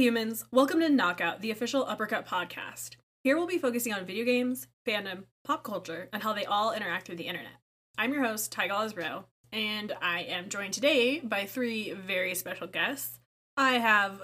Hey 0.00 0.06
humans, 0.06 0.46
welcome 0.50 0.80
to 0.80 0.88
Knockout, 0.88 1.42
the 1.42 1.50
official 1.50 1.84
Uppercut 1.84 2.26
podcast. 2.26 2.96
Here 3.22 3.36
we'll 3.36 3.46
be 3.46 3.58
focusing 3.58 3.92
on 3.92 4.06
video 4.06 4.24
games, 4.24 4.66
fandom, 4.88 5.24
pop 5.44 5.62
culture, 5.62 6.08
and 6.10 6.22
how 6.22 6.32
they 6.32 6.46
all 6.46 6.72
interact 6.72 7.04
through 7.04 7.16
the 7.16 7.26
internet. 7.26 7.52
I'm 7.98 8.10
your 8.14 8.24
host, 8.24 8.50
Tygal 8.50 8.90
Isbro, 8.90 9.24
and 9.52 9.92
I 10.00 10.20
am 10.22 10.48
joined 10.48 10.72
today 10.72 11.20
by 11.20 11.44
three 11.44 11.92
very 11.92 12.34
special 12.34 12.66
guests. 12.66 13.18
I 13.58 13.72
have 13.72 14.22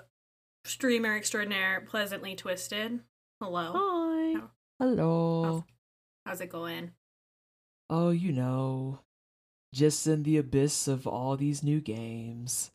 streamer 0.65 1.15
extraordinaire 1.15 1.85
Pleasantly 1.87 2.35
Twisted. 2.35 3.01
Hello. 3.43 3.73
Hi. 3.75 4.41
Hello. 4.79 5.67
How's 6.25 6.41
it 6.41 6.49
going? 6.49 6.93
Oh, 7.91 8.09
you 8.09 8.33
know, 8.33 9.01
just 9.75 10.07
in 10.07 10.23
the 10.23 10.39
abyss 10.39 10.89
of 10.89 11.07
all 11.07 11.37
these 11.37 11.63
new 11.63 11.83
games. 11.83 12.71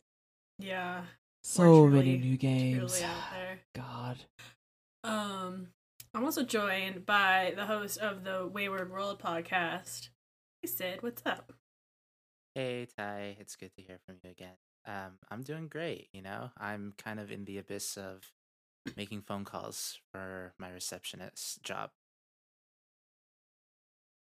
Yeah, 0.60 1.02
So 1.42 1.62
truly- 1.88 1.96
many 1.96 2.18
new 2.18 2.36
games. 2.36 2.98
truly 2.98 3.04
out 3.04 3.30
there. 3.32 3.60
God. 3.74 4.18
Um, 5.04 5.72
I'm 6.14 6.24
also 6.24 6.44
joined 6.44 7.04
by 7.04 7.52
the 7.56 7.66
host 7.66 7.98
of 7.98 8.22
the 8.24 8.46
Wayward 8.46 8.90
World 8.90 9.20
podcast. 9.20 10.10
Hey 10.62 10.68
Sid, 10.68 11.02
what's 11.02 11.22
up? 11.26 11.52
Hey 12.54 12.86
Ty, 12.96 13.36
it's 13.40 13.56
good 13.56 13.74
to 13.74 13.82
hear 13.82 13.98
from 14.06 14.16
you 14.22 14.30
again. 14.30 14.56
Um, 14.84 15.18
I'm 15.30 15.42
doing 15.42 15.68
great. 15.68 16.08
You 16.12 16.22
know, 16.22 16.50
I'm 16.56 16.94
kind 16.98 17.18
of 17.18 17.32
in 17.32 17.44
the 17.44 17.58
abyss 17.58 17.96
of 17.96 18.30
making 18.96 19.22
phone 19.22 19.44
calls 19.44 19.98
for 20.12 20.54
my 20.58 20.70
receptionist 20.70 21.62
job. 21.62 21.90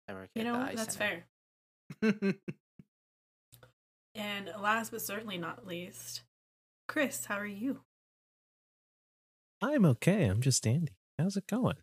I 0.08 0.14
work 0.14 0.30
You 0.36 0.42
at 0.42 0.46
know, 0.48 0.54
the 0.54 0.60
what? 0.60 0.76
that's 0.78 0.96
center. 0.96 1.26
fair. 2.02 2.14
And 4.16 4.52
last 4.60 4.92
but 4.92 5.02
certainly 5.02 5.38
not 5.38 5.66
least, 5.66 6.24
Chris, 6.90 7.26
how 7.26 7.36
are 7.36 7.46
you? 7.46 7.82
I'm 9.62 9.86
okay. 9.86 10.26
I'm 10.26 10.42
just 10.42 10.66
Andy. 10.66 10.94
How's 11.20 11.38
it 11.38 11.46
going? 11.46 11.76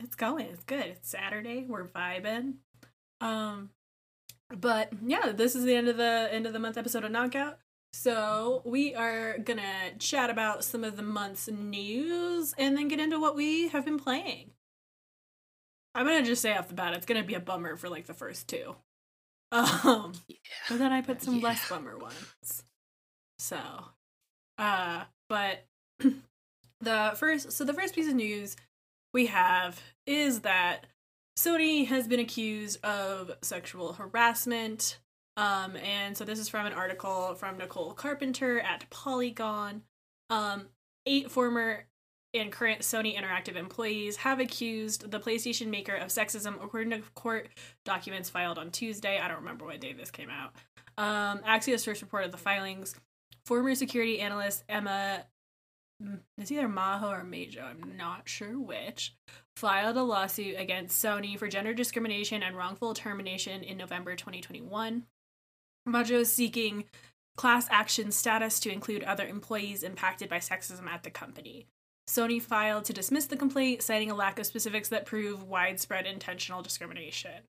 It's 0.00 0.14
going. 0.16 0.46
It's 0.46 0.64
good. 0.64 0.86
It's 0.86 1.10
Saturday. 1.10 1.66
We're 1.68 1.86
vibing. 1.86 2.54
Um, 3.20 3.68
but 4.48 4.88
yeah, 5.06 5.30
this 5.32 5.54
is 5.54 5.64
the 5.64 5.74
end 5.76 5.88
of 5.88 5.98
the 5.98 6.28
end 6.32 6.46
of 6.46 6.54
the 6.54 6.58
month 6.58 6.78
episode 6.78 7.04
of 7.04 7.10
Knockout. 7.10 7.58
So 7.92 8.62
we 8.64 8.94
are 8.94 9.36
gonna 9.38 9.92
chat 9.98 10.30
about 10.30 10.64
some 10.64 10.82
of 10.82 10.96
the 10.96 11.02
month's 11.02 11.46
news 11.48 12.54
and 12.56 12.78
then 12.78 12.88
get 12.88 12.98
into 13.00 13.20
what 13.20 13.36
we 13.36 13.68
have 13.68 13.84
been 13.84 13.98
playing. 13.98 14.52
I'm 15.94 16.06
gonna 16.06 16.24
just 16.24 16.40
say 16.40 16.56
off 16.56 16.68
the 16.68 16.74
bat, 16.74 16.94
it's 16.94 17.04
gonna 17.06 17.24
be 17.24 17.34
a 17.34 17.40
bummer 17.40 17.76
for 17.76 17.90
like 17.90 18.06
the 18.06 18.14
first 18.14 18.48
two. 18.48 18.74
Um, 19.52 20.12
Yeah. 20.28 20.36
but 20.70 20.78
then 20.78 20.92
I 20.92 21.02
put 21.02 21.22
some 21.22 21.36
Yeah. 21.36 21.44
less 21.44 21.68
bummer 21.68 21.96
ones. 21.98 22.64
So, 23.38 23.58
uh, 24.58 25.04
but 25.28 25.66
the 26.80 27.12
first, 27.16 27.52
so 27.52 27.64
the 27.64 27.74
first 27.74 27.94
piece 27.94 28.08
of 28.08 28.14
news 28.14 28.56
we 29.12 29.26
have 29.26 29.80
is 30.06 30.40
that 30.40 30.86
Sony 31.38 31.86
has 31.86 32.08
been 32.08 32.20
accused 32.20 32.84
of 32.84 33.30
sexual 33.42 33.94
harassment. 33.94 34.98
Um, 35.36 35.76
and 35.76 36.16
so 36.16 36.24
this 36.24 36.38
is 36.38 36.48
from 36.48 36.66
an 36.66 36.72
article 36.72 37.34
from 37.34 37.58
Nicole 37.58 37.92
Carpenter 37.92 38.58
at 38.60 38.88
Polygon. 38.90 39.82
Um, 40.30 40.68
eight 41.04 41.30
former 41.30 41.84
and 42.34 42.52
current 42.52 42.80
Sony 42.80 43.16
Interactive 43.16 43.56
employees 43.56 44.16
have 44.16 44.40
accused 44.40 45.10
the 45.10 45.20
PlayStation 45.20 45.68
maker 45.68 45.94
of 45.94 46.08
sexism, 46.08 46.62
according 46.62 46.90
to 46.90 47.00
court 47.14 47.48
documents 47.84 48.30
filed 48.30 48.58
on 48.58 48.70
Tuesday. 48.70 49.18
I 49.18 49.28
don't 49.28 49.38
remember 49.38 49.64
what 49.64 49.80
day 49.80 49.92
this 49.92 50.10
came 50.10 50.28
out. 50.30 50.54
Um, 50.98 51.40
Axios 51.40 51.84
first 51.84 52.02
reported 52.02 52.32
the 52.32 52.38
filings. 52.38 52.94
Former 53.46 53.76
security 53.76 54.18
analyst 54.18 54.64
Emma, 54.68 55.24
mm, 56.02 56.18
it's 56.36 56.50
either 56.50 56.66
Maho 56.66 57.20
or 57.20 57.22
Majo, 57.22 57.62
I'm 57.62 57.96
not 57.96 58.28
sure 58.28 58.58
which, 58.58 59.14
filed 59.56 59.96
a 59.96 60.02
lawsuit 60.02 60.56
against 60.58 61.02
Sony 61.02 61.38
for 61.38 61.46
gender 61.46 61.72
discrimination 61.72 62.42
and 62.42 62.56
wrongful 62.56 62.92
termination 62.92 63.62
in 63.62 63.78
November 63.78 64.16
2021. 64.16 65.04
Majo 65.86 66.18
is 66.18 66.32
seeking 66.32 66.86
class 67.36 67.68
action 67.70 68.10
status 68.10 68.58
to 68.58 68.72
include 68.72 69.04
other 69.04 69.28
employees 69.28 69.84
impacted 69.84 70.28
by 70.28 70.38
sexism 70.38 70.88
at 70.88 71.04
the 71.04 71.10
company. 71.10 71.68
Sony 72.08 72.42
filed 72.42 72.84
to 72.86 72.92
dismiss 72.92 73.26
the 73.26 73.36
complaint, 73.36 73.80
citing 73.80 74.10
a 74.10 74.14
lack 74.14 74.40
of 74.40 74.46
specifics 74.46 74.88
that 74.88 75.06
prove 75.06 75.44
widespread 75.44 76.04
intentional 76.04 76.62
discrimination. 76.62 77.42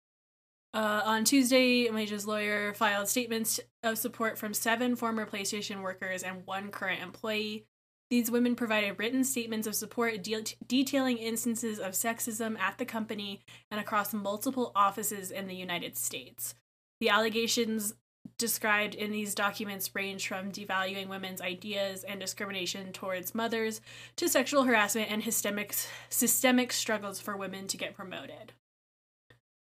Uh, 0.77 1.01
on 1.05 1.23
Tuesday, 1.25 1.89
Majo's 1.89 2.27
lawyer 2.27 2.71
filed 2.75 3.07
statements 3.07 3.59
of 3.81 3.97
support 3.97 4.37
from 4.37 4.53
seven 4.53 4.95
former 4.95 5.25
PlayStation 5.25 5.81
workers 5.81 6.21
and 6.21 6.45
one 6.45 6.69
current 6.69 7.01
employee. 7.01 7.65
These 8.11 8.29
women 8.29 8.55
provided 8.55 8.99
written 8.99 9.23
statements 9.23 9.65
of 9.65 9.73
support 9.73 10.21
de- 10.21 10.55
detailing 10.67 11.17
instances 11.17 11.79
of 11.79 11.93
sexism 11.93 12.59
at 12.59 12.77
the 12.77 12.85
company 12.85 13.41
and 13.71 13.81
across 13.81 14.13
multiple 14.13 14.71
offices 14.75 15.31
in 15.31 15.47
the 15.47 15.55
United 15.55 15.97
States. 15.97 16.53
The 16.99 17.09
allegations 17.09 17.95
described 18.37 18.93
in 18.93 19.11
these 19.11 19.33
documents 19.33 19.95
range 19.95 20.27
from 20.27 20.51
devaluing 20.51 21.07
women's 21.07 21.41
ideas 21.41 22.03
and 22.03 22.19
discrimination 22.19 22.91
towards 22.91 23.33
mothers 23.33 23.81
to 24.17 24.29
sexual 24.29 24.65
harassment 24.65 25.09
and 25.09 25.23
systemic 25.23 25.73
systemic 26.09 26.71
struggles 26.71 27.19
for 27.19 27.35
women 27.35 27.65
to 27.65 27.77
get 27.77 27.95
promoted. 27.95 28.53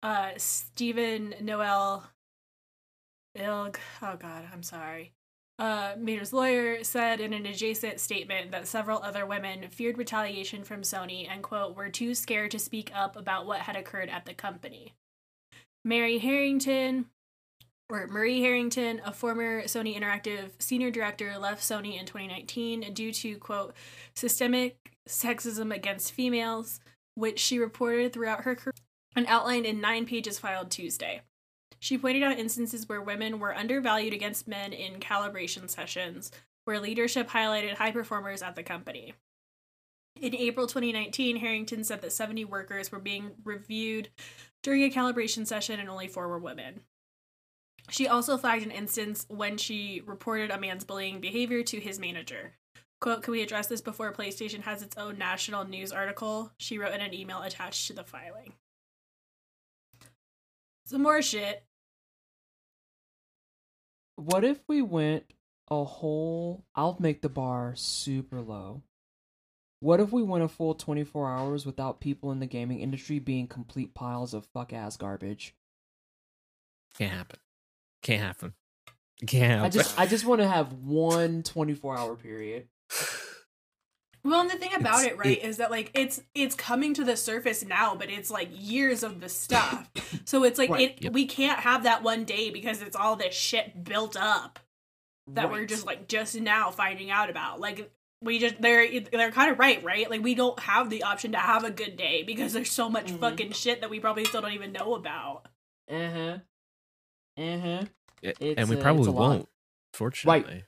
Uh, 0.03 0.31
Stephen 0.37 1.35
Noel 1.41 2.05
Ilg, 3.39 3.77
oh 4.03 4.17
god, 4.17 4.49
I'm 4.53 4.63
sorry. 4.63 5.13
Uh, 5.59 5.95
Mater's 5.97 6.33
lawyer 6.33 6.83
said 6.83 7.21
in 7.21 7.33
an 7.33 7.47
adjacent 7.47 8.01
statement 8.01 8.51
that 8.51 8.67
several 8.67 8.99
other 8.99 9.25
women 9.25 9.69
feared 9.71 9.97
retaliation 9.97 10.65
from 10.65 10.83
Sony 10.83 11.29
and, 11.31 11.43
quote, 11.43 11.77
were 11.77 11.89
too 11.89 12.15
scared 12.15 12.51
to 12.51 12.59
speak 12.59 12.91
up 12.93 13.17
about 13.17 13.47
what 13.47 13.61
had 13.61 13.77
occurred 13.77 14.09
at 14.09 14.25
the 14.25 14.35
company. 14.35 14.95
Mary 15.85 16.19
Harrington, 16.19 17.07
or 17.89 18.09
Marie 18.09 18.41
Harrington, 18.41 19.01
a 19.05 19.13
former 19.13 19.63
Sony 19.63 19.97
Interactive 19.97 20.51
senior 20.59 20.91
director, 20.91 21.39
left 21.39 21.63
Sony 21.63 21.99
in 21.99 22.07
2019 22.07 22.93
due 22.93 23.13
to, 23.13 23.37
quote, 23.37 23.75
systemic 24.17 24.77
sexism 25.09 25.73
against 25.73 26.13
females, 26.13 26.81
which 27.15 27.39
she 27.39 27.59
reported 27.59 28.13
throughout 28.13 28.43
her 28.43 28.57
career 28.57 28.73
and 29.15 29.27
outlined 29.27 29.67
in 29.67 29.81
nine 29.81 30.07
pages 30.07 30.39
filed 30.39 30.71
Tuesday. 30.71 31.23
She 31.79 31.99
pointed 31.99 32.23
out 32.23 32.39
instances 32.39 32.89
where 32.89 33.03
women 33.03 33.39
were 33.39 33.55
undervalued 33.55 34.13
against 34.15 34.47
men 34.47 34.73
in 34.73 35.01
calibration 35.01 35.69
sessions, 35.69 36.31
where 36.65 36.79
leadership 36.79 37.29
highlighted 37.29 37.75
high 37.75 37.91
performers 37.91 38.43
at 38.43 38.55
the 38.55 38.63
company. 38.63 39.15
In 40.21 40.35
April 40.37 40.67
2019, 40.67 41.37
Harrington 41.37 41.83
said 41.83 42.03
that 42.03 42.13
70 42.13 42.45
workers 42.45 42.93
were 42.93 43.01
being 43.01 43.33
reviewed 43.45 44.11
during 44.63 44.85
a 44.85 44.91
calibration 44.91 45.47
session 45.47 45.81
and 45.81 45.89
only 45.89 46.07
four 46.07 46.29
were 46.29 46.39
women. 46.39 46.83
She 47.91 48.07
also 48.07 48.39
flagged 48.39 48.65
an 48.65 48.71
instance 48.71 49.27
when 49.29 49.57
she 49.57 50.03
reported 50.07 50.51
a 50.51 50.61
man's 50.61 50.85
bullying 50.85 51.21
behavior 51.21 51.63
to 51.65 51.81
his 51.81 51.99
manager. 51.99 52.53
Quote, 53.01 53.25
Can 53.25 53.33
we 53.33 53.43
address 53.43 53.67
this 53.67 53.81
before 53.81 54.13
PlayStation 54.13 54.63
has 54.63 54.83
its 54.83 54.97
own 54.97 55.19
national 55.19 55.65
news 55.65 55.91
article? 55.91 56.53
She 56.59 56.79
wrote 56.79 56.95
in 56.95 57.01
an 57.01 57.13
email 57.13 57.43
attached 57.43 57.89
to 57.89 57.93
the 57.93 58.05
filing. 58.05 58.53
Some 60.87 61.03
more 61.03 61.23
shit. 61.23 61.65
What 64.17 64.45
if 64.45 64.61
we 64.69 64.83
went 64.83 65.25
a 65.73 65.85
whole. 65.85 66.65
I'll 66.75 66.97
make 67.01 67.23
the 67.23 67.29
bar 67.29 67.73
super 67.75 68.41
low. 68.41 68.83
What 69.81 70.01
if 70.01 70.13
we 70.13 70.23
went 70.23 70.45
a 70.45 70.49
full 70.49 70.75
24 70.75 71.29
hours 71.29 71.67
without 71.67 72.01
people 72.01 72.31
in 72.31 72.39
the 72.39 72.47
gaming 72.47 72.81
industry 72.81 73.19
being 73.19 73.49
complete 73.49 73.95
piles 73.95 74.35
of 74.35 74.47
fuck 74.47 74.73
ass 74.73 74.97
garbage? 74.97 75.57
Can't 76.97 77.13
happen. 77.13 77.39
Can't 78.03 78.23
happen. 78.23 78.53
Can't 79.27 79.51
happen. 79.51 79.65
I 79.65 79.69
just 79.71 79.99
I 79.99 80.07
just 80.07 80.27
want 80.27 80.41
to 80.41 80.49
have 80.49 80.73
one 80.75 81.43
24 81.43 81.97
hour 81.97 82.17
period. 82.17 82.69
Well, 84.25 84.41
and 84.43 84.51
the 84.51 84.57
thing 84.57 84.73
about 84.75 85.01
It's- 85.01 85.13
it, 85.13 85.19
right, 85.19 85.39
it- 85.39 85.45
is 85.45 85.57
that 85.57 85.71
like 85.71 85.91
it's 85.95 86.23
it's 86.35 86.55
coming 86.55 86.95
to 86.95 87.05
the 87.05 87.17
surface 87.17 87.65
now, 87.65 87.95
but 87.97 88.09
it's 88.11 88.31
like 88.31 88.49
years 88.53 89.03
of 89.03 89.21
the 89.21 89.29
stuff. 89.29 89.91
So 90.25 90.45
it's 90.45 90.59
like 90.59 90.71
Right, 90.71 90.91
it 90.93 91.03
yep. 91.05 91.13
we 91.13 91.27
can't 91.27 91.59
have 91.61 91.83
that 91.85 92.03
one 92.03 92.25
day 92.25 92.51
because 92.51 92.83
it's 92.83 92.95
all 92.97 93.17
this 93.17 93.35
shit 93.35 93.83
built 93.83 94.17
up 94.17 94.61
that 95.29 95.51
we're 95.51 95.67
just 95.67 95.87
like 95.87 96.07
just 96.09 96.35
now 96.41 96.71
finding 96.71 97.11
out 97.11 97.31
about. 97.31 97.59
Like 97.61 97.91
we 98.23 98.39
just 98.39 98.61
they're 98.63 99.01
they're 99.11 99.33
kind 99.33 99.51
of 99.51 99.59
right, 99.59 99.83
right? 99.83 100.09
Like 100.09 100.23
we 100.23 100.37
don't 100.37 100.59
have 100.61 100.89
the 100.91 101.03
option 101.03 101.33
to 101.33 101.39
have 101.39 101.65
a 101.65 101.71
good 101.73 101.97
day 101.97 102.23
because 102.23 102.53
there's 102.53 102.71
so 102.71 102.89
much 102.89 103.07
Mhm. 103.13 103.19
fucking 103.19 103.53
shit 103.53 103.81
that 103.81 103.91
we 103.91 103.99
probably 103.99 104.25
still 104.25 104.43
don't 104.43 104.53
even 104.53 104.71
know 104.73 104.95
about. 104.95 105.49
Uh 105.91 106.11
huh. 106.11 106.39
Uh 107.37 107.59
huh. 107.59 107.85
And 108.41 108.69
we 108.69 108.77
probably 108.77 109.09
a 109.09 109.13
won't. 109.13 109.49
Fortunately. 109.93 110.63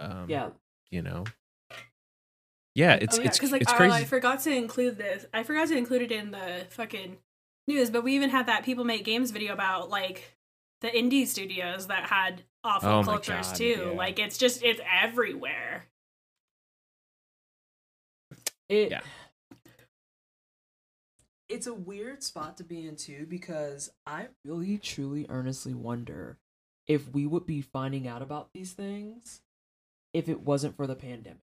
Um, 0.00 0.30
Yeah. 0.30 0.50
You 0.90 1.02
know. 1.02 1.24
Yeah, 2.74 2.94
it's 2.94 3.18
oh 3.18 3.22
yeah, 3.22 3.28
it's 3.28 3.38
because 3.38 3.52
like 3.52 3.62
it's 3.62 3.72
oh, 3.72 3.76
crazy. 3.76 3.94
I 3.94 4.04
forgot 4.04 4.40
to 4.40 4.50
include 4.50 4.98
this. 4.98 5.26
I 5.32 5.44
forgot 5.44 5.68
to 5.68 5.76
include 5.76 6.02
it 6.02 6.12
in 6.12 6.32
the 6.32 6.66
fucking 6.70 7.18
news, 7.68 7.90
but 7.90 8.02
we 8.02 8.14
even 8.14 8.30
had 8.30 8.46
that 8.46 8.64
people 8.64 8.84
make 8.84 9.04
games 9.04 9.30
video 9.30 9.52
about 9.52 9.90
like 9.90 10.36
the 10.80 10.88
indie 10.88 11.26
studios 11.26 11.86
that 11.86 12.04
had 12.04 12.42
awful 12.64 12.90
Oh 12.90 13.02
cultures 13.04 13.48
God, 13.48 13.56
too. 13.56 13.90
yeah. 13.90 13.96
Like 13.96 14.18
it's 14.18 14.38
just 14.38 14.62
it's 14.62 14.80
everywhere. 15.02 15.86
It 18.68 18.90
Yeah. 18.90 19.00
It's 21.48 21.66
a 21.68 21.74
weird 21.74 22.22
spot 22.24 22.56
to 22.56 22.64
be 22.64 22.86
in 22.88 22.96
too 22.96 23.26
because 23.28 23.92
I 24.06 24.28
really 24.44 24.78
truly 24.78 25.26
earnestly 25.28 25.74
wonder 25.74 26.38
if 26.88 27.08
we 27.12 27.26
would 27.26 27.46
be 27.46 27.60
finding 27.60 28.08
out 28.08 28.22
about 28.22 28.48
these 28.52 28.72
things 28.72 29.42
if 30.12 30.28
it 30.28 30.40
wasn't 30.40 30.76
for 30.76 30.86
the 30.86 30.96
pandemic. 30.96 31.43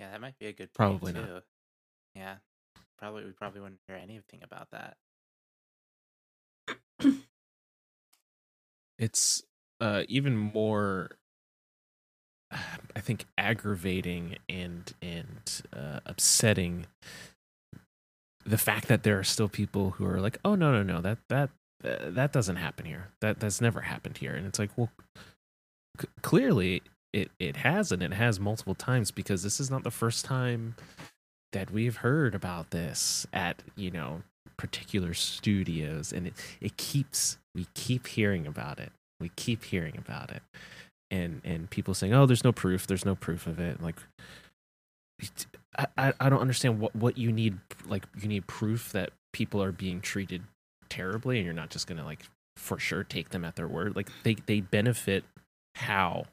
Yeah, 0.00 0.10
that 0.10 0.20
might 0.20 0.38
be 0.38 0.46
a 0.46 0.52
good 0.52 0.72
point, 0.74 1.00
Probably 1.00 1.12
not. 1.12 1.44
Yeah, 2.14 2.36
probably 2.98 3.24
we 3.24 3.32
probably 3.32 3.60
wouldn't 3.60 3.80
hear 3.86 3.96
anything 3.96 4.40
about 4.42 4.68
that. 4.70 4.96
it's 8.98 9.42
uh 9.80 10.02
even 10.08 10.36
more 10.36 11.10
i 12.52 13.00
think 13.00 13.24
aggravating 13.36 14.36
and 14.48 14.92
and 15.00 15.62
uh, 15.72 16.00
upsetting 16.06 16.86
the 18.44 18.58
fact 18.58 18.88
that 18.88 19.02
there 19.04 19.18
are 19.18 19.24
still 19.24 19.48
people 19.48 19.90
who 19.90 20.06
are 20.06 20.20
like 20.20 20.38
oh 20.44 20.54
no 20.54 20.72
no 20.72 20.82
no 20.82 21.00
that 21.00 21.18
that 21.28 21.50
uh, 21.84 22.10
that 22.10 22.32
doesn't 22.32 22.56
happen 22.56 22.84
here 22.86 23.10
that 23.20 23.38
that's 23.38 23.60
never 23.60 23.82
happened 23.82 24.18
here 24.18 24.34
and 24.34 24.46
it's 24.46 24.58
like 24.58 24.70
well 24.76 24.90
c- 26.00 26.08
clearly 26.22 26.82
it 27.12 27.30
it 27.38 27.56
has 27.56 27.92
and 27.92 28.02
it 28.02 28.12
has 28.12 28.38
multiple 28.38 28.74
times 28.74 29.10
because 29.10 29.42
this 29.42 29.60
is 29.60 29.70
not 29.70 29.84
the 29.84 29.90
first 29.90 30.24
time 30.24 30.74
that 31.52 31.70
we've 31.70 31.96
heard 31.96 32.34
about 32.34 32.70
this 32.70 33.26
at 33.32 33.62
you 33.76 33.90
know 33.90 34.22
particular 34.58 35.14
studios. 35.14 36.12
And 36.12 36.26
it, 36.26 36.34
it 36.60 36.76
keeps 36.76 37.38
we 37.54 37.66
keep 37.74 38.08
hearing 38.08 38.46
about 38.46 38.78
it. 38.78 38.92
We 39.20 39.30
keep 39.36 39.64
hearing 39.64 39.96
about 39.96 40.30
it. 40.30 40.42
And 41.10 41.40
and 41.44 41.70
people 41.70 41.94
saying 41.94 42.12
oh 42.12 42.26
there's 42.26 42.44
no 42.44 42.52
proof. 42.52 42.86
There's 42.86 43.06
no 43.06 43.14
proof 43.14 43.46
of 43.46 43.58
it. 43.58 43.82
Like 43.82 43.96
I, 45.96 46.12
I 46.20 46.28
don't 46.28 46.40
understand 46.40 46.80
what 46.80 46.94
what 46.94 47.16
you 47.16 47.32
need 47.32 47.58
like 47.88 48.04
you 48.20 48.28
need 48.28 48.46
proof 48.46 48.92
that 48.92 49.10
people 49.32 49.62
are 49.62 49.72
being 49.72 50.00
treated 50.00 50.42
terribly 50.88 51.38
and 51.38 51.44
you're 51.44 51.54
not 51.54 51.70
just 51.70 51.86
gonna 51.86 52.04
like 52.04 52.24
for 52.56 52.78
sure 52.78 53.04
take 53.04 53.30
them 53.30 53.44
at 53.44 53.56
their 53.56 53.68
word. 53.68 53.96
Like 53.96 54.10
they 54.24 54.36
they 54.46 54.60
benefit 54.60 55.24
how 55.76 56.26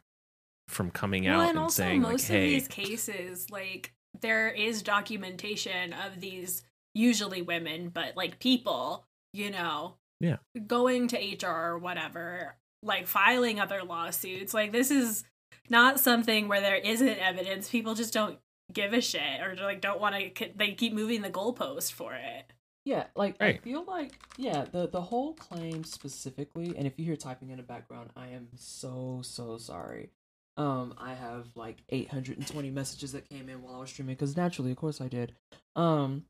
from 0.67 0.91
coming 0.91 1.27
out 1.27 1.37
well, 1.37 1.41
and, 1.41 1.49
and 1.51 1.59
also 1.59 1.83
saying 1.83 2.01
like 2.01 2.11
most 2.13 2.29
of 2.29 2.35
these 2.35 2.67
cases, 2.67 3.49
like 3.51 3.93
there 4.21 4.49
is 4.49 4.81
documentation 4.81 5.93
of 5.93 6.19
these 6.21 6.63
usually 6.93 7.41
women, 7.41 7.89
but 7.89 8.15
like 8.15 8.39
people, 8.39 9.05
you 9.33 9.51
know, 9.51 9.95
Yeah. 10.19 10.37
going 10.67 11.07
to 11.09 11.17
HR 11.17 11.47
or 11.73 11.77
whatever, 11.77 12.55
like 12.81 13.07
filing 13.07 13.59
other 13.59 13.83
lawsuits. 13.83 14.53
Like 14.53 14.71
this 14.71 14.91
is 14.91 15.23
not 15.69 15.99
something 15.99 16.47
where 16.47 16.61
there 16.61 16.75
isn't 16.75 17.19
evidence. 17.19 17.69
People 17.69 17.95
just 17.95 18.13
don't 18.13 18.39
give 18.73 18.93
a 18.93 19.01
shit 19.01 19.41
or 19.41 19.55
like 19.61 19.81
don't 19.81 19.99
want 19.99 20.15
to. 20.35 20.49
They 20.55 20.73
keep 20.73 20.93
moving 20.93 21.21
the 21.21 21.29
goalpost 21.29 21.91
for 21.91 22.13
it. 22.13 22.51
Yeah, 22.85 23.05
like 23.15 23.35
I 23.41 23.53
feel 23.57 23.83
like 23.83 24.13
yeah, 24.37 24.65
the 24.71 24.87
the 24.87 25.01
whole 25.01 25.33
claim 25.33 25.83
specifically, 25.83 26.75
and 26.77 26.85
if 26.85 26.99
you 26.99 27.05
hear 27.05 27.15
typing 27.15 27.49
in 27.49 27.57
the 27.57 27.63
background, 27.63 28.11
I 28.15 28.27
am 28.27 28.47
so 28.55 29.21
so 29.23 29.57
sorry. 29.57 30.11
Um, 30.57 30.93
I 30.97 31.13
have 31.13 31.47
like 31.55 31.83
820 31.89 32.69
messages 32.69 33.11
that 33.11 33.27
came 33.29 33.49
in 33.49 33.61
while 33.61 33.75
I 33.75 33.79
was 33.79 33.89
streaming 33.89 34.15
because 34.15 34.37
naturally, 34.37 34.71
of 34.71 34.77
course, 34.77 35.01
I 35.01 35.07
did. 35.07 35.33
Um, 35.75 36.23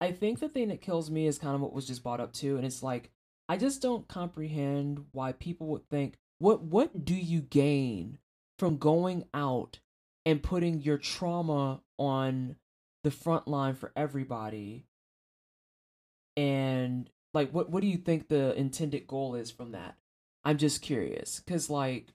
I 0.00 0.12
think 0.12 0.40
the 0.40 0.48
thing 0.48 0.68
that 0.68 0.82
kills 0.82 1.10
me 1.10 1.26
is 1.26 1.38
kind 1.38 1.54
of 1.54 1.60
what 1.60 1.72
was 1.72 1.86
just 1.86 2.02
brought 2.02 2.20
up 2.20 2.32
too, 2.32 2.56
and 2.56 2.66
it's 2.66 2.82
like 2.82 3.10
I 3.48 3.56
just 3.56 3.82
don't 3.82 4.06
comprehend 4.06 5.06
why 5.12 5.32
people 5.32 5.66
would 5.68 5.88
think 5.88 6.18
what 6.38 6.62
what 6.62 7.04
do 7.04 7.14
you 7.14 7.40
gain 7.40 8.18
from 8.58 8.76
going 8.76 9.24
out 9.32 9.78
and 10.26 10.42
putting 10.42 10.80
your 10.82 10.98
trauma 10.98 11.80
on 11.98 12.56
the 13.04 13.10
front 13.10 13.46
line 13.48 13.74
for 13.74 13.92
everybody 13.96 14.86
and 16.36 17.08
like 17.34 17.50
what 17.52 17.70
what 17.70 17.80
do 17.80 17.86
you 17.86 17.96
think 17.96 18.28
the 18.28 18.54
intended 18.58 19.06
goal 19.06 19.34
is 19.34 19.50
from 19.50 19.72
that 19.72 19.96
i'm 20.44 20.58
just 20.58 20.82
curious 20.82 21.40
because 21.40 21.70
like 21.70 22.12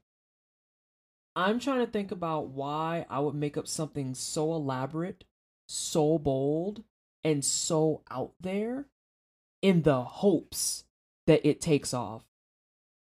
i'm 1.35 1.59
trying 1.59 1.79
to 1.79 1.91
think 1.91 2.11
about 2.11 2.47
why 2.47 3.05
i 3.09 3.19
would 3.19 3.35
make 3.35 3.57
up 3.57 3.67
something 3.67 4.13
so 4.13 4.53
elaborate 4.53 5.23
so 5.67 6.17
bold 6.17 6.83
and 7.23 7.43
so 7.43 8.01
out 8.11 8.33
there 8.39 8.85
in 9.61 9.81
the 9.81 10.03
hopes 10.03 10.83
that 11.25 11.45
it 11.47 11.59
takes 11.59 11.93
off 11.93 12.23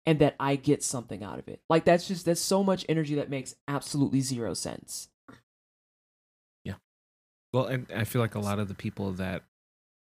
and 0.06 0.20
that 0.20 0.36
i 0.38 0.54
get 0.54 0.82
something 0.82 1.24
out 1.24 1.38
of 1.40 1.48
it. 1.48 1.60
Like 1.68 1.84
that's 1.84 2.06
just 2.06 2.24
that's 2.24 2.40
so 2.40 2.62
much 2.62 2.86
energy 2.88 3.16
that 3.16 3.28
makes 3.28 3.56
absolutely 3.66 4.20
zero 4.20 4.54
sense. 4.54 5.08
Yeah. 6.64 6.74
well 7.52 7.66
and 7.66 7.86
i 7.94 8.04
feel 8.04 8.22
like 8.22 8.36
a 8.36 8.40
lot 8.40 8.58
of 8.58 8.68
the 8.68 8.74
people 8.74 9.12
that 9.12 9.42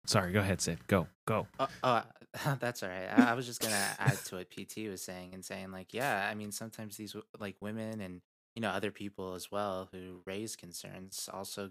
sorry 0.07 0.31
go 0.31 0.39
ahead 0.39 0.59
sid. 0.59 0.79
Go 0.87 1.07
go. 1.27 1.47
Oh, 1.59 1.67
oh 1.83 2.01
that's 2.59 2.81
all 2.83 2.89
right. 2.89 3.07
I, 3.15 3.31
I 3.31 3.33
was 3.33 3.45
just 3.45 3.61
gonna 3.61 3.95
add 3.99 4.17
to 4.25 4.35
what 4.37 4.49
PT 4.49 4.87
was 4.87 5.01
saying 5.03 5.33
and 5.33 5.45
saying 5.45 5.71
like, 5.71 5.93
yeah, 5.93 6.27
I 6.29 6.35
mean, 6.35 6.51
sometimes 6.51 6.97
these 6.97 7.15
like 7.39 7.55
women 7.61 8.01
and 8.01 8.21
you 8.55 8.61
know 8.61 8.69
other 8.69 8.91
people 8.91 9.33
as 9.35 9.51
well 9.51 9.89
who 9.91 10.21
raise 10.25 10.55
concerns 10.55 11.29
also, 11.31 11.69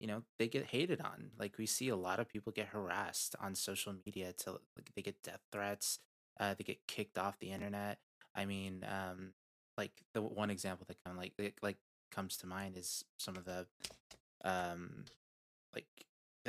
you 0.00 0.06
know, 0.06 0.22
they 0.38 0.48
get 0.48 0.66
hated 0.66 1.00
on. 1.00 1.30
Like 1.38 1.58
we 1.58 1.66
see 1.66 1.88
a 1.88 1.96
lot 1.96 2.20
of 2.20 2.28
people 2.28 2.52
get 2.52 2.68
harassed 2.68 3.36
on 3.40 3.54
social 3.54 3.94
media 4.06 4.32
till 4.36 4.60
like, 4.76 4.90
they 4.96 5.02
get 5.02 5.22
death 5.22 5.40
threats. 5.52 5.98
Uh, 6.40 6.54
they 6.56 6.64
get 6.64 6.86
kicked 6.86 7.18
off 7.18 7.38
the 7.40 7.50
internet. 7.50 7.98
I 8.34 8.44
mean, 8.46 8.86
um, 8.88 9.32
like 9.76 9.92
the 10.14 10.22
one 10.22 10.50
example 10.50 10.86
that 10.88 10.96
kind 11.04 11.16
of 11.16 11.22
like 11.22 11.32
like- 11.38 11.58
like 11.62 11.76
comes 12.10 12.36
to 12.38 12.46
mind 12.46 12.76
is 12.78 13.04
some 13.18 13.36
of 13.36 13.44
the, 13.44 13.66
um, 14.44 15.04
like 15.74 15.86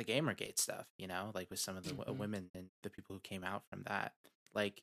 the 0.00 0.12
gamergate 0.12 0.58
stuff 0.58 0.86
you 0.98 1.06
know 1.06 1.30
like 1.34 1.50
with 1.50 1.60
some 1.60 1.76
of 1.76 1.84
the 1.84 1.90
w 1.90 2.14
Mhm. 2.14 2.18
women 2.18 2.50
and 2.54 2.70
the 2.82 2.90
people 2.90 3.14
who 3.14 3.20
came 3.20 3.44
out 3.44 3.62
from 3.70 3.82
that 3.84 4.14
like 4.54 4.82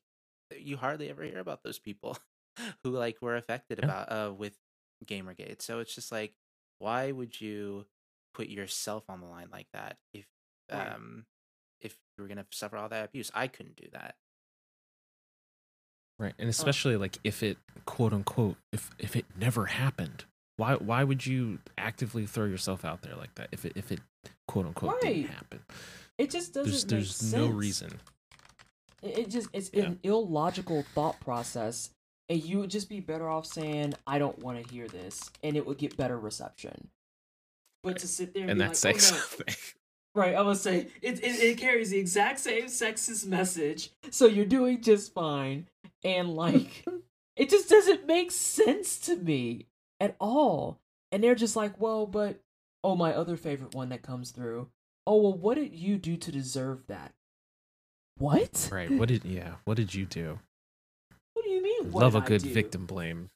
you 0.58 0.78
hardly 0.78 1.10
ever 1.10 1.24
hear 1.24 1.40
about 1.40 1.64
those 1.64 1.80
people 1.80 2.18
who 2.84 2.92
like 2.92 3.22
were 3.22 3.36
affected 3.36 3.80
Yeah. 3.80 3.86
about 3.86 4.12
uh 4.12 4.34
with 4.34 4.58
gamergate 5.06 5.62
so 5.62 5.80
it's 5.80 5.96
just 5.96 6.12
like 6.12 6.36
why 6.80 7.12
would 7.12 7.40
you 7.42 7.86
put 8.34 8.48
yourself 8.50 9.10
on 9.10 9.22
the 9.22 9.28
line 9.28 9.50
like 9.52 9.68
that 9.74 9.98
if 10.14 10.28
Right. 10.72 10.94
um 10.94 11.26
if 11.82 11.98
you 12.18 12.24
were 12.24 12.28
gonna 12.28 12.46
suffer 12.52 12.78
all 12.78 12.90
that 12.90 13.06
abuse 13.06 13.32
i 13.36 13.48
couldn't 13.48 13.76
do 13.76 13.88
that 13.94 14.16
Right. 16.20 16.34
And 16.40 16.50
especially 16.50 16.98
like 16.98 17.20
if 17.24 17.44
it 17.44 17.58
quote 17.86 18.14
unquote 18.14 18.58
if 18.74 18.90
if 19.00 19.16
it 19.16 19.26
never 19.40 19.68
happened. 19.68 20.26
Why 20.58 20.76
why 20.76 21.04
would 21.04 21.28
you 21.28 21.60
actively 21.78 22.26
throw 22.26 22.46
yourself 22.46 22.84
out 22.84 23.04
there 23.04 23.16
like 23.16 23.36
that 23.36 23.50
if 23.52 23.66
it 23.66 23.74
if 23.76 23.92
it 23.92 24.00
quote 24.48 24.66
unquote 24.68 24.94
Right. 25.04 25.16
didn't 25.16 25.30
happen? 25.32 25.60
it 26.18 26.32
just 26.32 26.54
doesn't 26.54 26.90
There's 26.90 27.22
make 27.22 27.32
there's 27.32 27.34
no 27.34 27.48
reason. 27.48 28.00
It, 29.04 29.30
just 29.30 29.50
it's 29.54 29.70
Yeah. 29.74 29.86
an 29.86 30.00
illogical 30.04 30.84
thought 30.96 31.20
process, 31.20 31.92
and 32.30 32.44
you 32.44 32.60
would 32.60 32.72
just 32.72 32.90
be 32.90 33.00
better 33.00 33.30
off 33.30 33.46
saying, 33.46 33.94
"I 34.08 34.18
don't 34.20 34.40
want 34.40 34.64
to 34.64 34.74
hear 34.74 34.88
this," 34.88 35.30
and 35.44 35.56
it 35.56 35.66
would 35.66 35.78
get 35.78 35.96
better 35.96 36.18
reception. 36.20 36.90
But 37.84 38.00
to 38.00 38.08
sit 38.08 38.34
there 38.34 38.44
and, 38.44 38.52
And 38.52 38.60
be 38.60 38.76
that 38.76 38.84
like, 38.84 39.00
"Oh, 39.14 39.30
no." 39.48 39.54
right? 40.16 40.36
I 40.36 40.42
would 40.42 40.58
say 40.58 40.88
it, 41.02 41.24
it 41.24 41.40
it 41.44 41.58
carries 41.60 41.92
the 41.92 42.00
exact 42.00 42.40
same 42.40 42.66
sexist 42.66 43.28
message, 43.28 43.92
so 44.10 44.26
you're 44.26 44.46
doing 44.46 44.82
just 44.82 45.14
fine, 45.14 45.68
and 46.04 46.36
like 46.36 46.84
it 47.36 47.50
just 47.52 47.70
doesn't 47.70 48.08
make 48.08 48.32
sense 48.32 48.98
to 49.02 49.16
me 49.16 49.68
at 50.00 50.16
all. 50.20 50.80
And 51.12 51.24
they're 51.24 51.36
just 51.36 51.56
like, 51.56 51.80
"Well, 51.80 52.08
but 52.08 52.42
oh, 52.84 52.96
my 52.96 53.14
other 53.14 53.38
favorite 53.38 53.76
one 53.76 53.90
that 53.90 54.02
comes 54.02 54.32
through. 54.32 54.70
Oh, 55.06 55.22
well, 55.22 55.34
what 55.38 55.56
did 55.56 55.74
you 55.74 55.98
do 55.98 56.18
to 56.18 56.32
deserve 56.32 56.88
that?" 56.88 57.14
What? 58.18 58.70
Right. 58.72 58.90
What 58.92 59.10
did 59.10 59.26
yeah, 59.26 59.56
what 59.66 59.78
did 59.78 59.94
you 59.94 60.06
do? 60.06 60.40
What 61.34 61.46
do 61.46 61.52
you 61.52 61.62
mean? 61.62 61.92
Love 61.92 62.16
a 62.16 62.22
good 62.22 62.42
victim 62.42 62.86
blame. 62.86 63.30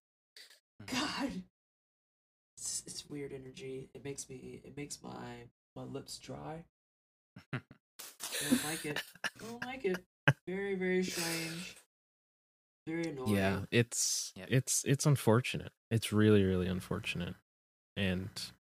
God, 0.88 1.32
it's, 2.58 2.84
it's 2.88 3.10
weird 3.10 3.32
energy. 3.32 3.90
It 3.94 4.04
makes 4.04 4.30
me. 4.30 4.62
It 4.64 4.76
makes 4.76 4.98
my 5.04 5.50
my 5.76 5.84
lips 5.84 6.18
dry. 6.18 6.64
I 7.54 7.60
don't 8.50 8.66
like 8.66 8.86
it. 8.86 9.04
I 9.24 9.30
don't 9.40 9.66
like 9.66 9.86
it. 9.86 10.04
Very 10.48 10.76
very 10.76 11.04
strange. 11.04 11.76
Very 12.88 13.04
annoying. 13.10 13.36
Yeah, 13.36 13.60
it's 13.72 14.34
Yep. 14.36 14.48
it's 14.50 14.84
it's 14.86 15.06
unfortunate. 15.06 15.72
It's 15.92 16.12
really 16.12 16.44
really 16.44 16.68
unfortunate. 16.68 17.36
And 17.96 18.30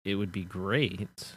it 0.06 0.16
would 0.16 0.32
be 0.32 0.44
great 0.44 1.34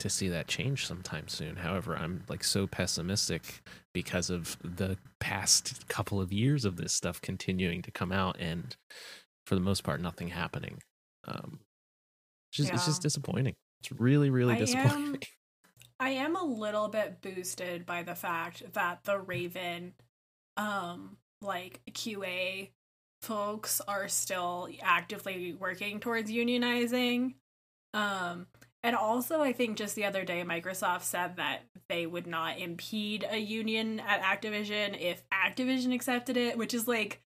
to 0.00 0.10
see 0.10 0.28
that 0.28 0.48
change 0.48 0.86
sometime 0.86 1.28
soon. 1.28 1.56
However, 1.56 1.96
I'm 1.96 2.24
like 2.28 2.44
so 2.44 2.66
pessimistic 2.66 3.62
because 3.94 4.28
of 4.28 4.56
the 4.62 4.98
past 5.20 5.88
couple 5.88 6.20
of 6.20 6.32
years 6.32 6.64
of 6.64 6.76
this 6.76 6.92
stuff 6.92 7.20
continuing 7.22 7.80
to 7.82 7.90
come 7.90 8.12
out 8.12 8.36
and 8.38 8.76
for 9.46 9.54
the 9.54 9.60
most 9.60 9.84
part 9.84 10.00
nothing 10.00 10.28
happening. 10.28 10.78
Um 11.26 11.60
it's 12.50 12.58
just, 12.58 12.72
it's 12.72 12.86
just 12.86 13.02
disappointing. 13.02 13.54
It's 13.80 13.92
really 13.98 14.30
really 14.30 14.54
I 14.54 14.58
disappointing. 14.58 15.14
am- 15.14 15.20
I 16.00 16.10
am 16.10 16.36
a 16.36 16.44
little 16.44 16.88
bit 16.88 17.22
boosted 17.22 17.86
by 17.86 18.02
the 18.02 18.16
fact 18.16 18.74
that 18.74 19.04
the 19.04 19.18
Raven, 19.18 19.94
um, 20.56 21.16
like 21.40 21.80
QA 21.92 22.70
folks 23.22 23.80
are 23.86 24.08
still 24.08 24.68
actively 24.82 25.54
working 25.54 26.00
towards 26.00 26.30
unionizing. 26.30 27.34
Um, 27.94 28.46
and 28.82 28.94
also, 28.94 29.40
I 29.40 29.52
think 29.52 29.78
just 29.78 29.94
the 29.94 30.04
other 30.04 30.24
day, 30.24 30.42
Microsoft 30.44 31.02
said 31.02 31.36
that 31.36 31.60
they 31.88 32.04
would 32.06 32.26
not 32.26 32.58
impede 32.58 33.26
a 33.30 33.38
union 33.38 34.00
at 34.00 34.20
Activision 34.22 35.00
if 35.00 35.22
Activision 35.30 35.94
accepted 35.94 36.36
it, 36.36 36.58
which 36.58 36.74
is 36.74 36.86
like 36.86 37.22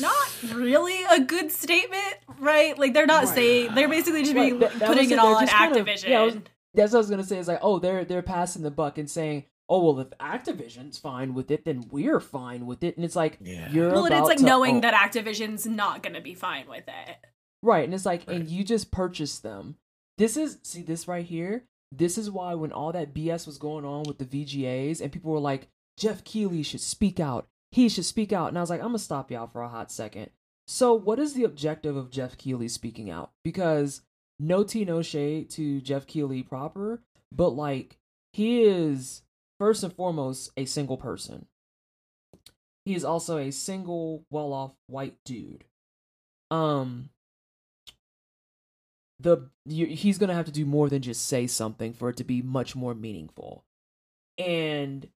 not 0.00 0.16
really 0.54 1.02
a 1.10 1.20
good 1.20 1.50
statement, 1.52 2.16
right? 2.38 2.78
Like 2.78 2.94
they're 2.94 3.06
not 3.06 3.24
Right. 3.24 3.34
saying 3.34 3.74
they're 3.74 3.88
basically 3.88 4.22
just 4.22 4.34
being 4.34 4.58
Right, 4.58 4.70
that- 4.70 4.78
that 4.78 4.88
putting 4.88 5.04
was 5.04 5.10
it 5.12 5.14
it, 5.14 5.18
all 5.18 5.34
on 5.34 5.42
just 5.42 5.52
kind 5.52 5.76
of- 5.76 5.86
Activision. 5.86 6.08
yeah, 6.08 6.22
was- 6.22 6.36
That's 6.74 6.92
what 6.92 6.98
I 6.98 7.00
was 7.00 7.10
gonna 7.10 7.24
say. 7.24 7.38
Is 7.38 7.48
like, 7.48 7.58
oh, 7.62 7.78
they're 7.78 8.04
they're 8.04 8.22
passing 8.22 8.62
the 8.62 8.70
buck 8.70 8.98
and 8.98 9.10
saying, 9.10 9.44
oh 9.68 9.84
well, 9.84 10.00
if 10.00 10.08
Activision's 10.18 10.98
fine 10.98 11.34
with 11.34 11.50
it, 11.50 11.64
then 11.64 11.86
we're 11.90 12.20
fine 12.20 12.66
with 12.66 12.82
it. 12.84 12.96
And 12.96 13.04
it's 13.04 13.16
like, 13.16 13.38
Yeah. 13.40 13.70
you're 13.70 13.90
well, 13.92 14.04
and 14.06 14.14
it's 14.14 14.26
like 14.28 14.38
to- 14.38 14.44
knowing 14.44 14.78
oh, 14.78 14.80
that 14.80 14.94
Activision's 14.94 15.66
not 15.66 16.02
going 16.02 16.14
to 16.14 16.20
be 16.22 16.34
fine 16.34 16.68
with 16.68 16.84
it. 16.88 17.16
Right, 17.62 17.84
and 17.84 17.94
it's 17.94 18.06
like, 18.06 18.28
and 18.28 18.48
you 18.48 18.64
just 18.64 18.90
purchased 18.90 19.42
them. 19.42 19.76
This 20.16 20.36
is 20.36 20.58
see 20.62 20.82
this 20.82 21.08
right 21.08 21.24
here. 21.24 21.64
This 21.90 22.18
is 22.18 22.30
why 22.30 22.54
when 22.54 22.72
all 22.72 22.92
that 22.92 23.14
BS 23.14 23.46
was 23.46 23.58
going 23.58 23.84
on 23.84 24.04
with 24.04 24.18
the 24.18 24.24
VGAs 24.24 25.00
and 25.00 25.12
people 25.12 25.32
were 25.32 25.40
like, 25.40 25.68
Jeff 25.96 26.22
Keighley 26.22 26.62
should 26.62 26.80
speak 26.80 27.18
out. 27.18 27.46
He 27.72 27.88
should 27.88 28.04
speak 28.04 28.32
out. 28.32 28.48
And 28.48 28.58
I 28.58 28.60
was 28.60 28.70
like, 28.70 28.80
I'm 28.80 28.88
gonna 28.88 28.98
stop 28.98 29.30
y'all 29.30 29.46
for 29.46 29.62
a 29.62 29.68
hot 29.68 29.90
second. 29.90 30.30
So, 30.66 30.92
what 30.92 31.18
is 31.18 31.34
the 31.34 31.44
objective 31.44 31.96
of 31.96 32.10
Jeff 32.10 32.36
Keighley 32.36 32.68
speaking 32.68 33.10
out? 33.10 33.30
Because 33.42 34.02
no 34.38 34.62
tea, 34.64 34.84
no 34.84 35.02
shade 35.02 35.50
to 35.50 35.80
Jeff 35.80 36.06
Keighley 36.06 36.42
proper, 36.42 37.02
but 37.32 37.50
like 37.50 37.96
he 38.32 38.62
is 38.62 39.22
first 39.58 39.82
and 39.82 39.92
foremost 39.92 40.52
a 40.56 40.64
single 40.64 40.96
person. 40.96 41.46
He 42.84 42.94
is 42.94 43.04
also 43.04 43.38
a 43.38 43.50
single, 43.50 44.24
well-off 44.30 44.72
white 44.86 45.16
dude. 45.24 45.64
Um, 46.50 47.10
the 49.20 49.50
you, 49.64 49.86
he's 49.86 50.18
gonna 50.18 50.34
have 50.34 50.46
to 50.46 50.52
do 50.52 50.64
more 50.64 50.88
than 50.88 51.02
just 51.02 51.26
say 51.26 51.46
something 51.46 51.92
for 51.92 52.08
it 52.08 52.16
to 52.18 52.24
be 52.24 52.42
much 52.42 52.76
more 52.76 52.94
meaningful. 52.94 53.64
And 54.36 55.08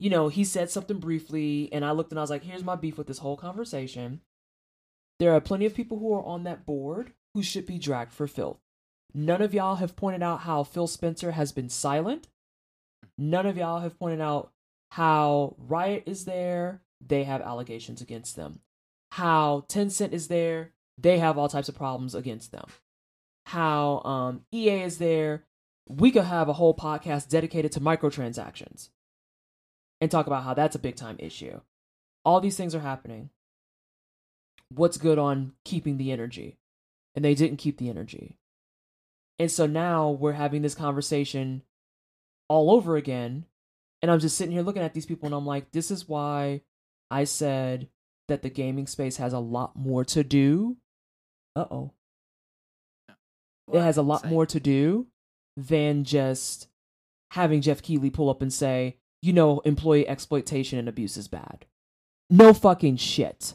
you 0.00 0.10
know, 0.10 0.28
he 0.28 0.44
said 0.44 0.70
something 0.70 0.98
briefly, 0.98 1.68
and 1.72 1.84
I 1.84 1.92
looked 1.92 2.10
and 2.10 2.18
I 2.18 2.22
was 2.22 2.30
like, 2.30 2.42
"Here's 2.44 2.64
my 2.64 2.76
beef 2.76 2.98
with 2.98 3.06
this 3.06 3.18
whole 3.18 3.36
conversation." 3.36 4.20
There 5.20 5.32
are 5.32 5.40
plenty 5.40 5.66
of 5.66 5.74
people 5.74 5.98
who 5.98 6.12
are 6.12 6.24
on 6.24 6.42
that 6.44 6.66
board 6.66 7.12
who 7.34 7.42
should 7.42 7.66
be 7.66 7.78
dragged 7.78 8.12
for 8.12 8.26
filth. 8.26 8.58
None 9.14 9.40
of 9.40 9.54
y'all 9.54 9.76
have 9.76 9.94
pointed 9.94 10.22
out 10.22 10.40
how 10.40 10.64
Phil 10.64 10.88
Spencer 10.88 11.32
has 11.32 11.52
been 11.52 11.68
silent. 11.68 12.28
None 13.16 13.46
of 13.46 13.56
y'all 13.56 13.80
have 13.80 13.98
pointed 13.98 14.20
out 14.20 14.52
how 14.90 15.54
Riot 15.58 16.02
is 16.06 16.24
there. 16.24 16.82
They 17.00 17.24
have 17.24 17.40
allegations 17.40 18.00
against 18.00 18.34
them. 18.34 18.60
How 19.12 19.64
Tencent 19.68 20.12
is 20.12 20.26
there. 20.26 20.72
They 20.98 21.18
have 21.18 21.38
all 21.38 21.48
types 21.48 21.68
of 21.68 21.76
problems 21.76 22.14
against 22.14 22.50
them. 22.50 22.66
How 23.46 24.00
um, 24.04 24.42
EA 24.52 24.82
is 24.82 24.98
there. 24.98 25.44
We 25.88 26.10
could 26.10 26.24
have 26.24 26.48
a 26.48 26.54
whole 26.54 26.74
podcast 26.74 27.28
dedicated 27.28 27.72
to 27.72 27.80
microtransactions 27.80 28.88
and 30.00 30.10
talk 30.10 30.26
about 30.26 30.44
how 30.44 30.54
that's 30.54 30.76
a 30.76 30.80
big 30.80 30.96
time 30.96 31.16
issue. 31.18 31.60
All 32.24 32.40
these 32.40 32.56
things 32.56 32.74
are 32.74 32.80
happening. 32.80 33.30
What's 34.70 34.96
good 34.96 35.18
on 35.18 35.52
keeping 35.64 35.98
the 35.98 36.10
energy? 36.10 36.58
And 37.14 37.24
they 37.24 37.34
didn't 37.34 37.58
keep 37.58 37.78
the 37.78 37.90
energy. 37.90 38.38
And 39.38 39.50
so 39.50 39.66
now 39.66 40.10
we're 40.10 40.32
having 40.32 40.62
this 40.62 40.74
conversation 40.74 41.62
all 42.48 42.70
over 42.70 42.96
again. 42.96 43.44
And 44.02 44.10
I'm 44.10 44.20
just 44.20 44.36
sitting 44.36 44.52
here 44.52 44.62
looking 44.62 44.82
at 44.82 44.94
these 44.94 45.06
people 45.06 45.26
and 45.26 45.34
I'm 45.34 45.46
like, 45.46 45.72
this 45.72 45.90
is 45.90 46.08
why 46.08 46.62
I 47.10 47.24
said 47.24 47.88
that 48.28 48.42
the 48.42 48.50
gaming 48.50 48.86
space 48.86 49.16
has 49.18 49.32
a 49.32 49.38
lot 49.38 49.76
more 49.76 50.04
to 50.06 50.24
do. 50.24 50.76
Uh 51.56 51.66
oh. 51.70 51.92
It 53.72 53.80
has 53.80 53.96
a 53.96 54.02
lot 54.02 54.26
more 54.26 54.46
to 54.46 54.60
do 54.60 55.06
than 55.56 56.04
just 56.04 56.68
having 57.30 57.60
Jeff 57.60 57.82
Keighley 57.82 58.10
pull 58.10 58.30
up 58.30 58.42
and 58.42 58.52
say, 58.52 58.96
you 59.22 59.32
know, 59.32 59.60
employee 59.60 60.06
exploitation 60.06 60.78
and 60.78 60.88
abuse 60.88 61.16
is 61.16 61.28
bad. 61.28 61.64
No 62.28 62.52
fucking 62.52 62.96
shit. 62.96 63.54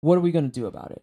What 0.00 0.16
are 0.16 0.22
we 0.22 0.32
going 0.32 0.50
to 0.50 0.60
do 0.60 0.66
about 0.66 0.90
it? 0.90 1.02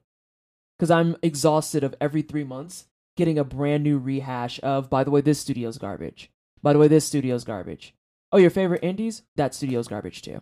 Because 0.77 0.91
I'm 0.91 1.17
exhausted 1.21 1.83
of 1.83 1.95
every 1.99 2.21
three 2.21 2.43
months 2.43 2.87
getting 3.17 3.37
a 3.37 3.43
brand 3.43 3.83
new 3.83 3.97
rehash 3.97 4.59
of, 4.63 4.89
by 4.89 5.03
the 5.03 5.11
way, 5.11 5.21
this 5.21 5.39
studio's 5.39 5.77
garbage. 5.77 6.31
By 6.61 6.73
the 6.73 6.79
way, 6.79 6.87
this 6.87 7.05
studio's 7.05 7.43
garbage. 7.43 7.93
Oh, 8.31 8.37
your 8.37 8.49
favorite 8.49 8.83
indies? 8.83 9.23
That 9.35 9.53
studio's 9.53 9.87
garbage 9.87 10.21
too. 10.21 10.41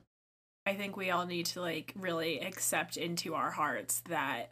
I 0.65 0.73
think 0.73 0.97
we 0.97 1.09
all 1.09 1.25
need 1.25 1.45
to 1.47 1.61
like 1.61 1.93
really 1.95 2.39
accept 2.41 2.97
into 2.97 3.33
our 3.33 3.51
hearts 3.51 4.01
that 4.09 4.51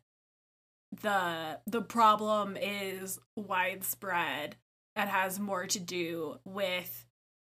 the 1.01 1.59
the 1.65 1.81
problem 1.81 2.57
is 2.57 3.19
widespread 3.35 4.55
and 4.95 5.09
has 5.09 5.39
more 5.39 5.65
to 5.67 5.79
do 5.79 6.39
with 6.45 7.05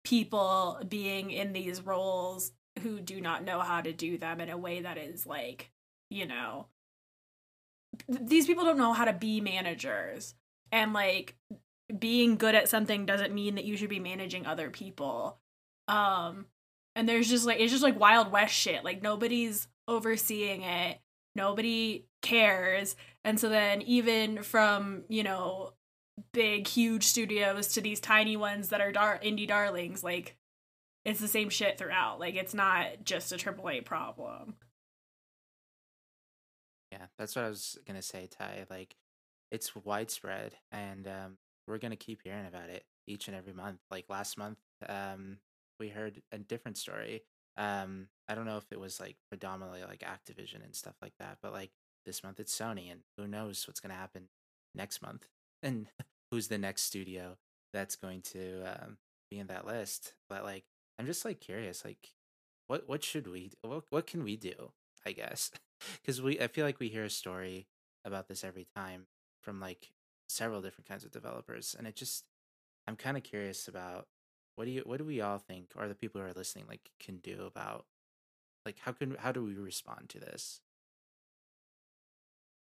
people 0.04 0.80
being 0.88 1.30
in 1.30 1.52
these 1.52 1.82
roles 1.82 2.52
who 2.82 3.00
do 3.00 3.20
not 3.20 3.44
know 3.44 3.60
how 3.60 3.80
to 3.80 3.92
do 3.92 4.18
them 4.18 4.40
in 4.40 4.50
a 4.50 4.56
way 4.56 4.80
that 4.80 4.98
is 4.98 5.26
like, 5.26 5.70
you 6.08 6.26
know, 6.26 6.66
these 8.08 8.46
people 8.46 8.64
don't 8.64 8.78
know 8.78 8.92
how 8.92 9.04
to 9.04 9.12
be 9.12 9.40
managers. 9.40 10.34
And 10.72 10.92
like 10.92 11.36
being 11.98 12.36
good 12.36 12.54
at 12.54 12.68
something 12.68 13.04
doesn't 13.04 13.34
mean 13.34 13.56
that 13.56 13.64
you 13.64 13.76
should 13.76 13.90
be 13.90 13.98
managing 13.98 14.46
other 14.46 14.70
people. 14.70 15.38
Um 15.88 16.46
and 16.94 17.08
there's 17.08 17.28
just 17.28 17.46
like 17.46 17.60
it's 17.60 17.72
just 17.72 17.82
like 17.82 17.98
wild 17.98 18.30
west 18.30 18.54
shit. 18.54 18.84
Like 18.84 19.02
nobody's 19.02 19.68
overseeing 19.88 20.62
it 20.62 20.98
nobody 21.34 22.06
cares 22.22 22.96
and 23.24 23.38
so 23.38 23.48
then 23.48 23.82
even 23.82 24.42
from 24.42 25.04
you 25.08 25.22
know 25.22 25.72
big 26.32 26.66
huge 26.66 27.04
studios 27.04 27.68
to 27.68 27.80
these 27.80 28.00
tiny 28.00 28.36
ones 28.36 28.68
that 28.68 28.80
are 28.80 28.92
dar- 28.92 29.20
indie 29.24 29.48
darlings 29.48 30.04
like 30.04 30.36
it's 31.04 31.20
the 31.20 31.28
same 31.28 31.48
shit 31.48 31.78
throughout 31.78 32.20
like 32.20 32.34
it's 32.34 32.54
not 32.54 32.86
just 33.04 33.32
a 33.32 33.36
AAA 33.36 33.84
problem 33.84 34.56
Yeah, 36.92 37.06
that's 37.18 37.36
what 37.36 37.44
I 37.44 37.48
was 37.48 37.78
gonna 37.86 38.02
say, 38.02 38.26
Ty. 38.26 38.66
Like, 38.68 38.96
it's 39.50 39.74
widespread, 39.76 40.54
and 40.72 41.06
um, 41.06 41.38
we're 41.66 41.78
gonna 41.78 41.96
keep 41.96 42.22
hearing 42.22 42.46
about 42.46 42.68
it 42.68 42.84
each 43.06 43.28
and 43.28 43.36
every 43.36 43.52
month. 43.52 43.80
Like 43.90 44.06
last 44.08 44.36
month, 44.38 44.58
um, 44.88 45.38
we 45.78 45.88
heard 45.88 46.20
a 46.32 46.38
different 46.38 46.78
story. 46.78 47.22
Um, 47.56 48.08
I 48.28 48.34
don't 48.34 48.46
know 48.46 48.56
if 48.56 48.70
it 48.70 48.80
was 48.80 49.00
like 49.00 49.16
predominantly 49.28 49.82
like 49.82 50.00
Activision 50.00 50.64
and 50.64 50.74
stuff 50.74 50.94
like 51.02 51.14
that, 51.18 51.38
but 51.42 51.52
like 51.52 51.70
this 52.06 52.22
month 52.22 52.40
it's 52.40 52.56
Sony, 52.56 52.90
and 52.90 53.00
who 53.16 53.26
knows 53.26 53.66
what's 53.66 53.80
gonna 53.80 53.94
happen 53.94 54.28
next 54.74 55.02
month, 55.02 55.26
and 55.62 55.88
who's 56.30 56.48
the 56.48 56.58
next 56.58 56.82
studio 56.82 57.36
that's 57.72 57.96
going 57.96 58.22
to 58.22 58.62
um, 58.64 58.98
be 59.30 59.38
in 59.38 59.48
that 59.48 59.66
list. 59.66 60.14
But 60.28 60.44
like, 60.44 60.64
I'm 60.98 61.06
just 61.06 61.24
like 61.24 61.40
curious, 61.40 61.84
like, 61.84 62.10
what 62.66 62.88
what 62.88 63.02
should 63.02 63.26
we 63.26 63.52
what 63.62 63.84
what 63.90 64.06
can 64.06 64.24
we 64.24 64.36
do? 64.36 64.72
I 65.04 65.12
guess 65.12 65.50
because 66.00 66.20
we 66.22 66.40
I 66.40 66.46
feel 66.46 66.64
like 66.64 66.80
we 66.80 66.88
hear 66.88 67.04
a 67.04 67.10
story 67.10 67.66
about 68.04 68.28
this 68.28 68.44
every 68.44 68.66
time 68.76 69.06
from 69.42 69.60
like 69.60 69.90
several 70.28 70.62
different 70.62 70.88
kinds 70.88 71.04
of 71.04 71.10
developers, 71.10 71.74
and 71.76 71.86
it 71.86 71.96
just 71.96 72.24
I'm 72.86 72.96
kind 72.96 73.16
of 73.16 73.22
curious 73.22 73.68
about 73.68 74.06
what 74.60 74.66
do 74.66 74.72
you 74.72 74.82
what 74.84 74.98
do 74.98 75.04
we 75.06 75.22
all 75.22 75.38
think, 75.38 75.70
or 75.74 75.88
the 75.88 75.94
people 75.94 76.20
who 76.20 76.26
are 76.26 76.32
listening, 76.34 76.66
like 76.68 76.90
can 77.00 77.16
do 77.16 77.44
about 77.46 77.86
like 78.66 78.76
how 78.80 78.92
can 78.92 79.14
how 79.18 79.32
do 79.32 79.42
we 79.42 79.54
respond 79.54 80.10
to 80.10 80.20
this? 80.20 80.60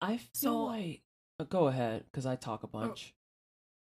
I 0.00 0.16
feel 0.18 0.28
So- 0.34 0.64
like. 0.64 1.02
uh, 1.40 1.44
Go 1.44 1.66
ahead, 1.66 2.04
because 2.04 2.24
I 2.26 2.36
talk 2.36 2.62
a 2.62 2.66
bunch. 2.68 3.14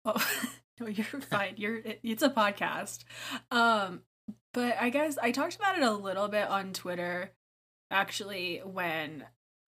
oh 0.05 0.15
no 0.81 0.87
you're 0.87 1.05
fine 1.05 1.55
you're 1.57 1.77
it- 1.77 2.01
it's 2.03 2.23
a 2.25 2.29
podcast 2.31 3.05
um 3.53 4.01
but 4.53 4.77
i 4.81 4.91
guess 4.91 5.17
i 5.23 5.31
talked 5.31 5.55
about 5.55 5.77
it 5.77 5.83
a 5.85 5.93
little 5.93 6.27
bit 6.27 6.49
on 6.49 6.73
twitter 6.73 7.31
actually 7.89 8.59
when 8.65 9.25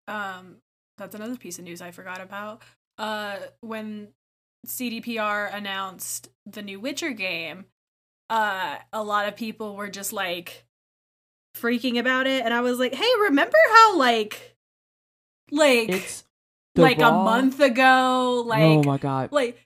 um 0.09 0.57
that's 0.97 1.15
another 1.15 1.37
piece 1.37 1.57
of 1.57 1.63
news 1.63 1.81
i 1.81 1.91
forgot 1.91 2.19
about 2.19 2.61
uh 2.97 3.37
when 3.61 4.09
cdpr 4.67 5.53
announced 5.55 6.27
the 6.45 6.61
new 6.61 6.81
witcher 6.81 7.11
game 7.11 7.63
uh 8.29 8.77
a 8.91 9.03
lot 9.03 9.27
of 9.27 9.35
people 9.35 9.75
were 9.75 9.89
just 9.89 10.13
like 10.13 10.65
freaking 11.55 11.99
about 11.99 12.27
it 12.27 12.43
and 12.43 12.53
i 12.53 12.61
was 12.61 12.79
like 12.79 12.93
hey 12.93 13.11
remember 13.21 13.57
how 13.73 13.97
like 13.97 14.55
like 15.51 15.89
It's 15.89 16.23
like 16.75 16.99
a 16.99 17.11
month 17.11 17.59
ago 17.59 18.43
like 18.45 18.61
oh 18.61 18.83
my 18.83 18.97
god! 18.97 19.31
like 19.31 19.65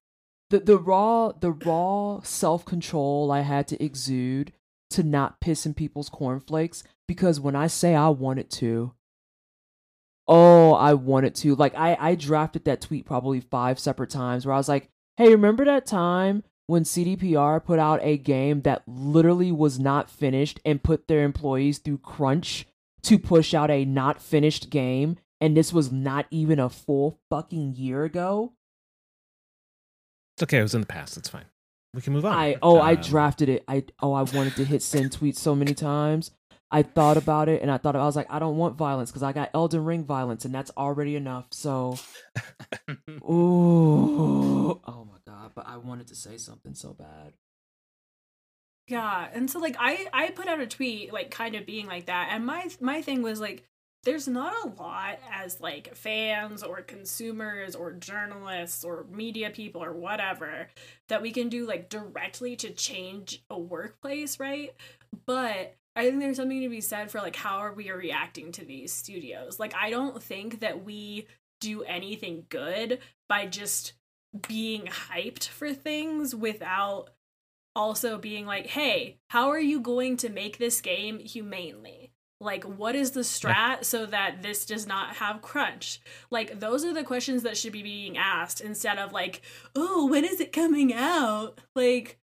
the 0.50 0.60
the 0.60 0.78
raw 0.78 1.32
the 1.32 1.51
raw 1.51 2.22
self 2.24 2.66
control 2.66 3.32
I 3.32 3.42
had 3.42 3.68
to 3.70 3.84
exude 3.84 4.51
to 4.92 5.04
not 5.04 5.39
piss 5.39 5.66
in 5.66 5.74
people's 5.74 6.10
cornflakes 6.10 6.84
because 7.08 7.39
when 7.39 7.56
I 7.56 7.68
say 7.68 7.96
I 7.96 8.10
wanted 8.10 8.50
to, 8.51 8.94
oh, 10.28 10.74
I 10.74 10.96
wanted 10.96 11.36
to. 11.36 11.56
Like 11.56 11.75
I 11.75 11.96
I 12.00 12.16
drafted 12.16 12.66
that 12.66 12.82
tweet 12.82 13.06
probably 13.06 13.39
five 13.39 13.80
separate 13.80 14.10
times 14.10 14.46
where 14.46 14.56
I 14.56 14.58
was 14.58 14.70
like, 14.70 14.89
hey, 15.18 15.30
remember 15.30 15.66
that 15.66 15.86
time 15.86 16.44
when 16.70 16.84
CDPR 16.84 17.64
put 17.64 17.80
out 17.80 18.00
a 18.04 18.18
game 18.18 18.62
that 18.62 18.84
literally 18.88 19.52
was 19.52 19.80
not 19.80 20.10
finished 20.10 20.60
and 20.64 20.84
put 20.84 21.08
their 21.08 21.24
employees 21.24 21.80
through 21.80 21.98
crunch 21.98 22.68
to 23.02 23.18
push 23.18 23.54
out 23.56 23.72
a 23.72 23.86
not 23.86 24.22
finished 24.22 24.70
game 24.70 25.18
and 25.42 25.58
this 25.58 25.74
was 25.74 25.92
not 25.92 26.28
even 26.30 26.60
a 26.60 26.70
full 26.70 27.18
fucking 27.30 27.74
year 27.76 28.04
ago. 28.04 28.54
It's 30.36 30.44
okay. 30.44 30.60
It 30.60 30.64
was 30.64 30.76
in 30.76 30.82
the 30.82 30.88
past. 30.88 31.18
It's 31.18 31.30
fine. 31.30 31.46
We 31.94 32.02
can 32.02 32.14
move 32.14 32.26
on. 32.26 32.34
I 32.34 32.58
oh 32.62 32.78
I 32.78 32.94
Um, 32.94 33.02
drafted 33.02 33.50
it. 33.50 33.64
I 33.68 33.86
oh 34.02 34.14
I 34.14 34.22
wanted 34.22 34.56
to 34.58 34.64
hit 34.64 34.84
send 34.84 35.12
tweet 35.12 35.36
so 35.38 35.56
many 35.56 35.74
times. 35.74 36.32
I 36.72 36.84
thought 36.84 37.18
about 37.18 37.50
it 37.50 37.64
and 37.64 37.72
I 37.72 37.78
thought 37.78 37.96
I 37.96 38.06
was 38.06 38.16
like 38.16 38.28
I 38.30 38.38
don't 38.38 38.58
want 38.58 38.76
violence 38.76 39.10
because 39.10 39.24
I 39.24 39.32
got 39.34 39.50
Elden 39.56 39.86
Ring 39.86 40.04
violence 40.04 40.46
and 40.46 40.54
that's 40.54 40.70
already 40.78 41.16
enough. 41.16 41.48
So 41.50 41.98
ooh 43.24 44.80
oh 44.86 45.08
my 45.10 45.18
god! 45.26 45.52
But 45.56 45.68
I 45.68 45.68
wanted 45.86 46.07
to 46.07 46.15
say 46.15 46.38
something 46.38 46.75
so 46.75 46.93
bad. 46.93 47.33
Yeah, 48.88 49.27
and 49.33 49.50
so 49.50 49.59
like 49.59 49.75
I 49.79 50.07
I 50.13 50.31
put 50.31 50.48
out 50.48 50.59
a 50.59 50.67
tweet 50.67 51.13
like 51.13 51.29
kind 51.29 51.55
of 51.55 51.65
being 51.65 51.86
like 51.86 52.07
that, 52.07 52.29
and 52.31 52.45
my 52.45 52.69
my 52.81 53.01
thing 53.01 53.21
was 53.21 53.39
like 53.39 53.63
there's 54.03 54.27
not 54.27 54.53
a 54.63 54.81
lot 54.81 55.19
as 55.31 55.59
like 55.59 55.93
fans 55.95 56.63
or 56.63 56.81
consumers 56.81 57.75
or 57.75 57.91
journalists 57.91 58.83
or 58.83 59.05
media 59.12 59.50
people 59.50 59.83
or 59.83 59.91
whatever 59.91 60.67
that 61.09 61.21
we 61.21 61.31
can 61.31 61.50
do 61.50 61.67
like 61.67 61.89
directly 61.89 62.55
to 62.55 62.71
change 62.71 63.43
a 63.50 63.59
workplace, 63.59 64.39
right? 64.39 64.74
But 65.25 65.75
I 65.95 66.05
think 66.05 66.21
there's 66.21 66.38
something 66.38 66.62
to 66.62 66.69
be 66.69 66.81
said 66.81 67.12
for 67.12 67.19
like 67.19 67.36
how 67.36 67.57
are 67.57 67.74
we 67.74 67.91
reacting 67.91 68.51
to 68.53 68.65
these 68.65 68.93
studios? 68.93 69.59
Like 69.59 69.75
I 69.75 69.89
don't 69.89 70.21
think 70.24 70.62
that 70.62 70.83
we 70.86 71.27
do 71.59 71.83
anything 71.83 72.45
good 72.50 73.00
by 73.27 73.45
just 73.45 73.93
being 74.48 74.86
hyped 74.86 75.48
for 75.48 75.74
things 75.74 76.36
without 76.36 77.09
also 77.75 78.17
being 78.17 78.45
like, 78.45 78.67
hey, 78.67 79.17
how 79.29 79.50
are 79.50 79.59
you 79.59 79.79
going 79.79 80.17
to 80.17 80.29
make 80.29 80.57
this 80.57 80.81
game 80.81 81.19
humanely? 81.19 82.12
Like, 82.41 82.63
what 82.63 82.95
is 82.95 83.12
the 83.12 83.21
strat 83.21 83.83
so 83.83 84.05
that 84.05 84.41
this 84.41 84.65
does 84.65 84.88
not 84.88 85.17
have 85.17 85.41
crunch? 85.41 86.00
Like, 86.31 86.59
those 86.59 86.86
are 86.86 86.93
the 86.93 87.03
questions 87.03 87.43
that 87.43 87.57
should 87.57 87.74
be 87.74 87.83
being 87.83 88.17
asked 88.17 88.62
instead 88.62 88.98
of 88.98 89.12
like, 89.12 89.41
oh, 89.75 90.07
when 90.07 90.24
is 90.24 90.39
it 90.39 90.53
coming 90.53 90.93
out? 90.93 91.59
Like, 91.75 92.17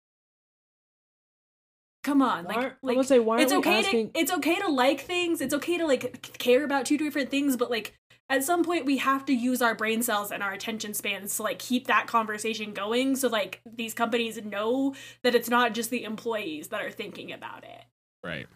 come 2.04 2.22
on, 2.22 2.44
Why 2.44 2.54
like, 2.54 2.66
I 2.66 2.72
like 2.82 2.96
would 2.98 3.06
say 3.08 3.18
why 3.18 3.40
it's 3.40 3.52
okay 3.52 3.78
asking- 3.80 4.12
to 4.12 4.20
it's 4.20 4.30
okay 4.30 4.56
to 4.60 4.68
like 4.68 5.00
things. 5.00 5.40
It's 5.40 5.54
okay 5.54 5.78
to 5.78 5.86
like 5.86 6.36
care 6.38 6.64
about 6.64 6.86
two 6.86 6.98
different 6.98 7.30
things, 7.30 7.56
but 7.56 7.70
like 7.70 7.98
at 8.28 8.44
some 8.44 8.64
point 8.64 8.86
we 8.86 8.98
have 8.98 9.24
to 9.26 9.34
use 9.34 9.60
our 9.60 9.74
brain 9.74 10.02
cells 10.02 10.30
and 10.30 10.42
our 10.42 10.52
attention 10.52 10.94
spans 10.94 11.36
to 11.36 11.42
like 11.42 11.58
keep 11.58 11.86
that 11.86 12.06
conversation 12.06 12.72
going 12.72 13.16
so 13.16 13.28
like 13.28 13.60
these 13.70 13.94
companies 13.94 14.42
know 14.42 14.94
that 15.22 15.34
it's 15.34 15.50
not 15.50 15.74
just 15.74 15.90
the 15.90 16.04
employees 16.04 16.68
that 16.68 16.82
are 16.82 16.90
thinking 16.90 17.32
about 17.32 17.64
it. 17.64 17.84
Right. 18.22 18.46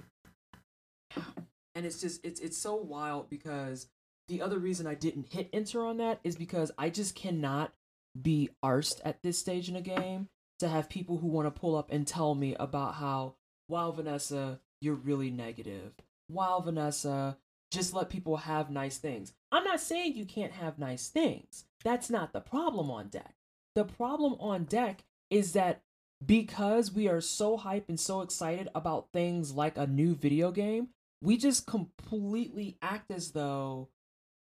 and 1.74 1.84
it's 1.84 2.00
just 2.00 2.24
it's 2.24 2.40
it's 2.40 2.58
so 2.58 2.76
wild 2.76 3.28
because 3.28 3.88
the 4.28 4.42
other 4.42 4.58
reason 4.58 4.86
I 4.86 4.94
didn't 4.94 5.32
hit 5.32 5.48
enter 5.52 5.84
on 5.84 5.98
that 5.98 6.20
is 6.24 6.36
because 6.36 6.70
I 6.78 6.90
just 6.90 7.14
cannot 7.14 7.72
be 8.20 8.50
arsed 8.64 9.00
at 9.04 9.22
this 9.22 9.38
stage 9.38 9.68
in 9.68 9.76
a 9.76 9.80
game 9.80 10.28
to 10.58 10.68
have 10.68 10.88
people 10.88 11.18
who 11.18 11.28
want 11.28 11.46
to 11.46 11.60
pull 11.60 11.76
up 11.76 11.90
and 11.92 12.06
tell 12.06 12.34
me 12.34 12.54
about 12.58 12.94
how 12.94 13.34
wow 13.68 13.90
Vanessa 13.90 14.60
you're 14.80 14.94
really 14.94 15.30
negative. 15.30 15.92
Wow 16.30 16.60
Vanessa 16.60 17.36
just 17.70 17.92
let 17.92 18.08
people 18.08 18.38
have 18.38 18.70
nice 18.70 18.96
things 18.96 19.34
I'm 19.50 19.64
not 19.64 19.80
saying 19.80 20.14
you 20.14 20.24
can't 20.24 20.52
have 20.52 20.78
nice 20.78 21.08
things 21.08 21.64
that's 21.84 22.10
not 22.10 22.32
the 22.32 22.40
problem 22.40 22.90
on 22.90 23.08
deck 23.08 23.34
the 23.74 23.84
problem 23.84 24.34
on 24.40 24.64
deck 24.64 25.04
is 25.30 25.52
that 25.52 25.82
because 26.24 26.92
we 26.92 27.08
are 27.08 27.20
so 27.20 27.56
hyped 27.56 27.88
and 27.88 28.00
so 28.00 28.22
excited 28.22 28.68
about 28.74 29.08
things 29.12 29.52
like 29.52 29.78
a 29.78 29.86
new 29.86 30.14
video 30.14 30.50
game 30.50 30.88
we 31.20 31.36
just 31.36 31.66
completely 31.66 32.76
act 32.82 33.10
as 33.10 33.32
though 33.32 33.88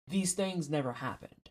these 0.09 0.33
things 0.33 0.70
never 0.70 0.94
happened. 0.94 1.50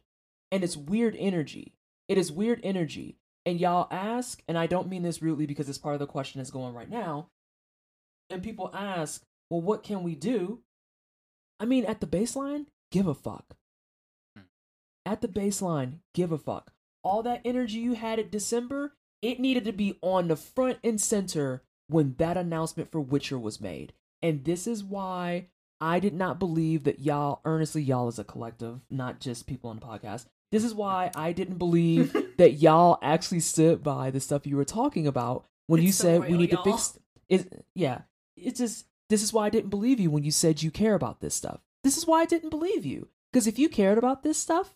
And 0.51 0.63
it's 0.63 0.77
weird 0.77 1.15
energy. 1.17 1.73
It 2.07 2.17
is 2.17 2.31
weird 2.31 2.59
energy. 2.63 3.17
And 3.45 3.59
y'all 3.59 3.87
ask, 3.89 4.41
and 4.47 4.57
I 4.57 4.67
don't 4.67 4.89
mean 4.89 5.03
this 5.03 5.21
rudely 5.21 5.45
because 5.45 5.67
it's 5.67 5.77
part 5.77 5.95
of 5.95 5.99
the 5.99 6.07
question 6.07 6.39
that's 6.39 6.51
going 6.51 6.73
right 6.73 6.89
now. 6.89 7.27
And 8.29 8.43
people 8.43 8.69
ask, 8.73 9.23
well, 9.49 9.61
what 9.61 9.83
can 9.83 10.03
we 10.03 10.15
do? 10.15 10.59
I 11.59 11.65
mean, 11.65 11.85
at 11.85 11.99
the 11.99 12.07
baseline, 12.07 12.67
give 12.91 13.07
a 13.07 13.13
fuck. 13.13 13.55
Hmm. 14.35 14.43
At 15.05 15.21
the 15.21 15.27
baseline, 15.27 15.99
give 16.13 16.31
a 16.31 16.37
fuck. 16.37 16.71
All 17.03 17.23
that 17.23 17.41
energy 17.43 17.79
you 17.79 17.93
had 17.93 18.19
at 18.19 18.31
December, 18.31 18.93
it 19.21 19.39
needed 19.39 19.65
to 19.65 19.71
be 19.71 19.97
on 20.01 20.27
the 20.27 20.35
front 20.35 20.77
and 20.83 20.99
center 21.01 21.63
when 21.87 22.15
that 22.19 22.37
announcement 22.37 22.91
for 22.91 23.01
Witcher 23.01 23.39
was 23.39 23.59
made. 23.59 23.93
And 24.21 24.45
this 24.45 24.67
is 24.67 24.83
why 24.83 25.47
I 25.79 25.99
did 25.99 26.13
not 26.13 26.37
believe 26.39 26.83
that 26.83 26.99
y'all, 26.99 27.41
earnestly, 27.43 27.81
y'all 27.81 28.07
as 28.07 28.19
a 28.19 28.23
collective, 28.23 28.81
not 28.89 29.19
just 29.19 29.47
people 29.47 29.69
on 29.71 29.79
the 29.79 29.85
podcast. 29.85 30.25
This 30.51 30.63
is 30.63 30.75
why 30.75 31.09
I 31.15 31.31
didn't 31.31 31.57
believe 31.57 32.15
that 32.37 32.53
y'all 32.53 32.99
actually 33.01 33.39
stood 33.39 33.81
by 33.83 34.11
the 34.11 34.19
stuff 34.19 34.45
you 34.45 34.57
were 34.57 34.65
talking 34.65 35.07
about 35.07 35.45
when 35.67 35.81
you 35.81 35.89
It's 35.89 35.97
the 35.97 36.03
said 36.03 36.29
we 36.29 36.37
need 36.37 36.51
to 36.51 36.57
y'all. 36.57 36.63
fix. 36.63 36.99
It, 37.29 37.65
yeah, 37.73 38.01
it's 38.37 38.59
just 38.59 38.85
this 39.09 39.23
is 39.23 39.33
why 39.33 39.47
I 39.47 39.49
didn't 39.49 39.69
believe 39.69 39.99
you 39.99 40.11
when 40.11 40.23
you 40.23 40.31
said 40.31 40.61
you 40.61 40.69
care 40.69 40.93
about 40.93 41.19
this 41.21 41.33
stuff. 41.33 41.61
This 41.83 41.97
is 41.97 42.05
why 42.05 42.21
I 42.21 42.25
didn't 42.25 42.49
believe 42.49 42.85
you 42.85 43.09
because 43.31 43.47
if 43.47 43.57
you 43.57 43.69
cared 43.69 43.97
about 43.97 44.23
this 44.23 44.37
stuff, 44.37 44.75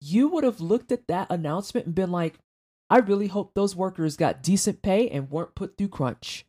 you 0.00 0.28
would 0.28 0.44
have 0.44 0.60
looked 0.60 0.92
at 0.92 1.06
that 1.08 1.30
announcement 1.30 1.86
and 1.86 1.94
been 1.94 2.12
like, 2.12 2.38
I 2.88 2.98
really 2.98 3.26
hope 3.26 3.54
those 3.54 3.74
workers 3.74 4.16
got 4.16 4.42
decent 4.42 4.82
pay 4.82 5.08
and 5.08 5.30
weren't 5.30 5.54
put 5.54 5.76
through 5.76 5.88
crunch. 5.88 6.46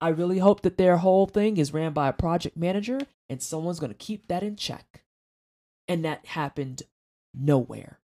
I 0.00 0.08
really 0.08 0.38
hope 0.38 0.62
that 0.62 0.78
their 0.78 0.98
whole 0.98 1.26
thing 1.26 1.56
is 1.56 1.74
ran 1.74 1.92
by 1.92 2.08
a 2.08 2.14
project 2.14 2.56
manager 2.56 3.00
and 3.28 3.42
someone's 3.42 3.80
going 3.80 3.92
to 3.92 3.98
keep 3.98 4.28
that 4.28 4.42
in 4.42 4.56
check. 4.56 5.04
And 5.88 6.04
that 6.04 6.26
happened 6.26 6.82
nowhere. 7.34 7.98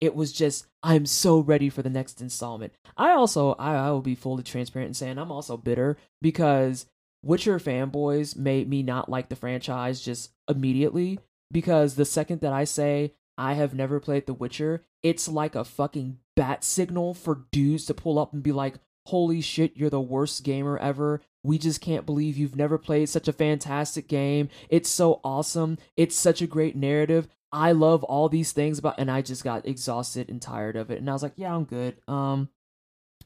It 0.00 0.16
was 0.16 0.32
just, 0.32 0.66
I'm 0.82 1.06
so 1.06 1.38
ready 1.38 1.68
for 1.68 1.82
the 1.82 1.90
next 1.90 2.20
installment. 2.20 2.72
I 2.96 3.10
also, 3.12 3.52
I, 3.52 3.74
I 3.74 3.90
will 3.92 4.00
be 4.00 4.16
fully 4.16 4.42
transparent 4.42 4.88
in 4.88 4.94
saying 4.94 5.18
I'm 5.18 5.30
also 5.30 5.56
bitter 5.56 5.96
because 6.20 6.86
Witcher 7.22 7.58
fanboys 7.58 8.36
made 8.36 8.68
me 8.68 8.82
not 8.82 9.08
like 9.08 9.28
the 9.28 9.36
franchise 9.36 10.00
just 10.00 10.32
immediately 10.48 11.18
because 11.50 11.94
the 11.94 12.04
second 12.04 12.40
that 12.40 12.52
I 12.52 12.64
say 12.64 13.14
I 13.38 13.54
have 13.54 13.74
never 13.74 14.00
played 14.00 14.26
The 14.26 14.34
Witcher, 14.34 14.84
it's 15.02 15.28
like 15.28 15.54
a 15.54 15.64
fucking 15.64 16.18
bat 16.36 16.64
signal 16.64 17.14
for 17.14 17.44
dudes 17.52 17.86
to 17.86 17.94
pull 17.94 18.18
up 18.18 18.32
and 18.32 18.42
be 18.42 18.52
like, 18.52 18.74
holy 19.06 19.40
shit, 19.40 19.76
you're 19.76 19.90
the 19.90 20.00
worst 20.00 20.44
gamer 20.44 20.78
ever. 20.78 21.20
We 21.44 21.58
just 21.58 21.80
can't 21.80 22.06
believe 22.06 22.36
you've 22.36 22.56
never 22.56 22.78
played 22.78 23.08
such 23.08 23.26
a 23.28 23.32
fantastic 23.32 24.06
game. 24.08 24.48
It's 24.68 24.88
so 24.88 25.20
awesome. 25.24 25.78
It's 25.96 26.16
such 26.16 26.40
a 26.42 26.46
great 26.46 26.76
narrative. 26.76 27.26
I 27.52 27.72
love 27.72 28.02
all 28.04 28.28
these 28.28 28.52
things 28.52 28.78
about 28.78 28.98
and 28.98 29.10
I 29.10 29.22
just 29.22 29.44
got 29.44 29.66
exhausted 29.66 30.28
and 30.28 30.40
tired 30.40 30.76
of 30.76 30.90
it. 30.90 30.98
And 30.98 31.10
I 31.10 31.12
was 31.12 31.22
like, 31.22 31.34
yeah, 31.36 31.54
I'm 31.54 31.64
good. 31.64 31.96
Um 32.08 32.48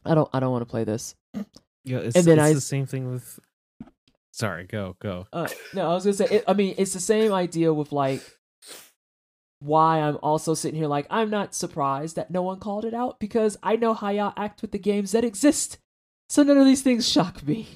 I 0.05 0.15
don't 0.15 0.29
I 0.33 0.39
don't 0.39 0.51
want 0.51 0.61
to 0.63 0.69
play 0.71 0.83
this. 0.83 1.15
Yeah, 1.83 1.99
it's, 1.99 2.15
And 2.15 2.25
then 2.25 2.37
it's 2.39 2.47
I- 2.49 2.53
the 2.53 2.61
same 2.61 2.85
thing 2.85 3.11
with. 3.11 3.39
Sorry, 4.37 4.65
go 4.65 4.95
go. 4.99 5.25
Uh, 5.33 5.47
no, 5.73 5.89
I 5.89 5.93
was 5.95 6.03
gonna 6.03 6.13
say. 6.13 6.27
It, 6.29 6.43
I 6.47 6.53
mean, 6.53 6.75
it's 6.77 6.93
the 6.93 6.99
same 6.99 7.33
idea 7.33 7.73
with 7.73 7.91
like 7.91 8.21
why 9.59 9.99
I'm 9.99 10.17
also 10.21 10.53
sitting 10.53 10.77
here 10.79 10.87
like 10.87 11.07
I'm 11.09 11.31
not 11.31 11.55
surprised 11.55 12.15
that 12.17 12.29
no 12.29 12.43
one 12.43 12.59
called 12.59 12.85
it 12.85 12.93
out 12.93 13.19
because 13.19 13.57
I 13.63 13.75
know 13.75 13.95
how 13.95 14.09
y'all 14.09 14.33
act 14.37 14.61
with 14.61 14.71
the 14.71 14.77
games 14.77 15.11
that 15.13 15.23
exist, 15.23 15.79
so 16.29 16.43
none 16.43 16.57
of 16.57 16.65
these 16.65 16.83
things 16.83 17.09
shock 17.09 17.41
me. 17.47 17.67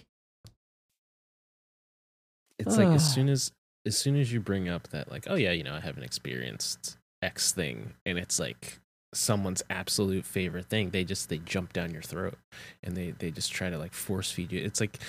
It's 2.60 2.78
like 2.78 2.90
as 2.90 3.04
Ah. 3.04 3.08
soon 3.16 3.30
as 3.30 3.52
as 3.88 3.98
soon 3.98 4.16
as 4.16 4.32
you 4.32 4.40
bring 4.40 4.70
up 4.70 4.90
that 4.90 5.10
like, 5.12 5.26
oh 5.28 5.34
yeah, 5.36 5.52
you 5.52 5.64
know, 5.64 5.74
I 5.74 5.80
haven't 5.80 6.04
experienced 6.04 6.98
X 7.24 7.52
thing, 7.52 7.94
and 8.06 8.20
it's 8.20 8.40
like 8.40 8.78
someone's 9.14 9.64
absolute 9.70 10.26
favorite 10.26 10.68
thing, 10.68 10.92
they 10.92 11.04
just 11.04 11.28
they 11.30 11.40
jump 11.40 11.74
down 11.74 11.92
your 11.92 12.04
throat, 12.04 12.38
and 12.84 12.96
they 12.96 13.12
they 13.18 13.32
just 13.32 13.52
try 13.52 13.70
to 13.72 13.80
like 13.80 13.94
force 13.94 14.32
feed 14.32 14.52
you. 14.52 14.64
It's 14.64 14.80
like 14.80 15.00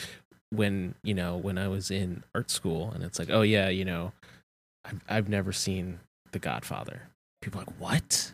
when 0.52 0.94
you 1.02 1.14
know 1.14 1.36
when 1.36 1.58
I 1.58 1.68
was 1.68 1.90
in 1.90 2.22
art 2.34 2.50
school, 2.50 2.90
and 2.94 3.02
it's 3.02 3.18
like, 3.18 3.30
oh 3.30 3.42
yeah, 3.42 3.68
you 3.68 3.84
know, 3.84 4.12
I've 4.84 5.00
I've 5.08 5.28
never 5.28 5.52
seen 5.52 5.98
The 6.32 6.38
Godfather. 6.38 7.02
People 7.40 7.60
are 7.60 7.64
like, 7.64 7.80
what? 7.80 8.32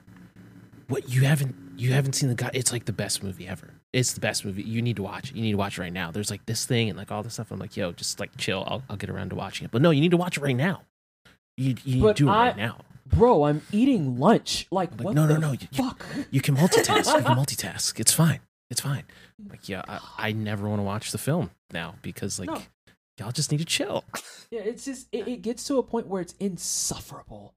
What 0.89 1.09
you 1.11 1.23
haven't 1.23 1.55
you 1.77 1.93
haven't 1.93 2.15
seen 2.15 2.29
the 2.29 2.35
God? 2.35 2.51
It's 2.55 2.73
like 2.73 2.85
the 2.87 2.93
best 2.93 3.23
movie 3.23 3.47
ever. 3.47 3.71
It's 3.93 4.13
the 4.13 4.21
best 4.21 4.45
movie. 4.45 4.63
You 4.63 4.83
need 4.83 4.97
to 4.97 5.03
watch 5.03 5.31
it. 5.31 5.37
You 5.37 5.43
need 5.43 5.53
to 5.53 5.57
watch 5.59 5.79
it 5.79 5.81
right 5.83 5.93
now. 5.93 6.11
There's 6.11 6.31
like 6.31 6.45
this 6.47 6.67
thing 6.67 6.89
and 6.91 6.99
like 6.99 7.11
all 7.13 7.23
this 7.23 7.35
stuff. 7.35 7.51
I'm 7.51 7.59
like, 7.59 7.77
yo, 7.77 7.93
just 7.93 8.19
like 8.21 8.37
chill. 8.37 8.65
I'll 8.67 8.83
I'll 8.91 8.97
get 8.97 9.09
around 9.11 9.31
to 9.31 9.37
watching 9.37 9.65
it. 9.65 9.71
But 9.71 9.81
no, 9.83 9.91
you 9.91 10.01
need 10.01 10.11
to 10.11 10.17
watch 10.17 10.37
it 10.37 10.43
right 10.43 10.57
now. 10.57 10.83
You 11.57 11.75
you 11.85 11.95
need 11.97 12.03
But 12.03 12.17
to 12.17 12.25
do 12.25 12.29
it 12.29 12.33
I- 12.33 12.47
right 12.49 12.57
now. 12.57 12.79
Bro, 13.07 13.45
I'm 13.45 13.63
eating 13.73 14.19
lunch. 14.19 14.67
Like, 14.71 14.91
Like, 14.91 15.01
what 15.01 15.15
no, 15.15 15.27
no, 15.27 15.37
no, 15.39 15.53
you- 15.53 15.59
you- 15.73 15.83
fuck? 15.83 16.05
You 16.31 16.43
can 16.43 16.55
multitask. 16.55 17.07
you 17.17 17.23
can 17.25 17.37
multitask. 17.37 17.99
It's 17.99 18.13
fine. 18.13 18.41
It's 18.71 18.81
fine. 18.81 19.05
Mm. 19.43 19.51
Like 19.51 19.69
yeah, 19.69 19.83
I, 19.89 20.01
I 20.19 20.33
never 20.33 20.69
want 20.69 20.79
to 20.81 20.85
watch 20.85 21.13
the 21.13 21.19
film 21.19 21.51
now 21.73 21.95
because 22.03 22.39
like 22.39 22.49
No. 22.51 22.61
y'all 23.19 23.33
just 23.33 23.51
need 23.51 23.59
to 23.59 23.65
chill. 23.65 24.05
Yeah, 24.51 24.61
it's 24.61 24.87
just 24.87 25.09
it, 25.13 25.29
it 25.29 25.43
gets 25.43 25.65
to 25.65 25.77
a 25.77 25.83
point 25.83 26.07
where 26.07 26.23
it's 26.23 26.33
insufferable. 26.41 27.55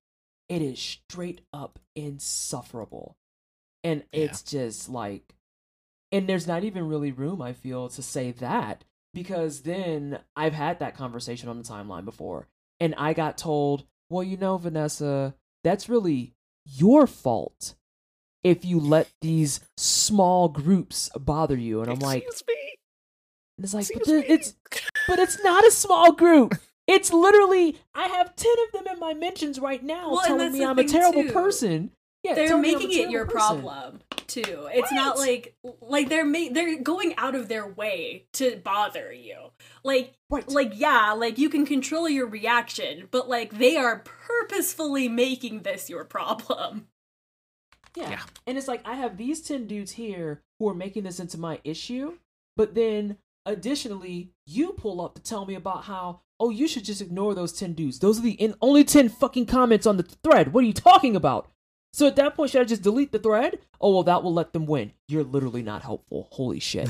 It 0.49 0.61
is 0.61 0.77
straight 0.77 1.39
up 1.53 1.79
insufferable. 1.95 3.15
And 3.83 4.03
Yeah. 4.11 4.25
it's 4.25 4.43
just 4.43 4.89
like 4.89 5.33
and 6.11 6.27
there's 6.27 6.47
not 6.47 6.65
even 6.65 6.87
really 6.89 7.11
room 7.13 7.41
I 7.41 7.53
feel 7.53 7.87
to 7.89 8.01
say 8.01 8.31
that 8.33 8.83
because 9.13 9.61
then 9.61 10.19
I've 10.35 10.53
had 10.53 10.79
that 10.79 10.95
conversation 10.97 11.47
on 11.47 11.57
the 11.57 11.63
timeline 11.63 12.03
before, 12.05 12.47
and 12.79 12.93
I 12.97 13.13
got 13.13 13.37
told, 13.37 13.85
well, 14.09 14.23
you 14.23 14.35
know, 14.37 14.57
Vanessa, 14.57 15.33
that's 15.63 15.87
really 15.89 16.33
your 16.65 17.07
fault 17.07 17.75
if 18.43 18.65
you 18.65 18.79
let 18.79 19.09
these 19.21 19.59
small 19.77 20.49
groups 20.49 21.09
bother 21.19 21.55
you. 21.57 21.81
And 21.81 21.91
I'm 21.91 21.99
like, 21.99 22.23
Excuse 22.23 22.43
me. 22.47 22.55
and 23.57 23.65
it's 23.65 23.73
like, 23.73 23.87
but 23.93 24.05
the- 24.05 24.31
it's 24.31 24.55
but 25.07 25.19
it's 25.19 25.43
not 25.43 25.65
a 25.65 25.71
small 25.71 26.11
group. 26.13 26.55
It's 26.87 27.13
literally 27.13 27.79
I 27.95 28.07
have 28.07 28.35
ten 28.35 28.53
of 28.67 28.71
them 28.73 28.93
in 28.93 28.99
my 28.99 29.13
mentions 29.13 29.59
right 29.59 29.83
now 29.83 30.11
Well, 30.11 30.21
telling 30.25 30.51
me 30.51 30.65
I'm 30.65 30.79
a 30.79 30.83
terrible 30.83 31.23
too. 31.23 31.31
person. 31.31 31.91
Yeah, 32.23 32.35
they're 32.35 32.47
telling 32.49 32.61
me 32.63 32.69
I'm 32.71 32.75
a 32.75 32.79
making 32.87 33.03
it 33.07 33.09
your 33.11 33.25
person. 33.25 33.37
problem 33.61 33.99
too. 34.27 34.67
It's 34.73 34.91
not 34.91 35.17
like 35.17 35.55
like 35.81 36.09
they're 36.09 36.25
ma- 36.25 36.49
they're 36.51 36.79
going 36.81 37.15
out 37.17 37.35
of 37.35 37.47
their 37.47 37.67
way 37.67 38.25
to 38.33 38.57
bother 38.63 39.11
you. 39.13 39.37
Like 39.83 40.13
Right. 40.29 40.47
like 40.49 40.73
yeah, 40.75 41.13
like 41.13 41.37
you 41.37 41.49
can 41.49 41.65
control 41.65 42.07
your 42.09 42.27
reaction, 42.27 43.07
but 43.11 43.29
like 43.29 43.57
they 43.57 43.75
are 43.77 43.99
purposefully 43.99 45.07
making 45.07 45.61
this 45.61 45.89
your 45.89 46.03
problem. 46.05 46.87
Yeah. 47.95 48.11
Yeah. 48.11 48.21
And 48.47 48.57
it's 48.57 48.67
like 48.67 48.81
I 48.85 48.95
have 48.95 49.17
these 49.17 49.41
10 49.41 49.67
dudes 49.67 49.91
here 49.91 50.41
who 50.59 50.69
are 50.69 50.73
making 50.73 51.03
this 51.03 51.19
into 51.19 51.37
my 51.37 51.59
issue, 51.63 52.17
but 52.55 52.75
then 52.75 53.17
additionally, 53.45 54.31
you 54.45 54.73
pull 54.73 55.01
up 55.01 55.15
to 55.15 55.21
tell 55.21 55.45
me 55.45 55.55
about 55.55 55.85
how, 55.85 56.21
oh, 56.39 56.49
you 56.49 56.67
should 56.67 56.85
just 56.85 57.01
ignore 57.01 57.33
those 57.33 57.53
10 57.53 57.73
dudes. 57.73 57.99
Those 57.99 58.19
are 58.19 58.23
the 58.23 58.31
in- 58.31 58.55
only 58.61 58.83
10 58.83 59.09
fucking 59.09 59.45
comments 59.45 59.85
on 59.85 59.97
the 59.97 60.03
thread. 60.03 60.53
What 60.53 60.63
are 60.63 60.67
you 60.67 60.73
talking 60.73 61.15
about? 61.15 61.49
So 61.93 62.07
at 62.07 62.15
that 62.15 62.35
point, 62.35 62.51
should 62.51 62.61
I 62.61 62.65
just 62.65 62.83
delete 62.83 63.11
the 63.11 63.19
thread? 63.19 63.59
Oh, 63.81 63.93
well, 63.93 64.03
that 64.03 64.23
will 64.23 64.33
let 64.33 64.53
them 64.53 64.65
win. 64.65 64.93
You're 65.09 65.25
literally 65.25 65.61
not 65.61 65.81
helpful. 65.81 66.29
Holy 66.31 66.61
shit. 66.61 66.89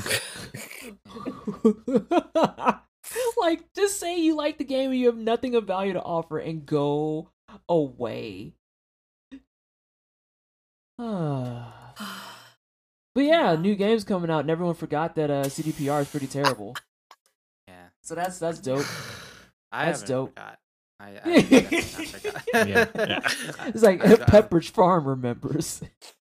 like, 3.36 3.64
just 3.74 3.98
say 3.98 4.20
you 4.20 4.36
like 4.36 4.58
the 4.58 4.64
game 4.64 4.90
and 4.90 4.98
you 4.98 5.06
have 5.06 5.16
nothing 5.16 5.56
of 5.56 5.66
value 5.66 5.94
to 5.94 6.02
offer 6.02 6.38
and 6.38 6.64
go 6.64 7.30
away. 7.68 8.54
But 13.14 13.24
yeah, 13.24 13.56
new 13.56 13.74
games 13.74 14.04
coming 14.04 14.30
out, 14.30 14.40
and 14.40 14.50
everyone 14.50 14.74
forgot 14.74 15.16
that 15.16 15.30
uh, 15.30 15.44
CDPR 15.44 16.00
is 16.00 16.08
pretty 16.08 16.26
terrible. 16.26 16.74
Yeah, 17.68 17.88
So 18.02 18.14
that's 18.14 18.38
that's 18.38 18.58
dope. 18.58 18.86
I 19.72 19.84
That's 19.86 20.00
haven't 20.00 20.14
dope. 20.16 20.30
forgot. 20.30 20.58
I, 20.98 21.08
I 21.08 21.12
definitely 21.42 21.76
not 21.76 22.08
forgot. 22.08 22.42
Yeah, 22.54 22.86
yeah. 22.94 23.20
It's 23.68 23.82
like 23.82 24.02
I've- 24.04 24.22
I've- 24.22 24.24
Pepperidge 24.32 24.70
Farm 24.70 25.06
remembers. 25.06 25.82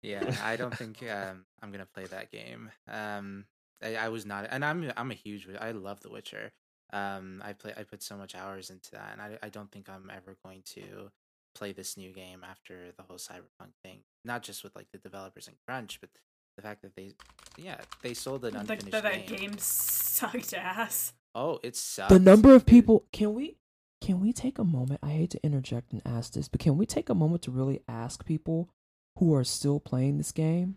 Yeah, 0.02 0.34
I 0.42 0.56
don't 0.56 0.74
think 0.74 1.02
um, 1.02 1.44
I'm 1.62 1.70
gonna 1.70 1.84
play 1.86 2.04
that 2.06 2.30
game. 2.30 2.70
Um, 2.88 3.44
I, 3.82 3.96
I 3.96 4.08
was 4.08 4.24
not, 4.24 4.46
and 4.50 4.64
I'm 4.64 4.90
I'm 4.96 5.10
a 5.10 5.14
huge. 5.14 5.46
I 5.60 5.72
love 5.72 6.00
The 6.00 6.10
Witcher. 6.10 6.52
Um, 6.94 7.42
I 7.44 7.52
play. 7.52 7.74
I 7.76 7.82
put 7.82 8.02
so 8.02 8.16
much 8.16 8.34
hours 8.34 8.70
into 8.70 8.92
that, 8.92 9.10
and 9.12 9.20
I 9.20 9.38
I 9.42 9.50
don't 9.50 9.70
think 9.70 9.90
I'm 9.90 10.10
ever 10.14 10.36
going 10.42 10.62
to 10.76 11.10
play 11.54 11.72
this 11.72 11.96
new 11.96 12.12
game 12.12 12.44
after 12.48 12.92
the 12.96 13.02
whole 13.02 13.16
cyberpunk 13.18 13.72
thing. 13.84 14.00
Not 14.24 14.42
just 14.42 14.62
with 14.64 14.74
like 14.76 14.86
the 14.92 14.98
developers 14.98 15.46
and 15.48 15.56
crunch, 15.66 16.00
but 16.00 16.10
the 16.56 16.62
fact 16.62 16.82
that 16.82 16.94
they, 16.96 17.12
yeah, 17.56 17.78
they 18.02 18.14
sold 18.14 18.44
an 18.44 18.54
Like 18.54 18.62
unfinished 18.62 18.90
that, 18.92 19.02
that 19.04 19.26
game. 19.26 19.38
game 19.38 19.54
sucked 19.58 20.52
ass. 20.54 21.12
Oh, 21.34 21.58
it 21.62 21.76
sucks. 21.76 22.12
the 22.12 22.18
number 22.18 22.54
of 22.54 22.66
people. 22.66 23.06
Can 23.12 23.34
we? 23.34 23.56
Can 24.00 24.18
we 24.20 24.32
take 24.32 24.58
a 24.58 24.64
moment? 24.64 25.00
I 25.02 25.10
hate 25.10 25.30
to 25.32 25.44
interject 25.44 25.92
and 25.92 26.00
ask 26.06 26.32
this, 26.32 26.48
but 26.48 26.58
can 26.60 26.78
we 26.78 26.86
take 26.86 27.08
a 27.10 27.14
moment 27.14 27.42
to 27.42 27.50
really 27.50 27.82
ask 27.86 28.24
people 28.24 28.70
who 29.18 29.34
are 29.34 29.44
still 29.44 29.78
playing 29.78 30.16
this 30.16 30.32
game? 30.32 30.76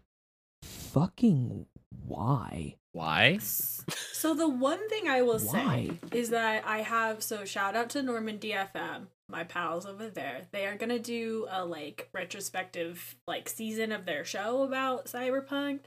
Fucking 0.62 1.66
why? 2.06 2.76
Why? 2.92 3.40
So 3.40 4.34
the 4.34 4.48
one 4.48 4.88
thing 4.90 5.08
I 5.08 5.22
will 5.22 5.40
say 5.40 5.92
is 6.12 6.30
that 6.30 6.64
I 6.68 6.80
have 6.80 7.24
so 7.24 7.46
shout 7.46 7.76
out 7.76 7.90
to 7.92 8.04
Norman 8.04 8.38
DFM, 8.40 9.08
my 9.34 9.44
pals 9.44 9.86
over 9.86 10.10
there. 10.10 10.48
They 10.52 10.66
are 10.66 10.78
gonna 10.78 11.00
do 11.00 11.48
a 11.50 11.66
like 11.66 12.08
retrospective 12.14 13.16
like 13.28 13.50
season 13.50 13.92
of 13.92 14.06
their 14.06 14.24
show 14.24 14.64
about 14.64 15.08
cyberpunk. 15.08 15.82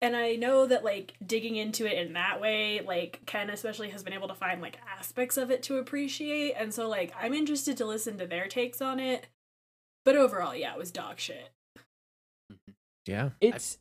And 0.00 0.14
I 0.14 0.36
know 0.36 0.66
that 0.66 0.84
like 0.84 1.14
digging 1.24 1.56
into 1.56 1.86
it 1.86 1.98
in 1.98 2.12
that 2.12 2.40
way, 2.40 2.80
like 2.80 3.22
Ken 3.26 3.50
especially 3.50 3.90
has 3.90 4.04
been 4.04 4.12
able 4.12 4.28
to 4.28 4.34
find 4.34 4.60
like 4.60 4.78
aspects 4.98 5.36
of 5.36 5.50
it 5.50 5.62
to 5.64 5.78
appreciate. 5.78 6.52
And 6.52 6.72
so 6.72 6.88
like 6.88 7.12
I'm 7.20 7.34
interested 7.34 7.76
to 7.78 7.86
listen 7.86 8.18
to 8.18 8.26
their 8.26 8.46
takes 8.46 8.80
on 8.80 9.00
it. 9.00 9.26
But 10.04 10.16
overall, 10.16 10.54
yeah, 10.54 10.72
it 10.72 10.78
was 10.78 10.90
dog 10.90 11.18
shit. 11.18 11.50
Yeah. 13.06 13.30
It's 13.40 13.78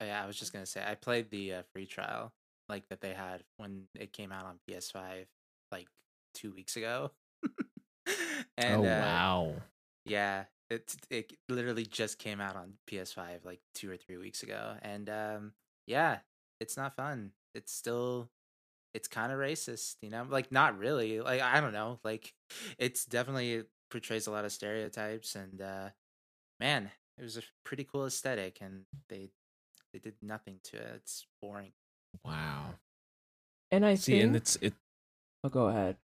Oh, 0.00 0.04
yeah, 0.06 0.22
I 0.22 0.26
was 0.26 0.36
just 0.36 0.52
gonna 0.52 0.66
say 0.66 0.84
I 0.86 0.96
played 0.96 1.30
the 1.30 1.54
uh, 1.54 1.62
free 1.72 1.86
trial 1.86 2.32
like 2.68 2.88
that 2.88 3.00
they 3.00 3.14
had 3.14 3.42
when 3.56 3.84
it 3.94 4.12
came 4.12 4.32
out 4.32 4.44
on 4.44 4.58
PS5 4.68 5.26
like 5.70 5.86
two 6.34 6.52
weeks 6.52 6.76
ago. 6.76 7.10
and 8.58 8.84
oh 8.84 8.88
uh, 8.88 9.00
wow. 9.00 9.52
yeah, 10.04 10.44
it 10.70 10.94
it 11.10 11.32
literally 11.48 11.86
just 11.86 12.18
came 12.18 12.40
out 12.40 12.56
on 12.56 12.74
PS5 12.90 13.44
like 13.44 13.60
two 13.74 13.90
or 13.90 13.96
three 13.96 14.16
weeks 14.16 14.42
ago, 14.42 14.74
and 14.82 15.08
um, 15.08 15.52
yeah, 15.86 16.18
it's 16.60 16.76
not 16.76 16.96
fun. 16.96 17.32
It's 17.54 17.72
still 17.72 18.30
it's 18.94 19.08
kind 19.08 19.32
of 19.32 19.38
racist, 19.38 19.96
you 20.02 20.10
know, 20.10 20.24
like 20.28 20.52
not 20.52 20.78
really. 20.78 21.20
Like 21.20 21.40
I 21.42 21.60
don't 21.60 21.72
know, 21.72 21.98
like 22.04 22.32
it's 22.78 23.04
definitely 23.04 23.64
portrays 23.90 24.26
a 24.26 24.30
lot 24.30 24.44
of 24.44 24.52
stereotypes, 24.52 25.34
and 25.34 25.60
uh, 25.60 25.88
man, 26.60 26.90
it 27.18 27.22
was 27.22 27.36
a 27.36 27.42
pretty 27.64 27.84
cool 27.84 28.06
aesthetic, 28.06 28.58
and 28.60 28.82
they 29.08 29.30
they 29.92 29.98
did 29.98 30.14
nothing 30.22 30.58
to 30.64 30.76
it. 30.76 30.92
It's 30.96 31.26
boring. 31.42 31.72
Wow. 32.24 32.74
and 33.70 33.84
I 33.84 33.96
See, 33.96 34.12
think. 34.12 34.24
and 34.24 34.36
it's 34.36 34.56
it. 34.56 34.74
oh, 35.42 35.48
go 35.48 35.66
ahead. 35.66 35.96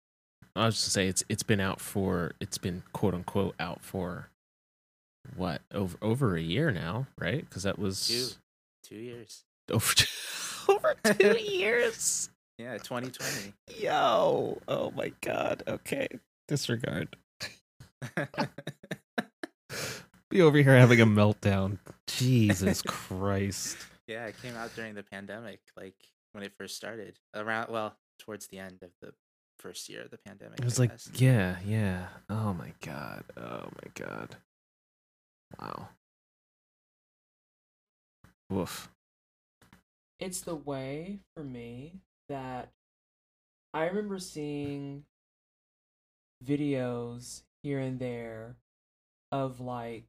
I 0.56 0.66
was 0.66 0.74
just 0.74 0.84
to 0.86 0.90
say 0.90 1.08
it's 1.08 1.24
it's 1.28 1.42
been 1.42 1.60
out 1.60 1.80
for 1.80 2.32
it's 2.40 2.58
been 2.58 2.82
quote 2.92 3.14
unquote 3.14 3.54
out 3.60 3.82
for 3.84 4.28
what 5.36 5.62
over 5.72 5.96
over 6.02 6.36
a 6.36 6.40
year 6.40 6.70
now, 6.70 7.06
right? 7.18 7.40
Because 7.48 7.62
that 7.64 7.78
was 7.78 8.08
Two 8.82 8.96
two 8.96 9.00
years. 9.00 9.44
over 9.70 9.92
over 10.68 10.94
two 11.14 11.38
years. 11.40 12.30
Yeah, 12.58 12.76
2020. 12.76 13.54
Yo, 13.78 14.58
oh 14.68 14.90
my 14.90 15.12
god. 15.22 15.62
Okay, 15.66 16.08
disregard. 16.48 17.16
Be 20.28 20.42
over 20.42 20.58
here 20.58 20.76
having 20.76 21.00
a 21.00 21.06
meltdown. 21.06 21.78
Jesus 22.06 22.82
Christ. 22.82 23.76
yeah, 24.06 24.26
it 24.26 24.34
came 24.42 24.54
out 24.56 24.74
during 24.76 24.94
the 24.94 25.02
pandemic, 25.02 25.60
like 25.76 25.94
when 26.32 26.44
it 26.44 26.52
first 26.58 26.76
started. 26.76 27.18
Around 27.34 27.70
well, 27.70 27.96
towards 28.18 28.46
the 28.48 28.58
end 28.58 28.82
of 28.82 28.90
the 29.00 29.12
first 29.60 29.88
year 29.88 30.02
of 30.02 30.10
the 30.10 30.18
pandemic. 30.18 30.58
It 30.58 30.64
was 30.64 30.78
I 30.78 30.82
like, 30.84 30.90
guess. 30.90 31.10
yeah, 31.14 31.56
yeah. 31.64 32.06
Oh 32.28 32.54
my 32.54 32.72
god. 32.84 33.24
Oh 33.36 33.68
my 33.82 33.90
god. 33.94 34.36
Wow. 35.60 35.88
Woof. 38.48 38.90
it's 40.18 40.40
the 40.40 40.56
way 40.56 41.20
for 41.36 41.44
me 41.44 42.00
that 42.28 42.70
I 43.72 43.84
remember 43.86 44.18
seeing 44.18 45.04
videos 46.44 47.42
here 47.62 47.78
and 47.78 47.98
there 48.00 48.56
of 49.30 49.60
like 49.60 50.04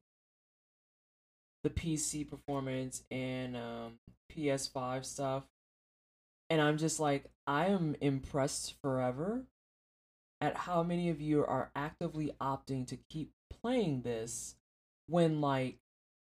the 1.62 1.70
PC 1.70 2.28
performance 2.28 3.04
and 3.12 3.56
um, 3.56 3.92
PS5 4.32 5.04
stuff. 5.04 5.44
And 6.52 6.60
I'm 6.60 6.76
just 6.76 7.00
like, 7.00 7.24
I 7.46 7.68
am 7.68 7.96
impressed 8.02 8.74
forever 8.82 9.46
at 10.38 10.54
how 10.54 10.82
many 10.82 11.08
of 11.08 11.18
you 11.18 11.46
are 11.46 11.70
actively 11.74 12.32
opting 12.42 12.86
to 12.88 12.98
keep 13.08 13.30
playing 13.48 14.02
this 14.02 14.56
when 15.06 15.40
like 15.40 15.78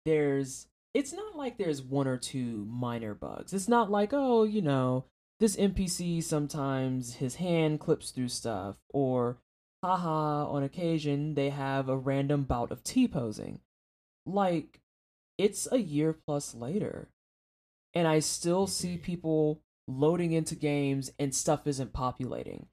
there's 0.05 0.69
it's 0.95 1.13
not 1.13 1.35
like 1.35 1.59
there's 1.59 1.83
one 1.83 2.07
or 2.07 2.19
two 2.19 2.65
minor 2.71 3.15
bugs. 3.15 3.53
It's 3.53 3.67
not 3.67 3.91
like, 3.91 4.11
oh, 4.13 4.45
you 4.45 4.63
know, 4.63 5.07
this 5.41 5.57
NPC 5.57 6.23
sometimes 6.23 7.15
his 7.15 7.35
hand 7.35 7.81
clips 7.81 8.13
through 8.13 8.29
stuff, 8.29 8.77
or 8.91 9.39
haha, 9.83 10.47
on 10.47 10.63
occasion 10.63 11.35
they 11.35 11.51
have 11.51 11.89
a 11.89 11.97
random 11.97 12.45
bout 12.45 12.71
of 12.71 12.85
T 12.85 13.09
posing. 13.09 13.59
Like, 14.25 14.79
it's 15.37 15.67
a 15.73 15.79
year 15.79 16.13
plus 16.13 16.55
later, 16.55 17.09
and 17.93 18.07
I 18.07 18.21
still 18.21 18.69
see 18.69 18.95
mm-hmm. 18.95 19.03
people 19.03 19.61
loading 19.88 20.33
into 20.33 20.55
games 20.55 21.11
and 21.18 21.35
stuff 21.35 21.66
isn't 21.66 21.92
populating. 21.92 22.66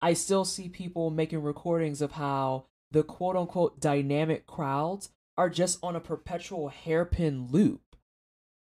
I 0.00 0.14
still 0.14 0.44
see 0.44 0.68
people 0.68 1.10
making 1.10 1.42
recordings 1.42 2.02
of 2.02 2.12
how 2.12 2.66
the 2.90 3.02
quote 3.02 3.36
unquote 3.36 3.80
dynamic 3.80 4.46
crowds 4.46 5.10
are 5.36 5.48
just 5.48 5.78
on 5.82 5.96
a 5.96 6.00
perpetual 6.00 6.68
hairpin 6.68 7.48
loop. 7.50 7.80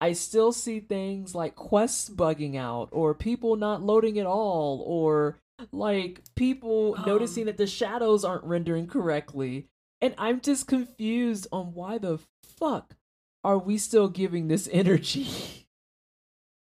I 0.01 0.13
still 0.13 0.53
see 0.53 0.81
things 0.81 1.35
like 1.35 1.55
quests 1.55 2.11
bugging 2.11 2.57
out, 2.57 2.89
or 2.93 3.15
people 3.15 3.57
not 3.57 3.83
loading 3.83 4.19
at 4.19 4.27
all, 4.27 4.83
or 4.87 5.39
like 5.73 6.23
people 6.35 6.95
Um. 6.99 7.05
noticing 7.07 7.47
that 7.47 7.57
the 7.57 7.67
shadows 7.67 8.25
aren't 8.25 8.45
rendering 8.45 8.87
correctly. 8.87 9.69
And 10.01 10.15
I'm 10.19 10.41
just 10.41 10.67
confused 10.67 11.47
on 11.53 11.73
why 11.75 11.97
the 11.99 12.19
fuck 12.43 12.97
are 13.43 13.59
we 13.59 13.79
still 13.79 14.09
giving 14.09 14.49
this 14.49 14.69
energy? 14.73 15.64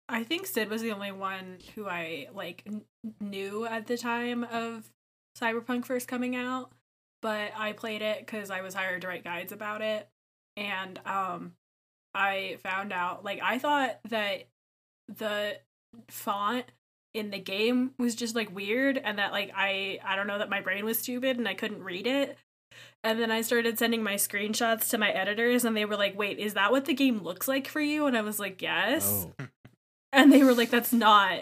I 0.09 0.23
think 0.23 0.47
Sid 0.47 0.69
was 0.71 0.83
the 0.83 0.93
only 0.93 1.13
one 1.13 1.59
who 1.75 1.89
I 1.89 2.29
like 2.33 2.63
n- 2.67 2.83
knew 3.21 3.67
at 3.67 3.87
the 3.87 3.99
time 3.99 4.45
of 4.45 4.91
Cyberpunk 5.39 5.85
first 5.85 6.07
coming 6.09 6.37
out, 6.37 6.71
but 7.23 7.51
I 7.57 7.73
played 7.73 8.03
it 8.03 8.21
because 8.21 8.51
I 8.51 8.61
was 8.61 8.75
hired 8.75 9.03
to 9.03 9.09
write 9.09 9.25
guides 9.25 9.53
about 9.53 9.83
it, 9.83 10.09
and 10.57 11.01
um, 11.05 11.53
I 12.15 12.59
found 12.63 12.93
out 12.93 13.25
like 13.25 13.41
I 13.43 13.59
thought 13.59 13.99
that 14.09 14.47
the 15.09 15.59
font 16.09 16.67
in 17.15 17.31
the 17.31 17.39
game 17.39 17.93
was 17.99 18.15
just 18.15 18.37
like 18.37 18.55
weird, 18.55 18.99
and 18.99 19.19
that 19.19 19.33
like 19.33 19.51
I 19.57 19.99
I 20.05 20.15
don't 20.17 20.27
know 20.29 20.39
that 20.39 20.51
my 20.51 20.61
brain 20.61 20.85
was 20.85 20.99
stupid 20.99 21.37
and 21.37 21.49
I 21.49 21.55
couldn't 21.55 21.83
read 21.83 22.07
it. 22.07 22.39
And 23.03 23.19
then 23.19 23.31
I 23.31 23.41
started 23.41 23.79
sending 23.79 24.03
my 24.03 24.15
screenshots 24.15 24.91
to 24.91 24.99
my 24.99 25.11
editors, 25.11 25.65
and 25.65 25.77
they 25.77 25.85
were 25.85 25.97
like, 25.97 26.19
"Wait, 26.19 26.39
is 26.39 26.55
that 26.55 26.71
what 26.71 26.85
the 26.85 26.95
game 26.95 27.23
looks 27.23 27.49
like 27.49 27.69
for 27.69 27.81
you?" 27.81 28.07
And 28.07 28.17
I 28.17 28.21
was 28.23 28.39
like, 28.39 28.61
"Yes." 28.63 29.27
Oh, 29.39 29.47
And 30.17 30.33
they 30.33 30.43
were 30.43 30.55
like, 30.55 30.71
that's 30.71 30.93
not. 30.95 31.41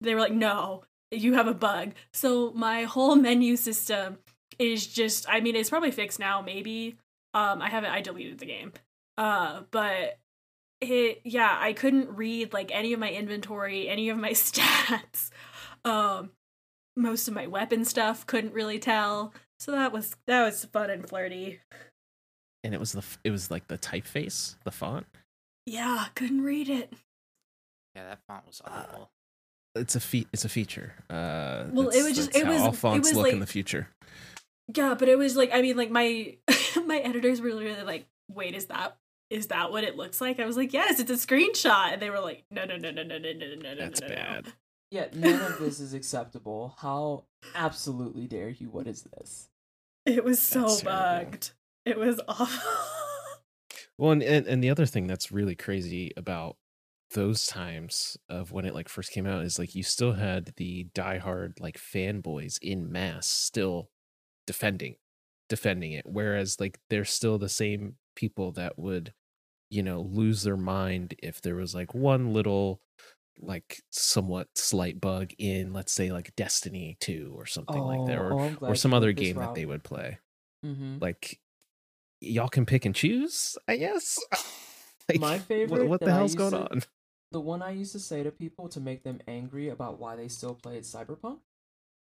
They 0.00 0.14
were 0.14 0.20
like, 0.20 0.32
no, 0.32 0.84
you 1.10 1.34
have 1.34 1.46
a 1.46 1.54
bug. 1.54 1.92
So 2.12 2.52
my 2.52 2.84
whole 2.84 3.16
menu 3.16 3.56
system 3.56 4.18
is 4.58 4.86
just, 4.86 5.26
I 5.28 5.40
mean, 5.40 5.54
it's 5.54 5.68
probably 5.68 5.90
fixed 5.90 6.18
now, 6.18 6.40
maybe. 6.40 6.96
Um, 7.34 7.60
I 7.60 7.68
haven't, 7.68 7.90
I 7.90 8.00
deleted 8.00 8.38
the 8.38 8.46
game. 8.46 8.72
Uh, 9.18 9.62
but 9.70 10.18
it, 10.80 11.20
yeah, 11.24 11.56
I 11.60 11.74
couldn't 11.74 12.16
read 12.16 12.52
like 12.52 12.70
any 12.74 12.92
of 12.94 12.98
my 12.98 13.10
inventory, 13.12 13.88
any 13.88 14.08
of 14.08 14.16
my 14.18 14.30
stats. 14.32 15.30
Um, 15.84 16.30
most 16.96 17.28
of 17.28 17.34
my 17.34 17.46
weapon 17.46 17.84
stuff 17.84 18.26
couldn't 18.26 18.54
really 18.54 18.78
tell. 18.78 19.34
So 19.58 19.72
that 19.72 19.92
was, 19.92 20.16
that 20.26 20.44
was 20.44 20.64
fun 20.64 20.88
and 20.90 21.06
flirty. 21.08 21.60
and 22.64 22.72
it 22.72 22.80
was 22.80 22.92
the 22.92 23.04
it 23.22 23.30
was 23.30 23.50
like 23.50 23.68
the 23.68 23.76
typeface, 23.78 24.56
the 24.64 24.70
font. 24.70 25.06
Yeah, 25.66 26.06
couldn't 26.14 26.42
read 26.42 26.68
it. 26.70 26.92
Yeah, 27.94 28.04
that 28.08 28.20
font 28.26 28.46
was 28.46 28.60
uh, 28.64 28.70
awful. 28.70 29.10
It's 29.76 29.96
a 29.96 30.00
feat. 30.00 30.28
It's 30.32 30.44
a 30.44 30.48
feature. 30.48 30.94
Uh, 31.10 31.64
well, 31.70 31.88
it 31.88 32.02
was 32.02 32.14
just 32.14 32.34
it 32.34 32.46
was 32.46 32.60
all 32.60 32.72
fonts 32.72 33.08
was 33.08 33.16
look 33.16 33.24
like, 33.24 33.32
in 33.32 33.40
the 33.40 33.46
future. 33.46 33.88
Yeah, 34.74 34.94
but 34.98 35.08
it 35.08 35.18
was 35.18 35.36
like 35.36 35.50
I 35.52 35.62
mean, 35.62 35.76
like 35.76 35.90
my 35.90 36.36
my 36.86 36.98
editors 36.98 37.40
were 37.40 37.48
really 37.48 37.82
like, 37.82 38.06
"Wait, 38.30 38.54
is 38.54 38.66
that 38.66 38.96
is 39.30 39.48
that 39.48 39.72
what 39.72 39.84
it 39.84 39.96
looks 39.96 40.20
like?" 40.20 40.38
I 40.40 40.46
was 40.46 40.56
like, 40.56 40.72
"Yes, 40.72 41.00
it's 41.00 41.10
a 41.10 41.14
screenshot," 41.14 41.92
and 41.92 42.02
they 42.02 42.10
were 42.10 42.20
like, 42.20 42.44
"No, 42.50 42.64
no, 42.64 42.76
no, 42.76 42.90
no, 42.90 43.02
no, 43.02 43.18
no, 43.18 43.32
no, 43.32 43.54
no, 43.56 43.74
That's 43.76 44.00
no, 44.00 44.08
bad. 44.08 44.46
No. 44.46 44.52
Yeah, 44.90 45.06
none 45.12 45.40
of 45.40 45.58
this 45.58 45.80
is 45.80 45.92
acceptable. 45.92 46.76
How 46.78 47.24
absolutely 47.54 48.28
dare 48.28 48.50
you? 48.50 48.70
What 48.70 48.86
is 48.86 49.02
this? 49.02 49.48
It 50.06 50.24
was 50.24 50.38
so 50.38 50.62
that's 50.62 50.82
bugged. 50.82 51.52
Terrible. 51.84 52.02
It 52.02 52.06
was 52.06 52.20
awful. 52.28 52.72
Well, 53.98 54.12
and, 54.12 54.22
and, 54.22 54.46
and 54.46 54.62
the 54.62 54.70
other 54.70 54.86
thing 54.86 55.06
that's 55.06 55.32
really 55.32 55.54
crazy 55.54 56.12
about 56.16 56.56
those 57.14 57.46
times 57.46 58.16
of 58.28 58.52
when 58.52 58.64
it 58.66 58.74
like 58.74 58.88
first 58.88 59.10
came 59.12 59.26
out 59.26 59.42
is 59.44 59.58
like 59.58 59.74
you 59.74 59.82
still 59.82 60.12
had 60.12 60.52
the 60.56 60.86
diehard 60.94 61.58
like 61.60 61.78
fanboys 61.78 62.58
in 62.60 62.90
mass 62.92 63.26
still 63.26 63.88
defending 64.46 64.96
defending 65.48 65.92
it 65.92 66.04
whereas 66.06 66.60
like 66.60 66.78
they're 66.90 67.04
still 67.04 67.38
the 67.38 67.48
same 67.48 67.94
people 68.16 68.52
that 68.52 68.78
would 68.78 69.12
you 69.70 69.82
know 69.82 70.00
lose 70.02 70.42
their 70.42 70.56
mind 70.56 71.14
if 71.22 71.40
there 71.40 71.54
was 71.56 71.74
like 71.74 71.94
one 71.94 72.32
little 72.32 72.80
like 73.40 73.80
somewhat 73.90 74.46
slight 74.54 75.00
bug 75.00 75.30
in 75.38 75.72
let's 75.72 75.92
say 75.92 76.12
like 76.12 76.34
destiny 76.36 76.96
2 77.00 77.32
or 77.36 77.46
something 77.46 77.80
like 77.80 78.06
that 78.06 78.18
or 78.18 78.32
oh, 78.40 78.56
or 78.60 78.74
some 78.74 78.92
other 78.94 79.12
game 79.12 79.36
that 79.36 79.54
they 79.54 79.64
would 79.64 79.82
play. 79.82 80.18
Mhm. 80.64 81.00
like 81.02 81.40
y'all 82.20 82.48
can 82.48 82.64
pick 82.66 82.84
and 82.84 82.94
choose 82.94 83.56
i 83.68 83.76
guess? 83.76 84.18
Like, 85.06 85.20
My 85.20 85.32
what, 85.36 85.42
favorite 85.42 85.86
what 85.86 86.00
the 86.00 86.10
hell's 86.10 86.34
going 86.34 86.52
to- 86.52 86.70
on 86.70 86.82
the 87.34 87.40
one 87.40 87.62
I 87.62 87.72
used 87.72 87.90
to 87.92 87.98
say 87.98 88.22
to 88.22 88.30
people 88.30 88.68
to 88.68 88.78
make 88.78 89.02
them 89.02 89.20
angry 89.26 89.68
about 89.68 89.98
why 89.98 90.14
they 90.14 90.28
still 90.28 90.54
played 90.54 90.84
Cyberpunk 90.84 91.38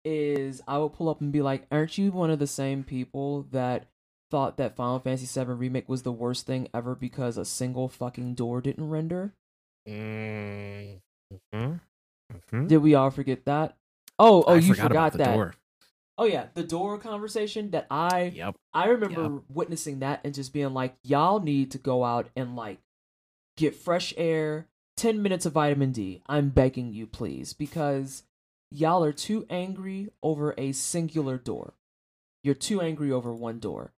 is 0.04 0.62
I 0.68 0.78
would 0.78 0.92
pull 0.92 1.08
up 1.08 1.22
and 1.22 1.32
be 1.32 1.42
like, 1.42 1.66
"Aren't 1.72 1.98
you 1.98 2.12
one 2.12 2.30
of 2.30 2.40
the 2.40 2.46
same 2.46 2.84
people 2.84 3.44
that 3.52 3.88
thought 4.30 4.58
that 4.58 4.76
Final 4.76 5.00
Fantasy 5.00 5.40
VII 5.40 5.54
remake 5.54 5.88
was 5.88 6.04
the 6.04 6.12
worst 6.12 6.46
thing 6.46 6.68
ever 6.74 6.94
because 6.94 7.38
a 7.38 7.46
single 7.46 7.88
fucking 7.88 8.34
door 8.34 8.60
didn't 8.60 8.90
render? 8.90 9.34
mm-hmm. 9.88 10.98
Mm-hmm. 11.54 12.68
Did 12.68 12.78
we 12.80 12.94
all 12.94 13.10
forget 13.10 13.46
that? 13.46 13.78
Oh, 14.20 14.44
oh, 14.46 14.56
I 14.56 14.58
you 14.58 14.74
forgot, 14.74 14.88
forgot, 14.90 15.14
that. 15.14 15.36
door. 15.36 15.56
Oh 16.18 16.26
yeah, 16.26 16.48
the 16.54 16.64
door 16.64 16.98
conversation 16.98 17.72
that 17.72 17.88
I 17.90 18.34
Yep. 18.36 18.56
I 18.74 18.88
remember 18.88 19.42
witnessing 19.48 20.00
that 20.00 20.20
and 20.26 20.34
just 20.34 20.52
being 20.52 20.74
like, 20.74 20.98
y'all 21.02 21.40
need 21.40 21.72
to 21.72 21.78
go 21.78 22.04
out 22.04 22.28
and 22.36 22.58
like 22.58 22.80
get 23.56 23.74
fresh 23.74 24.14
air, 24.18 24.68
10 24.98 25.22
minutes 25.22 25.46
of 25.46 25.54
vitamin 25.54 25.92
D. 25.92 26.22
I'm 26.28 26.50
begging 26.50 26.94
you, 26.94 27.08
please, 27.08 27.54
because 27.54 28.24
y'all 28.72 29.04
are 29.04 29.12
too 29.14 29.46
angry 29.50 30.10
over 30.22 30.54
a 30.58 30.72
singular 30.72 31.38
door. 31.38 31.74
You're 32.44 32.56
too 32.56 32.82
angry 32.82 33.12
over 33.12 33.34
one 33.34 33.60
door. 33.60 33.94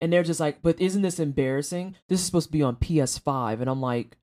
And 0.00 0.12
they're 0.12 0.22
just 0.22 0.40
like, 0.40 0.62
but 0.62 0.80
isn't 0.80 1.02
this 1.02 1.18
embarrassing? 1.18 1.96
This 2.08 2.20
is 2.20 2.26
supposed 2.26 2.46
to 2.48 2.52
be 2.52 2.62
on 2.62 2.76
PS5. 2.76 3.60
And 3.60 3.68
I'm 3.68 3.80
like, 3.80 4.16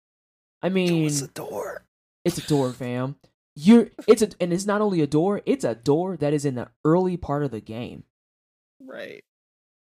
I 0.61 0.69
mean, 0.69 1.05
It's 1.05 1.21
a 1.21 1.27
door. 1.27 1.85
it's 2.23 2.37
a 2.37 2.47
door, 2.47 2.71
fam. 2.71 3.17
You're 3.57 3.89
it's 4.07 4.21
a 4.21 4.29
and 4.41 4.51
it's 4.51 4.65
not 4.65 4.81
only 4.81 4.99
a 5.01 5.07
door, 5.07 5.41
it's 5.45 5.63
a 5.63 5.75
door 5.75 6.17
that 6.17 6.33
is 6.33 6.43
in 6.43 6.55
the 6.55 6.69
early 6.83 7.15
part 7.17 7.43
of 7.43 7.51
the 7.51 7.61
game 7.61 8.03
Right. 8.81 9.23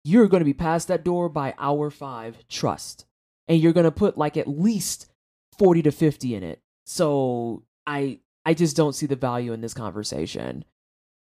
you're 0.04 0.28
going 0.28 0.40
to 0.40 0.44
be 0.44 0.54
past 0.54 0.86
that 0.88 1.02
door 1.04 1.28
by 1.28 1.54
hour 1.58 1.90
five 1.90 2.46
trust 2.48 3.04
and 3.48 3.60
you're 3.60 3.72
going 3.72 3.82
to 3.82 3.90
put 3.90 4.16
like 4.16 4.36
at 4.36 4.46
least 4.46 5.10
40 5.58 5.82
to 5.82 5.90
50 5.92 6.34
in 6.34 6.42
it. 6.42 6.60
So 6.86 7.64
i 7.86 8.18
i 8.44 8.54
just 8.54 8.76
don't 8.76 8.94
see 8.94 9.06
the 9.06 9.16
value 9.16 9.52
in 9.52 9.60
this 9.60 9.74
conversation. 9.74 10.64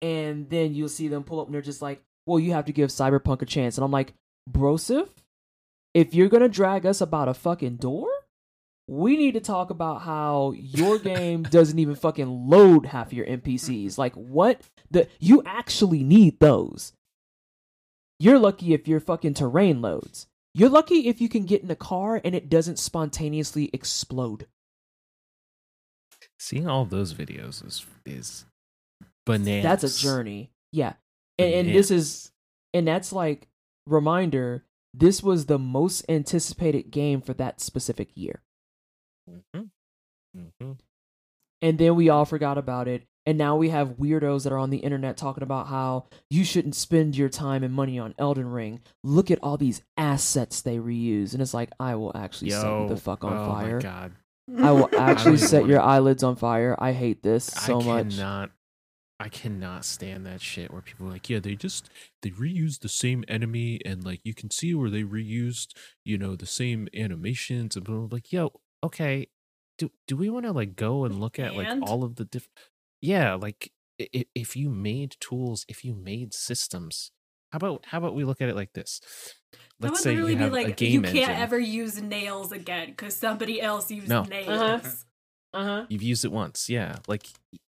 And 0.01 0.49
then 0.49 0.75
you'll 0.75 0.89
see 0.89 1.07
them 1.07 1.23
pull 1.23 1.39
up 1.39 1.47
and 1.47 1.53
they're 1.53 1.61
just 1.61 1.81
like 1.81 2.01
well 2.25 2.39
you 2.39 2.53
have 2.53 2.65
to 2.65 2.73
give 2.73 2.89
cyberpunk 2.89 3.41
a 3.41 3.45
chance. 3.45 3.77
And 3.77 3.83
i'm 3.83 3.91
like 3.91 4.13
brosif 4.49 5.09
if 5.93 6.13
you're 6.13 6.29
going 6.29 6.43
to 6.43 6.49
drag 6.49 6.85
us 6.85 7.01
about 7.01 7.27
a 7.27 7.33
fucking 7.33 7.77
door 7.77 8.07
we 8.87 9.17
need 9.17 9.33
to 9.33 9.41
talk 9.41 9.69
about 9.69 10.03
how 10.03 10.53
your 10.55 10.97
game 11.13 11.43
doesn't 11.43 11.79
even 11.79 11.95
fucking 11.95 12.47
load 12.47 12.85
half 12.85 13.11
your 13.11 13.25
npcs 13.25 13.97
like 13.97 14.13
what 14.13 14.61
the 14.89 15.07
you 15.19 15.43
actually 15.45 16.03
need 16.03 16.39
those. 16.39 16.93
You're 18.19 18.39
lucky 18.39 18.73
if 18.73 18.87
your 18.87 18.99
fucking 18.99 19.35
terrain 19.35 19.81
loads. 19.81 20.27
You're 20.57 20.69
lucky 20.69 21.07
if 21.07 21.21
you 21.21 21.29
can 21.29 21.45
get 21.45 21.61
in 21.61 21.69
a 21.69 21.75
car 21.75 22.19
and 22.25 22.33
it 22.33 22.49
doesn't 22.49 22.79
spontaneously 22.79 23.69
explode. 23.73 24.47
Seeing 26.39 26.67
all 26.67 26.83
those 26.83 27.13
videos 27.13 27.63
is 27.63 27.85
is 28.07 28.45
bananas. 29.27 29.63
That's 29.63 29.99
a 29.99 30.01
journey. 30.01 30.49
Yeah. 30.71 30.93
And, 31.37 31.53
and 31.53 31.69
this 31.69 31.91
is 31.91 32.31
and 32.73 32.87
that's 32.87 33.13
like 33.13 33.47
reminder 33.85 34.65
this 34.95 35.21
was 35.21 35.45
the 35.45 35.59
most 35.59 36.03
anticipated 36.09 36.89
game 36.89 37.21
for 37.21 37.35
that 37.35 37.61
specific 37.61 38.09
year. 38.15 38.41
Mm-hmm. 39.29 39.65
Mm-hmm. 40.39 40.71
And 41.61 41.77
then 41.77 41.95
we 41.95 42.09
all 42.09 42.25
forgot 42.25 42.57
about 42.57 42.87
it. 42.87 43.03
And 43.27 43.37
now 43.37 43.57
we 43.57 43.69
have 43.69 43.97
weirdos 43.97 44.43
that 44.45 44.53
are 44.53 44.57
on 44.57 44.69
the 44.69 44.77
internet 44.77 45.17
talking 45.17 45.43
about 45.43 45.67
how 45.67 46.05
you 46.29 46.43
shouldn't 46.45 46.75
spend 46.75 47.17
your 47.17 47.27
time 47.27 47.61
and 47.61 47.73
money 47.73 47.99
on 47.99 48.15
Elden 48.17 48.47
Ring. 48.47 48.79
Look 49.03 49.29
at 49.29 49.39
all 49.43 49.57
these 49.57 49.81
assets 49.97 50.61
they 50.61 50.77
reuse. 50.77 51.33
And 51.33 51.41
it's 51.41 51.53
like, 51.53 51.69
I 51.79 51.95
will 51.95 52.15
actually 52.15 52.51
set 52.51 52.63
you 52.65 52.87
the 52.87 52.95
fuck 52.95 53.25
on 53.25 53.33
oh 53.33 53.51
fire. 53.51 53.75
my 53.75 53.81
god, 53.81 54.11
I 54.63 54.71
will 54.71 54.89
actually 54.97 55.33
even 55.35 55.47
set 55.47 55.67
your 55.67 55.79
wanna- 55.79 55.91
eyelids 55.91 56.23
on 56.23 56.37
fire. 56.37 56.75
I 56.79 56.93
hate 56.93 57.21
this 57.21 57.43
so 57.45 57.81
I 57.81 57.83
much. 57.83 58.15
cannot. 58.15 58.51
I 59.19 59.29
cannot 59.29 59.83
stand 59.83 60.25
that 60.27 60.41
shit 60.41 60.71
where 60.71 60.81
people 60.83 61.07
are 61.07 61.11
like, 61.11 61.27
yeah, 61.29 61.39
they 61.39 61.55
just 61.55 61.89
they 62.21 62.29
reused 62.29 62.79
the 62.81 62.87
same 62.87 63.25
enemy 63.27 63.81
and 63.83 64.05
like 64.05 64.21
you 64.23 64.33
can 64.35 64.51
see 64.51 64.73
where 64.75 64.89
they 64.91 65.01
reused, 65.03 65.73
you 66.05 66.17
know, 66.19 66.35
the 66.35 66.45
same 66.45 66.87
animations 66.95 67.75
and 67.75 67.83
blah, 67.83 67.95
blah, 67.95 68.05
blah. 68.07 68.15
like, 68.15 68.31
yo, 68.31 68.51
okay, 68.83 69.27
do 69.79 69.91
do 70.07 70.15
we 70.15 70.29
want 70.29 70.45
to 70.45 70.51
like 70.51 70.75
go 70.75 71.03
and 71.03 71.19
look 71.19 71.39
at 71.39 71.55
like 71.55 71.67
And? 71.67 71.83
all 71.83 72.03
of 72.03 72.15
the 72.15 72.25
different? 72.25 72.53
Yeah, 73.01 73.35
like 73.35 73.71
if, 73.99 74.25
if 74.35 74.55
you 74.55 74.69
made 74.69 75.15
tools, 75.19 75.65
if 75.67 75.83
you 75.85 75.93
made 75.93 76.33
systems, 76.33 77.11
how 77.51 77.57
about 77.57 77.85
how 77.87 77.97
about 77.99 78.15
we 78.15 78.23
look 78.23 78.41
at 78.41 78.49
it 78.49 78.55
like 78.55 78.73
this? 78.73 79.01
Let's 79.79 80.01
say 80.01 80.13
you 80.15 80.25
have 80.25 80.51
be 80.51 80.59
a 80.59 80.63
like, 80.65 80.77
game 80.77 80.91
you 80.91 81.01
can't 81.01 81.15
engine. 81.15 81.35
ever 81.35 81.59
use 81.59 82.01
nails 82.01 82.51
again 82.51 82.87
because 82.89 83.15
somebody 83.15 83.61
else 83.61 83.91
used 83.91 84.09
No. 84.09 84.23
nails. 84.23 84.47
Uh-huh. 84.49 84.89
Uh 85.53 85.63
huh. 85.63 85.85
You've 85.89 86.03
used 86.03 86.25
it 86.25 86.31
once, 86.31 86.69
yeah. 86.69 86.97
Like 87.07 87.27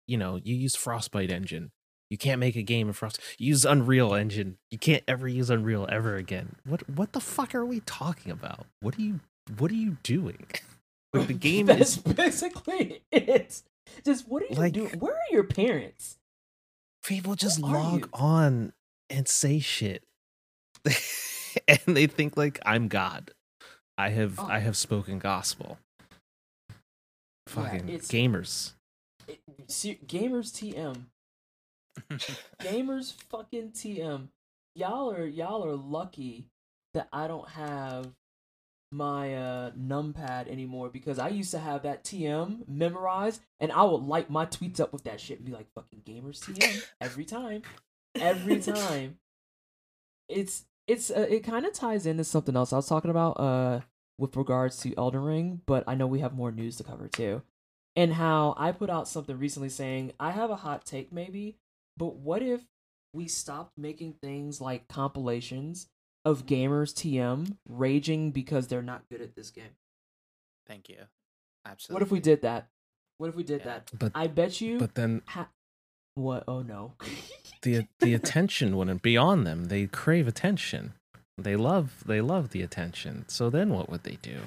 you 0.07 0.17
know, 0.17 0.39
you 0.43 0.55
use 0.55 0.75
Frostbite 0.75 1.31
engine. 1.31 1.71
You 2.09 2.17
can't 2.17 2.39
make 2.39 2.55
a 2.55 2.63
game 2.63 2.87
in 2.87 2.93
Frost. 2.93 3.19
You 3.37 3.47
use 3.49 3.65
Unreal 3.65 4.13
Engine. 4.13 4.57
You 4.71 4.77
can't 4.77 5.03
ever 5.09 5.27
use 5.27 5.49
Unreal 5.49 5.85
ever 5.91 6.15
again. 6.15 6.55
What 6.65 6.89
what 6.89 7.11
the 7.11 7.19
fuck 7.19 7.53
are 7.53 7.65
we 7.65 7.81
talking 7.81 8.31
about? 8.31 8.65
What 8.79 8.97
are 8.97 9.01
you 9.01 9.19
what 9.57 9.71
are 9.71 9.75
you 9.75 9.97
doing? 10.03 10.45
Like 11.13 11.27
the 11.27 11.33
game 11.49 11.67
That's 11.67 11.95
is 11.95 11.97
basically 11.99 13.01
it. 13.13 13.61
Just 14.05 14.27
what 14.27 14.43
are 14.43 14.47
you 14.49 14.55
Like- 14.55 14.73
doing? 14.73 14.99
Where 14.99 15.13
are 15.15 15.31
your 15.31 15.43
parents? 15.43 16.17
people 17.03 17.35
just 17.35 17.61
What 17.61 17.69
are 17.69 17.73
log 17.79 18.09
on 18.13 18.73
and 19.09 19.27
say 19.29 19.59
shit. 19.59 20.03
and 21.67 21.79
they 21.87 22.05
think 22.07 22.35
like 22.35 22.59
I'm 22.65 22.87
God. 22.89 23.31
I 23.97 24.09
have 24.09 24.39
Oh. 24.39 24.47
I 24.47 24.59
have 24.59 24.75
spoken 24.77 25.17
gospel. 25.19 25.77
Fucking 27.47 27.87
it's- 27.89 28.07
gamers. 28.09 28.73
It- 29.27 29.39
see, 29.67 29.99
gamers 30.05 30.51
TM. 30.53 31.05
Gamers 32.61 33.13
fucking 33.29 33.71
TM. 33.71 34.27
Y'all 34.75 35.11
are 35.11 35.25
y'all 35.25 35.65
are 35.65 35.75
lucky 35.75 36.45
that 36.93 37.07
I 37.11 37.27
don't 37.27 37.47
have 37.49 38.13
my 38.91 39.35
uh 39.35 39.71
numpad 39.71 40.47
anymore 40.47 40.89
because 40.89 41.19
I 41.19 41.27
used 41.27 41.51
to 41.51 41.59
have 41.59 41.83
that 41.83 42.03
TM 42.03 42.67
memorized 42.67 43.41
and 43.59 43.71
I 43.71 43.83
would 43.83 44.03
light 44.03 44.29
my 44.29 44.45
tweets 44.45 44.79
up 44.79 44.93
with 44.93 45.03
that 45.03 45.19
shit 45.19 45.39
and 45.39 45.45
be 45.45 45.51
like 45.51 45.67
fucking 45.75 46.03
gamers 46.05 46.39
TM 46.39 46.85
every 47.01 47.25
time. 47.25 47.63
Every 48.15 48.61
time. 48.61 49.17
It's 50.29 50.65
it's 50.87 51.11
uh, 51.11 51.27
it 51.29 51.43
kind 51.43 51.65
of 51.65 51.73
ties 51.73 52.05
into 52.05 52.23
something 52.23 52.55
else 52.55 52.71
I 52.71 52.77
was 52.77 52.87
talking 52.87 53.11
about 53.11 53.39
uh 53.39 53.81
with 54.17 54.35
regards 54.35 54.77
to 54.77 54.95
Elden 54.97 55.21
Ring, 55.21 55.61
but 55.65 55.83
I 55.85 55.93
know 55.93 56.07
we 56.07 56.21
have 56.21 56.33
more 56.33 56.51
news 56.51 56.77
to 56.77 56.83
cover 56.83 57.07
too. 57.07 57.43
And 57.95 58.13
how 58.13 58.55
I 58.57 58.71
put 58.71 58.89
out 58.89 59.07
something 59.07 59.37
recently 59.37 59.69
saying 59.69 60.13
I 60.19 60.31
have 60.31 60.49
a 60.49 60.55
hot 60.55 60.85
take 60.85 61.11
maybe, 61.11 61.57
but 61.97 62.15
what 62.15 62.41
if 62.41 62.61
we 63.13 63.27
stopped 63.27 63.77
making 63.77 64.13
things 64.13 64.61
like 64.61 64.87
compilations 64.87 65.87
of 66.29 66.45
gamers 66.45 66.93
TM 66.93 67.55
raging 67.69 68.31
because 68.31 68.67
they're 68.67 68.81
not 68.81 69.03
good 69.09 69.21
at 69.21 69.35
this 69.35 69.49
game? 69.51 69.75
Thank 70.67 70.89
you. 70.89 70.97
Absolutely. 71.65 71.93
What 71.95 72.03
if 72.07 72.11
we 72.11 72.19
did 72.19 72.41
that? 72.41 72.67
What 73.17 73.29
if 73.29 73.35
we 73.35 73.43
did 73.43 73.61
Yeah. 73.61 73.65
that? 73.65 73.91
But 73.97 74.11
I 74.13 74.27
bet 74.27 74.59
you. 74.61 74.77
but 74.79 74.95
then 74.95 75.21
ha- 75.27 75.49
what? 76.15 76.43
Oh 76.47 76.61
no. 76.61 76.93
the 77.61 77.77
uh, 77.77 77.81
the 77.99 78.13
attention 78.13 78.75
wouldn't 78.75 79.01
be 79.01 79.15
on 79.17 79.43
them. 79.43 79.65
They 79.65 79.85
crave 79.87 80.27
attention. 80.27 80.93
They 81.37 81.55
love 81.55 82.03
they 82.05 82.21
love 82.21 82.49
the 82.49 82.61
attention. 82.61 83.25
So 83.27 83.49
then 83.49 83.69
what 83.69 83.89
would 83.89 84.03
they 84.03 84.17
do? 84.21 84.37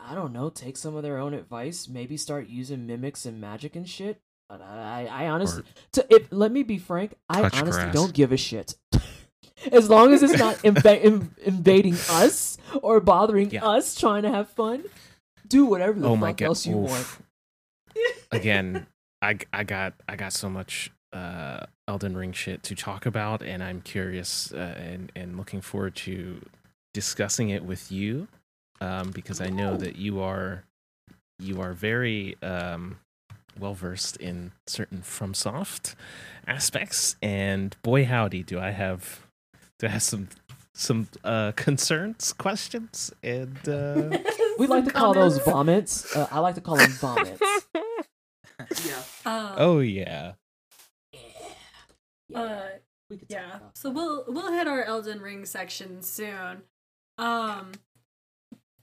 I 0.00 0.14
don't 0.14 0.32
know. 0.32 0.50
Take 0.50 0.76
some 0.76 0.96
of 0.96 1.02
their 1.02 1.18
own 1.18 1.32
advice. 1.32 1.88
Maybe 1.88 2.16
start 2.16 2.48
using 2.48 2.86
mimics 2.86 3.24
and 3.24 3.40
magic 3.40 3.76
and 3.76 3.88
shit. 3.88 4.20
But 4.48 4.60
I, 4.60 5.06
I 5.10 5.28
honestly, 5.28 5.62
to, 5.92 6.04
if, 6.10 6.26
let 6.30 6.52
me 6.52 6.62
be 6.62 6.76
frank. 6.76 7.14
I 7.28 7.42
honestly 7.44 7.70
grass. 7.70 7.94
don't 7.94 8.12
give 8.12 8.32
a 8.32 8.36
shit. 8.36 8.74
as 9.70 9.88
long 9.88 10.12
as 10.12 10.22
it's 10.22 10.38
not 10.38 10.56
inv- 10.64 11.00
in, 11.02 11.30
invading 11.44 11.94
us 12.10 12.58
or 12.82 13.00
bothering 13.00 13.50
Yeah. 13.50 13.64
us 13.64 13.94
trying 13.94 14.22
to 14.22 14.30
have 14.30 14.48
fun, 14.50 14.84
do 15.46 15.66
whatever 15.66 16.00
the 16.00 16.08
oh 16.08 16.16
fuck 16.16 16.38
god! 16.38 16.46
else 16.46 16.66
you 16.66 16.78
Oof. 16.78 16.90
want. 16.90 17.06
Again, 18.30 18.86
I 19.22 19.38
I 19.52 19.64
got 19.64 19.94
I 20.08 20.16
got 20.16 20.32
so 20.32 20.48
much 20.48 20.90
uh 21.12 21.66
Elden 21.88 22.16
Ring 22.16 22.32
shit 22.32 22.62
to 22.64 22.74
talk 22.74 23.06
about, 23.06 23.42
and 23.42 23.62
I'm 23.62 23.80
curious 23.82 24.52
uh, 24.52 24.74
and 24.78 25.12
and 25.14 25.36
looking 25.36 25.60
forward 25.60 25.94
to 25.96 26.40
discussing 26.94 27.50
it 27.50 27.64
with 27.64 27.92
you, 27.92 28.28
um, 28.80 29.10
because 29.10 29.40
I 29.40 29.48
know 29.48 29.76
that 29.76 29.96
you 29.96 30.20
are 30.20 30.64
you 31.38 31.60
are 31.60 31.72
very 31.72 32.36
um 32.42 32.98
well 33.58 33.74
versed 33.74 34.16
in 34.16 34.52
certain 34.66 35.02
FromSoft 35.02 35.94
aspects, 36.46 37.16
and 37.20 37.76
boy 37.82 38.06
howdy, 38.06 38.42
do 38.42 38.58
I 38.58 38.70
have 38.70 39.26
do 39.82 39.88
I 39.88 39.90
have 39.90 40.02
some 40.02 40.28
some 40.74 41.08
uh 41.24 41.52
concerns, 41.56 42.32
questions, 42.32 43.12
and 43.22 43.58
uh 43.68 44.18
We 44.58 44.66
like 44.68 44.84
to 44.84 44.92
call 44.92 45.12
those 45.12 45.38
vomits. 45.38 46.14
Uh, 46.14 46.28
I 46.30 46.38
like 46.38 46.54
to 46.54 46.60
call 46.60 46.76
them 46.76 46.90
vomits. 46.92 47.40
yeah. 48.86 49.02
Uh, 49.26 49.54
oh 49.56 49.80
yeah. 49.80 50.34
Uh, 52.32 52.60
we 53.10 53.16
could 53.18 53.26
yeah. 53.28 53.58
So 53.74 53.90
we'll 53.90 54.24
we'll 54.28 54.52
hit 54.52 54.68
our 54.68 54.84
Elden 54.84 55.20
Ring 55.20 55.44
section 55.46 56.00
soon. 56.00 56.62
Um, 57.18 57.72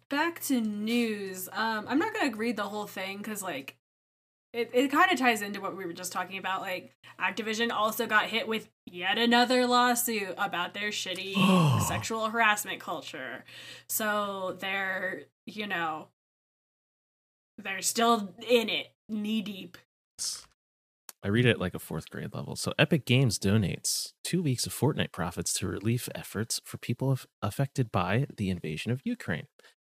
back 0.10 0.42
to 0.44 0.60
news. 0.60 1.48
Um, 1.54 1.86
I'm 1.88 1.98
not 1.98 2.14
gonna 2.14 2.36
read 2.36 2.58
the 2.58 2.64
whole 2.64 2.88
thing 2.88 3.18
because 3.20 3.42
like. 3.42 3.78
It, 4.52 4.72
it 4.74 4.92
kind 4.92 5.12
of 5.12 5.20
ties 5.20 5.42
into 5.44 5.62
what 5.62 5.78
we 5.78 5.86
were 5.86 5.94
just 5.94 6.12
talking 6.12 6.40
about. 6.40 6.62
Like, 6.62 6.92
Activision 7.20 7.72
also 7.72 8.08
got 8.08 8.26
hit 8.26 8.48
with 8.48 8.68
yet 8.86 9.18
another 9.18 9.68
lawsuit 9.68 10.34
about 10.38 10.74
their 10.74 10.90
shitty 10.90 11.82
sexual 11.88 12.30
harassment 12.30 12.80
culture. 12.80 13.46
So 13.90 14.58
they're, 14.60 15.24
you 15.46 15.68
know, 15.68 16.08
they're 17.58 17.82
still 17.82 18.34
in 18.48 18.70
it, 18.70 18.88
knee 19.08 19.42
deep. 19.42 19.78
I 21.22 21.28
read 21.28 21.46
it 21.46 21.60
like 21.60 21.76
a 21.76 21.80
fourth 21.80 22.10
grade 22.10 22.34
level. 22.34 22.56
So 22.56 22.74
Epic 22.80 23.06
Games 23.06 23.38
donates 23.38 24.14
two 24.24 24.42
weeks 24.42 24.66
of 24.66 24.74
Fortnite 24.74 25.12
profits 25.12 25.52
to 25.54 25.68
relief 25.68 26.08
efforts 26.16 26.62
for 26.64 26.78
people 26.78 27.12
af- 27.12 27.28
affected 27.42 27.92
by 27.92 28.26
the 28.36 28.50
invasion 28.50 28.92
of 28.92 29.02
Ukraine. 29.04 29.48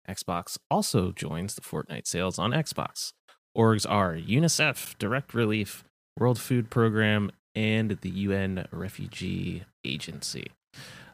Xbox 0.09 0.57
also 0.71 1.11
joins 1.11 1.53
the 1.53 1.61
Fortnite 1.61 2.07
sales 2.07 2.39
on 2.39 2.51
Xbox. 2.51 3.13
Orgs 3.59 3.85
are 3.89 4.13
UNICEF, 4.15 4.97
Direct 4.99 5.33
Relief, 5.33 5.83
World 6.17 6.39
Food 6.39 6.69
Program, 6.69 7.29
and 7.53 7.97
the 7.99 8.09
UN 8.09 8.65
Refugee 8.71 9.63
Agency. 9.83 10.47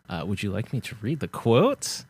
Uh, 0.08 0.24
would 0.28 0.44
you 0.44 0.52
like 0.52 0.72
me 0.72 0.80
to 0.82 0.96
read 1.02 1.22
the 1.22 1.28
quote 1.28 2.06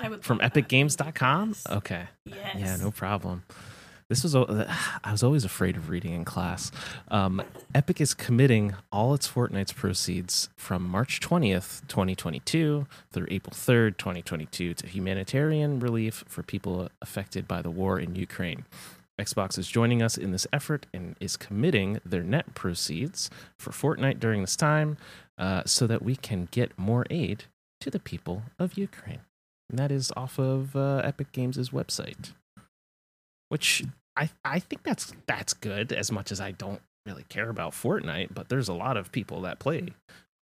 I 0.00 0.08
would 0.08 0.24
from 0.24 0.38
epicgames.com? 0.38 1.48
Yes. 1.50 1.66
Okay. 1.68 2.04
Yes. 2.24 2.56
Yeah, 2.56 2.76
no 2.76 2.90
problem. 2.90 3.42
This 4.08 4.24
was, 4.24 4.34
I 4.34 5.10
was 5.10 5.22
always 5.22 5.44
afraid 5.44 5.76
of 5.76 5.88
reading 5.88 6.12
in 6.12 6.24
class. 6.24 6.70
Um, 7.08 7.42
Epic 7.74 8.00
is 8.00 8.12
committing 8.14 8.74
all 8.90 9.14
its 9.14 9.26
Fortnite's 9.26 9.72
proceeds 9.72 10.50
from 10.56 10.82
March 10.82 11.20
20th, 11.20 11.86
2022 11.88 12.86
through 13.10 13.26
April 13.30 13.54
3rd, 13.54 13.96
2022 13.96 14.74
to 14.74 14.86
humanitarian 14.86 15.78
relief 15.78 16.24
for 16.26 16.42
people 16.42 16.88
affected 17.00 17.48
by 17.48 17.62
the 17.62 17.70
war 17.70 17.98
in 17.98 18.14
Ukraine. 18.14 18.64
Xbox 19.22 19.58
is 19.58 19.68
joining 19.68 20.02
us 20.02 20.16
in 20.16 20.32
this 20.32 20.46
effort 20.52 20.86
and 20.92 21.16
is 21.20 21.36
committing 21.36 22.00
their 22.04 22.22
net 22.22 22.54
proceeds 22.54 23.30
for 23.58 23.70
Fortnite 23.70 24.20
during 24.20 24.40
this 24.40 24.56
time 24.56 24.96
uh, 25.38 25.62
so 25.66 25.86
that 25.86 26.02
we 26.02 26.16
can 26.16 26.48
get 26.50 26.78
more 26.78 27.06
aid 27.10 27.44
to 27.80 27.90
the 27.90 28.00
people 28.00 28.42
of 28.58 28.76
Ukraine. 28.78 29.20
And 29.70 29.78
that 29.78 29.90
is 29.90 30.12
off 30.16 30.38
of 30.38 30.76
uh, 30.76 31.02
Epic 31.04 31.32
Games' 31.32 31.70
website 31.70 32.32
which 33.52 33.84
I 34.16 34.30
I 34.46 34.60
think 34.60 34.82
that's 34.82 35.12
that's 35.26 35.52
good 35.52 35.92
as 35.92 36.10
much 36.10 36.32
as 36.32 36.40
I 36.40 36.52
don't 36.52 36.80
really 37.04 37.26
care 37.28 37.50
about 37.50 37.72
Fortnite, 37.72 38.32
but 38.32 38.48
there's 38.48 38.68
a 38.68 38.72
lot 38.72 38.96
of 38.96 39.12
people 39.12 39.42
that 39.42 39.58
play 39.58 39.88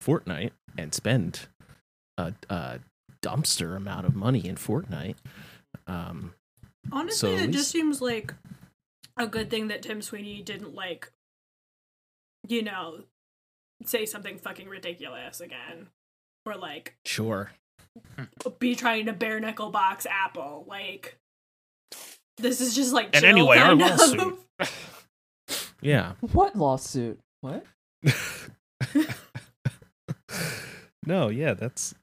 Fortnite 0.03 0.51
and 0.77 0.93
spend 0.93 1.47
a, 2.19 2.35
a 2.51 2.81
dumpster 3.23 3.77
amount 3.77 4.07
of 4.07 4.17
money 4.17 4.45
in 4.45 4.57
Fortnite. 4.57 5.15
Um, 5.87 6.35
Honestly, 6.91 7.37
So 7.37 7.45
it 7.45 7.53
just 7.53 7.71
seems 7.71 8.03
like 8.03 8.35
a 9.17 9.27
good 9.27 9.51
thing 9.51 9.69
that 9.69 9.83
Tim 9.83 10.03
Sweeney 10.03 10.43
didn't 10.43 10.75
like, 10.75 11.11
you 12.47 12.63
know, 12.63 13.05
say 13.85 14.07
something 14.07 14.39
fucking 14.39 14.69
ridiculous 14.69 15.41
again, 15.41 15.89
or 16.45 16.57
like 16.57 16.97
sure. 17.05 17.51
be 18.59 18.75
trying 18.75 19.07
to 19.07 19.13
bare 19.13 19.41
knuckle 19.41 19.71
box 19.71 20.07
Apple. 20.09 20.65
Like, 20.69 21.19
this 22.39 22.61
is 22.61 22.75
just 22.75 22.93
like 22.93 23.07
And 23.15 23.23
chill 23.23 23.29
anyway, 23.31 23.59
our 23.59 23.75
lawsuit. 23.75 24.39
Yeah. 25.83 26.13
What 26.33 26.57
lawsuit? 26.57 27.21
What? 27.41 27.65
no, 31.07 31.29
yeah, 31.29 31.55
that's 31.55 31.95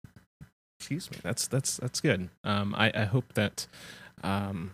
excuse 0.79 1.11
me. 1.11 1.17
That's 1.21 1.47
that's 1.47 1.77
that's 1.77 1.99
good. 1.99 2.29
Um 2.43 2.75
I, 2.77 2.91
I 2.95 3.03
hope 3.05 3.33
that 3.33 3.67
um 4.23 4.71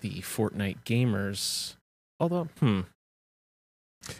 the 0.00 0.20
Fortnite 0.20 0.78
gamers 0.84 1.74
although 2.20 2.44
hmm 2.60 2.80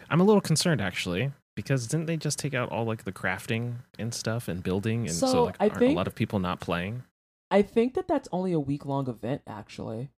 I'm 0.09 0.19
a 0.19 0.23
little 0.23 0.41
concerned 0.41 0.81
actually 0.81 1.31
because 1.55 1.87
didn't 1.87 2.07
they 2.07 2.17
just 2.17 2.39
take 2.39 2.53
out 2.53 2.69
all 2.71 2.85
like 2.85 3.03
the 3.05 3.11
crafting 3.11 3.75
and 3.99 4.13
stuff 4.13 4.47
and 4.47 4.61
building 4.63 5.01
and 5.07 5.11
so, 5.15 5.27
So, 5.27 5.43
like 5.45 5.55
I 5.59 5.65
aren't 5.67 5.77
think- 5.79 5.93
a 5.93 5.95
lot 5.97 6.07
of 6.07 6.15
people 6.15 6.39
not 6.39 6.59
playing? 6.59 7.03
I 7.51 7.61
think 7.61 7.93
that 7.93 8.07
that's 8.07 8.27
only 8.31 8.51
a 8.51 8.59
week 8.59 8.85
long 8.85 9.07
event. 9.07 9.43
Actually, 9.47 10.09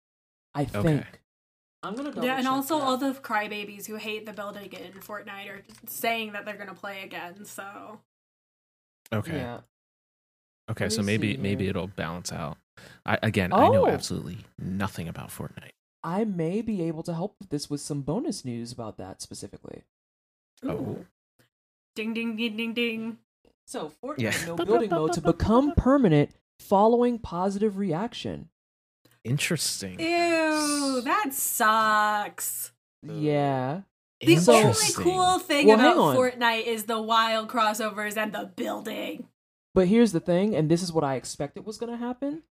I 0.54 0.64
think. 0.64 1.20
I'm 1.82 1.94
gonna. 1.96 2.10
double 2.12 2.24
yeah, 2.26 2.38
and 2.38 2.46
also 2.48 2.78
that. 2.78 2.84
all 2.84 2.96
the 2.96 3.12
crybabies 3.12 3.86
who 3.86 3.96
hate 3.96 4.24
the 4.24 4.32
building 4.32 4.72
in 4.72 4.92
Fortnite 5.00 5.50
are 5.50 5.62
saying 5.86 6.32
that 6.32 6.44
they're 6.46 6.56
gonna 6.56 6.72
play 6.74 7.02
again. 7.02 7.44
So 7.44 8.00
Okay. 9.12 9.36
Yeah. 9.36 9.58
Okay, 10.70 10.88
so 10.88 11.02
maybe 11.02 11.34
see 11.34 11.40
maybe 11.40 11.68
it'll 11.68 11.86
balance 11.86 12.32
out. 12.32 12.58
I 13.04 13.18
again, 13.22 13.52
I 13.52 13.68
know 13.68 13.86
Oh. 13.86 13.88
absolutely 13.88 14.38
nothing 14.58 15.08
about 15.08 15.28
Fortnite. 15.30 15.70
I 16.02 16.24
may 16.24 16.62
be 16.62 16.82
able 16.82 17.02
to 17.04 17.14
help 17.14 17.36
with 17.40 17.50
this 17.50 17.68
with 17.70 17.80
some 17.80 18.02
bonus 18.02 18.44
news 18.44 18.72
about 18.72 18.96
that 18.98 19.20
specifically. 19.22 19.82
Oh. 20.64 21.04
ding 21.94 22.12
ding 22.14 22.36
ding 22.36 22.56
ding 22.56 22.74
ding. 22.74 23.18
So 23.66 23.92
Fortnite 24.02 24.18
Yeah. 24.18 24.44
no 24.46 24.56
building 24.56 24.90
mode 24.90 25.12
to 25.14 25.20
become 25.20 25.72
permanent 25.76 26.30
following 26.60 27.18
positive 27.18 27.76
reaction. 27.78 28.48
Interesting. 29.24 29.98
Ew, 29.98 31.00
that 31.02 31.32
sucks. 31.32 32.72
Yeah. 33.02 33.82
The 34.20 34.36
only 34.48 34.92
cool 34.94 35.38
thing 35.40 35.66
Well, 35.66 35.80
about. 35.80 36.16
Fortnite 36.16 36.64
is 36.64 36.84
the 36.84 37.00
wild 37.00 37.48
crossovers 37.48 38.16
and 38.16 38.32
the 38.32 38.44
building. 38.56 39.28
But 39.76 39.86
here's 39.88 40.10
the 40.12 40.20
thing, 40.20 40.56
and 40.56 40.68
this 40.70 40.82
is 40.82 40.90
what 40.92 41.04
I 41.04 41.14
expected 41.14 41.66
was 41.66 41.76
going 41.78 41.92
to 41.92 41.98
happen. 41.98 42.42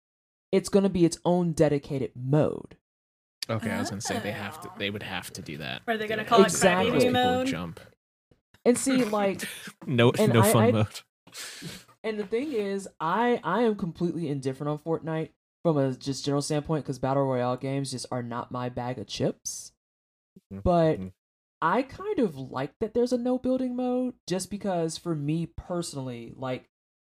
It's 0.52 0.70
going 0.70 0.84
to 0.84 0.90
be 0.90 1.04
its 1.04 1.18
own 1.26 1.52
dedicated 1.54 2.12
mode. 2.16 2.78
Okay, 3.50 3.70
I 3.72 3.80
was 3.80 3.90
gonna 3.92 4.02
say 4.02 4.18
they 4.20 4.32
have 4.32 4.60
to. 4.62 4.70
They 4.80 4.90
would 4.90 5.04
have 5.04 5.32
to 5.34 5.42
do 5.44 5.58
that. 5.58 5.84
Are 5.88 5.98
they 5.98 6.08
gonna 6.08 6.26
call 6.26 6.40
it 6.42 6.46
Exactly. 6.48 6.92
Most 6.92 7.04
crybaby 7.06 7.12
mode? 7.14 7.48
Jump. 7.48 7.80
And 8.64 8.76
see, 8.76 9.04
like, 9.22 9.44
No, 9.86 10.12
no 10.18 10.42
I- 10.42 10.52
fun 10.52 10.64
I- 10.64 10.72
mode. 10.72 11.02
and 12.04 12.20
the 12.20 12.26
thing 12.26 12.54
is, 12.54 12.88
I 13.00 13.40
I 13.44 13.62
am 13.62 13.76
completely 13.76 14.30
indifferent 14.30 14.70
on 14.72 14.80
Fortnite 14.80 15.30
from 15.64 15.78
a 15.78 15.94
just 15.94 16.26
general 16.26 16.42
standpoint 16.42 16.86
because 16.86 16.98
battle 16.98 17.24
royale 17.24 17.56
games 17.58 17.92
just 17.92 18.08
are 18.12 18.24
not 18.24 18.52
my 18.52 18.68
bag 18.70 18.98
of 18.98 19.06
chips. 19.06 19.74
Mhm. 20.52 20.64
But 20.64 21.00
Mhm. 21.00 21.12
I 21.62 21.84
kind 21.84 22.18
of 22.18 22.36
like 22.38 22.74
that 22.80 22.96
there's 22.96 23.14
a 23.14 23.18
no 23.18 23.38
building 23.38 23.76
mode 23.76 24.16
just 24.28 24.50
because 24.50 24.98
for 24.98 25.14
me 25.14 25.46
personally, 25.46 26.34
like 26.36 26.68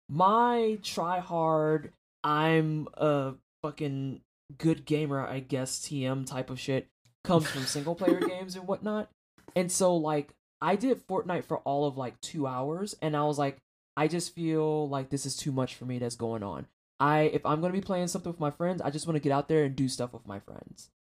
my 0.09 0.79
try 0.83 1.21
hard, 1.21 1.93
I'm 2.23 2.89
a 2.95 3.35
fucking 3.63 4.21
good 4.59 4.85
gamer, 4.85 5.21
I 5.27 5.41
guess 5.41 5.81
TM 5.81 6.27
type 6.27 6.51
of 6.51 6.61
shit 6.61 6.87
comes 7.25 7.47
from 7.49 7.63
single 7.67 7.95
player 7.95 8.21
games 8.21 8.57
and 8.57 8.67
whatnot. 8.67 9.11
And 9.55 9.71
so 9.71 9.97
like 9.97 10.31
I 10.61 10.77
did 10.77 11.07
Fortnite 11.07 11.45
for 11.45 11.59
all 11.59 11.87
of 11.87 11.97
like 11.97 12.21
two 12.21 12.47
hours 12.47 12.95
and 13.03 13.17
I 13.17 13.25
was 13.25 13.39
like, 13.39 13.59
I 13.97 14.09
just 14.09 14.35
feel 14.35 14.89
like 14.89 15.09
this 15.11 15.27
is 15.27 15.37
too 15.37 15.53
much 15.53 15.75
for 15.75 15.85
me 15.85 15.99
that's 15.99 16.17
going 16.17 16.43
on. 16.43 16.67
I 17.01 17.23
if 17.23 17.45
I'm 17.45 17.61
gonna 17.61 17.73
be 17.73 17.81
playing 17.81 18.09
something 18.09 18.31
with 18.31 18.41
my 18.41 18.51
friends, 18.51 18.81
I 18.83 18.91
just 18.91 19.07
want 19.07 19.17
to 19.17 19.21
get 19.23 19.33
out 19.33 19.49
there 19.49 19.65
and 19.65 19.75
do 19.75 19.89
stuff 19.89 20.13
with 20.13 20.27
my 20.27 20.39
friends. 20.41 20.91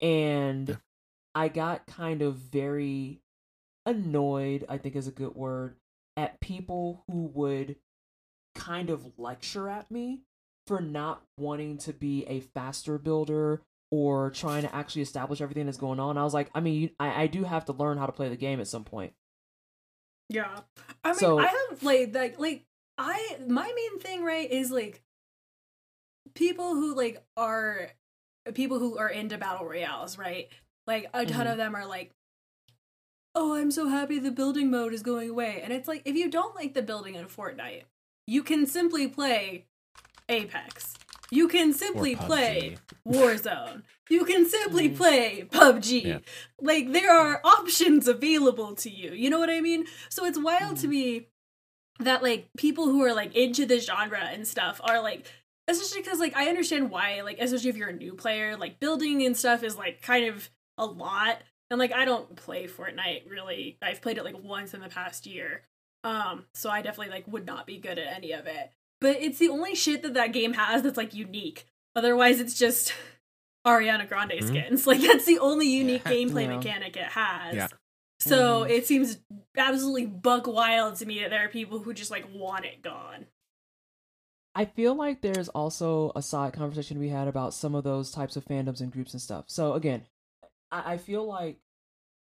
And 0.00 0.68
Yeah. 0.68 0.76
I 1.34 1.48
got 1.48 1.86
kind 1.86 2.20
of 2.22 2.34
very 2.36 3.20
annoyed, 3.86 4.66
I 4.68 4.78
think 4.78 4.96
is 4.96 5.08
a 5.08 5.12
good 5.12 5.34
word, 5.34 5.76
at 6.16 6.40
people 6.40 7.04
who 7.06 7.30
would 7.34 7.76
kind 8.64 8.90
of 8.90 9.18
lecture 9.18 9.68
at 9.68 9.90
me 9.90 10.20
for 10.66 10.80
not 10.80 11.22
wanting 11.38 11.78
to 11.78 11.92
be 11.92 12.24
a 12.26 12.40
faster 12.40 12.98
builder 12.98 13.60
or 13.90 14.30
trying 14.30 14.62
to 14.62 14.74
actually 14.74 15.02
establish 15.02 15.40
everything 15.40 15.66
that's 15.66 15.78
going 15.78 16.00
on. 16.00 16.16
I 16.16 16.24
was 16.24 16.32
like, 16.32 16.50
I 16.54 16.60
mean, 16.60 16.90
I, 16.98 17.22
I 17.22 17.26
do 17.26 17.44
have 17.44 17.64
to 17.66 17.72
learn 17.72 17.98
how 17.98 18.06
to 18.06 18.12
play 18.12 18.28
the 18.28 18.36
game 18.36 18.60
at 18.60 18.68
some 18.68 18.84
point. 18.84 19.12
Yeah. 20.28 20.60
I 21.04 21.08
mean, 21.10 21.18
So- 21.18 21.38
I 21.38 21.46
have 21.46 21.82
like 21.82 22.14
like 22.14 22.38
like 22.38 22.64
I 22.96 23.36
my 23.48 23.70
main 23.74 23.98
thing 24.00 24.22
right 24.24 24.50
is 24.50 24.70
like 24.70 25.02
people 26.34 26.74
who 26.74 26.94
like 26.94 27.22
are 27.36 27.90
people 28.54 28.78
who 28.78 28.96
are 28.98 29.08
into 29.08 29.36
battle 29.38 29.66
royales, 29.66 30.16
right? 30.18 30.48
Like 30.86 31.10
a 31.12 31.26
ton 31.26 31.46
Mhm. 31.46 31.52
of 31.52 31.56
them 31.58 31.74
are 31.74 31.86
like 31.86 32.12
Oh, 33.34 33.54
I'm 33.54 33.70
so 33.70 33.88
happy 33.88 34.18
the 34.18 34.30
building 34.30 34.70
mode 34.70 34.92
is 34.92 35.02
going 35.02 35.30
away. 35.30 35.62
And 35.62 35.72
it's 35.72 35.88
like 35.88 36.02
if 36.04 36.14
you 36.16 36.30
don't 36.30 36.54
like 36.54 36.74
the 36.74 36.82
building 36.82 37.14
in 37.14 37.24
Fortnite, 37.26 37.84
you 38.26 38.42
can 38.42 38.66
simply 38.66 39.08
play 39.08 39.66
Apex. 40.28 40.94
You 41.30 41.48
can 41.48 41.72
simply 41.72 42.14
play 42.14 42.76
Warzone. 43.08 43.82
You 44.10 44.24
can 44.24 44.46
simply 44.46 44.90
Mhm. 44.90 44.96
play 44.96 45.48
PUBG. 45.50 46.04
Yeah. 46.04 46.18
Like 46.60 46.92
there 46.92 47.10
are 47.10 47.40
options 47.42 48.06
available 48.06 48.74
to 48.76 48.90
you. 48.90 49.12
You 49.12 49.30
know 49.30 49.38
what 49.38 49.48
I 49.50 49.60
mean? 49.60 49.86
So 50.10 50.24
it's 50.26 50.38
wild 50.38 50.76
to 50.78 50.86
Mhm. 50.86 50.90
me 50.90 51.26
that 51.98 52.22
like 52.22 52.48
people 52.56 52.86
who 52.86 53.02
are 53.04 53.14
like 53.14 53.34
into 53.34 53.64
the 53.64 53.78
genre 53.78 54.18
and 54.20 54.46
stuff 54.46 54.80
are 54.84 55.00
like 55.00 55.26
especially 55.68 56.02
because 56.02 56.18
like 56.18 56.36
I 56.36 56.48
understand 56.48 56.90
why 56.90 57.20
like 57.22 57.38
especially 57.38 57.70
if 57.70 57.76
you're 57.76 57.88
a 57.90 57.92
new 57.92 58.14
player 58.14 58.56
like 58.56 58.80
building 58.80 59.24
and 59.24 59.36
stuff 59.36 59.62
is 59.62 59.76
like 59.76 60.02
kind 60.02 60.26
of 60.26 60.50
a 60.78 60.84
lot 60.86 61.42
and 61.70 61.78
like 61.78 61.92
I 61.92 62.04
don't 62.04 62.34
play 62.34 62.66
Fortnite 62.66 63.30
really 63.30 63.78
I've 63.80 64.02
played 64.02 64.18
it 64.18 64.24
like 64.24 64.42
once 64.42 64.74
in 64.74 64.80
the 64.80 64.88
past 64.88 65.26
year 65.26 65.62
um 66.04 66.44
so 66.54 66.68
I 66.70 66.82
definitely 66.82 67.12
like 67.12 67.26
would 67.28 67.46
not 67.46 67.66
be 67.66 67.78
good 67.78 67.98
at 67.98 68.12
any 68.16 68.32
of 68.32 68.46
it 68.46 68.72
but 69.00 69.16
it's 69.20 69.38
the 69.38 69.48
only 69.48 69.74
shit 69.74 70.02
that 70.02 70.14
that 70.14 70.32
game 70.32 70.52
has 70.54 70.82
that's 70.82 70.96
like 70.96 71.14
unique 71.14 71.66
otherwise 71.96 72.40
it's 72.40 72.58
just 72.58 72.92
Ariana 73.66 74.08
Grande 74.08 74.32
Mhm. 74.32 74.46
skins 74.48 74.86
like 74.88 75.00
that's 75.00 75.24
the 75.24 75.38
only 75.38 75.68
unique 75.68 76.04
gameplay 76.04 76.42
Yeah. 76.44 76.56
mechanic 76.56 76.96
it 76.96 77.04
has 77.04 77.54
Yeah. 77.54 77.68
so 78.20 78.64
Mhm. 78.64 78.70
it 78.70 78.86
seems 78.86 79.18
absolutely 79.56 80.06
buck 80.06 80.46
wild 80.46 80.96
to 80.96 81.06
me 81.06 81.20
that 81.20 81.30
there 81.30 81.44
are 81.44 81.48
people 81.48 81.78
who 81.80 81.92
just 81.94 82.10
like 82.10 82.26
want 82.32 82.64
it 82.64 82.82
gone. 82.82 83.26
I 84.54 84.66
feel 84.66 84.94
like 84.94 85.22
there's 85.22 85.48
also 85.48 86.12
a 86.14 86.20
side 86.22 86.52
conversation 86.52 86.98
we 86.98 87.08
had 87.08 87.26
about 87.26 87.54
some 87.54 87.74
of 87.74 87.84
those 87.84 88.10
types 88.10 88.36
of 88.36 88.44
fandoms 88.44 88.80
and 88.80 88.92
groups 88.92 89.14
and 89.14 89.22
stuff. 89.22 89.44
So 89.48 89.72
again, 89.72 90.02
I, 90.70 90.92
I 90.94 90.96
feel 90.98 91.24
like 91.24 91.58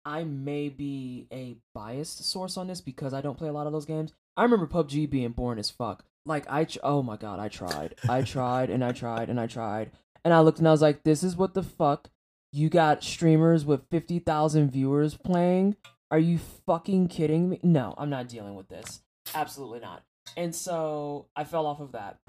I 0.05 0.23
may 0.23 0.69
be 0.69 1.27
a 1.33 1.57
biased 1.73 2.23
source 2.29 2.57
on 2.57 2.67
this 2.67 2.79
because 2.79 3.13
I 3.13 3.21
don't 3.21 3.37
play 3.37 3.47
a 3.47 3.53
lot 3.53 3.65
of 3.67 3.73
those 3.73 3.85
games. 3.85 4.13
I 4.37 4.43
remember 4.43 4.67
PUBG 4.67 5.09
being 5.09 5.31
boring 5.31 5.59
as 5.59 5.69
fuck. 5.69 6.05
Like 6.25 6.45
I, 6.49 6.65
tr- 6.65 6.79
oh 6.83 7.01
my 7.01 7.17
god, 7.17 7.39
I 7.39 7.47
tried, 7.47 7.95
I 8.07 8.21
tried, 8.21 8.69
and 8.69 8.83
I 8.83 8.91
tried, 8.91 9.29
and 9.29 9.39
I 9.39 9.47
tried, 9.47 9.91
and 10.23 10.33
I 10.33 10.41
looked 10.41 10.59
and 10.59 10.67
I 10.67 10.71
was 10.71 10.81
like, 10.81 11.03
this 11.03 11.23
is 11.23 11.35
what 11.35 11.53
the 11.53 11.63
fuck. 11.63 12.09
You 12.51 12.69
got 12.69 13.03
streamers 13.03 13.65
with 13.65 13.89
fifty 13.91 14.19
thousand 14.19 14.71
viewers 14.71 15.15
playing. 15.15 15.75
Are 16.11 16.19
you 16.19 16.37
fucking 16.65 17.07
kidding 17.09 17.49
me? 17.49 17.59
No, 17.63 17.93
I'm 17.97 18.09
not 18.09 18.27
dealing 18.27 18.55
with 18.55 18.69
this. 18.69 19.01
Absolutely 19.33 19.79
not. 19.79 20.03
And 20.37 20.55
so 20.55 21.27
I 21.35 21.43
fell 21.43 21.65
off 21.65 21.79
of 21.79 21.91
that. 21.93 22.19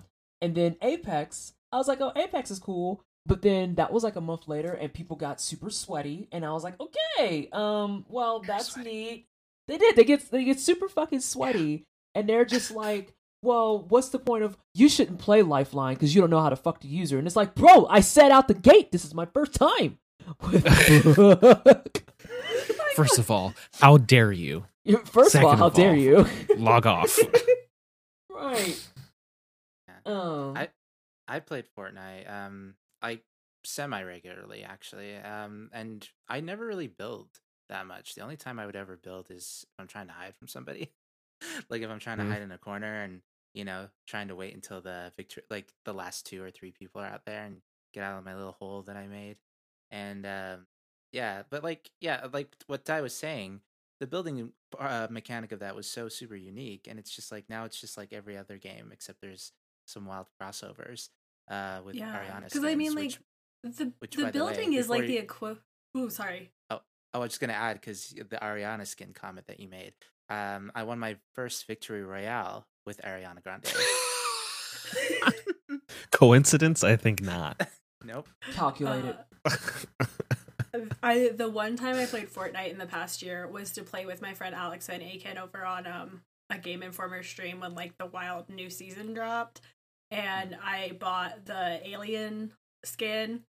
And 0.40 0.54
then 0.54 0.76
Apex, 0.82 1.54
I 1.72 1.76
was 1.76 1.88
like, 1.88 2.00
oh, 2.00 2.12
Apex 2.16 2.50
is 2.50 2.58
cool. 2.58 3.02
But 3.26 3.42
then 3.42 3.74
that 3.74 3.92
was 3.92 4.04
like 4.04 4.16
a 4.16 4.20
month 4.20 4.46
later 4.46 4.72
and 4.72 4.92
people 4.92 5.16
got 5.16 5.40
super 5.40 5.70
sweaty 5.70 6.28
and 6.30 6.44
I 6.44 6.52
was 6.52 6.62
like, 6.62 6.74
okay, 6.80 7.48
um, 7.52 8.04
well, 8.08 8.40
that's 8.40 8.72
sweaty. 8.72 8.90
neat. 8.90 9.26
They 9.68 9.78
did. 9.78 9.96
They 9.96 10.04
get 10.04 10.30
they 10.30 10.44
get 10.44 10.60
super 10.60 10.88
fucking 10.88 11.20
sweaty 11.20 11.84
and 12.14 12.28
they're 12.28 12.44
just 12.44 12.70
like, 12.70 13.14
well, 13.42 13.80
what's 13.88 14.10
the 14.10 14.18
point 14.20 14.44
of 14.44 14.56
you 14.74 14.88
shouldn't 14.88 15.18
play 15.18 15.42
Lifeline 15.42 15.94
because 15.94 16.14
you 16.14 16.20
don't 16.20 16.30
know 16.30 16.40
how 16.40 16.50
to 16.50 16.56
fuck 16.56 16.80
the 16.80 16.88
user? 16.88 17.18
And 17.18 17.26
it's 17.26 17.36
like, 17.36 17.54
bro, 17.56 17.86
I 17.86 18.00
said 18.00 18.30
out 18.30 18.46
the 18.48 18.54
gate, 18.54 18.92
this 18.92 19.04
is 19.04 19.14
my 19.14 19.26
first 19.26 19.54
time. 19.54 19.98
First 22.94 23.18
of 23.18 23.30
all, 23.30 23.52
how 23.80 23.98
dare 23.98 24.32
you 24.32 24.64
First 25.04 25.34
of 25.34 25.44
all, 25.44 25.56
how 25.56 25.66
of 25.66 25.74
dare 25.74 25.90
all, 25.90 25.96
you? 25.96 26.26
log 26.56 26.86
off? 26.86 27.18
right. 28.30 28.88
Yeah. 29.88 30.12
Um, 30.12 30.56
I 30.56 30.68
I 31.28 31.40
played 31.40 31.64
Fortnite 31.76 32.30
um 32.30 32.74
like 33.02 33.24
semi 33.64 34.02
regularly 34.02 34.62
actually. 34.64 35.16
Um 35.16 35.70
and 35.72 36.08
I 36.28 36.40
never 36.40 36.66
really 36.66 36.88
build 36.88 37.28
that 37.68 37.86
much. 37.86 38.14
The 38.14 38.22
only 38.22 38.36
time 38.36 38.58
I 38.58 38.66
would 38.66 38.76
ever 38.76 38.96
build 38.96 39.30
is 39.30 39.64
if 39.68 39.80
I'm 39.80 39.88
trying 39.88 40.06
to 40.08 40.12
hide 40.12 40.34
from 40.36 40.48
somebody. 40.48 40.92
like 41.70 41.82
if 41.82 41.90
I'm 41.90 41.98
trying 41.98 42.18
to 42.18 42.24
Mhm. 42.24 42.28
hide 42.28 42.42
in 42.42 42.52
a 42.52 42.58
corner 42.58 43.02
and 43.02 43.22
you 43.54 43.64
know, 43.64 43.88
trying 44.06 44.28
to 44.28 44.34
wait 44.36 44.54
until 44.54 44.80
the 44.82 45.12
victory 45.16 45.42
like 45.50 45.72
the 45.84 45.94
last 45.94 46.26
two 46.26 46.42
or 46.42 46.50
three 46.50 46.72
people 46.72 47.00
are 47.00 47.06
out 47.06 47.24
there 47.24 47.42
and 47.44 47.62
get 47.94 48.02
out 48.04 48.18
of 48.18 48.24
my 48.24 48.34
little 48.34 48.52
hole 48.52 48.82
that 48.82 48.96
I 48.96 49.06
made. 49.06 49.38
And 49.90 50.26
um 50.26 50.66
yeah, 51.12 51.42
but 51.50 51.62
like 51.64 51.90
yeah, 52.00 52.26
like 52.32 52.54
what 52.66 52.84
Ty 52.84 53.00
was 53.02 53.14
saying, 53.14 53.60
the 54.00 54.06
building 54.06 54.52
uh, 54.78 55.06
mechanic 55.10 55.52
of 55.52 55.60
that 55.60 55.74
was 55.76 55.86
so 55.86 56.08
super 56.08 56.36
unique 56.36 56.86
and 56.88 56.98
it's 56.98 57.14
just 57.14 57.32
like 57.32 57.48
now 57.48 57.64
it's 57.64 57.80
just 57.80 57.96
like 57.96 58.12
every 58.12 58.36
other 58.36 58.58
game 58.58 58.90
except 58.92 59.20
there's 59.22 59.52
some 59.86 60.04
wild 60.06 60.26
crossovers 60.40 61.08
uh 61.48 61.80
with 61.84 61.94
Yeah, 61.94 62.12
Ariana 62.14 62.52
'cause 62.52 62.64
I 62.64 62.74
mean, 62.74 62.92
skins, 62.92 62.94
like, 62.96 63.04
which- 63.04 63.76
The 63.78 63.92
Which, 63.98 64.14
the 64.16 64.22
by 64.24 64.30
the 64.30 64.44
way, 64.44 64.52
building 64.54 64.72
is 64.74 64.88
like 64.88 65.02
before 65.02 65.06
the 65.08 65.12
you- 65.14 65.54
equi. 65.54 65.56
Ooh, 65.98 66.10
sorry. 66.10 66.52
oh 66.70 66.76
oh, 66.76 66.80
I 67.14 67.18
was 67.18 67.30
just 67.30 67.40
gonna 67.40 67.52
add 67.54 67.80
because 67.80 68.10
the 68.10 68.36
Ariana 68.40 68.86
skin 68.86 69.12
comment 69.12 69.46
that 69.48 69.58
you 69.60 69.68
made 69.68 69.94
um 70.28 70.70
I 70.74 70.82
won 70.84 70.98
my 70.98 71.16
first 71.34 71.66
victory 71.66 72.02
royale 72.04 72.66
with 72.84 73.00
Ariana 73.02 73.42
Grande 73.42 73.64
Coincidence? 76.12 76.84
I 76.84 76.96
think 76.96 77.22
not. 77.22 77.66
nope 78.04 78.28
calculated. 78.52 79.16
Uh, 79.44 79.50
I 81.02 81.30
the 81.34 81.48
one 81.48 81.76
time 81.76 81.96
I 81.96 82.06
played 82.06 82.28
Fortnite 82.30 82.70
in 82.70 82.78
the 82.78 82.86
past 82.86 83.22
year 83.22 83.46
was 83.48 83.72
to 83.72 83.82
play 83.82 84.06
with 84.06 84.20
my 84.22 84.34
friend 84.34 84.54
Alex 84.54 84.88
and 84.88 85.02
Aiken 85.02 85.38
over 85.38 85.64
on 85.64 85.86
um 85.86 86.22
a 86.50 86.58
Game 86.58 86.82
Informer 86.82 87.22
stream 87.24 87.60
when 87.60 87.74
like 87.74 87.96
the 87.98 88.06
wild 88.06 88.48
new 88.48 88.70
season 88.70 89.12
dropped, 89.14 89.60
and 90.10 90.56
I 90.62 90.92
bought 90.98 91.44
the 91.46 91.80
alien 91.88 92.52
skin. 92.84 93.42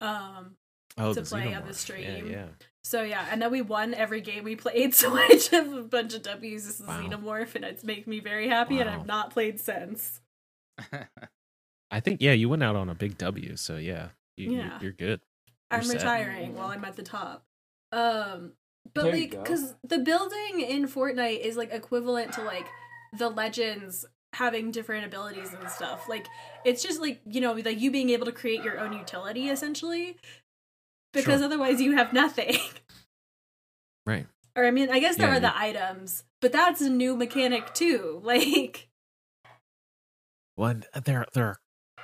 Um, 0.00 0.56
Oh, 0.98 1.12
To 1.12 1.20
the 1.20 1.26
play 1.28 1.52
on 1.52 1.66
the 1.66 1.74
stream. 1.74 2.26
Yeah, 2.26 2.32
yeah. 2.32 2.46
so 2.82 3.02
yeah, 3.02 3.26
and 3.30 3.42
then 3.42 3.50
we 3.50 3.60
won 3.60 3.92
every 3.92 4.22
game 4.22 4.44
we 4.44 4.56
played, 4.56 4.94
so 5.00 5.14
I 5.14 5.28
just 5.28 5.50
have 5.50 5.70
a 5.74 5.82
bunch 5.82 6.14
of 6.14 6.22
W's 6.22 6.66
as 6.66 6.80
a 6.80 6.84
Wow. 6.86 7.02
xenomorph, 7.02 7.54
and 7.54 7.66
it's 7.66 7.84
making 7.84 8.10
me 8.10 8.20
very 8.20 8.48
happy, 8.48 8.78
and 8.80 8.88
I've 8.88 9.04
not 9.06 9.30
played 9.30 9.60
since. 9.60 10.22
I 11.90 12.00
think 12.00 12.20
yeah, 12.22 12.32
you 12.32 12.48
went 12.48 12.62
out 12.62 12.76
on 12.76 12.88
a 12.88 12.94
big 12.94 13.18
W, 13.18 13.56
so 13.56 13.76
yeah, 13.76 14.08
you, 14.36 14.50
you- 14.52 14.56
Yeah. 14.58 14.78
you're 14.80 14.92
good. 14.92 15.20
I'm 15.70 15.82
set. 15.82 15.96
retiring 15.96 16.54
while 16.54 16.68
I'm 16.68 16.84
at 16.84 16.96
the 16.96 17.02
top. 17.02 17.44
Um, 17.92 18.52
but 18.94 19.02
There 19.04 19.12
like, 19.16 19.30
because 19.32 19.74
the 19.82 19.98
building 19.98 20.60
in 20.60 20.86
Fortnite 20.88 21.40
is 21.40 21.56
like 21.56 21.72
equivalent 21.72 22.32
to 22.34 22.42
like 22.42 22.66
the 23.18 23.28
legends 23.28 24.04
having 24.34 24.70
different 24.70 25.06
abilities 25.06 25.52
and 25.52 25.68
stuff. 25.70 26.08
Like, 26.08 26.26
it's 26.64 26.82
just 26.82 27.00
like 27.00 27.20
you 27.26 27.40
know, 27.40 27.52
like 27.52 27.80
you 27.80 27.90
being 27.90 28.10
able 28.10 28.26
to 28.26 28.32
create 28.32 28.62
your 28.62 28.78
own 28.78 28.92
utility 28.92 29.48
essentially, 29.48 30.16
because 31.12 31.38
Sure. 31.40 31.44
otherwise 31.46 31.80
you 31.80 31.92
have 31.96 32.12
nothing. 32.12 32.56
Right. 34.06 34.26
or 34.54 34.64
I 34.64 34.70
mean, 34.70 34.88
I 34.88 35.00
guess 35.00 35.16
there 35.16 35.26
Yeah, 35.26 35.32
are 35.32 35.34
you- 35.36 35.40
the 35.40 35.58
items, 35.58 36.22
but 36.40 36.52
that's 36.52 36.80
a 36.80 36.88
new 36.88 37.16
mechanic 37.16 37.74
too. 37.74 38.20
Like, 38.24 38.88
One 40.54 40.84
uh, 40.94 41.00
there 41.00 41.26
there 41.34 41.44
are 41.46 41.56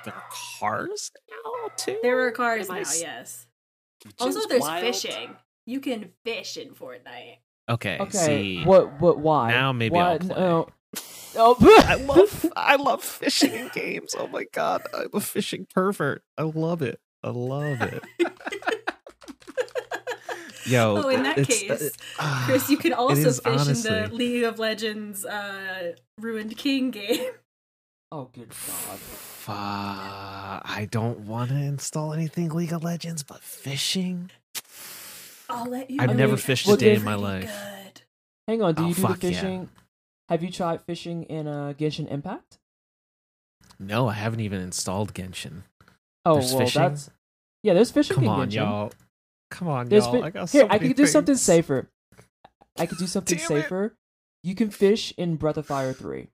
there 0.05 0.13
are 0.13 0.23
cars 0.59 1.11
now 1.29 1.69
too. 1.77 1.97
there 2.03 2.19
are 2.27 2.31
cars 2.31 2.67
Am 2.69 2.75
now. 2.75 2.81
s- 2.81 3.01
Yes. 3.01 3.47
Also, 4.19 4.45
there's 4.49 4.61
wild. 4.61 4.81
fishing. 4.81 5.35
You 5.65 5.79
can 5.79 6.11
fish 6.25 6.57
in 6.57 6.71
Fortnite. 6.73 7.37
Okay, 7.69 7.97
Okay, 8.01 8.17
see, 8.17 8.63
what? 8.65 8.99
What? 8.99 9.19
Why? 9.19 9.49
Now 9.51 9.71
maybe 9.71 9.95
why? 9.95 10.11
I'll 10.11 10.19
play. 10.19 10.35
No. 10.37 10.67
Oh, 11.35 11.55
I 11.87 11.95
love 11.95 12.45
I 12.55 12.75
love 12.75 13.03
fishing 13.03 13.53
in 13.53 13.69
games. 13.73 14.15
Oh 14.17 14.27
my 14.27 14.45
god, 14.51 14.83
I'm 14.93 15.09
a 15.13 15.19
fishing 15.19 15.65
pervert. 15.73 16.23
I 16.37 16.43
love 16.43 16.81
it. 16.81 16.99
I 17.23 17.29
love 17.29 17.81
it. 17.81 18.03
Yo, 20.65 20.97
Oh, 21.05 21.09
in 21.09 21.23
that 21.23 21.37
it's- 21.39 21.61
case, 21.61 21.91
uh, 22.19 22.43
Chris, 22.45 22.69
you 22.69 22.77
can 22.77 22.93
also 23.03 23.29
is, 23.29 23.39
fish 23.39 23.67
in 23.67 23.73
the. 23.81 24.09
League 24.13 24.43
of 24.43 24.59
Legends 24.59 25.25
uh, 25.25 25.93
Ruined 26.19 26.57
King 26.57 26.91
game. 26.91 27.31
oh, 28.11 28.29
good 28.33 28.49
God. 28.49 28.99
Fuck, 28.99 29.55
I 29.57 30.87
don't 30.89 31.21
want 31.21 31.49
to 31.49 31.55
install 31.57 32.13
anything 32.13 32.49
League 32.49 32.71
of 32.73 32.83
Legends, 32.83 33.23
but 33.23 33.39
fishing. 33.41 34.31
I'll 35.49 35.65
let 35.69 35.89
you. 35.89 35.99
I've 36.01 36.15
never 36.15 36.37
fished 36.37 36.67
a 36.69 36.77
day 36.77 36.95
in 36.95 37.03
my 37.03 37.15
life. 37.15 37.43
Good. 37.45 38.01
Hang 38.47 38.61
on. 38.61 38.73
Do 38.75 38.83
Oh, 38.83 38.87
you 38.87 38.93
do 38.93 39.01
the 39.01 39.07
fuck 39.07 39.23
yeah. 39.23 39.65
Fishing? 40.37 40.41
Have 40.41 40.43
you 40.43 40.51
tried 40.51 40.81
fishing 40.81 41.23
in 41.23 41.47
uh, 41.47 41.73
Genshin 41.77 42.11
Impact? 42.11 42.57
No, 43.79 44.07
I 44.07 44.13
haven't 44.13 44.39
even 44.41 44.61
installed 44.61 45.13
Genshin. 45.13 45.63
Oh 46.25 46.35
There's 46.35 46.51
well, 46.53 46.65
fishing? 46.65 46.81
that's 46.81 47.09
yeah. 47.63 47.73
There's 47.73 47.91
fishing. 47.91 48.15
Come 48.15 48.23
in 48.25 48.29
on, 48.29 48.49
Genshin. 48.49 48.53
y'all. 48.55 48.91
Come 49.51 49.67
on, 49.67 49.89
There's 49.89 50.05
y'all. 50.05 50.21
fi- 50.21 50.27
I 50.27 50.29
got 50.29 50.49
Here, 50.49 50.61
so 50.61 50.67
I 50.67 50.73
many 50.77 50.87
could 50.89 50.97
do 50.97 51.07
something 51.07 51.35
safer. 51.35 51.89
I 52.77 52.85
could 52.85 52.97
do 52.97 53.07
something 53.15 53.37
Damn 53.37 53.43
it. 53.45 53.47
safer. 53.63 53.95
You 54.43 54.55
can 54.55 54.69
fish 54.71 55.13
in 55.17 55.35
Breath 55.37 55.57
of 55.57 55.65
Fire 55.65 55.93
3. 55.93 56.27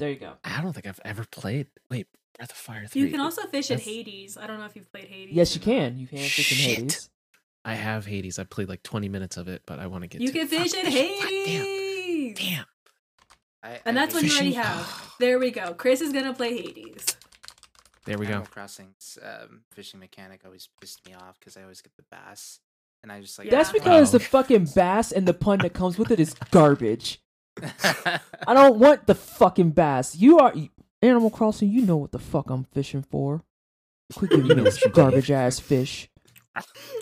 There 0.00 0.08
you 0.10 0.16
go. 0.16 0.32
I 0.42 0.60
don't 0.60 0.72
think 0.72 0.86
I've 0.86 1.00
ever 1.04 1.24
played. 1.30 1.66
Wait, 1.90 2.06
Breath 2.36 2.50
of 2.50 2.56
Fire 2.56 2.86
3. 2.86 3.00
You 3.02 3.08
can 3.10 3.20
also 3.20 3.42
fish 3.46 3.70
in 3.70 3.78
Hades. 3.78 4.36
I 4.36 4.46
don't 4.46 4.58
know 4.58 4.64
if 4.66 4.74
you've 4.74 4.90
played 4.90 5.06
Hades. 5.06 5.34
Yes, 5.34 5.54
you 5.54 5.60
not. 5.60 5.64
can. 5.66 5.98
You 5.98 6.06
can 6.08 6.18
fish 6.18 6.50
in 6.52 6.58
Hades. 6.76 7.10
I 7.64 7.74
have 7.74 8.06
Hades. 8.06 8.38
I 8.38 8.44
played 8.44 8.68
like 8.68 8.82
20 8.82 9.08
minutes 9.08 9.36
of 9.36 9.46
it, 9.48 9.62
but 9.66 9.78
I 9.78 9.86
want 9.86 10.02
to 10.02 10.08
get 10.08 10.20
You 10.20 10.28
to 10.32 10.38
can 10.38 10.48
fish 10.48 10.74
in 10.74 10.86
Hades. 10.86 11.20
Fuck, 11.20 11.30
damn. 11.30 11.83
Hades. 12.28 12.38
Damn. 12.48 12.64
I, 13.62 13.80
And 13.86 13.98
I 13.98 14.02
that's 14.02 14.14
what 14.14 14.24
you 14.24 14.30
already 14.32 14.52
have. 14.54 15.14
There 15.20 15.38
we 15.38 15.50
go. 15.50 15.74
Chris 15.74 16.00
is 16.00 16.12
gonna 16.12 16.34
play 16.34 16.56
Hades. 16.56 17.06
There 18.04 18.18
we 18.18 18.26
go. 18.26 18.32
Animal 18.32 18.48
Crossing's 18.50 19.16
um, 19.22 19.62
fishing 19.72 19.98
mechanic 20.00 20.42
always 20.44 20.68
pissed 20.80 21.06
me 21.06 21.14
off 21.14 21.38
because 21.38 21.56
I 21.56 21.62
always 21.62 21.80
get 21.80 21.96
the 21.96 22.04
bass, 22.10 22.60
and 23.02 23.10
I 23.10 23.20
just 23.22 23.38
like 23.38 23.48
That's 23.48 23.72
because 23.72 24.08
Wow. 24.12 24.18
the 24.18 24.20
fucking 24.24 24.68
bass 24.74 25.10
and 25.12 25.26
the 25.26 25.32
pun 25.32 25.60
that 25.60 25.72
comes 25.72 25.96
with 25.98 26.10
it 26.10 26.20
is 26.20 26.34
garbage. 26.50 27.20
I 27.62 28.52
don't 28.52 28.78
want 28.78 29.06
the 29.06 29.14
fucking 29.14 29.70
bass. 29.70 30.16
You 30.16 30.38
are 30.40 30.52
Animal 31.00 31.30
Crossing. 31.30 31.70
You 31.70 31.82
know 31.82 31.96
what 31.96 32.12
the 32.12 32.18
fuck 32.18 32.50
I'm 32.50 32.64
fishing 32.64 33.02
for. 33.02 33.42
Quit 34.14 34.30
giving 34.32 34.48
me 34.48 34.54
know 34.54 34.64
this 34.64 34.74
what 34.76 34.84
you 34.84 34.90
do. 34.90 34.94
garbage 34.94 35.30
ass 35.30 35.58
fish. 35.58 36.10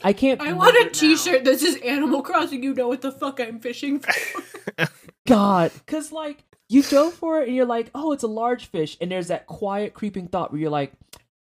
I 0.03 0.13
can't. 0.13 0.41
I 0.41 0.53
want 0.53 0.75
a 0.75 0.79
remember 0.79 0.95
now. 0.95 1.01
T-shirt 1.01 1.45
that 1.45 1.61
says 1.61 1.77
Animal 1.85 2.23
Crossing. 2.23 2.63
You 2.63 2.75
know 2.75 2.89
what 2.89 3.03
the 3.03 3.13
fuck 3.13 3.41
I'm 3.41 3.61
fishing 3.61 4.01
for. 4.01 4.89
God, 5.27 5.73
because 5.75 6.13
like 6.13 6.45
you 6.69 6.83
go 6.83 7.11
for 7.11 7.41
it 7.41 7.49
and 7.49 7.57
you're 7.57 7.67
like, 7.67 7.91
oh, 7.95 8.13
it's 8.13 8.23
a 8.23 8.29
large 8.29 8.67
fish, 8.67 8.97
and 9.01 9.11
there's 9.11 9.29
that 9.29 9.47
quiet, 9.47 9.95
creeping 9.95 10.29
thought 10.29 10.53
where 10.53 10.61
you're 10.61 10.71
like, 10.71 10.93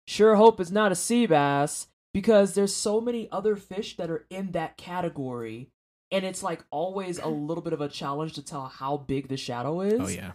sure 0.08 0.36
hope 0.36 0.60
it's 0.60 0.72
not 0.72 0.92
a 0.92 0.96
sea 0.96 1.26
bass 1.26 1.88
because 2.14 2.54
there's 2.54 2.76
so 2.76 3.00
many 3.00 3.30
other 3.32 3.56
fish 3.56 3.96
that 3.98 4.10
are 4.10 4.26
in 4.30 4.52
that 4.52 4.78
category, 4.78 5.70
and 6.12 6.26
it's 6.26 6.44
like 6.44 6.66
always 6.70 7.18
a 7.18 7.30
little 7.30 7.64
bit 7.64 7.74
of 7.74 7.82
a 7.82 7.88
challenge 7.88 8.34
to 8.34 8.44
tell 8.44 8.66
how 8.66 8.98
big 8.98 9.30
the 9.30 9.38
shadow 9.38 9.78
oh, 9.78 9.82
is. 9.82 10.02
oh, 10.02 10.08
yeah. 10.08 10.32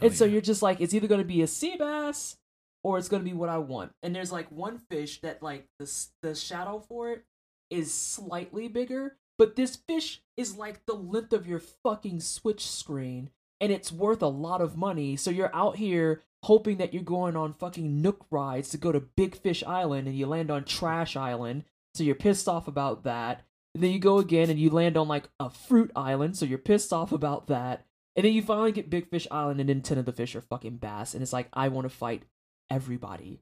Oh, 0.00 0.06
And 0.06 0.14
so 0.16 0.24
yeah. 0.24 0.32
you're 0.32 0.40
just 0.40 0.62
like, 0.62 0.80
it's 0.80 0.94
either 0.94 1.06
going 1.06 1.20
to 1.20 1.26
be 1.26 1.42
a 1.42 1.46
sea 1.46 1.76
bass 1.78 2.36
or 2.84 2.98
it's 2.98 3.08
to 3.08 3.18
be 3.20 3.32
what 3.32 3.48
I 3.48 3.58
want. 3.58 3.92
And 4.02 4.14
there's 4.14 4.32
like 4.32 4.50
one 4.50 4.78
fish 4.78 5.20
that 5.20 5.42
like 5.42 5.68
the 5.78 5.90
the 6.22 6.34
shadow 6.34 6.80
for 6.80 7.10
it 7.10 7.24
is 7.70 7.92
slightly 7.92 8.68
bigger, 8.68 9.16
but 9.38 9.56
this 9.56 9.76
fish 9.76 10.22
is 10.36 10.56
like 10.56 10.84
the 10.86 10.94
length 10.94 11.32
of 11.32 11.46
your 11.46 11.58
fucking 11.58 12.20
Switch 12.20 12.66
screen, 12.66 13.30
and 13.60 13.72
it's 13.72 13.92
worth 13.92 14.22
a 14.22 14.28
lot 14.28 14.60
of 14.60 14.76
money. 14.76 15.16
So 15.16 15.30
you're 15.30 15.54
out 15.54 15.76
here 15.76 16.22
hoping 16.44 16.78
that 16.78 16.92
you're 16.92 17.02
going 17.02 17.36
on 17.36 17.54
fucking 17.54 18.02
Nook 18.02 18.26
rides 18.30 18.68
to 18.70 18.76
go 18.76 18.92
to 18.92 19.00
Big 19.00 19.36
Fish 19.36 19.62
Island, 19.64 20.08
and 20.08 20.16
you 20.16 20.26
land 20.26 20.50
on 20.50 20.64
Trash 20.64 21.16
Island. 21.16 21.64
So 21.94 22.02
you're 22.02 22.14
pissed 22.14 22.48
off 22.48 22.68
about 22.68 23.04
that. 23.04 23.44
And 23.74 23.82
then 23.82 23.90
you 23.90 23.98
go 23.98 24.18
again 24.18 24.50
and 24.50 24.58
you 24.58 24.68
land 24.70 24.96
on 24.96 25.08
like 25.08 25.28
a 25.40 25.48
fruit 25.48 25.90
island, 25.96 26.36
so 26.36 26.44
you're 26.44 26.58
pissed 26.58 26.92
off 26.92 27.10
about 27.12 27.46
that. 27.46 27.86
And 28.14 28.26
then 28.26 28.34
you 28.34 28.42
finally 28.42 28.72
get 28.72 28.90
Big 28.90 29.08
Fish 29.08 29.26
Island, 29.30 29.60
and 29.60 29.68
then 29.68 29.80
ten 29.80 29.96
of 29.96 30.04
the 30.04 30.12
fish 30.12 30.36
are 30.36 30.42
fucking 30.42 30.76
bass, 30.76 31.14
and 31.14 31.22
it's 31.22 31.32
like 31.32 31.48
I 31.54 31.68
want 31.68 31.86
to 31.86 31.96
fight 31.96 32.24
everybody. 32.72 33.40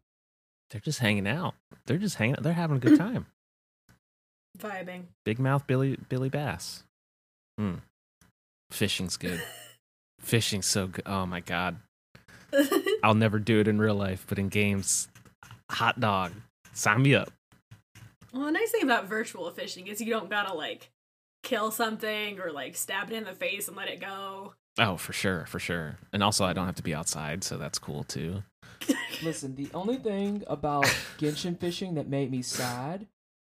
They're 0.71 0.81
just 0.81 0.99
hanging 0.99 1.27
out. 1.27 1.55
They're 1.87 1.99
just 1.99 2.17
hanging 2.17 2.37
out. 2.37 2.43
They're 2.43 2.53
having 2.53 2.77
a 2.77 2.81
good 2.81 2.99
time. 2.99 3.27
Vibing. 4.59 5.05
Big 5.25 5.39
mouth 5.39 5.67
Billy 5.67 5.97
Billy 6.09 6.29
Bass. 6.29 6.83
Hmm. 7.59 7.77
Fishing's 8.71 9.17
good. 9.17 9.41
Fishing's 10.21 10.67
so 10.67 10.87
good. 10.89 11.05
Oh 11.07 11.27
my 11.27 11.41
god. 11.41 11.77
I'll 13.03 13.15
never 13.15 13.39
do 13.39 13.61
it 13.61 13.69
in 13.69 13.79
real 13.79 13.95
life, 13.95 14.27
but 14.29 14.39
in 14.39 14.49
games, 14.49 15.09
hot 15.71 16.01
dog. 16.01 16.33
Sign 16.73 17.03
me 17.03 17.15
up. 17.15 17.31
well, 18.33 18.45
the 18.45 18.51
nice 18.53 18.71
thing 18.71 18.83
about 18.83 19.07
virtual 19.07 19.51
fishing 19.51 19.87
is 19.87 20.01
you 20.01 20.13
don't 20.13 20.31
gotta 20.31 20.53
like 20.55 20.91
kill 21.43 21.71
something 21.71 22.41
or 22.41 22.51
like 22.53 22.77
stab 22.77 23.11
it 23.11 23.17
in 23.17 23.25
the 23.25 23.35
face 23.35 23.69
and 23.69 23.77
let 23.77 23.89
it 23.89 24.01
go. 24.01 24.55
Oh, 24.79 24.97
for 24.97 25.13
sure, 25.13 25.47
for 25.47 25.59
sure. 25.59 25.99
And 26.13 26.23
also, 26.23 26.45
I 26.45 26.53
don't 26.53 26.67
have 26.67 26.77
to 26.77 26.83
be 26.83 26.95
outside, 26.95 27.45
so 27.45 27.57
that's 27.57 27.79
cool 27.79 28.05
too. 28.05 28.43
Listen, 29.23 29.55
the 29.55 29.69
only 29.75 29.97
thing 29.97 30.43
about 30.47 30.85
Genshin 31.19 31.59
fishing 31.59 31.95
that 31.95 32.09
made 32.09 32.31
me 32.31 32.43
sad 32.43 33.07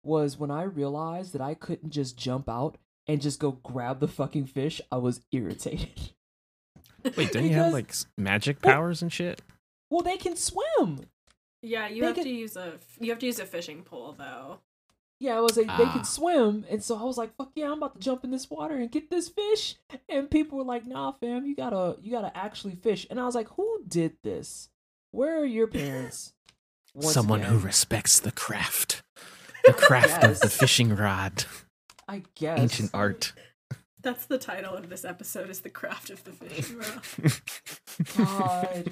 was 0.02 0.38
when 0.38 0.50
I 0.50 0.64
realized 0.64 1.32
that 1.32 1.40
I 1.40 1.54
couldn't 1.54 1.90
just 1.90 2.18
jump 2.18 2.48
out 2.48 2.76
and 3.06 3.20
just 3.22 3.38
go 3.40 3.52
grab 3.52 4.00
the 4.00 4.08
fucking 4.08 4.46
fish. 4.46 4.80
I 4.92 4.96
was 4.98 5.20
irritated. 5.32 6.10
Wait, 7.16 7.32
don't 7.32 7.44
you 7.44 7.54
have 7.54 7.72
like 7.72 7.90
s- 7.90 8.06
magic 8.18 8.58
Well- 8.62 8.74
powers 8.74 9.02
and 9.02 9.12
shit? 9.12 9.42
Well, 9.90 10.02
they 10.02 10.16
can 10.16 10.36
swim. 10.36 11.00
Yeah, 11.62 11.88
you 11.88 12.00
They 12.00 12.06
have 12.08 12.16
could- 12.16 12.24
to 12.24 12.30
use 12.30 12.56
a 12.56 12.78
you 13.00 13.10
have 13.10 13.18
to 13.20 13.26
use 13.26 13.38
a 13.38 13.46
fishing 13.46 13.82
pole 13.82 14.12
though. 14.18 14.58
Yeah, 15.20 15.36
I 15.38 15.40
was 15.40 15.56
like, 15.56 15.66
they 15.78 15.84
Ah. 15.84 15.92
can 15.92 16.04
swim, 16.04 16.66
and 16.68 16.82
so 16.82 16.96
I 16.98 17.04
was 17.04 17.16
like, 17.16 17.34
"Fuck 17.36 17.52
yeah, 17.54 17.66
I'm 17.70 17.78
about 17.78 17.94
to 17.94 18.00
jump 18.00 18.24
in 18.24 18.30
this 18.30 18.50
water 18.50 18.74
and 18.74 18.90
get 18.90 19.08
this 19.10 19.28
fish." 19.28 19.76
And 20.08 20.30
people 20.30 20.58
were 20.58 20.64
like, 20.64 20.86
"Nah, 20.86 21.12
fam, 21.12 21.46
you 21.46 21.54
gotta, 21.54 21.96
you 22.02 22.10
gotta 22.10 22.36
actually 22.36 22.74
fish." 22.74 23.06
And 23.08 23.18
I 23.20 23.24
was 23.24 23.34
like, 23.34 23.48
"Who 23.50 23.84
did 23.86 24.16
this? 24.22 24.68
Where 25.14 25.40
are 25.40 25.46
your 25.46 25.68
parents?" 25.68 26.32
Once 26.94 27.12
Someone 27.14 27.42
who 27.42 27.58
respects 27.58 28.20
the 28.20 28.30
craft. 28.32 29.02
The 29.64 29.72
craft 29.72 30.22
of 30.22 30.40
the 30.40 30.48
fishing 30.48 30.94
rod. 30.94 31.44
I 32.06 32.22
guess, 32.34 32.58
Ancient 32.58 32.90
art. 32.94 33.32
That's 34.00 34.26
the 34.26 34.38
title 34.38 34.74
of 34.74 34.88
this 34.90 35.04
episode 35.04 35.50
is 35.50 35.60
the 35.60 35.70
craft 35.70 36.10
of 36.10 36.22
the 36.22 36.32
fishing 36.32 36.78
rod. 36.78 38.28
God. 38.28 38.90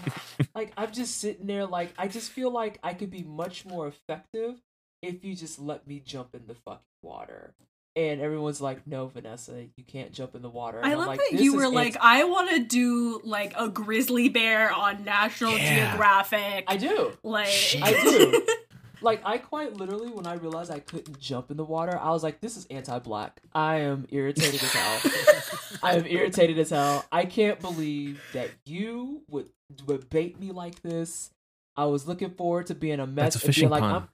like 0.55 0.73
I'm 0.77 0.91
just 0.93 1.19
sitting 1.19 1.47
there 1.47 1.67
like 1.67 1.93
I 1.99 2.09
just 2.09 2.31
feel 2.31 2.51
like 2.51 2.79
I 2.83 2.95
could 2.95 3.11
be 3.11 3.23
much 3.23 3.67
more 3.67 3.87
effective 3.87 4.61
if 5.03 5.25
you 5.25 5.37
just 5.37 5.59
let 5.59 5.87
me 5.87 6.01
jump 6.05 6.35
in 6.35 6.47
the 6.47 6.55
fucking 6.55 6.81
water. 7.03 7.55
And 7.95 8.21
everyone's 8.23 8.61
like, 8.61 8.87
"No, 8.87 9.07
Vanessa, 9.09 9.67
you 9.77 9.85
can't 9.85 10.13
jump 10.13 10.35
in 10.35 10.41
the 10.43 10.49
water." 10.49 10.79
And 10.79 10.87
I 10.87 10.93
I'm 10.93 10.99
love 10.99 11.07
like, 11.09 11.19
that 11.19 11.29
"This 11.33 11.43
you 11.43 11.51
is 11.53 11.57
were 11.57 11.65
anti- 11.65 11.77
like, 11.77 11.97
I 12.01 12.25
want 12.25 12.51
to 12.51 12.61
do 12.61 13.21
like 13.25 13.53
a 13.59 13.69
grizzly 13.69 14.29
bear 14.31 14.73
on 14.73 15.05
National 15.05 15.53
Yeah. 15.59 15.91
Geographic. 15.91 16.65
I 16.69 16.77
do. 16.79 17.13
like 17.23 17.49
Shit. 17.49 17.83
I 17.83 17.93
do. 18.03 18.47
Like 19.05 19.21
I 19.25 19.39
quite 19.39 19.77
literally 19.77 20.11
when 20.11 20.29
I 20.29 20.35
realized 20.35 20.71
I 20.71 20.79
couldn't 20.79 21.19
jump 21.19 21.51
in 21.51 21.57
the 21.57 21.65
water, 21.65 21.99
I 22.01 22.11
was 22.13 22.23
like, 22.23 22.41
"This 22.41 22.57
is 22.57 22.67
anti-black." 22.71 23.41
I 23.53 23.79
am 23.79 24.07
irritated 24.11 24.63
as 24.63 24.73
hell. 24.73 25.13
I 25.83 25.97
am 25.97 26.07
irritated 26.07 26.57
as 26.61 26.71
hell. 26.71 27.05
I 27.11 27.25
can't 27.25 27.59
believe 27.59 28.23
that 28.33 28.51
you 28.65 29.23
would 29.29 29.49
would 29.89 30.09
bait 30.09 30.39
me 30.39 30.53
like 30.53 30.83
this. 30.83 31.31
I 31.77 31.87
was 31.87 32.07
looking 32.07 32.31
forward 32.31 32.67
to 32.69 32.77
being 32.77 33.01
a 33.01 33.07
mess 33.09 33.35
That's 33.35 33.37
a 33.37 33.39
and 33.39 33.43
being 33.43 33.53
fishing 33.55 33.71
like, 33.71 33.81
pun. 33.81 34.09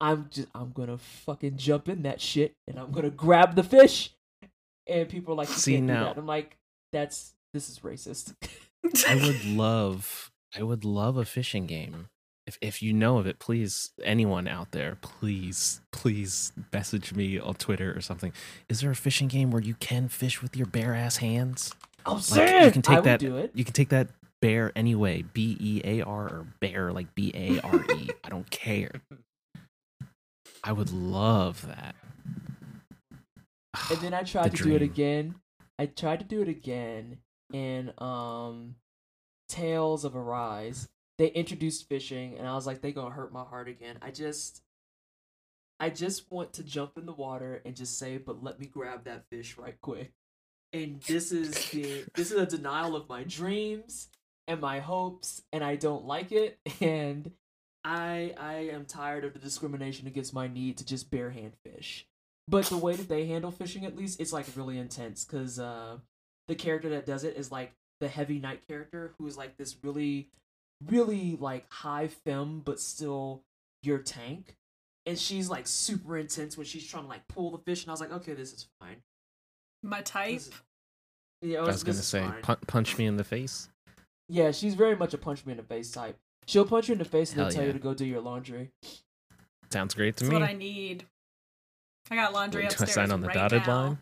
I'm, 0.00 0.28
just, 0.30 0.48
I'm 0.54 0.70
gonna 0.72 0.98
fucking 0.98 1.56
jump 1.56 1.88
in 1.88 2.02
that 2.02 2.20
shit 2.20 2.54
and 2.66 2.78
I'm 2.78 2.92
gonna 2.92 3.10
grab 3.10 3.54
the 3.56 3.64
fish. 3.64 4.12
And 4.86 5.08
people 5.08 5.34
are 5.34 5.36
like, 5.36 5.48
you 5.48 5.54
See, 5.54 5.80
now- 5.80 6.04
that. 6.04 6.18
I'm 6.18 6.26
like, 6.26 6.56
that's 6.92 7.34
this 7.52 7.68
is 7.68 7.80
racist. 7.80 8.34
I 9.08 9.14
would 9.16 9.44
love 9.56 10.30
I 10.58 10.62
would 10.62 10.84
love 10.84 11.16
a 11.16 11.24
fishing 11.24 11.66
game. 11.66 12.08
If 12.46 12.56
if 12.62 12.82
you 12.82 12.94
know 12.94 13.18
of 13.18 13.26
it, 13.26 13.38
please 13.38 13.90
anyone 14.02 14.48
out 14.48 14.70
there, 14.70 14.96
please 15.02 15.82
please 15.92 16.52
message 16.72 17.12
me 17.12 17.38
on 17.38 17.54
Twitter 17.56 17.94
or 17.94 18.00
something. 18.00 18.32
Is 18.70 18.80
there 18.80 18.90
a 18.90 18.96
fishing 18.96 19.28
game 19.28 19.50
where 19.50 19.60
you 19.60 19.74
can 19.74 20.08
fish 20.08 20.40
with 20.40 20.56
your 20.56 20.66
bare 20.66 20.94
ass 20.94 21.18
hands? 21.18 21.74
I'm 22.06 22.14
Like 22.14 22.22
saying 22.22 22.64
you 22.64 22.70
can 22.70 22.82
take 22.82 23.02
that 23.02 23.20
do 23.20 23.36
it. 23.36 23.50
you 23.54 23.64
can 23.64 23.74
take 23.74 23.90
that 23.90 24.08
bear 24.40 24.72
anyway, 24.74 25.22
B 25.34 25.58
E 25.60 25.80
A 25.84 26.00
R 26.02 26.22
or 26.24 26.46
bear 26.60 26.90
like 26.92 27.14
B 27.14 27.30
A 27.34 27.60
R 27.60 27.84
E. 27.92 28.08
I 28.24 28.28
don't 28.30 28.48
care. 28.50 28.92
I 30.68 30.72
would 30.72 30.92
love 30.92 31.66
that. 31.66 31.96
And 33.90 33.98
then 34.00 34.12
I 34.12 34.22
tried 34.24 34.52
The 34.52 34.58
to 34.58 34.62
do 34.64 34.74
it 34.74 34.82
again. 34.82 35.36
I 35.78 35.86
tried 35.86 36.18
to 36.18 36.26
do 36.26 36.42
it 36.42 36.48
again 36.48 37.18
in 37.54 37.94
um 37.96 38.74
Tales 39.48 40.04
of 40.04 40.14
Arise. 40.14 40.86
They 41.16 41.28
introduced 41.28 41.88
fishing 41.88 42.36
and 42.36 42.46
I 42.46 42.54
was 42.54 42.66
like, 42.66 42.82
they 42.82 42.92
gonna 42.92 43.14
hurt 43.14 43.32
my 43.32 43.44
heart 43.44 43.66
again. 43.66 43.96
I 44.02 44.10
just 44.10 44.60
I 45.80 45.88
just 45.88 46.30
want 46.30 46.52
to 46.54 46.62
jump 46.62 46.98
in 46.98 47.06
the 47.06 47.14
water 47.14 47.62
and 47.64 47.74
just 47.74 47.98
say, 47.98 48.18
but 48.18 48.44
let 48.44 48.60
me 48.60 48.66
grab 48.66 49.04
that 49.04 49.24
fish 49.30 49.56
right 49.56 49.80
quick. 49.80 50.12
And 50.74 51.00
this 51.00 51.32
is 51.32 51.70
the 51.70 52.04
this 52.14 52.30
is 52.30 52.38
a 52.38 52.44
denial 52.44 52.94
of 52.94 53.08
my 53.08 53.22
dreams 53.22 54.08
and 54.46 54.60
my 54.60 54.80
hopes, 54.80 55.40
and 55.50 55.64
I 55.64 55.76
don't 55.76 56.04
like 56.04 56.30
it. 56.30 56.58
And 56.82 57.32
I 57.88 58.34
I 58.38 58.54
am 58.72 58.84
tired 58.84 59.24
of 59.24 59.32
the 59.32 59.38
discrimination 59.38 60.06
against 60.06 60.34
my 60.34 60.46
need 60.46 60.76
to 60.78 60.84
just 60.84 61.10
bare 61.10 61.30
hand 61.30 61.52
fish. 61.64 62.06
But 62.46 62.66
the 62.66 62.76
way 62.78 62.94
that 62.96 63.08
they 63.08 63.26
handle 63.26 63.50
fishing, 63.50 63.84
at 63.84 63.96
least, 63.96 64.20
it's 64.20 64.32
like 64.32 64.46
really 64.56 64.78
intense 64.78 65.24
because 65.24 65.58
uh, 65.58 65.98
the 66.48 66.54
character 66.54 66.88
that 66.90 67.06
does 67.06 67.24
it 67.24 67.36
is 67.36 67.50
like 67.52 67.72
the 68.00 68.08
heavy 68.08 68.38
knight 68.38 68.66
character 68.68 69.12
who 69.18 69.26
is 69.26 69.36
like 69.36 69.56
this 69.56 69.76
really, 69.82 70.28
really 70.86 71.36
like 71.40 71.70
high 71.72 72.08
fem, 72.08 72.60
but 72.64 72.80
still 72.80 73.42
your 73.82 73.98
tank. 73.98 74.54
And 75.06 75.18
she's 75.18 75.48
like 75.48 75.66
super 75.66 76.18
intense 76.18 76.56
when 76.56 76.66
she's 76.66 76.86
trying 76.86 77.04
to 77.04 77.08
like 77.08 77.26
pull 77.28 77.50
the 77.50 77.58
fish, 77.58 77.82
and 77.84 77.90
I 77.90 77.92
was 77.92 78.00
like, 78.00 78.12
okay, 78.12 78.34
this 78.34 78.52
is 78.52 78.66
fine. 78.80 78.96
My 79.82 80.02
type. 80.02 80.36
Is- 80.36 80.50
Yeah, 81.42 81.60
I 81.60 81.62
was 81.62 81.82
this 81.82 81.84
gonna 81.84 82.02
say, 82.02 82.40
pun- 82.42 82.56
punch 82.66 82.98
me 82.98 83.06
in 83.06 83.16
the 83.16 83.24
face. 83.24 83.68
Yeah, 84.28 84.50
she's 84.52 84.74
very 84.74 84.96
much 84.96 85.14
a 85.14 85.18
punch 85.18 85.46
me 85.46 85.52
in 85.52 85.56
the 85.58 85.62
face 85.64 85.90
type. 85.90 86.18
She'll 86.48 86.64
punch 86.64 86.88
you 86.88 86.94
in 86.94 86.98
the 86.98 87.04
face 87.04 87.30
and 87.32 87.40
Hell 87.40 87.48
then 87.48 87.54
tell 87.54 87.62
yeah. 87.64 87.66
you 87.68 87.72
to 87.74 87.78
go 87.78 87.92
do 87.94 88.06
your 88.06 88.20
laundry. 88.22 88.70
Sounds 89.70 89.92
great 89.94 90.16
to 90.16 90.24
That's 90.24 90.30
me. 90.34 90.40
what 90.40 90.48
I 90.48 90.54
need. 90.54 91.04
I 92.10 92.16
got 92.16 92.32
laundry 92.32 92.62
Do 92.62 92.68
I 92.68 92.70
upstairs. 92.70 92.92
sign 92.94 93.12
on 93.12 93.20
the 93.20 93.26
right 93.28 93.34
dotted 93.34 93.66
now. 93.66 93.74
line? 93.76 93.98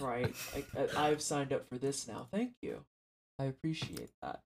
Right. 0.00 0.34
I, 0.56 0.64
I, 0.80 0.88
I've 1.10 1.20
signed 1.20 1.52
up 1.52 1.68
for 1.68 1.76
this 1.76 2.08
now. 2.08 2.28
Thank 2.32 2.52
you. 2.62 2.80
I 3.38 3.44
appreciate 3.44 4.08
that. 4.22 4.40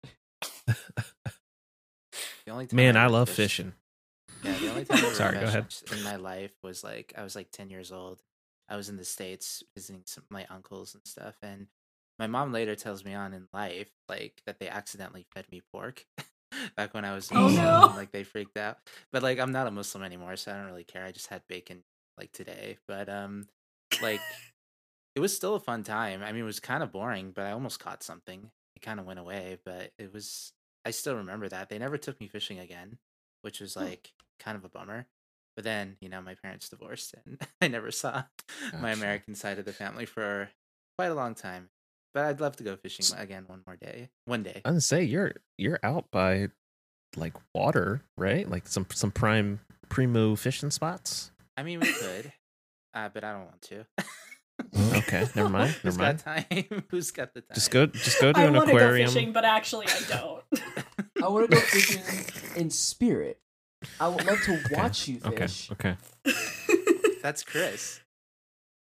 The 0.66 2.50
only 2.50 2.66
time 2.66 2.76
Man, 2.76 2.96
I 2.96 3.04
ever 3.04 3.12
love 3.12 3.28
fished- 3.28 3.58
fishing. 3.58 3.72
Yeah, 4.42 4.58
the 4.58 4.70
only 4.70 4.84
time 4.84 4.98
I 4.98 5.00
ever 5.06 5.14
Sorry, 5.14 5.38
go 5.38 5.44
ahead. 5.44 5.66
fished 5.72 5.92
in 5.92 6.02
my 6.02 6.16
life 6.16 6.50
was 6.64 6.82
like 6.82 7.12
I 7.16 7.22
was 7.22 7.36
like 7.36 7.52
ten 7.52 7.70
years 7.70 7.92
old. 7.92 8.20
I 8.68 8.74
was 8.74 8.88
in 8.88 8.96
the 8.96 9.04
states 9.04 9.62
visiting 9.76 10.02
some 10.06 10.24
my 10.30 10.46
uncles 10.50 10.94
and 10.94 11.06
stuff, 11.06 11.36
and 11.42 11.68
my 12.18 12.26
mom 12.26 12.52
later 12.52 12.74
tells 12.74 13.04
me 13.04 13.14
on 13.14 13.32
in 13.34 13.48
life 13.52 13.90
like 14.08 14.42
that 14.46 14.58
they 14.58 14.68
accidentally 14.68 15.26
fed 15.34 15.46
me 15.50 15.60
pork 15.72 16.06
back 16.76 16.94
when 16.94 17.04
I 17.04 17.14
was 17.14 17.30
Oh, 17.32 17.48
no. 17.48 17.92
like 17.96 18.12
they 18.12 18.22
freaked 18.24 18.56
out. 18.56 18.78
But 19.12 19.22
like 19.22 19.38
I'm 19.38 19.52
not 19.52 19.66
a 19.66 19.70
Muslim 19.70 20.04
anymore, 20.04 20.36
so 20.36 20.52
I 20.52 20.56
don't 20.56 20.66
really 20.66 20.84
care. 20.84 21.04
I 21.04 21.12
just 21.12 21.28
had 21.28 21.42
bacon 21.48 21.82
like 22.18 22.32
today, 22.32 22.78
but 22.86 23.08
um, 23.08 23.48
like 24.02 24.20
it 25.14 25.20
was 25.20 25.34
still 25.34 25.54
a 25.54 25.60
fun 25.60 25.82
time. 25.82 26.22
I 26.22 26.32
mean, 26.32 26.42
it 26.42 26.46
was 26.46 26.60
kind 26.60 26.82
of 26.82 26.92
boring, 26.92 27.32
but 27.34 27.46
I 27.46 27.52
almost 27.52 27.80
caught 27.80 28.02
something. 28.02 28.50
It 28.76 28.82
kind 28.82 29.00
of 29.00 29.06
went 29.06 29.18
away, 29.20 29.58
but 29.64 29.92
it 29.98 30.12
was. 30.12 30.52
I 30.84 30.90
still 30.90 31.14
remember 31.16 31.48
that 31.48 31.68
they 31.68 31.78
never 31.78 31.96
took 31.96 32.18
me 32.20 32.26
fishing 32.28 32.58
again, 32.58 32.98
which 33.42 33.60
was 33.60 33.76
like 33.76 34.12
kind 34.40 34.56
of 34.56 34.64
a 34.64 34.68
bummer. 34.68 35.06
But 35.54 35.64
then, 35.64 35.96
you 36.00 36.08
know, 36.08 36.20
my 36.22 36.34
parents 36.34 36.68
divorced, 36.70 37.14
and 37.24 37.40
I 37.60 37.68
never 37.68 37.90
saw 37.90 38.24
my 38.80 38.90
American 38.92 39.34
side 39.34 39.58
of 39.58 39.64
the 39.66 39.72
family 39.72 40.06
for 40.06 40.48
quite 40.98 41.08
a 41.08 41.14
long 41.14 41.34
time. 41.34 41.68
But 42.14 42.24
I'd 42.26 42.40
love 42.40 42.56
to 42.56 42.62
go 42.64 42.76
fishing 42.76 43.06
again 43.18 43.44
one 43.46 43.62
more 43.66 43.76
day. 43.76 44.10
One 44.26 44.42
day. 44.42 44.60
I 44.64 44.68
was 44.70 44.72
gonna 44.72 44.80
say 44.82 45.04
you're 45.04 45.32
you're 45.58 45.80
out 45.82 46.10
by 46.10 46.48
like 47.16 47.34
water, 47.54 48.02
right? 48.18 48.48
Like 48.48 48.66
some 48.68 48.86
some 48.92 49.10
prime 49.10 49.60
primo 49.88 50.36
fishing 50.36 50.70
spots. 50.70 51.30
I 51.56 51.62
mean, 51.62 51.80
we 51.80 51.86
could, 51.92 52.32
uh, 52.94 53.08
but 53.12 53.24
I 53.24 53.32
don't 53.32 53.44
want 53.46 53.62
to. 53.62 53.86
Okay, 54.98 55.26
never 55.34 55.48
mind. 55.50 55.74
Never 55.82 55.84
Who's 55.84 55.98
Never 55.98 55.98
got 55.98 56.26
mind. 56.26 56.48
time? 56.60 56.84
Who's 56.90 57.10
got 57.10 57.34
the 57.34 57.40
time? 57.40 57.54
Just 57.54 57.70
go 57.70 57.86
just 57.86 58.20
go 58.20 58.32
to 58.32 58.38
I 58.38 58.44
an 58.44 58.54
want 58.54 58.66
to 58.66 58.72
go 58.72 58.76
aquarium. 58.78 59.08
fishing, 59.10 59.32
but 59.32 59.44
actually 59.44 59.86
I 59.86 60.00
don't. 60.08 60.42
I 61.22 61.28
want 61.28 61.50
to 61.50 61.56
go 61.56 61.60
fishing 61.62 62.02
in 62.56 62.68
spirit. 62.70 63.38
I 63.98 64.08
would 64.08 64.24
love 64.26 64.42
to 64.44 64.52
Okay, 64.52 64.74
watch 64.74 65.08
you 65.08 65.18
Okay. 65.24 65.46
fish. 65.46 65.70
Okay. 65.72 65.96
That's 67.22 67.42
Chris. 67.42 68.00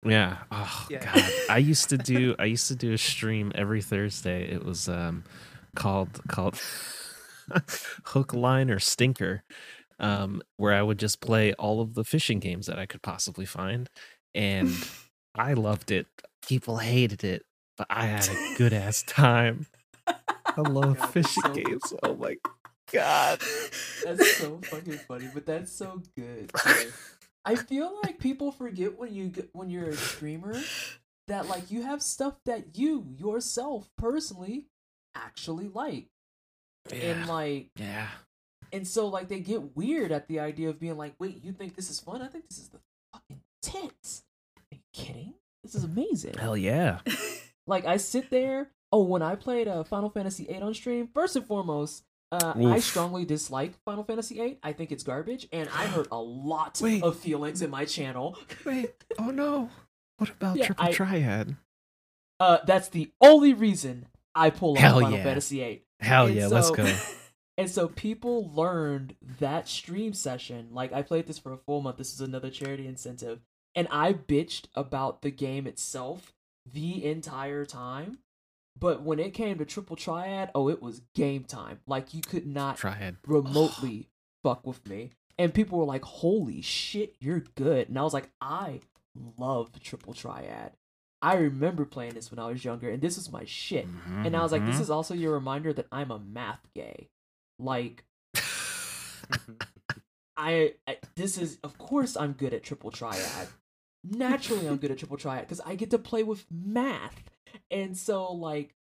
Yeah. 0.05 0.37
Oh 0.51 0.87
Yeah. 0.89 1.13
god. 1.13 1.31
I 1.49 1.57
used 1.57 1.89
to 1.89 1.97
do 1.97 2.35
I 2.39 2.45
used 2.45 2.67
to 2.67 2.75
do 2.75 2.93
a 2.93 2.97
stream 2.97 3.51
every 3.55 3.81
Thursday. 3.81 4.49
It 4.51 4.63
was 4.65 4.87
um 4.89 5.23
called 5.75 6.21
called 6.27 6.59
Hook 8.05 8.33
Line 8.33 8.69
or 8.69 8.79
Stinker. 8.79 9.43
Um, 9.99 10.41
where 10.57 10.73
I 10.73 10.81
would 10.81 10.97
just 10.99 11.21
play 11.21 11.53
all 11.53 11.79
of 11.79 11.93
the 11.93 12.03
fishing 12.03 12.39
games 12.39 12.65
that 12.65 12.77
I 12.79 12.85
could 12.85 13.01
possibly 13.01 13.45
find. 13.45 13.89
And 14.35 14.69
I 15.35 15.53
loved 15.53 15.91
it. 15.91 16.07
People 16.45 16.77
hated 16.77 17.23
it, 17.23 17.43
but 17.77 17.87
I 17.89 18.07
had 18.07 18.27
a 18.27 18.55
good 18.57 18.73
ass 18.73 19.03
time. 19.03 19.67
I 20.07 20.61
love 20.61 20.97
God, 20.97 21.09
fishing 21.11 21.43
so- 21.43 21.53
games. 21.53 21.93
Oh 22.03 22.15
my 22.15 22.35
god. 22.91 23.39
That's 24.03 24.37
so 24.37 24.59
fucking 24.65 24.97
funny, 25.07 25.29
but 25.33 25.45
that's 25.45 25.71
so 25.71 26.01
good. 26.17 26.51
I 27.45 27.55
feel 27.55 27.99
like 28.03 28.19
people 28.19 28.51
forget 28.51 28.97
when 28.97 29.13
you 29.13 29.27
get, 29.27 29.49
when 29.53 29.69
you're 29.69 29.89
a 29.89 29.95
streamer 29.95 30.59
that 31.27 31.47
like 31.47 31.71
you 31.71 31.81
have 31.83 32.01
stuff 32.01 32.35
that 32.45 32.77
you 32.77 33.05
yourself 33.17 33.89
personally 33.97 34.67
actually 35.15 35.67
like, 35.67 36.07
and 36.91 37.27
like 37.27 37.69
Yeah. 37.75 38.07
and 38.71 38.87
so 38.87 39.07
like 39.07 39.27
they 39.29 39.39
get 39.39 39.75
weird 39.75 40.11
at 40.11 40.27
the 40.27 40.39
idea 40.39 40.69
of 40.69 40.79
being 40.79 40.97
like, 40.97 41.13
wait, 41.19 41.43
you 41.43 41.51
think 41.51 41.75
this 41.75 41.89
is 41.89 41.99
fun? 41.99 42.21
I 42.21 42.27
think 42.27 42.47
this 42.49 42.59
is 42.59 42.69
the 42.69 42.79
fucking 43.13 43.41
tits. 43.61 44.23
Are 44.57 44.75
you 44.75 44.79
kidding? 44.93 45.33
This 45.63 45.75
is 45.75 45.83
amazing. 45.83 46.33
Hell 46.37 46.57
yeah. 46.57 46.99
Like 47.67 47.85
I 47.85 47.97
sit 47.97 48.29
there. 48.29 48.69
Oh, 48.91 49.03
when 49.03 49.21
I 49.21 49.35
played 49.35 49.67
uh, 49.67 49.83
Final 49.83 50.09
Fantasy 50.09 50.43
VIII 50.45 50.61
on 50.61 50.73
stream, 50.73 51.07
first 51.13 51.35
and 51.35 51.45
foremost, 51.47 52.03
uh, 52.33 52.53
I 52.57 52.79
strongly 52.79 53.25
dislike 53.25 53.73
Final 53.85 54.03
Fantasy 54.03 54.35
VIII. 54.35 54.59
I 54.63 54.73
think 54.73 54.91
it's 54.91 55.03
garbage, 55.03 55.47
and 55.51 55.69
I 55.69 55.85
hurt 55.85 56.07
a 56.11 56.19
lot 56.21 56.79
Wait. 56.81 57.03
of 57.03 57.17
feelings 57.17 57.61
in 57.61 57.69
my 57.69 57.85
channel. 57.85 58.37
Wait. 58.65 58.91
Oh 59.19 59.29
no. 59.31 59.69
What 60.17 60.29
about 60.29 60.57
Yeah, 60.57 60.65
Triple 60.67 60.85
I- 60.85 60.91
Triad? 60.91 61.55
Uh, 62.39 62.57
that's 62.65 62.89
the 62.89 63.11
only 63.21 63.53
reason 63.53 64.07
I 64.35 64.49
pull 64.49 64.75
Hell 64.75 64.99
Final 64.99 65.17
yeah. 65.17 65.23
Fantasy 65.23 65.59
VIII. 65.59 65.83
Hell 65.99 66.25
And 66.27 66.35
yeah, 66.35 66.47
let's 66.47 66.71
go. 66.71 66.85
And 67.55 67.69
so 67.69 67.87
people 67.87 68.49
learned 68.51 69.15
that 69.39 69.67
stream 69.67 70.13
session. 70.13 70.69
Like 70.71 70.91
I 70.91 71.03
played 71.03 71.27
this 71.27 71.37
for 71.37 71.53
a 71.53 71.57
full 71.57 71.81
month. 71.81 71.97
This 71.97 72.11
is 72.11 72.19
another 72.19 72.49
charity 72.49 72.87
incentive. 72.87 73.41
And 73.75 73.87
I 73.91 74.13
bitched 74.13 74.65
about 74.75 75.21
the 75.21 75.29
game 75.29 75.67
itself 75.67 76.33
the 76.65 77.05
entire 77.05 77.63
time. 77.65 78.17
But 78.79 79.01
when 79.03 79.19
it 79.19 79.33
came 79.33 79.57
to 79.59 79.65
Triple 79.65 79.95
Triad, 79.95 80.49
oh, 80.55 80.67
it 80.69 80.81
was 80.81 81.01
game 81.15 81.43
time. 81.43 81.79
Like 81.87 82.13
you 82.13 82.21
could 82.21 82.45
not 82.47 82.77
Triad. 82.77 83.17
remotely 83.25 84.09
fuck 84.43 84.65
with 84.65 84.87
me. 84.87 85.11
And 85.37 85.53
people 85.53 85.79
were 85.79 85.85
like, 85.85 86.03
holy 86.03 86.61
shit, 86.61 87.15
you're 87.19 87.43
good. 87.55 87.89
And 87.89 87.97
I 87.97 88.03
was 88.03 88.13
like, 88.13 88.29
I 88.41 88.81
love 89.37 89.71
Triple 89.81 90.13
Triad. 90.13 90.73
I 91.21 91.35
remember 91.35 91.85
playing 91.85 92.15
this 92.15 92.29
when 92.29 92.39
I 92.39 92.47
was 92.47 92.65
younger, 92.65 92.89
and 92.89 93.01
this 93.01 93.15
was 93.15 93.31
my 93.31 93.45
shit. 93.45 93.87
And 94.25 94.35
I 94.35 94.41
was 94.41 94.51
like, 94.51 94.65
this 94.65 94.75
Mhm. 94.77 94.81
is 94.81 94.89
also 94.89 95.13
your 95.13 95.31
reminder 95.33 95.71
that 95.71 95.87
I'm 95.91 96.11
a 96.11 96.19
math 96.19 96.67
gay. 96.75 97.07
Like, 97.57 98.03
I, 100.35 100.73
I 100.87 100.97
this 101.15 101.37
is 101.37 101.59
of 101.63 101.77
course 101.77 102.17
I'm 102.17 102.33
good 102.33 102.53
at 102.53 102.63
triple 102.63 102.91
triad. 102.91 103.47
Naturally, 104.03 104.67
I'm 104.67 104.77
good 104.77 104.91
at 104.91 104.97
triple 104.97 105.17
triad 105.17 105.41
because 105.41 105.61
I 105.61 105.75
get 105.75 105.91
to 105.91 105.97
play 105.99 106.23
with 106.23 106.45
math, 106.51 107.23
and 107.71 107.97
so 107.97 108.31
like 108.31 108.75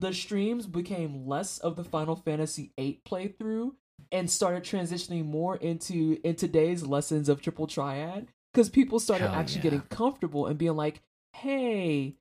the 0.00 0.12
streams 0.12 0.66
became 0.66 1.26
less 1.26 1.58
of 1.58 1.76
the 1.76 1.84
Final 1.84 2.16
Fantasy 2.16 2.72
VIII 2.78 3.00
playthrough 3.06 3.72
and 4.12 4.30
started 4.30 4.62
transitioning 4.62 5.24
more 5.24 5.56
into 5.56 6.18
in 6.22 6.36
today's 6.36 6.84
lessons 6.84 7.28
of 7.28 7.42
triple 7.42 7.66
triad 7.66 8.28
because 8.52 8.68
people 8.68 9.00
started 9.00 9.28
Hell 9.28 9.36
actually 9.40 9.56
yeah. 9.56 9.62
getting 9.62 9.80
comfortable 9.82 10.46
and 10.46 10.58
being 10.58 10.76
like, 10.76 11.02
"Hey, 11.32 12.16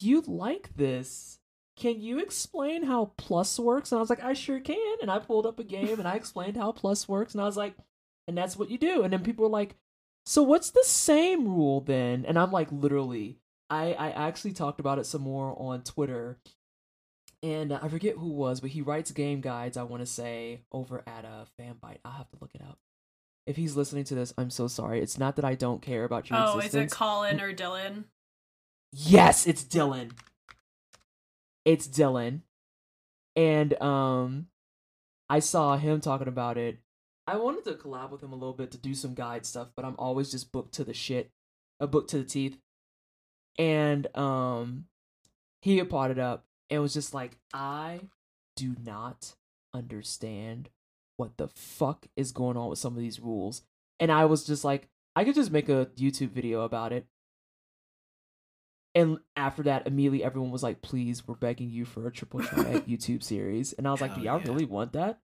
you 0.00 0.22
like 0.26 0.76
this? 0.76 1.38
Can 1.76 2.00
you 2.00 2.18
explain 2.18 2.84
how 2.84 3.12
plus 3.16 3.58
works?" 3.58 3.90
And 3.90 3.98
I 3.98 4.00
was 4.00 4.10
like, 4.10 4.22
"I 4.22 4.34
sure 4.34 4.60
can." 4.60 4.96
And 5.00 5.10
I 5.10 5.18
pulled 5.18 5.46
up 5.46 5.58
a 5.58 5.64
game 5.64 5.98
and 5.98 6.06
I 6.06 6.14
explained 6.16 6.56
how 6.56 6.72
plus 6.72 7.08
works, 7.08 7.34
and 7.34 7.40
I 7.40 7.46
was 7.46 7.56
like, 7.56 7.74
"And 8.26 8.36
that's 8.36 8.56
what 8.56 8.70
you 8.70 8.78
do." 8.78 9.02
And 9.02 9.12
then 9.12 9.22
people 9.22 9.44
were 9.44 9.50
like, 9.50 9.76
"So 10.26 10.42
what's 10.42 10.70
the 10.70 10.84
same 10.84 11.48
rule 11.48 11.80
then?" 11.80 12.24
And 12.26 12.38
I'm 12.38 12.52
like, 12.52 12.70
literally, 12.70 13.38
I 13.70 13.92
I 13.92 14.10
actually 14.10 14.52
talked 14.52 14.80
about 14.80 14.98
it 14.98 15.06
some 15.06 15.22
more 15.22 15.54
on 15.58 15.82
Twitter. 15.82 16.38
And 17.42 17.70
uh, 17.70 17.78
I 17.80 17.88
forget 17.88 18.16
who 18.16 18.30
it 18.30 18.34
was, 18.34 18.60
but 18.60 18.70
he 18.70 18.82
writes 18.82 19.12
game 19.12 19.40
guides. 19.40 19.76
I 19.76 19.84
want 19.84 20.02
to 20.02 20.06
say 20.06 20.62
over 20.72 21.04
at 21.06 21.24
a 21.24 21.28
uh, 21.28 21.44
Fanbyte. 21.58 21.98
I'll 22.04 22.12
have 22.12 22.30
to 22.30 22.38
look 22.40 22.50
it 22.54 22.62
up. 22.62 22.78
If 23.46 23.56
he's 23.56 23.76
listening 23.76 24.04
to 24.04 24.14
this, 24.14 24.34
I'm 24.36 24.50
so 24.50 24.66
sorry. 24.66 25.00
It's 25.00 25.18
not 25.18 25.36
that 25.36 25.44
I 25.44 25.54
don't 25.54 25.80
care 25.80 26.04
about 26.04 26.28
your 26.28 26.38
oh, 26.38 26.58
is 26.58 26.74
it 26.74 26.90
Colin 26.90 27.40
or 27.40 27.54
Dylan? 27.54 28.04
Yes, 28.92 29.46
it's 29.46 29.62
Dylan. 29.64 30.12
It's 31.64 31.86
Dylan. 31.86 32.40
And 33.36 33.80
um 33.80 34.48
I 35.30 35.38
saw 35.40 35.76
him 35.76 36.00
talking 36.00 36.28
about 36.28 36.58
it. 36.58 36.78
I 37.26 37.36
wanted 37.36 37.64
to 37.64 37.74
collab 37.74 38.10
with 38.10 38.22
him 38.22 38.32
a 38.32 38.36
little 38.36 38.54
bit 38.54 38.70
to 38.72 38.78
do 38.78 38.94
some 38.94 39.14
guide 39.14 39.44
stuff, 39.44 39.68
but 39.76 39.84
I'm 39.84 39.96
always 39.98 40.30
just 40.30 40.50
booked 40.50 40.74
to 40.74 40.84
the 40.84 40.94
shit. 40.94 41.30
A 41.78 41.86
book 41.86 42.08
to 42.08 42.18
the 42.18 42.24
teeth. 42.24 42.58
And 43.58 44.06
um 44.16 44.86
he 45.60 45.78
had 45.78 45.88
brought 45.88 46.10
it 46.12 46.18
up 46.18 46.44
and 46.70 46.80
was 46.80 46.94
just 46.94 47.12
like, 47.12 47.36
I 47.52 48.00
do 48.56 48.76
not 48.84 49.34
understand 49.74 50.70
what 51.16 51.36
the 51.36 51.48
fuck 51.48 52.06
is 52.16 52.30
going 52.32 52.56
on 52.56 52.70
with 52.70 52.78
some 52.78 52.94
of 52.94 53.00
these 53.00 53.20
rules. 53.20 53.62
and 54.00 54.12
I 54.12 54.24
was 54.26 54.44
just 54.44 54.64
like, 54.64 54.88
I 55.16 55.24
could 55.24 55.34
just 55.34 55.50
make 55.50 55.68
a 55.68 55.86
YouTube 55.96 56.30
video 56.30 56.62
about 56.62 56.92
it. 56.92 57.06
And 58.94 59.18
after 59.36 59.62
that, 59.64 59.86
immediately 59.86 60.24
everyone 60.24 60.50
was 60.50 60.62
like, 60.62 60.80
"Please, 60.82 61.26
we're 61.26 61.34
begging 61.34 61.70
you 61.70 61.84
for 61.84 62.06
a 62.06 62.10
triple 62.12 62.40
threat 62.40 62.86
YouTube 62.88 63.22
series." 63.22 63.72
And 63.74 63.86
I 63.86 63.90
was 63.92 64.00
like, 64.00 64.14
"Do 64.14 64.20
y'all 64.22 64.40
yeah. 64.40 64.48
really 64.48 64.64
want 64.64 64.92
that? 64.94 65.20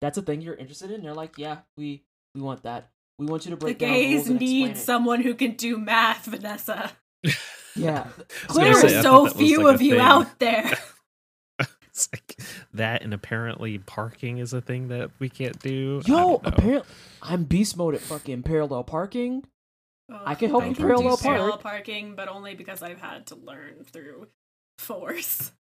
That's 0.00 0.16
a 0.18 0.22
thing 0.22 0.40
you're 0.40 0.54
interested 0.54 0.90
in?" 0.90 1.02
They're 1.02 1.14
like, 1.14 1.36
"Yeah, 1.36 1.58
we 1.76 2.04
we 2.34 2.40
want 2.40 2.62
that. 2.62 2.90
We 3.18 3.26
want 3.26 3.44
you 3.44 3.50
to 3.50 3.56
The 3.56 3.60
break 3.60 3.78
down 3.78 3.90
rules 3.90 4.02
gays 4.02 4.28
and 4.28 4.36
explain 4.36 4.38
need 4.38 4.70
it." 4.72 4.76
someone 4.78 5.20
who 5.22 5.34
can 5.34 5.52
do 5.52 5.76
math, 5.78 6.26
Vanessa. 6.26 6.92
Yeah, 7.80 8.06
I 8.50 8.54
There 8.54 8.70
are 8.72 8.74
say, 8.88 8.98
I 8.98 9.02
thought 9.02 9.30
so 9.32 9.38
few 9.38 9.64
like 9.64 9.74
of 9.76 9.82
you 9.82 9.92
thing. 9.92 10.00
out 10.00 10.38
there. 10.38 10.72
It's 11.82 12.08
like 12.12 12.36
that, 12.74 13.02
and 13.02 13.12
apparently 13.12 13.78
parking 13.78 14.38
is 14.38 14.52
a 14.52 14.60
thing 14.60 14.88
that 14.88 15.10
we 15.18 15.28
can't 15.28 15.58
do. 15.58 16.00
Yo, 16.06 16.40
apparently 16.44 16.88
I'm 17.22 17.44
beast 17.44 17.76
mode 17.76 17.94
at 17.94 18.00
fucking 18.00 18.42
parallel 18.44 18.84
parking. 18.84 19.44
I 20.08 20.34
can 20.34 20.50
help 20.50 20.64
I 20.64 20.68
you 20.68 20.74
parallel 20.74 21.16
do 21.16 21.22
parallel 21.22 21.58
parking, 21.58 22.14
but 22.16 22.28
only 22.28 22.54
because 22.54 22.82
I've 22.82 23.00
had 23.00 23.26
to 23.28 23.36
learn 23.36 23.84
through 23.84 24.28
force. 24.78 25.52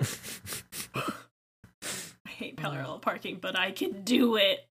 I 0.94 2.28
hate 2.28 2.56
parallel 2.56 2.98
parking, 2.98 3.38
but 3.40 3.58
I 3.58 3.70
can 3.70 4.02
do 4.02 4.36
it 4.36 4.66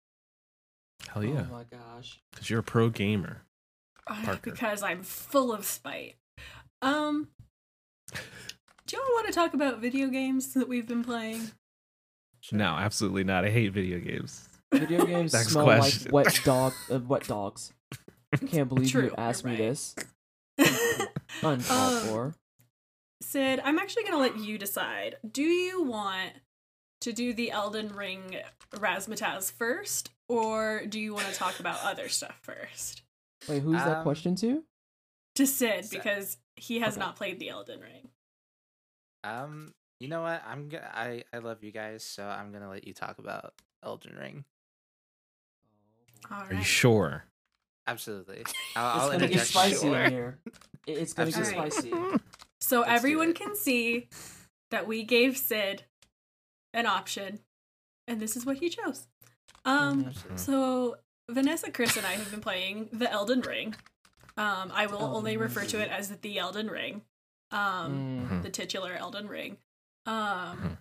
Hell 1.09 1.24
yeah, 1.24 1.47
Oh 1.51 1.53
my 1.53 1.64
gosh. 1.64 2.20
because 2.33 2.49
you're 2.51 2.61
a 2.61 2.64
pro 2.64 2.89
gamer. 2.89 3.43
Uh, 4.07 4.23
Parker. 4.25 4.51
because 4.51 4.83
I'm 4.83 5.03
full 5.03 5.53
of 5.53 5.65
spite. 5.65 6.17
Um, 6.83 7.29
do 8.87 8.97
y'all 8.97 9.05
want 9.15 9.27
to 9.27 9.33
talk 9.33 9.55
about 9.55 9.81
video 9.81 10.09
games 10.09 10.55
that 10.55 10.69
we've 10.69 10.87
been 10.87 11.03
playing? 11.05 11.51
No, 12.53 12.67
absolutely 12.77 13.25
not. 13.25 13.45
I 13.45 13.51
hate 13.51 13.73
video 13.73 13.99
games. 13.99 14.49
Video 14.73 15.05
games 15.05 15.33
Next 15.35 15.49
smell 15.49 15.65
question. 15.65 16.13
like 16.13 16.27
wet 16.27 16.41
dog, 16.45 16.73
uh, 16.93 17.01
wet 17.01 17.27
dogs. 17.27 17.73
I 18.33 18.37
Can't 18.39 18.69
believe 18.69 18.91
True, 18.91 19.05
you 19.05 19.15
asked 19.17 19.39
ask 19.39 19.45
me 19.45 19.53
right. 19.53 19.59
this. 19.59 19.95
Uncalled 21.43 21.95
Um, 21.95 22.01
for. 22.09 22.35
Sid, 23.23 23.61
I'm 23.65 23.79
actually 23.79 24.03
going 24.05 24.15
to 24.15 24.19
let 24.19 24.39
you 24.39 24.59
decide. 24.59 25.17
Do 25.29 25.43
you 25.43 25.83
want 25.83 26.33
to 27.01 27.13
do 27.13 27.33
the 27.33 27.51
Elden 27.51 27.89
Ring 27.89 28.37
Razzmatazz 28.73 29.51
first, 29.53 30.11
or 30.29 30.83
do 30.89 31.01
you 31.01 31.15
want 31.15 31.27
to 31.27 31.35
talk 31.35 31.59
about 31.59 31.81
other 31.83 32.09
stuff 32.09 32.39
first? 32.43 33.03
Wait, 33.49 33.63
who's 33.63 33.83
that 33.85 33.99
um, 33.99 34.03
question 34.03 34.35
to? 34.37 34.63
To 35.37 35.47
Sid, 35.47 35.87
Sid. 35.87 35.91
because 35.99 36.39
he 36.57 36.81
has 36.81 36.95
Okay. 36.95 37.01
not 37.05 37.17
played 37.17 37.39
the 37.39 37.51
Elden 37.51 37.81
Ring. 37.81 38.09
Um, 39.25 39.75
you 40.01 40.09
know 40.09 40.23
what? 40.23 40.43
I'm 40.47 40.69
gonna. 40.69 40.91
I 40.93 41.25
I 41.33 41.39
love 41.39 41.63
you 41.65 41.73
guys, 41.73 42.05
so 42.05 42.25
I'm 42.27 42.53
gonna 42.53 42.69
let 42.71 42.87
you 42.87 42.95
talk 42.95 43.19
about 43.19 43.55
Elden 43.83 44.17
Ring. 44.19 44.45
All 46.31 46.43
Are 46.43 46.55
you 46.55 46.63
sure? 46.63 47.25
Absolutely. 47.87 48.39
It's 48.39 48.53
I'll, 48.77 49.01
I'll 49.03 49.11
gonna 49.13 49.29
get 49.29 49.47
spicy 49.47 49.87
sure. 49.87 49.97
in 50.03 50.11
here. 50.13 50.39
It's 50.87 51.13
gonna 51.13 51.31
get 51.31 51.47
spicy. 51.47 51.93
So 52.59 52.81
Let's 52.81 52.93
everyone 52.93 53.33
can 53.35 53.55
see 53.55 54.09
that 54.73 54.89
we 54.89 55.05
gave 55.05 55.37
Sid 55.37 55.85
an 56.75 56.87
option, 56.87 57.41
and 58.09 58.19
this 58.19 58.35
is 58.35 58.45
what 58.45 58.57
he 58.57 58.71
chose. 58.71 59.07
Um. 59.65 60.07
Absolutely. 60.09 60.39
so 60.39 60.97
Vanessa, 61.31 61.70
Chris, 61.70 61.97
and 61.97 62.07
I 62.07 62.12
have 62.12 62.31
been 62.31 62.41
playing 62.41 62.89
the 62.93 63.11
Elden 63.11 63.41
Ring. 63.41 63.74
Um, 64.37 64.70
I 64.74 64.87
will 64.87 65.01
Elden 65.01 65.16
only 65.16 65.37
refer 65.37 65.64
to 65.64 65.81
it 65.81 65.91
as 65.91 66.09
the 66.11 66.39
Elden 66.39 66.68
Ring. 66.68 67.03
Um, 67.51 68.29
Mm. 68.31 68.43
the 68.43 68.51
titular 68.51 68.93
Elden 68.95 69.29
Ring. 69.29 69.57
Um, 70.05 70.79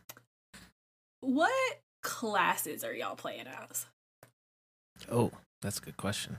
what 1.21 1.51
classes 2.03 2.83
are 2.83 2.93
y'all 2.93 3.15
playing 3.15 3.45
as? 3.47 3.85
Oh, 5.11 5.31
that's 5.61 5.77
a 5.79 5.81
good 5.81 5.97
question. 5.97 6.37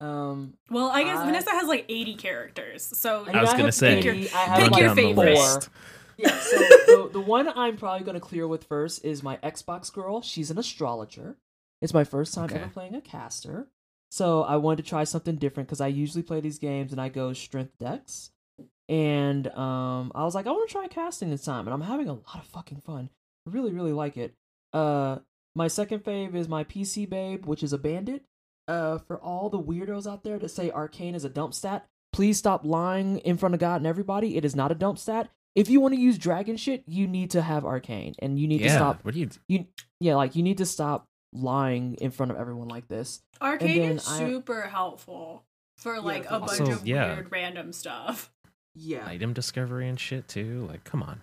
Um, 0.00 0.54
Well, 0.70 0.88
I 0.90 1.02
guess 1.04 1.18
I- 1.18 1.24
Vanessa 1.26 1.50
has 1.50 1.66
like 1.68 1.84
80 1.88 2.14
characters, 2.14 2.82
so 2.82 3.22
I, 3.22 3.26
mean, 3.26 3.36
I 3.36 3.40
was 3.42 3.50
I 3.50 3.52
gonna 3.52 3.64
have 3.64 3.74
say, 3.74 3.98
80, 3.98 4.30
I 4.30 4.38
have 4.38 4.58
pick 4.70 4.78
your 4.78 4.86
down 4.88 4.96
the 4.96 5.02
favorite. 5.02 5.68
Yeah, 6.16 6.38
so 6.40 6.58
the, 6.86 7.10
the 7.12 7.20
one 7.20 7.48
I'm 7.48 7.76
probably 7.76 8.04
going 8.04 8.14
to 8.14 8.20
clear 8.20 8.46
with 8.46 8.64
first 8.64 9.04
is 9.04 9.22
my 9.22 9.36
Xbox 9.38 9.90
girl. 9.92 10.20
She's 10.22 10.50
an 10.50 10.58
astrologer. 10.58 11.36
It's 11.80 11.94
my 11.94 12.04
first 12.04 12.34
time 12.34 12.44
Okay. 12.44 12.56
ever 12.56 12.68
playing 12.68 12.94
a 12.94 13.00
caster. 13.00 13.68
So 14.10 14.42
I 14.42 14.56
wanted 14.56 14.82
to 14.84 14.88
try 14.88 15.04
something 15.04 15.36
different 15.36 15.68
because 15.68 15.80
I 15.80 15.86
usually 15.86 16.22
play 16.22 16.40
these 16.40 16.58
games 16.58 16.92
and 16.92 17.00
I 17.00 17.08
go 17.08 17.32
strength 17.32 17.78
Dex. 17.78 18.30
And 18.88 19.46
um, 19.48 20.10
I 20.14 20.24
was 20.24 20.34
like, 20.34 20.46
I 20.46 20.50
want 20.50 20.68
to 20.68 20.72
try 20.72 20.88
casting 20.88 21.30
this 21.30 21.44
time, 21.44 21.68
and 21.68 21.72
I'm 21.72 21.80
having 21.80 22.08
a 22.08 22.14
lot 22.14 22.34
of 22.34 22.44
fucking 22.46 22.80
fun. 22.80 23.08
I 23.46 23.50
really, 23.50 23.70
really 23.70 23.92
like 23.92 24.16
it. 24.16 24.34
Uh, 24.72 25.18
my 25.54 25.68
second 25.68 26.02
fave 26.02 26.34
is 26.34 26.48
my 26.48 26.64
PC 26.64 27.08
babe, 27.08 27.46
which 27.46 27.62
is 27.62 27.72
a 27.72 27.78
bandit. 27.78 28.24
Uh, 28.66 28.98
for 28.98 29.20
all 29.20 29.48
the 29.48 29.60
weirdos 29.60 30.10
out 30.10 30.24
there 30.24 30.40
that 30.40 30.48
say 30.48 30.72
arcane 30.72 31.14
is 31.14 31.24
a 31.24 31.28
dump 31.28 31.54
stat, 31.54 31.86
please 32.12 32.36
stop 32.36 32.64
lying 32.64 33.18
in 33.18 33.36
front 33.36 33.54
of 33.54 33.60
God 33.60 33.76
and 33.76 33.86
everybody. 33.86 34.36
It 34.36 34.44
is 34.44 34.56
not 34.56 34.72
a 34.72 34.76
dump 34.76 34.98
stat 34.98 35.30
if 35.54 35.68
you 35.68 35.80
want 35.80 35.94
to 35.94 36.00
use 36.00 36.16
dragon 36.18 36.56
shit, 36.56 36.84
you 36.86 37.06
need 37.06 37.30
to 37.32 37.42
have 37.42 37.64
arcane, 37.64 38.14
and 38.20 38.38
you 38.38 38.46
need 38.46 38.60
yeah. 38.60 38.68
to 38.68 38.74
stop. 38.74 39.04
What 39.04 39.14
do 39.14 39.20
you? 39.20 39.30
You 39.48 39.66
yeah, 39.98 40.14
like 40.14 40.36
you 40.36 40.42
need 40.42 40.58
to 40.58 40.66
stop 40.66 41.06
lying 41.32 41.94
in 42.00 42.10
front 42.10 42.32
of 42.32 42.38
everyone 42.38 42.68
like 42.68 42.88
this. 42.88 43.22
Arcade 43.40 43.82
then 43.82 43.92
is 43.96 44.08
I- 44.08 44.18
super 44.18 44.62
helpful 44.62 45.44
for 45.76 46.00
like 46.00 46.30
a 46.30 46.40
bunch 46.40 46.60
of 46.68 46.86
yeah. 46.86 47.14
weird 47.14 47.32
random 47.32 47.72
stuff. 47.72 48.32
Yeah, 48.74 49.06
Item 49.06 49.32
discovery 49.32 49.88
and 49.88 49.98
shit 49.98 50.28
too. 50.28 50.66
Like, 50.70 50.84
come 50.84 51.02
on. 51.02 51.22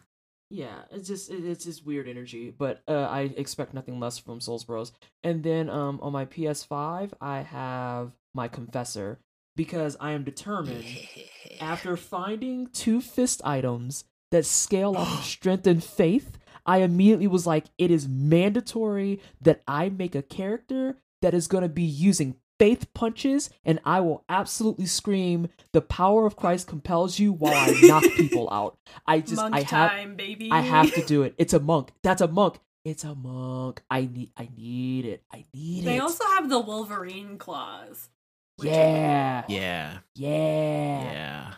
yeah, 0.50 0.80
it's 0.92 1.08
just 1.08 1.30
it's 1.32 1.64
just 1.64 1.86
weird 1.86 2.08
energy, 2.08 2.54
but 2.56 2.82
uh, 2.88 3.08
I 3.10 3.22
expect 3.38 3.74
nothing 3.74 4.00
less 4.00 4.18
from 4.18 4.42
Souls 4.42 4.66
Bros. 4.66 4.92
And 5.24 5.44
then 5.44 5.70
um 5.70 6.00
on 6.02 6.12
my 6.12 6.26
PS5, 6.26 7.12
I 7.22 7.40
have 7.44 8.12
my 8.34 8.48
Confessor 8.50 9.20
because 9.56 9.96
I 10.00 10.12
am 10.12 10.24
determined 10.24 10.86
after 11.62 11.96
finding 12.16 12.68
two 12.68 13.00
fist 13.02 13.42
items 13.46 14.04
that 14.32 14.46
scale 14.46 14.96
off 14.98 15.20
of 15.20 15.26
strength 15.38 15.66
and 15.68 15.82
faith, 15.84 16.38
I 16.68 16.80
immediately 16.80 17.28
was 17.28 17.48
like, 17.48 17.66
it 17.78 17.90
is 17.90 18.08
mandatory 18.08 19.22
that 19.42 19.64
I 19.68 19.90
make 19.90 20.14
a 20.16 20.22
character 20.22 20.98
that 21.22 21.34
is 21.34 21.48
going 21.48 21.64
to 21.64 21.70
be 21.70 21.84
using 21.84 22.36
faith 22.60 22.94
punches, 22.94 23.50
and 23.64 23.80
I 23.86 24.02
will 24.02 24.24
absolutely 24.30 24.86
scream, 24.88 25.50
"The 25.74 25.82
power 25.82 26.26
of 26.26 26.36
Christ 26.36 26.68
compels 26.68 27.20
you!" 27.20 27.32
while 27.32 27.54
I 27.54 27.80
knock 27.84 28.04
people 28.16 28.50
out. 28.52 28.78
I 29.06 29.20
just, 29.22 29.36
Monk 29.38 29.56
I 29.56 29.60
have, 29.62 29.92
time, 29.92 30.16
baby. 30.16 30.50
I 30.52 30.62
have 30.62 30.94
to 30.94 31.06
do 31.06 31.24
it. 31.24 31.36
It's 31.38 31.54
a 31.54 31.60
monk. 31.60 31.92
That's 32.04 32.22
a 32.22 32.28
monk. 32.28 32.60
It's 32.84 33.04
a 33.04 33.16
monk. 33.16 33.82
I 33.90 34.02
need, 34.02 34.32
I 34.38 34.50
need 34.56 35.06
it. 35.06 35.24
I 35.32 35.46
need 35.54 35.84
They 35.84 35.92
it. 35.92 35.94
They 35.96 36.00
also 36.00 36.24
have 36.26 36.50
the 36.50 36.60
Wolverine 36.60 37.38
claws. 37.38 38.10
which 38.58 38.70
are 38.70 38.74
yeah. 38.74 39.44
Yeah. 39.48 39.98
yeah, 40.16 41.04
Yeah. 41.04 41.54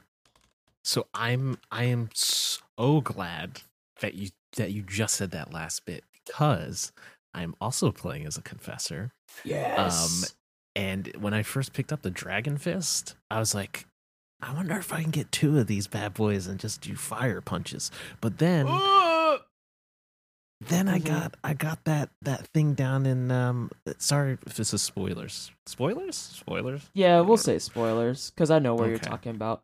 So 0.84 1.08
I'm 1.14 1.60
I 1.72 1.84
am 1.86 2.10
so 2.14 3.02
glad 3.02 3.62
that 4.02 4.16
you 4.16 4.30
that 4.56 4.72
you 4.72 4.82
just 4.82 5.16
said 5.16 5.32
that 5.32 5.54
last 5.54 5.86
bit 5.86 6.04
because 6.26 6.92
I'm 7.34 7.56
also 7.62 7.92
playing 7.92 8.26
as 8.26 8.38
a 8.38 8.42
confessor. 8.42 9.12
yes. 9.44 9.78
Um, 9.78 10.30
and 10.76 11.12
when 11.20 11.34
I 11.34 11.44
first 11.44 11.74
picked 11.74 11.92
up 11.92 12.02
the 12.02 12.10
Dragon 12.12 12.58
Fist, 12.58 13.16
I 13.30 13.40
was 13.40 13.54
like, 13.54 13.86
I 14.42 14.54
wonder 14.54 14.78
if 14.78 14.94
I 14.94 15.02
can 15.02 15.12
get 15.12 15.32
two 15.32 15.58
of 15.60 15.68
these 15.68 15.88
bad 15.88 16.14
boys 16.14 16.48
and 16.48 16.60
just 16.60 16.82
do 16.82 16.96
fire 16.96 17.42
punches. 17.42 17.92
But 18.22 18.38
then 18.38 18.66
then 20.62 20.90
I 20.90 21.00
Mhm. 21.00 21.06
got 21.06 21.36
I 21.44 21.54
got 21.54 21.84
that 21.86 22.10
that 22.22 22.48
thing 22.48 22.74
down 22.74 23.06
in 23.06 23.32
um 23.32 23.72
sorry 23.98 24.38
if 24.46 24.56
this 24.56 24.74
is 24.74 24.82
spoilers. 24.82 25.52
Spoilers? 25.66 26.16
Spoilers? 26.16 26.90
Yeah, 26.94 27.22
we'll 27.22 27.38
say 27.38 27.60
spoilers 27.60 28.32
because 28.32 28.52
I 28.52 28.60
know 28.60 28.76
where 28.76 28.90
you're 28.90 28.98
talking 28.98 29.36
about. 29.36 29.64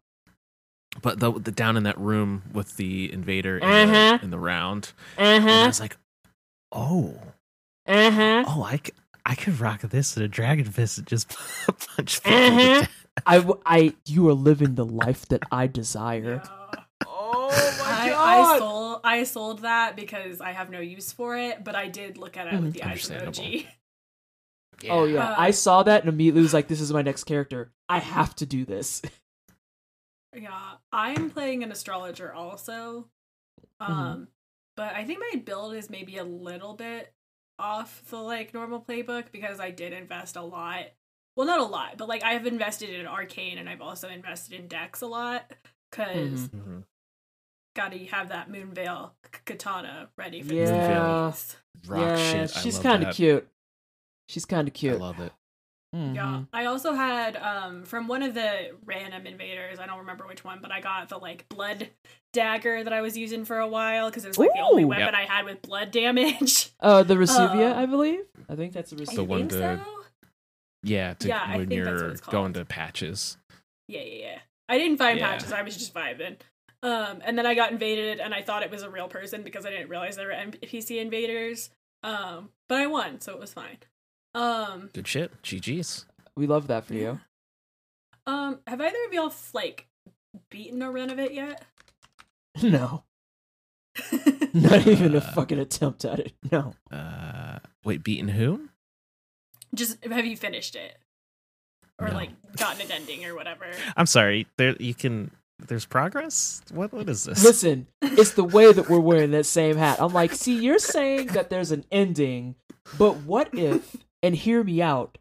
But 1.02 1.20
the 1.20 1.32
the 1.32 1.52
down 1.52 1.78
in 1.78 1.84
that 1.84 1.98
room 1.98 2.44
with 2.54 2.78
the 2.78 3.12
invader 3.12 3.58
in, 3.58 3.64
Uh-huh. 3.64 4.18
the, 4.18 4.24
in 4.24 4.32
the 4.32 4.40
round. 4.40 4.94
Uh 5.18 5.22
And 5.22 5.64
I 5.64 5.68
was 5.68 5.80
like, 5.80 5.98
oh, 6.72 7.16
Uh 7.86 8.12
huh. 8.12 8.44
oh, 8.48 8.64
I 8.64 8.78
could, 8.78 8.96
I 9.26 9.36
could 9.36 9.60
rock 9.60 9.82
this 9.82 10.16
in 10.18 10.24
a 10.24 10.28
dragon 10.28 10.66
fist 10.66 10.98
and 10.98 11.08
just 11.08 11.30
punch 11.96 12.24
people. 12.24 12.38
Uh-huh. 12.38 12.82
to 12.84 12.90
I, 13.28 13.38
w- 13.38 13.62
I, 13.66 13.94
you 14.06 14.28
are 14.30 14.34
living 14.34 14.76
the 14.76 14.86
life 14.86 15.26
that 15.30 15.44
I 15.52 15.68
desire. 15.68 16.42
Yeah. 16.44 16.84
Oh 17.08 17.82
I, 17.84 18.14
I 18.14 18.60
sold 18.60 19.02
I 19.04 19.24
sold 19.24 19.60
that 19.60 19.96
because 19.96 20.42
I 20.42 20.52
have 20.52 20.70
no 20.70 20.80
use 20.80 21.12
for 21.12 21.38
it, 21.38 21.64
but 21.64 21.76
I 21.76 21.88
did 21.88 22.18
look 22.18 22.36
at 22.38 22.48
it 22.54 22.60
with 22.62 22.74
the 22.74 22.84
eyes 22.84 23.10
of 23.10 23.16
Understandable. 23.18 23.62
Oh 24.90 25.06
yeah, 25.06 25.30
Uh, 25.30 25.36
I 25.38 25.52
saw 25.52 25.84
that 25.84 26.02
and 26.02 26.10
immediately 26.10 26.42
was 26.42 26.54
like, 26.54 26.68
"This 26.68 26.82
is 26.82 26.92
my 26.92 27.02
next 27.02 27.24
character. 27.24 27.72
I 27.88 28.00
have 28.00 28.36
to 28.38 28.46
do 28.46 28.66
this." 28.66 29.02
Yeah, 30.36 30.74
I'm 30.92 31.30
playing 31.30 31.64
an 31.64 31.72
astrologer 31.72 32.34
also. 32.34 33.08
Mm-hmm. 33.82 33.92
Um, 33.94 34.28
but 34.76 34.94
I 34.96 35.04
think 35.06 35.20
my 35.20 35.40
build 35.40 35.74
is 35.76 35.90
maybe 35.90 36.18
a 36.18 36.24
little 36.24 36.74
bit 36.74 37.14
off 37.58 38.04
the 38.10 38.18
like 38.18 38.54
normal 38.54 38.82
playbook 38.82 39.32
because 39.32 39.60
I 39.60 39.72
did 39.72 39.94
invest 39.94 40.36
a 40.36 40.42
lot. 40.42 40.86
Well, 41.38 41.48
not 41.48 41.60
a 41.60 41.64
lot, 41.66 41.98
but 41.98 42.08
like 42.10 42.24
I've 42.24 42.46
invested 42.48 42.90
in 42.90 43.06
arcane 43.08 43.58
and 43.58 43.70
I've 43.70 43.82
also 43.82 44.10
invested 44.10 44.60
in 44.60 44.68
Dex 44.68 45.02
a 45.02 45.08
lot 45.08 45.52
because 45.92 46.48
Mhm. 46.50 46.50
Mhm. 46.50 46.84
gotta 47.76 47.98
have 48.06 48.30
that 48.30 48.50
Moonveil 48.50 49.14
k- 49.32 49.40
katana 49.46 50.10
ready 50.18 50.42
for 50.42 50.54
Yeah. 50.54 51.30
this. 51.32 51.58
Rock 51.88 52.00
yeah, 52.02 52.32
shit. 52.48 52.50
She's 52.52 52.80
kind 52.80 53.04
of 53.04 53.14
cute. 53.16 53.48
She's 54.30 54.46
kind 54.46 54.68
of 54.68 54.74
cute. 54.74 54.94
I 54.94 54.96
cute. 54.96 55.02
love 55.02 55.20
it. 55.20 55.34
Mhm. 55.96 56.16
Yeah. 56.16 56.44
I 56.52 56.66
also 56.66 56.94
had 56.94 57.38
um 57.38 57.84
from 57.84 58.08
one 58.08 58.22
of 58.24 58.34
the 58.34 58.72
random 58.86 59.26
invaders, 59.26 59.80
I 59.80 59.86
don't 59.86 60.00
remember 60.00 60.28
which 60.28 60.44
one, 60.44 60.60
but 60.62 60.72
I 60.72 60.82
got 60.82 61.08
the 61.10 61.18
like 61.18 61.48
blood 61.50 61.90
dagger 62.34 62.84
that 62.84 62.92
I 62.92 63.02
was 63.02 63.18
using 63.18 63.46
for 63.46 63.60
a 63.60 63.68
while 63.68 64.10
because 64.10 64.26
it 64.26 64.28
was 64.30 64.38
like 64.38 64.52
the 64.54 64.60
only 64.60 64.84
weapon 64.84 65.06
Yep. 65.06 65.14
I 65.14 65.22
had 65.24 65.46
with 65.46 65.62
blood 65.62 65.92
damage. 65.92 66.72
Uh, 66.82 67.02
the 67.04 67.16
Reduvia, 67.16 67.72
Uh, 67.74 67.80
I 67.80 67.86
believe. 67.86 68.26
I 68.50 68.56
think 68.56 68.74
that's 68.74 68.92
The 68.92 68.98
Reduvia. 68.98 69.28
one 69.28 69.40
think 69.48 69.52
to- 69.52 69.58
so. 69.58 69.80
Yeah, 70.84 71.14
to, 71.16 71.28
Yeah, 71.28 71.42
I 71.44 71.58
when 71.58 71.68
think 71.70 71.84
that's 71.84 71.94
what 71.96 72.02
you're 72.02 72.12
it's 72.12 72.22
going 72.22 72.54
to 72.54 72.66
patches. 72.66 73.38
Yeah, 73.88 74.02
yeah, 74.02 74.26
yeah. 74.28 74.40
I 74.70 74.78
didn't 74.78 74.98
find 74.98 75.18
Yeah. 75.18 75.30
patches. 75.32 75.52
I 75.52 75.62
was 75.64 75.76
just 75.78 75.94
vibing. 75.94 76.38
Um, 76.84 77.22
and 77.24 77.38
then 77.38 77.46
I 77.48 77.56
got 77.56 77.72
invaded, 77.72 78.20
and 78.20 78.34
I 78.36 78.44
thought 78.44 78.62
it 78.62 78.70
was 78.70 78.84
a 78.84 78.90
real 78.90 79.08
person 79.08 79.42
because 79.42 79.66
I 79.66 79.72
didn't 79.72 79.90
realize 79.90 80.16
there 80.16 80.28
were 80.28 80.34
NPC 80.34 81.00
invaders. 81.00 81.72
Um, 82.04 82.50
but 82.70 82.80
I 82.80 82.86
won, 82.88 83.20
so 83.22 83.34
it 83.34 83.40
was 83.40 83.52
fine. 83.54 83.78
Um, 84.36 84.90
Good 84.94 85.08
shit. 85.08 85.32
GG's. 85.44 86.06
We 86.36 86.46
love 86.48 86.68
that 86.68 86.86
for 86.86 86.94
you. 86.94 87.20
um, 88.28 88.60
have 88.68 88.82
either 88.82 88.96
of 89.08 89.14
y'all 89.14 89.34
like 89.54 89.88
beaten 90.50 90.82
a 90.82 90.92
run 90.92 91.10
of 91.10 91.20
it 91.20 91.34
yet? 91.34 91.64
No, 92.64 93.04
not 94.54 94.88
even 94.88 95.14
a 95.16 95.20
fucking 95.22 95.60
attempt 95.60 96.06
at 96.06 96.20
it. 96.20 96.34
No. 96.52 96.74
Uh, 96.92 97.60
wait, 97.84 98.02
beaten 98.04 98.30
who? 98.30 98.70
just 99.74 100.02
have 100.06 100.26
you 100.26 100.38
finished 100.38 100.76
it, 100.78 100.98
or 102.00 102.08
No. 102.08 102.14
like 102.14 102.30
gotten 102.56 102.82
an 102.86 102.92
ending 102.94 103.26
or 103.26 103.36
whatever? 103.36 103.66
I'm 103.98 104.06
sorry. 104.06 104.48
There, 104.58 104.76
you 104.80 104.94
can. 104.94 105.32
There's 105.68 105.86
progress. 105.86 106.62
What? 106.72 106.94
What 106.94 107.10
is 107.10 107.26
this? 107.26 107.44
Listen, 107.44 107.88
it's 108.02 108.32
the 108.32 108.44
way 108.46 108.72
that 108.72 108.90
we're 108.90 109.00
wearing 109.02 109.32
that 109.32 109.46
same 109.46 109.76
hat. 109.76 110.02
I'm 110.02 110.14
like, 110.14 110.34
see, 110.34 110.56
you're 110.58 110.80
saying 110.80 111.28
that 111.28 111.50
there's 111.50 111.72
an 111.72 111.84
ending, 111.92 112.56
but 112.98 113.18
what 113.24 113.50
if, 113.54 113.98
and 114.26 114.36
hear 114.36 114.64
me 114.64 114.82
out, 114.82 115.18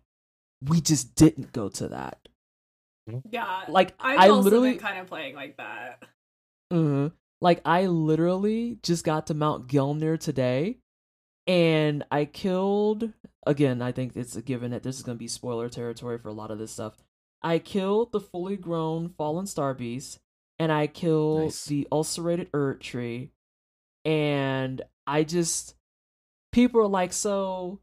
we 0.62 0.80
just 0.80 1.14
didn't 1.14 1.52
go 1.52 1.68
to 1.68 1.88
that? 1.88 2.28
Yeah, 3.30 3.64
Like, 3.68 3.94
I've 4.00 4.18
I 4.18 4.28
also 4.30 4.42
literally, 4.44 4.70
been 4.72 4.80
kind 4.80 4.98
of 4.98 5.06
playing 5.08 5.34
like 5.34 5.56
that. 5.58 6.02
Mhm. 6.72 7.12
like, 7.40 7.60
I 7.66 7.86
literally 7.86 8.78
just 8.82 9.04
got 9.04 9.26
to 9.26 9.34
Mount 9.34 9.68
Gelmir 9.68 10.18
today, 10.18 10.78
and 11.46 12.02
I 12.10 12.24
killed, 12.24 13.12
again, 13.46 13.82
I 13.82 13.92
think 13.92 14.16
it's 14.16 14.36
a 14.36 14.42
given 14.42 14.70
that 14.70 14.82
this 14.82 14.96
is 14.96 15.02
going 15.02 15.18
to 15.18 15.22
be 15.22 15.28
spoiler 15.28 15.68
territory 15.68 16.16
for 16.18 16.28
a 16.28 16.32
lot 16.32 16.50
of 16.50 16.58
this 16.58 16.72
stuff. 16.72 16.96
I 17.42 17.58
killed 17.58 18.12
the 18.12 18.20
fully 18.20 18.56
grown 18.56 19.10
fallen 19.10 19.46
star 19.46 19.74
beast, 19.74 20.18
and 20.58 20.72
I 20.72 20.86
killed 20.86 21.42
Nice. 21.44 21.66
the 21.66 21.86
ulcerated 21.92 22.48
Erd 22.54 22.80
tree, 22.80 23.32
and 24.06 24.80
I 25.06 25.24
just 25.24 25.74
people 26.52 26.80
are 26.80 26.86
like, 26.86 27.12
so 27.12 27.80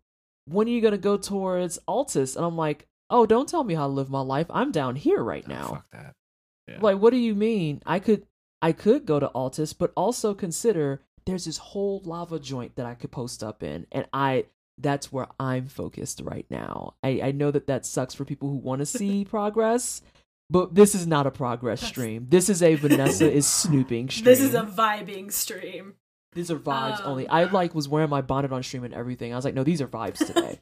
when 0.51 0.67
are 0.67 0.71
you 0.71 0.81
gonna 0.81 0.97
go 0.97 1.17
towards 1.17 1.79
Altus? 1.87 2.35
And 2.35 2.45
I'm 2.45 2.57
like, 2.57 2.87
oh, 3.09 3.25
don't 3.25 3.47
tell 3.49 3.63
me 3.63 3.73
how 3.73 3.87
to 3.87 3.93
live 3.93 4.09
my 4.09 4.21
life. 4.21 4.47
I'm 4.49 4.71
down 4.71 4.95
here 4.95 5.21
right 5.23 5.43
Oh, 5.47 5.51
now. 5.53 5.67
fuck 5.67 5.85
that. 5.91 6.13
Yeah. 6.67 6.77
Like, 6.81 6.99
what 6.99 7.11
do 7.11 7.17
you 7.17 7.35
mean? 7.35 7.81
I 7.85 7.99
could 7.99 8.25
I 8.61 8.71
could 8.71 9.05
go 9.05 9.19
to 9.19 9.29
Altus, 9.33 9.75
but 9.77 9.91
also 9.95 10.33
consider 10.33 11.01
there's 11.25 11.45
this 11.45 11.57
whole 11.57 12.01
lava 12.05 12.39
joint 12.39 12.75
that 12.75 12.85
I 12.85 12.93
could 12.95 13.11
post 13.11 13.43
up 13.43 13.63
in, 13.63 13.87
and 13.91 14.05
I 14.13 14.45
that's 14.77 15.11
where 15.11 15.27
I'm 15.39 15.67
focused 15.67 16.21
right 16.23 16.45
now. 16.49 16.93
I 17.03 17.21
I 17.23 17.31
know 17.31 17.51
that 17.51 17.67
that 17.67 17.85
sucks 17.85 18.13
for 18.13 18.25
people 18.25 18.49
who 18.49 18.57
want 18.57 18.79
to 18.79 18.85
see 18.99 19.25
progress. 19.25 20.01
But 20.49 20.75
this 20.75 20.95
is 20.95 21.07
not 21.07 21.25
a 21.27 21.31
progress 21.31 21.79
That's- 21.79 21.91
stream. 21.93 22.27
This 22.29 22.49
is 22.49 22.61
a 22.61 22.75
Vanessa 22.75 23.31
is 23.31 23.47
snooping 23.61 24.09
stream. 24.09 24.25
This 24.25 24.41
is 24.41 24.53
a 24.53 24.63
vibing 24.63 25.31
stream. 25.31 25.93
These 26.33 26.49
are 26.51 26.57
vibes 26.59 26.99
um, 27.01 27.11
only. 27.11 27.27
I 27.27 27.43
like 27.45 27.73
was 27.75 27.87
wearing 27.89 28.09
my 28.09 28.21
bonnet 28.21 28.51
on 28.51 28.63
stream 28.63 28.83
and 28.83 28.93
everything. 28.93 29.33
I 29.33 29.35
was 29.35 29.45
like, 29.45 29.53
no, 29.55 29.63
these 29.63 29.81
are 29.81 29.87
vibes 29.87 30.17
today. 30.25 30.59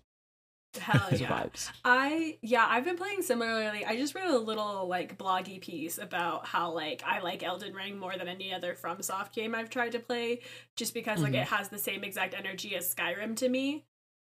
Hell 0.80 1.08
yeah. 1.12 1.28
vibes. 1.28 1.72
I 1.84 2.38
yeah, 2.44 2.66
I've 2.70 2.86
been 2.86 2.96
playing 2.98 3.24
similarly. 3.24 3.84
I 3.86 3.96
just 3.96 4.14
wrote 4.14 4.30
a 4.30 4.38
little 4.38 4.88
like 4.88 5.18
bloggy 5.18 5.60
piece 5.60 5.98
about 5.98 6.46
how 6.46 6.72
like 6.74 7.02
I 7.06 7.22
like 7.22 7.42
Elden 7.42 7.74
Ring 7.74 7.98
more 7.98 8.16
than 8.18 8.28
any 8.28 8.54
other 8.54 8.76
FromSoft 8.76 9.34
game 9.34 9.56
I've 9.56 9.72
tried 9.72 9.94
to 9.94 10.00
play, 10.00 10.42
just 10.76 10.94
because 10.94 11.24
like 11.24 11.34
Mhm. 11.34 11.42
it 11.42 11.48
has 11.48 11.70
the 11.70 11.80
same 11.80 12.04
exact 12.04 12.36
energy 12.36 12.76
as 12.76 12.94
Skyrim 12.94 13.36
to 13.38 13.50
me. 13.50 13.86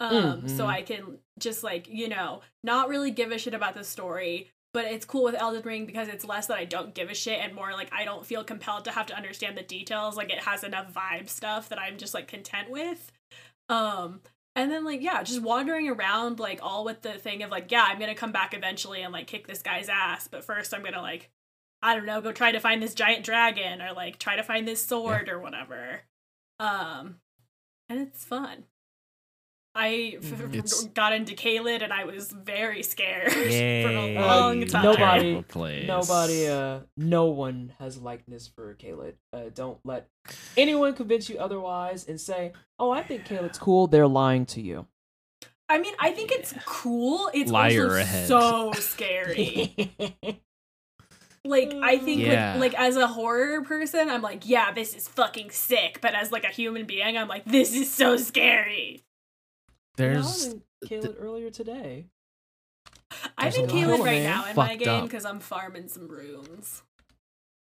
Um, 0.00 0.48
so 0.48 0.64
Mhm. 0.64 0.68
I 0.68 0.82
can 0.82 1.18
just 1.38 1.62
like 1.62 1.88
you 1.88 2.08
know 2.08 2.40
not 2.64 2.88
really 2.88 3.12
give 3.12 3.30
a 3.30 3.38
shit 3.38 3.54
about 3.54 3.74
the 3.74 3.84
story, 3.84 4.50
but 4.74 4.86
it's 4.86 5.06
cool 5.06 5.22
with 5.22 5.36
Elden 5.36 5.62
Ring 5.62 5.86
because 5.86 6.08
it's 6.08 6.24
less 6.24 6.48
that 6.48 6.58
I 6.58 6.64
don't 6.64 6.94
give 6.94 7.08
a 7.08 7.14
shit 7.14 7.38
and 7.38 7.54
more 7.54 7.72
like 7.72 7.88
I 7.92 8.04
don't 8.04 8.26
feel 8.26 8.42
compelled 8.42 8.84
to 8.84 8.90
have 8.90 9.06
to 9.06 9.16
understand 9.16 9.56
the 9.56 9.62
details. 9.62 10.16
Like 10.16 10.30
it 10.30 10.40
has 10.40 10.64
enough 10.64 10.92
vibe 10.92 11.28
stuff 11.28 11.68
that 11.68 11.78
I'm 11.78 11.96
just 11.96 12.12
like 12.12 12.26
content 12.26 12.68
with. 12.68 13.12
Um, 13.68 14.20
and 14.56 14.72
then 14.72 14.84
like 14.84 15.00
yeah, 15.00 15.22
just 15.22 15.40
wandering 15.40 15.88
around 15.88 16.40
like 16.40 16.58
all 16.60 16.84
with 16.84 17.02
the 17.02 17.12
thing 17.12 17.44
of 17.44 17.52
like 17.52 17.70
yeah, 17.70 17.86
I'm 17.88 18.00
gonna 18.00 18.16
come 18.16 18.32
back 18.32 18.52
eventually 18.52 19.00
and 19.02 19.12
like 19.12 19.28
kick 19.28 19.46
this 19.46 19.62
guy's 19.62 19.88
ass, 19.88 20.26
but 20.26 20.44
first 20.44 20.74
I'm 20.74 20.82
gonna 20.82 21.00
like 21.00 21.30
I 21.80 21.94
don't 21.94 22.06
know, 22.06 22.20
go 22.20 22.32
try 22.32 22.50
to 22.50 22.60
find 22.60 22.82
this 22.82 22.94
giant 22.94 23.24
dragon 23.24 23.80
or 23.80 23.92
like 23.92 24.18
try 24.18 24.34
to 24.34 24.42
find 24.42 24.66
this 24.66 24.84
sword 24.84 25.28
or 25.28 25.38
whatever. 25.38 26.00
Um, 26.58 27.16
and 27.88 28.00
it's 28.00 28.24
fun. 28.24 28.64
I 29.76 30.18
f- 30.18 30.24
Mhm. 30.24 30.54
It's- 30.54 30.84
got 30.94 31.12
into 31.12 31.34
Caelid 31.34 31.82
and 31.82 31.92
I 31.92 32.04
was 32.04 32.30
very 32.30 32.82
scared 32.84 33.32
for 33.32 33.40
a 33.40 34.14
long 34.14 34.66
time. 34.66 34.84
nobody- 34.84 35.86
Nobody, 35.86 36.46
uh, 36.48 36.80
no 36.96 37.26
one 37.26 37.72
has 37.80 37.98
likeness 37.98 38.46
for 38.46 38.74
Caelid. 38.74 39.14
Uh, 39.32 39.50
don't 39.52 39.78
let 39.84 40.08
anyone 40.56 40.94
convince 40.94 41.28
you 41.28 41.38
otherwise 41.38 42.06
and 42.06 42.20
say, 42.20 42.52
"Oh, 42.78 42.90
I 42.92 43.02
think 43.02 43.24
Caelid's 43.26 43.58
cool." 43.58 43.86
They're 43.88 44.06
lying 44.06 44.46
to 44.46 44.60
you. 44.60 44.86
I 45.68 45.78
mean, 45.78 45.94
I 45.98 46.12
think 46.12 46.30
it's 46.30 46.54
cool. 46.66 47.30
It's 47.34 47.50
Liar 47.50 47.84
also 47.84 47.96
ahead. 47.96 48.28
so 48.28 48.72
scary. 48.76 49.74
like 51.44 51.74
I 51.82 51.98
think 51.98 52.20
Yeah. 52.22 52.52
like, 52.58 52.72
like 52.74 52.80
as 52.80 52.96
a 52.96 53.06
horror 53.06 53.62
person, 53.62 54.08
I'm 54.08 54.22
like, 54.22 54.48
yeah, 54.48 54.72
this 54.72 54.94
is 54.94 55.08
fucking 55.08 55.50
sick. 55.50 55.98
But 56.00 56.14
as 56.14 56.30
like 56.32 56.44
a 56.44 56.48
human 56.48 56.86
being, 56.86 57.16
I'm 57.18 57.28
like, 57.28 57.44
this 57.44 57.74
is 57.74 57.92
so 57.92 58.16
scary. 58.16 59.02
There's 59.96 60.54
Caelid 60.86 61.16
earlier 61.18 61.50
today. 61.50 62.06
I'm 63.38 63.50
There's 63.50 63.56
in 63.56 63.66
Caelid 63.68 64.04
right 64.04 64.22
now 64.22 64.44
in 64.46 64.56
my 64.56 64.76
game 64.76 65.04
because 65.04 65.24
I'm 65.24 65.40
farming 65.40 65.88
some 65.88 66.08
rooms. 66.08 66.82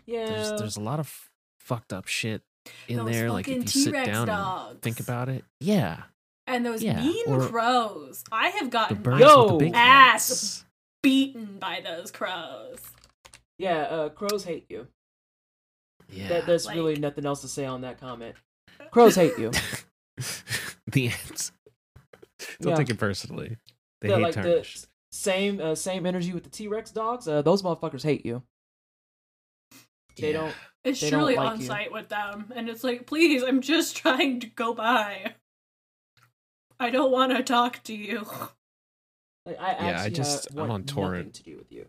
Yeah, 0.05 0.25
there's 0.27 0.59
there's 0.59 0.77
a 0.77 0.81
lot 0.81 0.99
of 0.99 1.29
fucked 1.59 1.91
up 1.91 2.07
shit 2.07 2.41
in 2.87 2.97
Those 2.97 3.11
there. 3.11 3.31
Like 3.31 3.47
if 3.47 3.55
you 3.63 3.67
sit 3.67 3.85
T-Rex 3.91 4.07
down 4.07 4.27
dogs. 4.27 4.71
and 4.71 4.81
think 4.81 4.99
about 4.99 5.29
it, 5.29 5.43
yeah, 5.59 6.03
And 6.47 6.65
those 6.65 6.81
Yeah, 6.83 7.01
mean 7.01 7.25
or- 7.27 7.47
crows. 7.47 8.23
I 8.31 8.49
have 8.49 8.65
the 8.67 8.71
gotten 8.71 9.01
birds 9.01 9.19
Yo, 9.21 9.57
the 9.57 9.71
ass. 9.73 10.29
heads. 10.29 10.65
beaten 11.03 11.57
by 11.59 11.81
those 11.83 12.11
crows. 12.11 12.79
yeah. 13.57 13.79
Uh, 13.83 14.09
crows 14.09 14.43
hate 14.45 14.65
you. 14.69 14.87
Yeah, 16.09 16.27
That, 16.29 16.45
there's 16.45 16.65
Like- 16.67 16.75
really 16.75 16.95
nothing 16.97 17.25
else 17.25 17.41
to 17.41 17.47
say 17.47 17.65
on 17.65 17.81
that 17.81 17.99
comment. 17.99 18.35
Crows 18.91 19.15
hate 19.15 19.37
you. 19.39 19.51
the 20.87 21.07
ants. 21.07 21.51
Don't 22.61 22.71
Yeah. 22.71 22.75
take 22.77 22.89
it 22.89 22.97
personally. 22.99 23.57
They 24.01 24.09
Yeah, 24.09 24.15
hate 24.17 24.23
like 24.23 24.33
tarnish. 24.35 24.81
the 24.81 24.87
same 25.11 25.59
uh, 25.61 25.75
same 25.75 26.05
energy 26.05 26.33
with 26.33 26.43
the 26.43 26.49
T 26.49 26.67
Rex 26.67 26.91
dogs. 26.91 27.27
Uh, 27.27 27.41
those 27.41 27.61
motherfuckers 27.63 28.03
hate 28.03 28.25
you. 28.25 28.43
They 30.17 30.31
Yeah. 30.31 30.39
don't. 30.41 30.55
It's 30.83 31.01
They 31.01 31.09
don't 31.09 31.19
truly 31.21 31.35
like 31.35 31.51
on 31.53 31.59
you. 31.59 31.65
site 31.65 31.91
with 31.91 32.09
them. 32.09 32.51
And 32.55 32.69
it's 32.69 32.83
like, 32.83 33.07
please, 33.07 33.43
I'm 33.43 33.61
just 33.61 33.95
trying 34.01 34.39
to 34.41 34.47
go 34.47 34.73
by. 34.73 35.35
I 36.79 36.89
don't 36.89 37.11
want 37.11 37.35
to 37.35 37.41
talk 37.43 37.81
to 37.83 37.93
you. 37.95 38.25
Like, 39.45 39.59
I 39.59 39.71
Yeah, 39.89 40.01
I 40.01 40.09
just- 40.09 40.47
uh, 40.47 40.61
I'm 40.61 40.69
want 40.69 40.71
on 40.71 40.83
torrent. 40.85 41.33
to 41.35 41.43
do 41.43 41.57
with 41.57 41.71
you. 41.71 41.87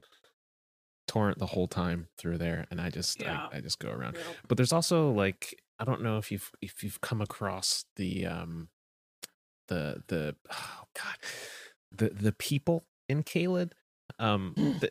torrent 1.08 1.38
the 1.38 1.46
whole 1.46 1.68
time 1.68 2.08
through 2.18 2.36
there, 2.36 2.66
and 2.70 2.80
I 2.80 2.90
just 2.90 3.20
Yeah. 3.20 3.48
I, 3.52 3.58
I 3.58 3.60
just 3.60 3.78
go 3.78 3.90
around. 3.90 4.16
But 4.48 4.56
there's 4.56 4.72
also 4.72 5.10
like 5.12 5.54
I 5.78 5.84
don't 5.84 6.02
know 6.02 6.18
if 6.18 6.32
you've 6.32 6.50
if 6.60 6.82
you've 6.82 7.00
come 7.00 7.20
across 7.22 7.84
the 7.94 8.26
um 8.26 8.70
the 9.68 10.02
the 10.08 10.36
oh 10.52 10.84
god 10.94 11.16
the 11.92 12.08
the 12.10 12.32
people 12.32 12.84
in 13.08 13.22
Caelid 13.22 13.72
um 14.18 14.54
the 14.56 14.90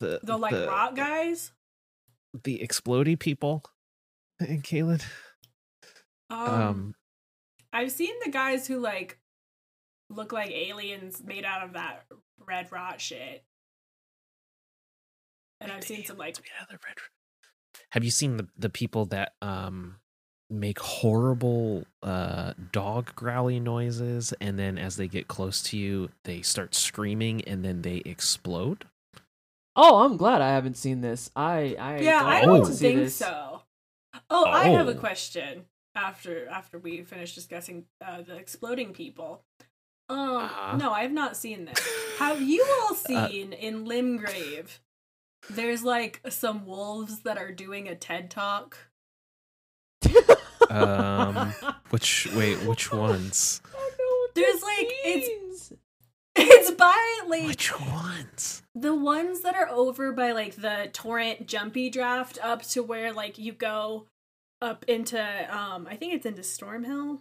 the 0.00 0.20
The 0.22 0.36
like 0.36 0.66
rock 0.68 0.94
guys? 0.94 1.52
the 2.44 2.58
explodey 2.58 3.18
people 3.18 3.62
in 4.40 4.62
Caelid 4.62 5.02
Um, 6.30 6.38
um 6.50 6.94
I've 7.72 7.92
seen 7.92 8.14
the 8.24 8.30
guys 8.30 8.66
who 8.66 8.78
like 8.78 9.18
look 10.10 10.32
like 10.32 10.50
aliens 10.50 11.22
made 11.24 11.44
out 11.44 11.62
of 11.64 11.72
that 11.74 12.04
red 12.46 12.70
rot 12.72 13.00
shit. 13.00 13.44
And 15.60 15.72
I've 15.72 15.84
seen 15.84 16.04
some 16.04 16.16
like 16.18 16.36
Made 16.36 16.50
out 16.60 16.72
of 16.74 16.80
red- 16.84 16.96
Have 17.90 18.04
you 18.04 18.10
seen 18.10 18.36
the 18.36 18.48
the 18.56 18.68
people 18.70 19.06
that 19.06 19.32
um 19.42 19.96
make 20.48 20.78
horrible 20.78 21.84
uh 22.02 22.52
dog 22.70 23.14
growly 23.16 23.58
noises 23.58 24.32
and 24.40 24.58
then 24.58 24.78
as 24.78 24.96
they 24.96 25.08
get 25.08 25.26
close 25.26 25.60
to 25.60 25.76
you 25.76 26.08
they 26.24 26.40
start 26.40 26.74
screaming 26.74 27.42
and 27.42 27.64
then 27.64 27.82
they 27.82 27.96
explode? 28.04 28.84
Oh, 29.74 30.04
I'm 30.04 30.16
glad 30.16 30.40
I 30.40 30.50
haven't 30.50 30.76
seen 30.76 31.00
this. 31.02 31.30
I 31.36 31.76
I 31.78 32.02
Yeah, 32.04 32.22
I 32.24 32.40
don't 32.42 32.64
to 32.66 32.72
think 32.72 32.96
this. 33.00 33.18
so. 33.18 33.62
Oh, 34.30 34.46
I 34.46 34.68
have 34.68 34.88
a 34.88 34.94
Oh. 34.94 34.98
question 35.00 35.66
after 35.94 36.48
after 36.48 36.78
we 36.78 37.02
finish 37.02 37.34
discussing 37.34 37.84
uh, 38.04 38.22
the 38.22 38.36
exploding 38.36 38.92
people. 38.92 39.44
Um, 40.08 40.44
Uh-huh. 40.44 40.78
no, 40.78 40.92
I've 40.92 41.12
not 41.12 41.36
seen 41.36 41.64
this. 41.64 41.80
Have 42.18 42.40
you 42.40 42.64
all 42.82 42.94
Uh, 42.94 43.28
seen 43.28 43.52
in 43.52 43.84
Limgrave? 43.84 44.78
There's 45.50 45.82
like 45.84 46.20
some 46.30 46.64
wolves 46.66 47.20
that 47.20 47.38
are 47.38 47.52
doing 47.52 47.88
a 47.88 47.94
TED 47.94 48.30
talk. 48.30 48.78
Um, 50.70 51.52
which 51.90 52.28
wait, 52.34 52.56
which 52.64 52.92
ones? 52.92 53.60
I 53.64 53.90
know 53.98 54.16
what 54.20 54.34
There's, 54.34 54.54
this 54.54 54.62
like, 54.62 54.92
it's- 55.04 55.72
It's 56.38 56.70
by 56.72 57.20
like 57.28 57.46
Which 57.46 57.78
ones? 57.80 58.62
the 58.74 58.94
ones 58.94 59.40
that 59.40 59.54
are 59.54 59.68
over 59.70 60.12
by 60.12 60.32
like 60.32 60.56
the 60.56 60.90
torrent 60.92 61.46
jumpy 61.46 61.88
draft 61.88 62.38
up 62.42 62.62
to 62.64 62.82
where 62.82 63.12
like 63.12 63.38
you 63.38 63.52
go 63.52 64.06
up 64.60 64.84
into 64.86 65.18
um 65.18 65.86
I 65.90 65.96
think 65.96 66.12
it's 66.14 66.26
into 66.26 66.42
Stormhill. 66.42 67.20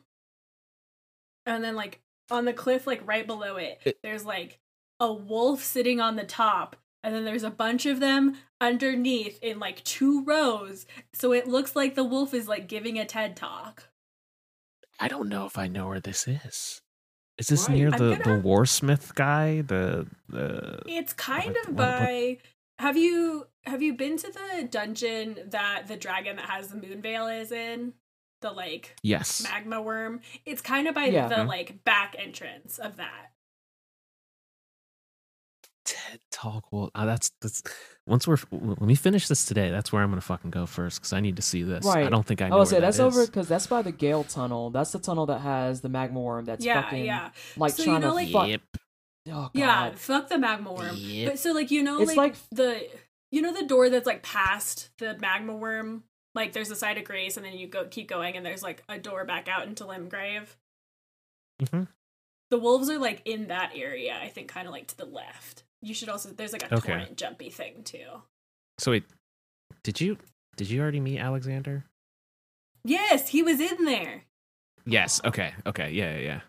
And 1.46 1.64
then 1.64 1.76
like 1.76 2.02
on 2.30 2.44
the 2.46 2.54
cliff 2.54 2.86
like 2.88 3.06
right 3.08 3.26
below 3.26 3.56
it, 3.58 3.80
It- 3.86 4.00
there's 4.04 4.26
like 4.26 4.60
a 5.00 5.12
wolf 5.14 5.64
sitting 5.64 6.02
on 6.02 6.16
the 6.18 6.24
top 6.26 6.76
and 7.06 7.14
then 7.14 7.24
there's 7.24 7.44
a 7.44 7.52
bunch 7.52 7.86
of 7.86 8.00
them 8.00 8.36
underneath 8.60 9.38
in 9.44 9.60
like 9.60 9.84
two 9.84 10.24
rows. 10.26 10.88
So 11.14 11.32
it 11.34 11.48
looks 11.48 11.76
like 11.76 11.94
the 11.94 12.04
wolf 12.04 12.34
is 12.34 12.48
like 12.48 12.68
giving 12.68 12.98
a 12.98 13.06
TED 13.06 13.36
talk. 13.38 13.90
I 15.00 15.08
don't 15.08 15.30
know 15.30 15.46
if 15.46 15.58
I 15.58 15.68
know 15.68 15.88
where 15.88 16.00
this 16.00 16.28
is. 16.28 16.82
Is 17.38 17.48
this 17.48 17.68
Right. 17.70 17.78
near 17.78 17.92
the 17.92 18.16
gonna- 18.16 18.42
the 18.42 18.48
Warsmith 18.48 19.14
guy? 19.14 19.62
The 19.62 20.08
the 20.28 20.82
It's 20.88 21.14
kind 21.14 21.56
of 21.66 21.76
by 21.76 22.40
have 22.80 22.98
you 22.98 23.48
have 23.66 23.82
you 23.84 23.94
been 23.94 24.18
to 24.18 24.32
the 24.32 24.64
dungeon 24.64 25.38
that 25.48 25.88
the 25.88 25.98
dragon 25.98 26.38
that 26.38 26.50
has 26.50 26.70
the 26.70 26.78
moon 26.78 27.02
veil 27.02 27.28
is 27.28 27.52
in? 27.52 27.94
The 28.42 28.52
like 28.52 28.96
yes. 29.04 29.44
magma 29.44 29.82
worm. 29.82 30.22
It's 30.46 30.62
kind 30.62 30.88
of 30.88 30.96
by 30.96 31.06
Yeah. 31.06 31.28
the 31.28 31.36
uh-huh. 31.42 31.48
like 31.48 31.84
back 31.84 32.16
entrance 32.18 32.80
of 32.80 32.96
that. 32.98 33.32
TED 35.86 36.20
Talk. 36.32 36.66
Well, 36.72 36.92
uh, 36.96 37.06
that's 37.06 37.32
that's 37.42 37.64
once 38.08 38.28
we're 38.28 38.38
let 38.52 38.82
me 38.82 38.96
finish 38.96 39.28
this 39.28 39.46
today. 39.46 39.70
That's 39.70 39.92
where 39.94 40.02
I'm 40.02 40.10
gonna 40.10 40.22
fucking 40.22 40.52
go 40.52 40.66
first 40.66 41.00
because 41.00 41.14
I 41.14 41.20
need 41.20 41.36
to 41.38 41.42
see 41.42 41.64
this. 41.64 41.86
Right. 41.86 42.06
I 42.06 42.10
don't 42.10 42.26
think 42.26 42.42
I 42.42 42.48
I 42.48 42.50
know. 42.50 42.58
would 42.60 42.68
say 42.68 42.76
where 42.76 42.82
that's 42.82 42.98
that 42.98 43.04
over 43.04 43.26
because 43.26 43.48
that's 43.48 43.68
by 43.68 43.82
the 43.82 43.92
Gale 43.92 44.24
Tunnel. 44.24 44.70
That's 44.72 44.92
the 44.92 45.00
tunnel 45.00 45.26
that 45.28 45.40
has 45.42 45.82
the 45.82 45.90
magma 45.90 46.20
worm. 46.20 46.46
That's 46.46 46.66
yeah, 46.66 46.82
fucking 46.82 47.06
yeah. 47.06 47.30
like 47.58 47.74
So 47.74 47.84
you 47.84 47.90
trying 47.90 48.02
know, 48.02 48.10
to 48.10 48.14
like- 48.16 48.30
fuck. 48.32 48.48
Yep. 48.50 48.62
Oh, 49.28 49.32
God. 49.32 49.52
Yeah, 49.56 49.92
fuck 49.96 50.30
the 50.30 50.38
magma 50.38 50.72
worm. 50.74 50.96
Yep. 50.96 51.32
But 51.32 51.40
so 51.40 51.52
like 51.52 51.72
you 51.72 51.82
know 51.84 52.00
It's 52.02 52.10
like, 52.16 52.18
like- 52.18 52.36
the 52.52 52.88
you 53.32 53.42
know 53.42 53.54
the 53.54 53.66
door 53.66 53.90
that's 53.90 54.06
like 54.06 54.24
past 54.24 54.90
the 55.00 55.18
magma 55.18 55.56
worm? 55.56 56.04
Like 56.36 56.54
there's 56.54 56.70
a 56.72 56.76
side 56.76 56.98
of 56.98 57.06
grace 57.06 57.38
and 57.38 57.46
then 57.46 57.54
you 57.54 57.68
go 57.68 57.86
keep 57.86 58.08
going 58.10 58.36
and 58.38 58.46
there's 58.46 58.62
like 58.64 58.84
a 58.90 58.98
door 59.00 59.24
back 59.26 59.48
out 59.48 59.68
into 59.68 59.84
Limgrave. 59.86 60.48
Mhm. 61.62 61.88
The 62.52 62.60
wolves 62.60 62.90
are 62.90 63.00
like 63.00 63.22
in 63.26 63.48
that 63.48 63.72
area, 63.76 64.18
I 64.22 64.28
think 64.30 64.54
kinda 64.54 64.70
like 64.70 64.88
to 64.88 64.98
the 64.98 65.06
left. 65.06 65.64
You 65.86 65.94
should 65.94 66.10
also 66.10 66.30
there's 66.30 66.52
like 66.54 66.64
a 66.64 66.76
Okay. 66.76 66.88
torrent 66.94 67.16
jumpy 67.18 67.50
thing 67.50 67.84
too. 67.84 68.06
So 68.80 68.92
wait, 68.92 69.04
did 69.84 70.02
you 70.02 70.18
did 70.58 70.70
you 70.70 70.82
already 70.82 71.00
meet 71.00 71.20
Alexander? 71.20 71.86
Yes, 72.84 73.30
he 73.30 73.42
was 73.44 73.60
in 73.60 73.86
there. 73.86 74.24
Yes. 74.86 75.22
Okay. 75.24 75.54
Okay. 75.66 75.92
Yeah. 75.92 76.16
Yeah. 76.18 76.22
yeah. 76.22 76.40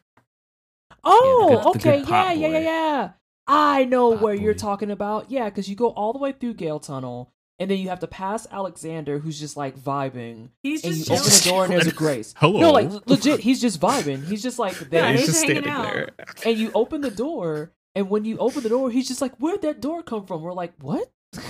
Oh, 1.05 1.73
the 1.73 1.79
good- 1.79 1.89
okay, 1.89 1.99
yeah, 2.01 2.05
pot 2.05 2.39
yeah, 2.39 2.49
yeah, 2.49 2.59
yeah. 2.59 3.11
I 3.47 3.85
know 3.85 4.13
Pot 4.13 4.23
where 4.23 4.35
you're 4.35 4.55
talking 4.55 4.91
about. 4.91 5.31
Yeah, 5.31 5.45
because 5.45 5.69
you 5.69 5.77
go 5.77 5.89
all 5.91 6.13
the 6.13 6.19
way 6.19 6.33
through 6.33 6.55
Gale 6.55 6.81
Tunnel, 6.81 7.33
and 7.61 7.71
then 7.71 7.79
you 7.79 7.89
have 7.91 8.01
to 8.01 8.09
pass 8.09 8.47
Alexander, 8.51 9.21
who's 9.21 9.39
just 9.39 9.57
like 9.57 9.79
vibing, 9.79 10.49
He's 10.65 10.83
and 10.85 10.95
you 10.97 11.05
just 11.05 11.11
open 11.11 11.31
the 11.33 11.51
door 11.51 11.65
and 11.65 11.73
there's 11.73 11.87
a 11.87 11.93
grace. 12.05 12.35
Hello. 12.39 12.59
No, 12.61 12.73
like 12.73 12.91
legit, 13.07 13.41
he's 13.41 13.61
just 13.61 13.81
vibing. 13.81 14.25
He's 14.27 14.43
just 14.43 14.59
like 14.59 14.75
there, 14.91 15.05
Yeah, 15.05 15.11
he's, 15.13 15.21
he's 15.21 15.29
just 15.29 15.45
hanging 15.47 15.63
standing 15.63 15.73
out. 15.73 15.93
there. 15.93 16.11
and 16.45 16.59
you 16.59 16.73
open 16.75 17.03
the 17.03 17.11
door, 17.11 17.71
and 17.97 18.11
when 18.11 18.25
you 18.27 18.37
open 18.39 18.63
the 18.63 18.69
door, 18.69 18.91
he's 18.91 19.09
just 19.09 19.23
like, 19.23 19.35
"Where'd 19.39 19.63
that 19.63 19.81
door 19.81 20.03
come 20.03 20.27
from?" 20.27 20.43
We're 20.43 20.53
like, 20.53 20.75
"What?" 20.81 21.11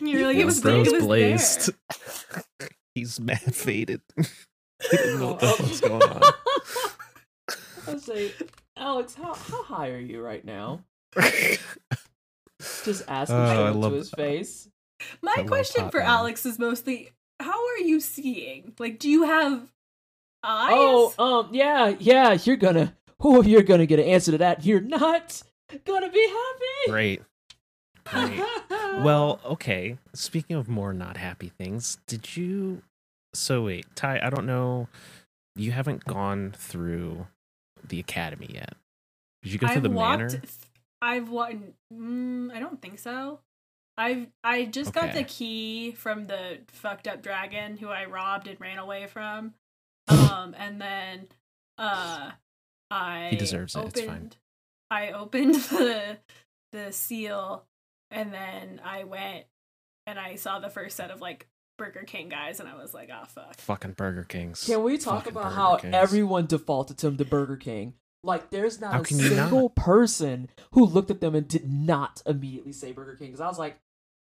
You're 0.00 0.26
like, 0.26 0.36
it 0.36 0.44
was, 0.44 0.64
it 0.64 0.92
was 0.92 1.04
blazed. 1.04 1.72
there. 2.58 2.68
He's 2.94 3.20
mad 3.20 3.54
faded. 3.54 4.00
he 4.16 4.96
doesn't 4.96 5.20
know 5.20 5.32
what 5.32 5.40
the 5.40 5.88
going 5.88 6.02
on. 6.02 6.22
I 7.86 7.98
say, 7.98 8.32
Alex, 8.76 9.14
how 9.14 9.34
how 9.34 9.62
high 9.62 9.90
are 9.90 9.98
you 9.98 10.22
right 10.22 10.44
now? 10.44 10.84
Just 12.84 13.04
ask 13.08 13.30
him 13.30 13.38
Oh, 13.38 13.46
straight 13.46 13.62
I 13.62 13.70
into 13.70 13.90
his 13.90 14.10
face. 14.10 14.68
My 15.22 15.34
I 15.38 15.42
question 15.44 15.90
for 15.90 15.98
Man. 15.98 16.08
Alex 16.08 16.46
is 16.46 16.58
mostly 16.58 17.10
how 17.38 17.58
are 17.68 17.78
you 17.78 18.00
seeing? 18.00 18.74
Like, 18.78 18.98
do 18.98 19.08
you 19.08 19.24
have 19.24 19.68
eyes? 20.42 20.72
Oh, 20.72 21.14
um, 21.18 21.54
yeah, 21.54 21.94
yeah, 21.98 22.38
you're 22.42 22.56
gonna, 22.56 22.96
oh, 23.20 23.42
you're 23.42 23.62
gonna 23.62 23.86
get 23.86 23.98
an 23.98 24.06
answer 24.06 24.32
to 24.32 24.38
that. 24.38 24.64
You're 24.64 24.80
not 24.80 25.42
gonna 25.84 26.10
be 26.10 26.28
happy. 26.28 26.90
Great. 26.90 27.22
Great. 28.04 28.40
Well, 29.02 29.40
okay. 29.44 29.98
Speaking 30.14 30.56
of 30.56 30.68
more 30.68 30.92
not 30.92 31.16
happy 31.16 31.48
things, 31.56 31.98
did 32.08 32.36
you? 32.36 32.82
So 33.34 33.62
wait, 33.62 33.86
Ty. 33.94 34.18
I 34.20 34.30
don't 34.30 34.46
know. 34.46 34.88
You 35.54 35.70
haven't 35.70 36.04
gone 36.04 36.52
through 36.56 37.28
the 37.86 38.00
academy 38.00 38.50
yet. 38.52 38.74
Did 39.42 39.52
you 39.52 39.58
go 39.60 39.68
through 39.68 39.76
I've 39.76 39.82
the 39.84 39.90
walked. 39.90 40.18
manor? 40.18 40.42
I've 41.00 41.28
walked. 41.30 41.54
Mm, 41.94 42.52
I 42.52 42.58
don't 42.58 42.82
think 42.82 42.98
so. 42.98 43.38
I've 43.96 44.26
I 44.42 44.64
just 44.64 44.92
got 44.92 45.12
the 45.12 45.24
key 45.24 45.92
from 45.92 46.26
the 46.26 46.58
fucked 46.68 47.06
up 47.06 47.22
dragon 47.22 47.76
who 47.76 47.88
I 47.88 48.06
robbed 48.06 48.48
and 48.48 48.60
ran 48.60 48.78
away 48.78 49.06
from. 49.06 49.54
Um, 50.08 50.54
and 50.58 50.80
then 50.80 51.28
uh, 51.78 52.32
I 52.90 53.28
He 53.30 53.36
deserves 53.36 53.76
it, 53.76 53.78
Opened, 53.78 53.96
it's 53.96 54.06
fine. 54.06 54.32
I 54.90 55.12
opened 55.12 55.54
the 55.70 56.18
the 56.72 56.92
seal, 56.92 57.64
and 58.10 58.32
then 58.32 58.80
I 58.84 59.04
went 59.04 59.44
and 60.06 60.18
I 60.18 60.36
saw 60.36 60.58
the 60.58 60.70
first 60.70 60.96
set 60.96 61.10
of 61.10 61.20
like 61.20 61.46
Burger 61.78 62.02
King 62.06 62.28
guys, 62.28 62.60
and 62.60 62.68
I 62.68 62.74
was 62.76 62.92
like, 62.92 63.10
oh 63.12 63.24
fuck. 63.26 63.56
Fucking 63.56 63.92
Burger 63.92 64.24
Kings. 64.24 64.64
Can 64.64 64.82
we 64.82 64.98
talk 64.98 65.24
Fucking 65.24 65.32
about 65.32 65.44
Burger 65.44 65.54
how 65.56 65.76
Kings. 65.76 65.94
everyone 65.94 66.46
defaulted 66.46 66.98
to 66.98 67.10
the 67.10 67.24
Burger 67.24 67.56
King? 67.56 67.94
Like, 68.22 68.50
there's 68.50 68.80
not 68.82 68.92
How 68.92 69.00
a 69.00 69.04
can 69.04 69.18
you 69.18 69.30
not? 69.30 69.48
single 69.48 69.70
person 69.70 70.50
who 70.72 70.84
looked 70.84 71.10
at 71.10 71.22
them 71.22 71.34
and 71.34 71.48
did 71.48 71.72
not 71.72 72.20
immediately 72.26 72.72
say 72.72 72.92
Burger 72.92 73.16
King. 73.16 73.28
Because 73.28 73.40
I 73.40 73.46
was 73.48 73.58
like, 73.58 73.78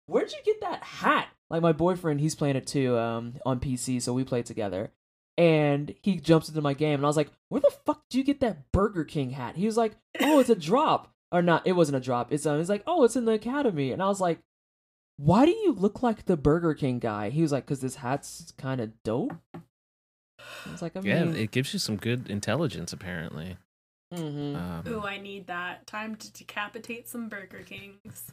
where'd 0.06 0.30
you 0.30 0.38
get 0.44 0.60
that 0.60 0.84
hat? 0.84 1.26
Like, 1.50 1.62
my 1.62 1.72
boyfriend, 1.72 2.20
he's 2.20 2.36
playing 2.36 2.54
it 2.54 2.68
too 2.68 2.96
um, 2.96 3.34
on 3.44 3.58
PC, 3.58 4.00
so 4.00 4.12
we 4.12 4.22
play 4.22 4.42
together. 4.42 4.92
And 5.38 5.94
he 6.02 6.16
jumps 6.16 6.48
into 6.48 6.60
my 6.60 6.74
game, 6.74 6.94
and 6.96 7.04
I 7.04 7.08
was 7.08 7.16
like, 7.16 7.30
where 7.48 7.60
the 7.60 7.72
fuck 7.86 8.02
did 8.10 8.18
you 8.18 8.24
get 8.24 8.40
that 8.40 8.70
Burger 8.72 9.04
King 9.04 9.30
hat? 9.30 9.56
He 9.56 9.64
was 9.66 9.76
like, 9.76 9.96
oh, 10.20 10.40
it's 10.40 10.50
a 10.50 10.56
drop. 10.56 11.14
Or 11.30 11.42
not, 11.42 11.64
it 11.66 11.72
wasn't 11.72 11.96
a 11.96 12.00
drop. 12.00 12.32
It's, 12.32 12.44
um, 12.44 12.58
it's 12.58 12.68
like, 12.70 12.82
oh, 12.86 13.04
it's 13.04 13.14
in 13.14 13.24
the 13.24 13.32
academy. 13.32 13.92
And 13.92 14.02
I 14.02 14.08
was 14.08 14.20
like, 14.20 14.40
why 15.16 15.44
do 15.46 15.52
you 15.52 15.72
look 15.72 16.02
like 16.02 16.24
the 16.24 16.36
Burger 16.36 16.74
King 16.74 16.98
guy? 16.98 17.30
He 17.30 17.42
was 17.42 17.52
like, 17.52 17.66
because 17.66 17.80
this 17.80 17.96
hat's 17.96 18.52
kind 18.58 18.80
of 18.80 18.92
dope. 19.04 19.34
I 19.54 19.60
was 20.70 20.80
like, 20.82 20.96
I 20.96 21.00
Yeah, 21.00 21.24
it 21.26 21.50
gives 21.50 21.72
you 21.72 21.78
some 21.78 21.96
good 21.96 22.28
intelligence 22.30 22.92
apparently. 22.92 23.56
mhm. 24.14 24.56
Um, 24.56 24.82
Ooh, 24.88 25.02
I 25.02 25.18
need 25.18 25.46
that. 25.48 25.86
Time 25.86 26.16
to 26.16 26.32
decapitate 26.32 27.08
some 27.08 27.28
Burger 27.28 27.62
Kings. 27.62 28.32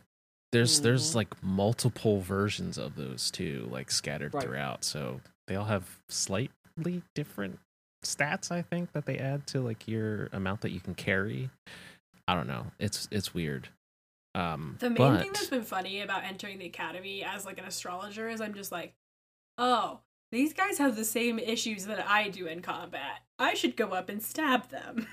there's 0.51 0.79
there's 0.79 1.11
Mhm. 1.11 1.15
like 1.15 1.43
multiple 1.43 2.21
versions 2.21 2.77
of 2.77 2.95
those 2.95 3.29
too, 3.29 3.67
like 3.71 3.91
scattered 3.91 4.33
Right. 4.33 4.43
throughout. 4.43 4.83
So 4.85 5.19
they 5.47 5.55
all 5.57 5.65
have 5.65 5.99
slightly 6.75 7.01
different 7.13 7.59
stats. 8.03 8.51
I 8.51 8.61
think 8.61 8.91
that 8.93 9.05
they 9.05 9.17
add 9.17 9.47
to 9.47 9.61
like 9.61 9.87
your 9.87 10.29
amount 10.33 10.61
that 10.61 10.71
you 10.71 10.79
can 10.79 10.95
carry. 10.95 11.49
I 12.27 12.35
don't 12.35 12.47
know. 12.47 12.67
It's 12.79 13.07
it's 13.11 13.33
weird. 13.33 13.69
Um, 14.33 14.75
The 14.79 14.89
main 14.89 14.97
but 14.97 15.21
thing 15.21 15.31
that's 15.33 15.47
been 15.47 15.63
funny 15.63 16.01
about 16.01 16.23
entering 16.25 16.59
the 16.59 16.65
academy 16.65 17.23
as 17.23 17.45
like 17.45 17.57
an 17.57 17.65
astrologer 17.65 18.27
is 18.27 18.41
I'm 18.41 18.53
just 18.53 18.71
like, 18.71 18.93
oh, 19.57 19.99
these 20.31 20.53
guys 20.53 20.77
have 20.79 20.95
the 20.97 21.05
same 21.05 21.39
issues 21.39 21.85
that 21.85 22.05
I 22.09 22.29
do 22.29 22.45
in 22.47 22.61
combat. 22.61 23.21
I 23.39 23.53
should 23.53 23.77
go 23.77 23.89
up 23.89 24.09
and 24.09 24.21
stab 24.21 24.69
them. 24.69 25.07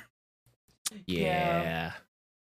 yeah, 1.06 1.92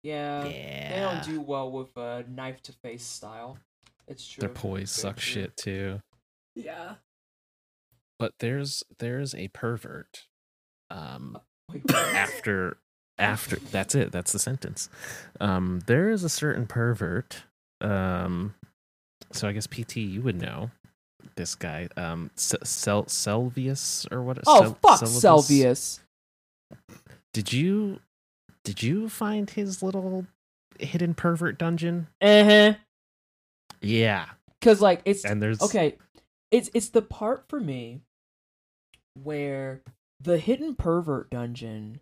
yeah, 0.03 0.45
yeah, 0.45 0.95
they 0.95 1.01
don't 1.01 1.25
do 1.25 1.41
well 1.41 1.71
with 1.71 1.97
uh, 1.97 2.23
knife 2.29 2.61
to 2.65 2.73
face 2.73 3.05
style. 3.05 3.59
It's 4.07 4.27
true. 4.27 4.41
Their 4.43 4.51
poise 4.51 4.91
sucks 4.91 5.23
shit 5.23 5.57
too. 5.57 6.01
yeah. 6.55 6.97
But 8.19 8.35
there's 8.41 8.83
there's 8.99 9.35
a 9.35 9.49
pervert. 9.49 10.27
Um, 10.91 11.39
after 11.95 12.77
after 13.19 13.57
that's 13.57 13.95
it 13.95 14.13
that's 14.13 14.31
the 14.33 14.39
sentence 14.39 14.89
um 15.41 15.81
there 15.87 16.11
is 16.11 16.23
a 16.23 16.29
certain 16.29 16.67
pervert 16.67 17.45
um 17.81 18.55
so 19.33 19.49
i 19.49 19.53
guess 19.53 19.67
pt 19.67 19.97
you 19.97 20.21
would 20.21 20.41
know 20.41 20.71
this 21.35 21.55
guy 21.55 21.89
um 21.97 22.31
Sel- 22.37 23.05
Seluvis 23.07 24.07
or 24.13 24.23
what 24.23 24.39
oh 24.47 24.61
Sel- 24.61 24.79
fuck? 24.83 25.01
Seluvis. 25.01 25.99
did 27.33 27.53
you 27.53 27.99
did 28.63 28.83
you 28.83 29.09
find 29.09 29.49
his 29.51 29.83
little 29.83 30.27
hidden 30.79 31.15
pervert 31.15 31.59
dungeon 31.59 32.07
Uh 32.21 32.45
huh. 32.45 32.75
yeah 33.81 34.27
Because 34.61 34.81
like 34.81 35.01
it's 35.05 35.25
and 35.25 35.43
there's 35.43 35.61
okay. 35.63 35.97
It's 36.53 36.71
it's 36.75 36.91
the 36.91 37.03
part 37.03 37.45
for 37.49 37.59
me 37.59 38.03
where 39.23 39.83
the 40.21 40.39
hidden 40.39 40.75
pervert 40.75 41.31
dungeon 41.31 42.01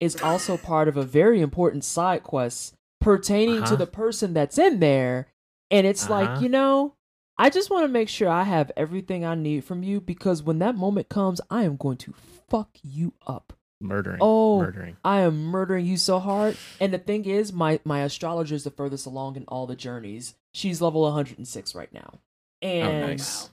is 0.00 0.20
also 0.22 0.56
part 0.56 0.88
of 0.88 0.96
a 0.96 1.04
very 1.04 1.40
important 1.40 1.84
side 1.84 2.22
quest 2.22 2.74
pertaining 3.00 3.58
to 3.58 3.62
Uh-huh. 3.64 3.76
the 3.76 3.86
person 3.86 4.32
that's 4.34 4.58
in 4.58 4.80
there. 4.80 5.28
And 5.70 5.86
it's 5.86 6.04
Uh-huh. 6.04 6.12
like, 6.34 6.40
you 6.40 6.48
know, 6.48 6.94
I 7.38 7.50
just 7.50 7.70
want 7.70 7.84
to 7.84 7.88
make 7.88 8.08
sure 8.08 8.28
I 8.28 8.42
have 8.44 8.70
everything 8.76 9.24
I 9.24 9.34
need 9.34 9.64
from 9.64 9.82
you 9.82 10.00
because 10.00 10.42
when 10.42 10.58
that 10.58 10.76
moment 10.76 11.08
comes, 11.08 11.40
I 11.50 11.62
am 11.64 11.76
going 11.76 11.96
to 11.98 12.12
fuck 12.48 12.70
you 12.82 13.14
up. 13.26 13.52
Murdering. 13.80 14.18
Oh, 14.20 14.58
murdering. 14.60 14.96
I 15.04 15.20
am 15.20 15.42
murdering 15.44 15.86
you 15.86 15.96
so 15.96 16.20
hard. 16.20 16.56
And 16.78 16.92
the 16.94 16.98
thing 16.98 17.24
is, 17.24 17.52
my 17.52 17.80
my 17.84 18.00
astrologer 18.02 18.54
is 18.54 18.62
the 18.64 18.70
furthest 18.70 19.06
along 19.06 19.36
in 19.36 19.44
all 19.48 19.66
the 19.66 19.74
journeys. 19.74 20.34
She's 20.54 20.80
level 20.82 21.02
106 21.02 21.74
right 21.74 21.92
now. 21.92 22.20
And 22.60 23.04
oh, 23.04 23.06
nice. 23.08 23.50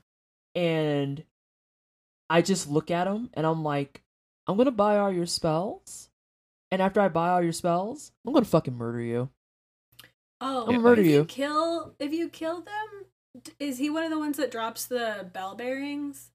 and 0.54 1.24
I 2.30 2.42
just 2.42 2.70
look 2.70 2.92
at 2.92 3.08
him 3.08 3.30
and 3.34 3.46
I'm 3.46 3.64
like, 3.64 4.02
I'm 4.48 4.58
gonna 4.58 4.72
buy 4.72 4.98
all 4.98 5.12
your 5.12 5.26
spells, 5.26 6.10
and 6.72 6.82
after 6.82 7.00
I 7.02 7.08
buy 7.10 7.30
all 7.30 7.42
your 7.42 7.52
spells, 7.54 8.12
I'm 8.26 8.34
gonna 8.34 8.46
fucking 8.46 8.76
murder 8.76 9.02
you. 9.02 9.30
Oh, 10.42 10.62
I'm 10.62 10.66
gonna 10.68 10.78
if 10.78 10.84
murder 10.84 11.02
you 11.04 11.12
you. 11.12 11.26
kill 11.26 11.94
if 12.00 12.14
you 12.14 12.30
kill 12.30 12.62
them, 12.62 13.44
is 13.60 13.78
he 13.78 13.90
one 13.90 14.04
of 14.04 14.10
the 14.12 14.20
ones 14.20 14.38
that 14.38 14.52
drops 14.52 14.86
the 14.86 15.30
bell 15.34 15.56
bearings? 15.56 16.32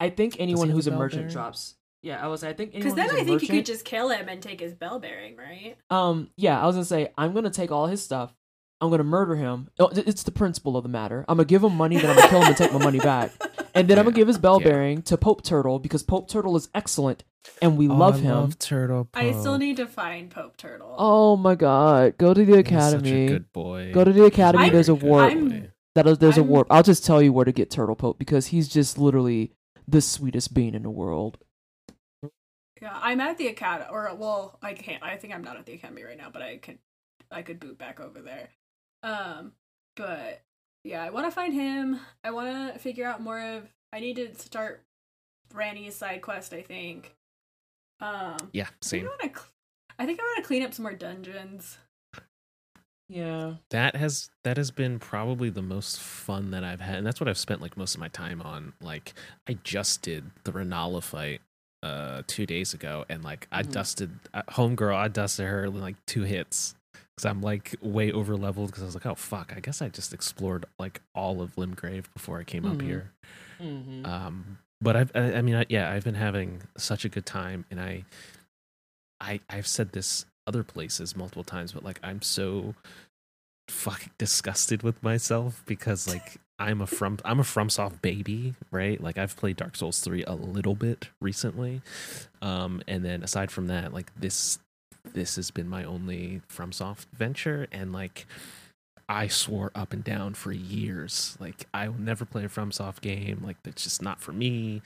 I 0.00 0.10
think 0.10 0.36
anyone 0.38 0.68
who's 0.70 0.86
a 0.86 0.92
a 0.92 0.96
merchant 0.96 1.22
bearing? 1.22 1.32
drops. 1.32 1.76
Yeah, 2.02 2.22
I 2.22 2.26
was. 2.28 2.44
I 2.44 2.52
think 2.52 2.74
Because 2.74 2.94
then 2.94 3.08
who's 3.08 3.20
I 3.20 3.22
a 3.22 3.24
think 3.24 3.42
you 3.42 3.48
could 3.48 3.64
just 3.64 3.84
kill 3.86 4.10
him 4.10 4.28
and 4.28 4.42
take 4.42 4.60
his 4.60 4.74
bell 4.74 4.98
bearing, 4.98 5.36
right? 5.36 5.76
Um, 5.88 6.28
yeah, 6.36 6.60
I 6.60 6.66
was 6.66 6.74
gonna 6.76 6.84
say 6.84 7.12
I'm 7.16 7.32
gonna 7.32 7.48
take 7.50 7.70
all 7.70 7.86
his 7.86 8.02
stuff. 8.02 8.34
I'm 8.80 8.90
gonna 8.90 9.04
murder 9.04 9.36
him. 9.36 9.70
Oh, 9.78 9.88
It's 9.94 10.24
the 10.24 10.32
principle 10.32 10.76
of 10.76 10.82
the 10.82 10.90
matter. 10.90 11.24
I'm 11.28 11.36
gonna 11.38 11.46
give 11.46 11.64
him 11.64 11.74
money, 11.76 11.96
then 11.96 12.10
I'm 12.10 12.16
gonna 12.16 12.28
kill 12.28 12.42
him 12.42 12.48
and 12.48 12.56
take 12.56 12.72
my 12.74 12.78
money 12.82 12.98
back, 12.98 13.30
and 13.74 13.88
then 13.88 13.98
I'm 13.98 14.04
gonna 14.04 14.16
give 14.16 14.28
his 14.28 14.38
bell 14.38 14.60
yeah. 14.60 14.68
bearing 14.68 15.02
to 15.02 15.16
Pope 15.16 15.42
Turtle 15.42 15.78
because 15.78 16.02
Pope 16.02 16.28
Turtle 16.28 16.56
is 16.56 16.68
excellent 16.74 17.24
and 17.60 17.76
we 17.76 17.88
Oh, 17.88 17.94
love 17.94 18.16
I 18.16 18.18
him. 18.20 18.34
Love 18.34 18.58
Turtle. 18.58 19.08
I 19.14 19.32
still 19.32 19.58
need 19.58 19.76
to 19.78 19.86
find 19.86 20.30
Pope 20.30 20.56
Turtle. 20.56 20.94
Oh 20.98 21.36
my 21.36 21.54
god, 21.54 22.16
go 22.18 22.32
to 22.34 22.40
the 22.44 22.52
He's 22.56 22.60
academy. 22.60 23.26
Such 23.26 23.34
a 23.34 23.38
good 23.38 23.52
boy. 23.52 23.90
Go 23.92 24.04
to 24.04 24.12
the 24.12 24.24
academy. 24.24 24.64
I'm- 24.64 24.72
there's 24.72 24.88
a 24.88 24.94
warp. 24.94 25.30
I'm- 25.30 25.70
That 25.94 26.06
is, 26.06 26.18
there's 26.18 26.38
a 26.38 26.40
I'm- 26.40 26.48
warp. 26.48 26.66
I'll 26.70 26.82
just 26.82 27.04
tell 27.04 27.22
you 27.22 27.32
where 27.32 27.44
to 27.44 27.52
get 27.52 27.70
Turtle 27.70 27.94
Pope 27.96 28.18
because 28.18 28.46
he's 28.48 28.68
just 28.68 28.98
literally 28.98 29.52
the 29.86 30.00
sweetest 30.00 30.54
being 30.54 30.74
in 30.74 30.82
the 30.82 30.90
world. 30.90 31.38
Yeah, 32.82 32.98
I'm 33.00 33.20
at 33.20 33.38
the 33.38 33.46
academy, 33.48 33.88
or 33.90 34.14
well, 34.14 34.58
I 34.62 34.74
can't. 34.74 35.02
I 35.02 35.16
think 35.16 35.32
I'm 35.34 35.42
not 35.44 35.56
at 35.56 35.64
the 35.66 35.72
academy 35.74 36.02
right 36.02 36.18
now, 36.18 36.28
but 36.32 36.42
I 36.42 36.56
could, 36.58 36.78
I 37.30 37.42
could 37.42 37.60
boot 37.60 37.78
back 37.78 38.00
over 38.00 38.20
there. 38.20 38.48
Um, 39.02 39.52
but 39.96 40.42
yeah, 40.84 41.02
I 41.02 41.10
want 41.10 41.26
to 41.26 41.30
find 41.32 41.52
him. 41.52 41.98
I 42.22 42.30
want 42.30 42.72
to 42.74 42.78
figure 42.78 43.06
out 43.06 43.20
more 43.20 43.40
of. 43.40 43.68
I 43.92 44.00
need 44.00 44.16
to 44.16 44.34
start 44.36 44.82
Ranni's 45.52 45.94
side 45.96 46.22
quest. 46.22 46.52
I 46.52 46.62
think. 46.62 47.14
Um, 48.00 48.36
Yeah, 48.52 48.64
I 48.64 48.66
think 48.66 48.82
same. 48.82 49.04
I 49.06 49.08
want 49.08 49.34
to. 49.34 49.40
I 49.98 50.06
think 50.06 50.20
I 50.20 50.22
want 50.22 50.36
to 50.38 50.42
clean 50.42 50.62
up 50.62 50.74
some 50.74 50.82
more 50.82 50.92
dungeons. 50.94 51.78
Yeah. 53.08 53.54
That 53.70 53.96
has 53.96 54.30
that 54.44 54.56
has 54.56 54.70
been 54.70 54.98
probably 54.98 55.50
the 55.50 55.62
most 55.62 56.00
fun 56.00 56.50
that 56.52 56.64
I've 56.64 56.80
had, 56.80 56.96
and 56.96 57.06
that's 57.06 57.20
what 57.20 57.28
I've 57.28 57.38
spent 57.38 57.60
like 57.60 57.76
most 57.76 57.94
of 57.94 58.00
my 58.00 58.08
time 58.08 58.40
on. 58.42 58.72
Like 58.80 59.14
I 59.48 59.54
just 59.62 60.02
did 60.02 60.30
the 60.44 60.52
Renala 60.52 61.02
fight 61.02 61.40
uh 61.82 62.22
two 62.26 62.46
days 62.46 62.72
ago, 62.74 63.04
and 63.08 63.22
like 63.22 63.46
I 63.52 63.62
Mhm. 63.62 63.72
dusted 63.72 64.18
uh, 64.32 64.42
homegirl. 64.48 64.96
I 64.96 65.08
dusted 65.08 65.46
her 65.46 65.64
in 65.66 65.80
like 65.80 65.96
two 66.06 66.22
hits 66.22 66.74
because 67.14 67.26
I'm 67.26 67.40
like 67.42 67.74
way 67.80 68.10
over 68.12 68.36
leveled. 68.36 68.68
Because 68.68 68.82
I 68.82 68.86
was 68.86 68.94
like, 68.94 69.06
oh 69.06 69.14
fuck, 69.14 69.52
I 69.56 69.60
guess 69.60 69.80
I 69.82 69.88
just 69.88 70.12
explored 70.12 70.66
like 70.78 71.00
all 71.14 71.40
of 71.42 71.54
Limgrave 71.56 72.04
before 72.12 72.38
I 72.38 72.44
came 72.44 72.64
up 72.64 72.76
Mhm. 72.78 72.82
here. 72.82 73.10
Mm-hmm. 73.60 74.04
Um, 74.06 74.58
but 74.80 74.96
I've, 74.96 75.12
I, 75.14 75.34
I 75.34 75.42
mean, 75.42 75.54
I, 75.54 75.64
yeah, 75.68 75.90
I've 75.90 76.04
been 76.04 76.14
having 76.16 76.62
such 76.76 77.04
a 77.04 77.08
good 77.08 77.24
time, 77.24 77.64
and 77.70 77.80
I, 77.80 78.04
I, 79.20 79.40
I've 79.48 79.66
said 79.66 79.92
this 79.92 80.26
other 80.46 80.62
places 80.62 81.16
multiple 81.16 81.44
times, 81.44 81.72
but 81.72 81.82
like, 81.84 81.98
I'm 82.02 82.20
so 82.20 82.74
fucking 83.68 84.10
disgusted 84.18 84.82
with 84.82 85.02
myself 85.02 85.62
because 85.64 86.06
like 86.06 86.36
I'm 86.58 86.82
a 86.82 86.86
from 86.86 87.18
I'm 87.24 87.40
a 87.40 87.44
FromSoft 87.44 88.02
baby, 88.02 88.52
right? 88.70 89.00
Like 89.00 89.16
I've 89.16 89.36
played 89.36 89.56
Dark 89.56 89.74
Souls 89.76 90.00
3 90.00 90.22
a 90.24 90.34
little 90.34 90.74
bit 90.74 91.08
recently. 91.22 91.80
Um 92.42 92.82
and 92.86 93.02
then 93.02 93.22
aside 93.22 93.50
from 93.50 93.68
that, 93.68 93.94
like 93.94 94.12
this 94.20 94.58
this 95.14 95.36
has 95.36 95.50
been 95.50 95.68
my 95.68 95.82
only 95.84 96.42
FromSoft 96.52 97.06
venture 97.12 97.66
and 97.72 97.92
like 97.92 98.26
I 99.08 99.28
swore 99.28 99.70
up 99.74 99.92
and 99.92 100.02
down 100.04 100.34
for 100.34 100.52
years 100.52 101.36
like 101.40 101.66
I 101.74 101.88
will 101.88 101.98
never 102.00 102.24
play 102.24 102.44
a 102.44 102.48
FromSoft 102.48 103.00
game, 103.00 103.42
like 103.44 103.62
that's 103.62 103.82
just 103.82 104.02
not 104.02 104.20
for 104.20 104.32
me. 104.32 104.82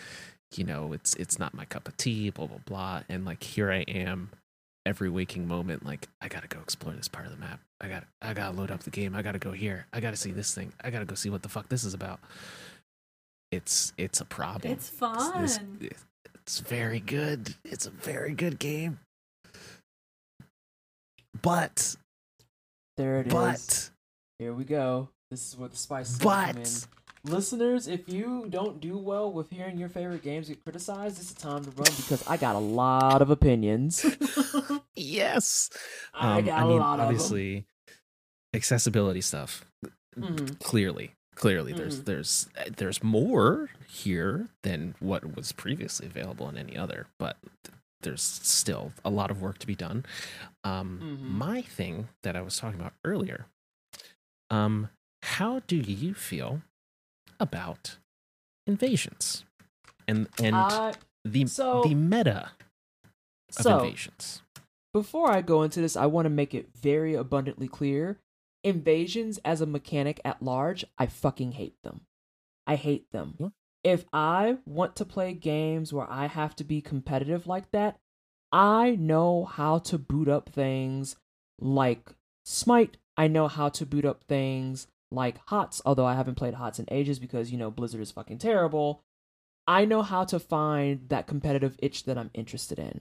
You 0.54 0.64
know, 0.64 0.92
it's 0.92 1.14
it's 1.16 1.38
not 1.38 1.52
my 1.54 1.64
cup 1.66 1.88
of 1.88 1.96
tea, 1.96 2.30
blah 2.30 2.46
blah 2.46 2.58
blah. 2.64 3.02
And 3.08 3.24
like 3.24 3.42
here 3.42 3.70
I 3.70 3.80
am 3.82 4.30
every 4.86 5.10
waking 5.10 5.46
moment 5.46 5.84
like 5.84 6.08
I 6.22 6.28
got 6.28 6.42
to 6.42 6.48
go 6.48 6.60
explore 6.60 6.94
this 6.94 7.08
part 7.08 7.26
of 7.26 7.32
the 7.32 7.38
map. 7.38 7.60
I 7.80 7.88
got 7.88 8.04
I 8.22 8.32
got 8.32 8.52
to 8.52 8.58
load 8.58 8.70
up 8.70 8.82
the 8.82 8.90
game. 8.90 9.14
I 9.14 9.22
got 9.22 9.32
to 9.32 9.38
go 9.38 9.52
here. 9.52 9.86
I 9.92 10.00
got 10.00 10.10
to 10.10 10.16
see 10.16 10.30
this 10.32 10.54
thing. 10.54 10.72
I 10.82 10.90
got 10.90 11.00
to 11.00 11.04
go 11.04 11.14
see 11.14 11.30
what 11.30 11.42
the 11.42 11.48
fuck 11.48 11.68
this 11.68 11.84
is 11.84 11.94
about. 11.94 12.20
It's 13.50 13.92
it's 13.98 14.20
a 14.20 14.24
problem. 14.24 14.72
It's 14.72 14.88
fun. 14.88 15.42
This- 15.42 15.90
it's 16.34 16.60
very 16.60 17.00
good. 17.00 17.54
It's 17.62 17.84
a 17.86 17.90
very 17.90 18.32
good 18.32 18.58
game. 18.58 19.00
But 21.42 21.96
There 22.96 23.20
it 23.20 23.26
is. 23.28 23.32
but 23.32 23.90
Here 24.38 24.52
we 24.52 24.64
go. 24.64 25.08
This 25.30 25.48
is 25.48 25.56
where 25.58 25.68
the 25.68 25.76
spice 25.76 26.10
is 26.10 26.18
gonna 26.18 26.52
come 26.52 26.56
in. 26.62 26.62
but 26.62 26.86
Listeners, 27.24 27.88
if 27.88 28.08
you 28.08 28.46
don't 28.48 28.80
do 28.80 28.96
well 28.96 29.30
with 29.32 29.50
hearing 29.50 29.76
your 29.76 29.88
favorite 29.88 30.22
games 30.22 30.48
get 30.48 30.62
criticized, 30.64 31.18
this 31.18 31.28
is 31.30 31.34
time 31.34 31.64
to 31.64 31.70
run 31.72 31.92
because 31.96 32.26
I 32.28 32.36
got 32.36 32.54
a 32.56 32.60
lot 32.60 33.20
of 33.20 33.28
opinions. 33.30 34.04
yes. 34.96 35.68
I 36.14 36.38
Um, 36.38 36.44
got 36.44 36.60
I 36.60 36.62
a 36.64 36.68
mean, 36.68 36.78
lot 36.78 36.94
of 36.94 37.00
'em. 37.00 37.06
obviously, 37.08 37.66
accessibility 38.54 39.20
stuff. 39.20 39.64
Mhm. 40.16 40.58
Clearly, 40.60 41.12
clearly, 41.34 41.72
there's 41.72 42.00
Mhm. 42.00 42.04
there's 42.06 42.48
there's 42.76 43.02
more 43.02 43.68
here 43.88 44.48
than 44.62 44.94
what 45.00 45.36
was 45.36 45.52
previously 45.52 46.06
available 46.06 46.48
in 46.48 46.56
any 46.56 46.76
other, 46.76 47.08
but 47.18 47.36
there's 48.02 48.22
still 48.22 48.92
a 49.04 49.10
lot 49.10 49.30
of 49.30 49.42
work 49.42 49.58
to 49.58 49.66
be 49.66 49.74
done. 49.74 50.04
Um, 50.64 51.00
Mhm. 51.00 51.20
My 51.30 51.62
thing 51.62 52.08
that 52.22 52.36
I 52.36 52.40
was 52.42 52.56
talking 52.58 52.78
about 52.80 52.94
earlier. 53.04 53.46
Um, 54.50 54.90
how 55.22 55.60
do 55.60 55.76
you 55.76 56.14
feel 56.14 56.62
about 57.40 57.98
invasions 58.66 59.44
and 60.06 60.28
and 60.42 60.54
Uh, 60.56 60.92
the 61.24 61.46
so- 61.46 61.82
the 61.82 61.94
meta 61.94 62.52
of 63.56 63.62
so, 63.64 63.78
invasions? 63.80 64.42
before 64.92 65.30
I 65.30 65.42
go 65.42 65.62
into 65.62 65.80
this, 65.80 65.96
I 65.96 66.06
want 66.06 66.26
to 66.26 66.30
make 66.30 66.54
it 66.54 66.72
very 66.74 67.14
abundantly 67.14 67.68
clear. 67.68 68.18
Invasions 68.64 69.38
as 69.44 69.60
a 69.60 69.66
mechanic 69.66 70.20
at 70.24 70.42
large, 70.42 70.84
I 70.98 71.06
fucking 71.06 71.52
hate 71.52 71.80
them. 71.82 72.06
I 72.66 72.76
hate 72.76 73.10
them. 73.12 73.36
Yeah. 73.38 73.48
If 73.88 74.04
I 74.12 74.58
want 74.66 74.96
to 74.96 75.04
play 75.04 75.32
games 75.32 75.92
where 75.92 76.10
I 76.10 76.26
have 76.26 76.54
to 76.56 76.64
be 76.64 76.80
competitive 76.82 77.46
like 77.46 77.70
that, 77.70 77.98
I 78.52 78.96
know 78.96 79.44
how 79.44 79.78
to 79.78 79.98
boot 79.98 80.28
up 80.28 80.50
things 80.50 81.16
like 81.58 82.14
Smite. 82.44 82.98
I 83.16 83.28
know 83.28 83.48
how 83.48 83.68
to 83.70 83.86
boot 83.86 84.04
up 84.04 84.24
things 84.24 84.86
like 85.10 85.40
HOTS, 85.46 85.82
although 85.84 86.06
I 86.06 86.14
haven't 86.14 86.36
played 86.36 86.54
HOTS 86.54 86.78
in 86.78 86.86
ages 86.90 87.18
because, 87.18 87.50
you 87.50 87.58
know, 87.58 87.70
Blizzard 87.70 88.00
is 88.00 88.10
fucking 88.10 88.38
terrible. 88.38 89.02
I 89.66 89.84
know 89.84 90.02
how 90.02 90.24
to 90.24 90.38
find 90.38 91.08
that 91.08 91.26
competitive 91.26 91.76
itch 91.78 92.04
that 92.04 92.18
I'm 92.18 92.30
interested 92.34 92.78
in 92.78 93.00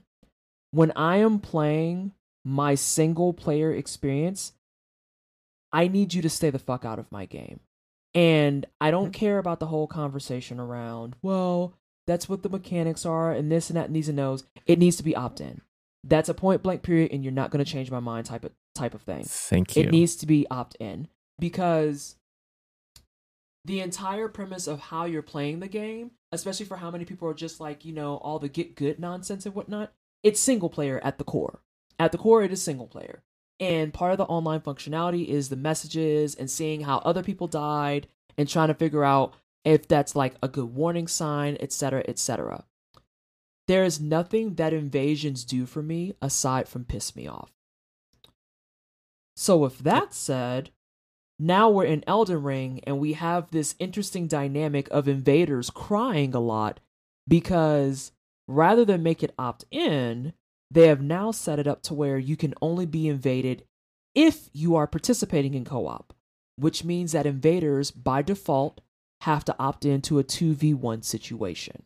when 0.72 0.92
I 0.96 1.18
am 1.18 1.40
playing 1.40 2.14
my 2.44 2.76
single 2.76 3.34
player 3.34 3.74
experience, 3.74 4.54
I 5.72 5.88
need 5.88 6.14
you 6.14 6.22
to 6.22 6.30
stay 6.30 6.50
the 6.50 6.60
fuck 6.60 6.86
out 6.86 7.00
of 7.00 7.12
my 7.12 7.26
game. 7.26 7.60
And 8.18 8.66
I 8.82 8.90
don't 8.90 9.12
care 9.12 9.38
about 9.38 9.60
the 9.60 9.68
whole 9.68 9.86
conversation 9.86 10.60
around, 10.60 11.16
well, 11.22 11.76
that's 12.08 12.28
what 12.28 12.42
the 12.42 12.50
mechanics 12.50 13.06
are, 13.06 13.32
and 13.32 13.52
this 13.52 13.70
and 13.70 13.78
that 13.78 13.86
and 13.86 13.96
these 13.96 14.10
and 14.10 14.18
those. 14.18 14.44
It 14.66 14.80
needs 14.80 14.96
to 14.96 15.04
be 15.04 15.16
opt 15.16 15.40
in. 15.40 15.62
That's 16.04 16.28
a 16.28 16.34
point 16.34 16.64
blank 16.64 16.82
period, 16.82 17.12
and 17.12 17.24
you're 17.24 17.32
not 17.32 17.52
going 17.52 17.64
to 17.64 17.72
change 17.72 17.92
my 17.92 18.00
mind 18.00 18.26
type 18.26 18.44
of 18.44 18.54
type 18.74 18.96
of 18.96 19.04
thing. 19.04 19.24
Thank 19.24 19.76
you. 19.76 19.84
It 19.84 19.92
needs 19.92 20.16
to 20.16 20.26
be 20.26 20.48
opt 20.50 20.74
in 20.80 21.10
because 21.38 22.16
the 23.66 23.82
entire 23.82 24.30
premise 24.30 24.66
of 24.66 24.80
how 24.80 25.06
you're 25.06 25.22
playing 25.22 25.60
the 25.60 25.68
game, 25.68 26.10
especially 26.32 26.66
for 26.66 26.78
how 26.78 26.90
many 26.90 27.06
people 27.06 27.28
are 27.28 27.36
just 27.36 27.60
like, 27.60 27.86
you 27.86 27.94
know, 27.94 28.16
all 28.16 28.40
the 28.40 28.50
get 28.50 28.76
good 28.76 28.98
nonsense 29.00 29.46
and 29.46 29.54
whatnot, 29.54 29.94
it's 30.24 30.40
single 30.40 30.70
player 30.72 31.00
at 31.04 31.20
the 31.20 31.24
core. 31.24 31.60
At 32.00 32.12
the 32.12 32.18
core, 32.18 32.42
it 32.42 32.52
is 32.52 32.64
single 32.64 32.88
player. 32.88 33.22
And 33.60 33.94
part 33.94 34.12
of 34.12 34.18
the 34.18 34.26
online 34.26 34.62
functionality 34.62 35.28
is 35.28 35.50
the 35.50 35.56
messages 35.56 36.36
and 36.36 36.50
seeing 36.50 36.82
how 36.82 37.00
other 37.00 37.24
people 37.24 37.48
died 37.48 38.08
and 38.38 38.48
trying 38.48 38.68
to 38.68 38.74
figure 38.74 39.04
out 39.04 39.34
if 39.66 39.88
that's 39.88 40.16
like 40.16 40.36
a 40.42 40.48
good 40.48 40.76
warning 40.76 41.08
sign, 41.08 41.58
etc., 41.60 42.04
etc. 42.08 42.66
There 43.68 43.84
is 43.84 44.00
nothing 44.00 44.56
that 44.56 44.74
invasions 44.74 45.44
do 45.44 45.66
for 45.66 45.82
me 45.82 46.14
aside 46.22 46.68
from 46.68 46.86
piss 46.86 47.16
me 47.16 47.28
off. 47.28 47.52
So, 49.36 49.58
with 49.58 49.80
that 49.80 50.14
said, 50.14 50.72
now 51.40 51.70
we're 51.70 51.86
in 51.86 52.04
Elden 52.08 52.42
Ring 52.42 52.80
and 52.86 53.00
we 53.00 53.14
have 53.14 53.52
this 53.52 53.76
interesting 53.78 54.28
dynamic 54.28 54.88
of 54.90 55.08
invaders 55.08 55.70
crying 55.70 56.34
a 56.34 56.40
lot 56.40 56.80
because 57.28 58.12
rather 58.48 58.86
than 58.86 59.04
make 59.04 59.22
it 59.22 59.36
opt 59.38 59.66
in, 59.70 60.34
they 60.70 60.88
have 60.88 61.02
now 61.02 61.32
set 61.32 61.60
it 61.60 61.68
up 61.68 61.82
to 61.84 61.94
where 61.94 62.18
you 62.18 62.36
can 62.36 62.54
only 62.62 62.86
be 62.86 63.08
invaded 63.08 63.64
if 64.16 64.50
you 64.54 64.76
are 64.76 64.88
participating 64.88 65.54
in 65.54 65.64
co 65.64 65.88
op, 65.88 66.14
which 66.56 66.84
means 66.84 67.12
that 67.12 67.26
invaders 67.26 67.92
by 67.92 68.22
default 68.22 68.82
have 69.22 69.46
to 69.46 69.56
opt 69.60 69.86
into 69.86 70.20
a 70.20 70.24
2v1 70.24 71.04
situation. 71.04 71.84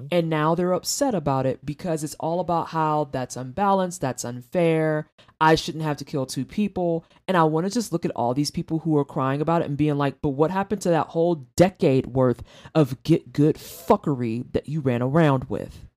Mm-hmm. 0.00 0.06
And 0.12 0.30
now 0.30 0.54
they're 0.54 0.72
upset 0.72 1.14
about 1.14 1.46
it 1.46 1.66
because 1.66 2.04
it's 2.04 2.14
all 2.20 2.40
about 2.40 2.68
how 2.68 3.08
that's 3.10 3.36
unbalanced, 3.36 4.00
that's 4.00 4.24
unfair. 4.24 5.08
I 5.40 5.54
shouldn't 5.56 5.84
have 5.84 5.96
to 5.98 6.04
kill 6.04 6.26
two 6.26 6.44
people. 6.44 7.04
And 7.26 7.36
I 7.36 7.44
want 7.44 7.66
to 7.66 7.72
just 7.72 7.92
look 7.92 8.04
at 8.04 8.12
all 8.12 8.34
these 8.34 8.50
people 8.50 8.80
who 8.80 8.96
are 8.96 9.04
crying 9.04 9.40
about 9.40 9.62
it 9.62 9.68
and 9.68 9.76
being 9.76 9.98
like, 9.98 10.20
but 10.22 10.30
what 10.30 10.50
happened 10.50 10.82
to 10.82 10.90
that 10.90 11.08
whole 11.08 11.46
decade 11.56 12.06
worth 12.06 12.42
of 12.74 13.02
get 13.02 13.32
good 13.32 13.56
fuckery 13.56 14.50
that 14.52 14.68
you 14.68 14.80
ran 14.80 15.02
around 15.02 15.44
with? 15.44 15.87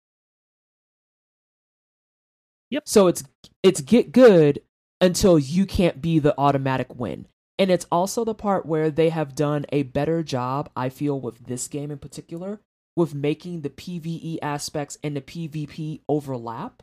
Yep. 2.72 2.88
So 2.88 3.08
it's 3.08 3.24
it's 3.62 3.82
get 3.82 4.12
good 4.12 4.62
until 5.00 5.38
you 5.38 5.66
can't 5.66 6.02
be 6.02 6.20
the 6.20 6.34
automatic 6.38 6.96
win. 6.96 7.28
And 7.60 7.70
it's 7.70 7.86
also 7.92 8.26
the 8.26 8.34
part 8.34 8.66
where 8.66 8.90
they 8.90 9.10
have 9.10 9.36
done 9.36 9.66
a 9.70 9.84
better 9.84 10.24
job, 10.24 10.70
I 10.76 10.90
feel, 10.90 11.20
with 11.20 11.46
this 11.46 11.68
game 11.68 11.92
in 11.92 12.00
particular, 12.00 12.60
with 12.96 13.14
making 13.14 13.62
the 13.62 13.70
PvE 13.70 14.40
aspects 14.42 14.98
and 15.04 15.16
the 15.16 15.22
PvP 15.22 16.02
overlap. 16.10 16.82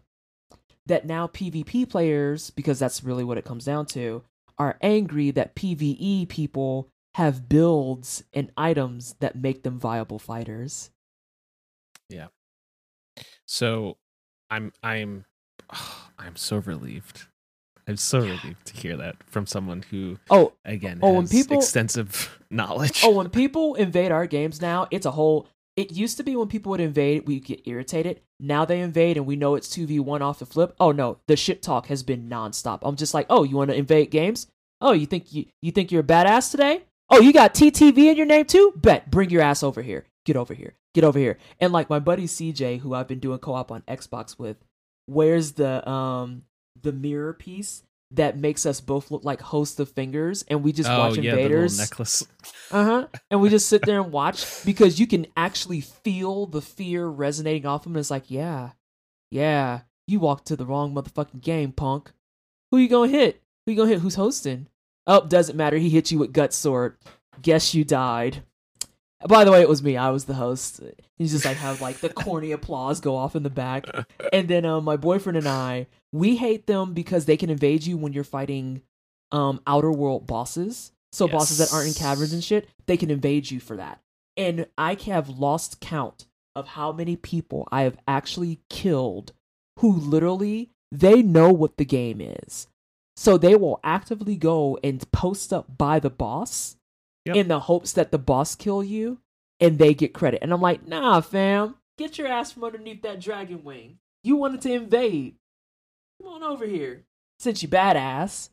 That 0.86 1.04
now 1.04 1.26
PvP 1.26 1.88
players, 1.88 2.50
because 2.50 2.78
that's 2.78 3.02
really 3.02 3.24
what 3.24 3.38
it 3.38 3.44
comes 3.44 3.64
down 3.64 3.86
to, 3.86 4.22
are 4.56 4.78
angry 4.80 5.30
that 5.32 5.54
PvE 5.54 6.28
people 6.28 6.88
have 7.14 7.48
builds 7.48 8.22
and 8.32 8.52
items 8.56 9.16
that 9.20 9.36
make 9.36 9.64
them 9.64 9.78
viable 9.78 10.18
fighters. 10.18 10.90
Yeah. 12.08 12.28
So 13.46 13.96
I'm 14.48 14.72
I'm 14.82 15.24
I'm 16.18 16.36
so 16.36 16.58
relieved. 16.58 17.26
I'm 17.86 17.96
so 17.96 18.18
relieved 18.20 18.66
to 18.66 18.74
hear 18.76 18.96
that 18.98 19.16
from 19.24 19.46
someone 19.46 19.82
who 19.90 20.18
Oh, 20.30 20.52
again 20.64 20.98
Oh, 21.02 21.12
when 21.14 21.22
has 21.22 21.30
people- 21.32 21.56
extensive 21.56 22.38
knowledge. 22.50 23.00
oh, 23.04 23.10
when 23.12 23.30
people 23.30 23.74
invade 23.76 24.12
our 24.12 24.26
games 24.26 24.60
now, 24.60 24.86
it's 24.90 25.06
a 25.06 25.12
whole. 25.12 25.46
It 25.76 25.92
used 25.92 26.16
to 26.16 26.24
be 26.24 26.34
when 26.34 26.48
people 26.48 26.70
would 26.70 26.80
invade, 26.80 27.26
we 27.28 27.38
get 27.38 27.62
irritated. 27.66 28.20
Now 28.40 28.64
they 28.64 28.80
invade, 28.80 29.16
and 29.16 29.26
we 29.26 29.36
know 29.36 29.54
it's 29.54 29.68
two 29.68 29.86
v 29.86 30.00
one 30.00 30.22
off 30.22 30.40
the 30.40 30.46
flip. 30.46 30.74
Oh 30.80 30.90
no, 30.92 31.18
the 31.28 31.36
shit 31.36 31.62
talk 31.62 31.86
has 31.86 32.02
been 32.02 32.28
nonstop. 32.28 32.80
I'm 32.82 32.96
just 32.96 33.14
like, 33.14 33.26
oh, 33.30 33.44
you 33.44 33.56
want 33.56 33.70
to 33.70 33.76
invade 33.76 34.10
games? 34.10 34.48
Oh, 34.80 34.92
you 34.92 35.06
think 35.06 35.32
you 35.32 35.46
you 35.62 35.70
think 35.72 35.90
you're 35.92 36.00
a 36.02 36.04
badass 36.04 36.50
today? 36.50 36.82
Oh, 37.10 37.20
you 37.20 37.32
got 37.32 37.54
TTV 37.54 37.96
in 38.10 38.16
your 38.16 38.26
name 38.26 38.44
too? 38.44 38.72
Bet, 38.76 39.10
bring 39.10 39.30
your 39.30 39.40
ass 39.40 39.62
over 39.62 39.80
here. 39.80 40.04
Get 40.26 40.36
over 40.36 40.52
here. 40.52 40.74
Get 40.94 41.04
over 41.04 41.18
here. 41.18 41.38
And 41.58 41.72
like 41.72 41.88
my 41.88 42.00
buddy 42.00 42.24
CJ, 42.26 42.80
who 42.80 42.92
I've 42.92 43.08
been 43.08 43.18
doing 43.20 43.38
co 43.38 43.54
op 43.54 43.70
on 43.72 43.80
Xbox 43.82 44.38
with, 44.38 44.58
wears 45.08 45.52
the 45.52 45.88
um 45.88 46.42
the 46.80 46.92
mirror 46.92 47.32
piece 47.32 47.82
that 48.12 48.38
makes 48.38 48.64
us 48.64 48.80
both 48.80 49.10
look 49.10 49.24
like 49.24 49.40
hosts 49.40 49.78
of 49.78 49.90
fingers, 49.90 50.44
and 50.48 50.62
we 50.62 50.72
just 50.72 50.88
oh 50.88 50.98
watch 50.98 51.16
yeah, 51.16 51.34
the 51.34 51.40
invaders. 51.40 51.78
necklace. 51.78 52.26
Uh 52.70 52.84
huh. 52.84 53.06
And 53.30 53.40
we 53.40 53.48
just 53.48 53.66
sit 53.66 53.86
there 53.86 53.98
and 53.98 54.12
watch 54.12 54.62
because 54.66 55.00
you 55.00 55.06
can 55.06 55.26
actually 55.38 55.80
feel 55.80 56.44
the 56.44 56.60
fear 56.60 57.06
resonating 57.06 57.64
off 57.64 57.86
him. 57.86 57.96
It's 57.96 58.10
like, 58.10 58.30
yeah, 58.30 58.72
yeah, 59.30 59.80
you 60.06 60.20
walked 60.20 60.48
to 60.48 60.56
the 60.56 60.66
wrong 60.66 60.94
motherfucking 60.94 61.40
game, 61.40 61.72
punk. 61.72 62.12
Who 62.70 62.76
you 62.76 62.90
gonna 62.90 63.10
hit? 63.10 63.40
Who 63.64 63.72
you 63.72 63.78
gonna 63.78 63.88
hit? 63.88 64.00
Who's 64.00 64.16
hosting? 64.16 64.66
Oh, 65.06 65.26
doesn't 65.26 65.56
matter. 65.56 65.78
He 65.78 65.88
hit 65.88 66.10
you 66.10 66.18
with 66.18 66.34
gut 66.34 66.52
sword. 66.52 66.98
Guess 67.40 67.74
you 67.74 67.84
died. 67.84 68.42
By 69.26 69.44
the 69.44 69.50
way, 69.50 69.60
it 69.60 69.68
was 69.68 69.82
me. 69.82 69.96
I 69.96 70.10
was 70.10 70.26
the 70.26 70.34
host. 70.34 70.80
He's 71.16 71.32
just 71.32 71.44
like 71.44 71.56
have 71.56 71.80
like 71.80 71.98
the 71.98 72.08
corny 72.08 72.52
applause 72.52 73.00
go 73.00 73.16
off 73.16 73.34
in 73.34 73.42
the 73.42 73.50
back, 73.50 73.86
and 74.32 74.46
then 74.48 74.64
um, 74.64 74.84
my 74.84 74.96
boyfriend 74.96 75.36
and 75.36 75.48
I 75.48 75.86
we 76.12 76.36
hate 76.36 76.66
them 76.66 76.94
because 76.94 77.24
they 77.24 77.36
can 77.36 77.50
invade 77.50 77.84
you 77.84 77.96
when 77.96 78.12
you're 78.12 78.24
fighting 78.24 78.82
um 79.32 79.60
outer 79.66 79.90
world 79.90 80.26
bosses. 80.26 80.92
So 81.10 81.26
bosses 81.26 81.58
that 81.58 81.72
aren't 81.72 81.88
in 81.88 81.94
caverns 81.94 82.32
and 82.32 82.44
shit, 82.44 82.68
they 82.86 82.96
can 82.96 83.10
invade 83.10 83.50
you 83.50 83.60
for 83.60 83.76
that. 83.76 84.00
And 84.36 84.66
I 84.76 84.94
have 85.06 85.28
lost 85.30 85.80
count 85.80 86.26
of 86.54 86.68
how 86.68 86.92
many 86.92 87.16
people 87.16 87.66
I 87.72 87.82
have 87.82 87.96
actually 88.06 88.60
killed 88.68 89.32
who 89.78 89.92
literally 89.92 90.70
they 90.92 91.22
know 91.22 91.50
what 91.50 91.76
the 91.76 91.84
game 91.84 92.20
is. 92.20 92.68
So 93.16 93.36
they 93.36 93.56
will 93.56 93.80
actively 93.82 94.36
go 94.36 94.78
and 94.84 95.10
post 95.10 95.52
up 95.52 95.76
by 95.76 95.98
the 95.98 96.10
boss 96.10 96.76
Yep. 97.24 97.36
in 97.36 97.48
the 97.48 97.60
hopes 97.60 97.92
that 97.92 98.10
the 98.10 98.18
boss 98.18 98.54
kill 98.54 98.82
you 98.82 99.20
and 99.60 99.78
they 99.78 99.92
get 99.92 100.14
credit. 100.14 100.38
And 100.42 100.52
I'm 100.52 100.60
like, 100.62 100.86
nah, 100.86 101.20
fam, 101.20 101.76
get 101.98 102.16
your 102.16 102.28
ass 102.28 102.52
from 102.52 102.64
underneath 102.64 103.02
that 103.02 103.20
dragon 103.20 103.64
wing. 103.64 103.98
You 104.22 104.36
wanted 104.36 104.62
to 104.62 104.72
invade. 104.72 105.36
Come 106.22 106.32
on 106.32 106.42
over 106.42 106.66
here. 106.66 107.04
Since 107.38 107.62
you 107.62 107.68
badass. 107.68 108.48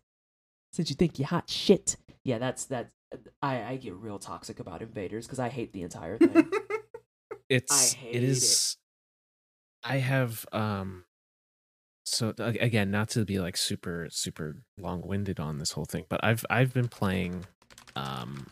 Since 0.74 0.90
you 0.90 0.96
think 0.96 1.18
you 1.20 1.26
hot 1.26 1.50
shit. 1.50 1.96
Yeah, 2.24 2.38
that's 2.38 2.66
that's 2.66 2.90
I, 3.42 3.64
I 3.64 3.76
get 3.78 3.94
real 3.94 4.20
toxic 4.20 4.60
about 4.60 4.82
invaders 4.82 5.26
because 5.26 5.40
I 5.40 5.50
hate 5.50 5.72
the 5.74 5.84
entire 5.84 6.18
thing. 6.18 6.52
It's 7.48 7.94
hate 7.94 8.16
it 8.16 8.24
it. 8.24 8.30
is. 8.30 8.78
I 9.84 9.98
have 9.98 10.48
um. 10.52 11.06
So 12.06 12.34
again, 12.40 12.90
not 12.90 13.10
to 13.10 13.24
be 13.24 13.40
like 13.40 13.56
super 13.56 14.08
super 14.10 14.64
long 14.80 15.02
winded 15.06 15.40
on 15.40 15.60
this 15.60 15.74
whole 15.74 15.86
thing, 15.86 16.06
but 16.10 16.24
I've 16.24 16.44
I've 16.50 16.74
been 16.74 16.88
playing 16.88 17.46
um 17.96 18.48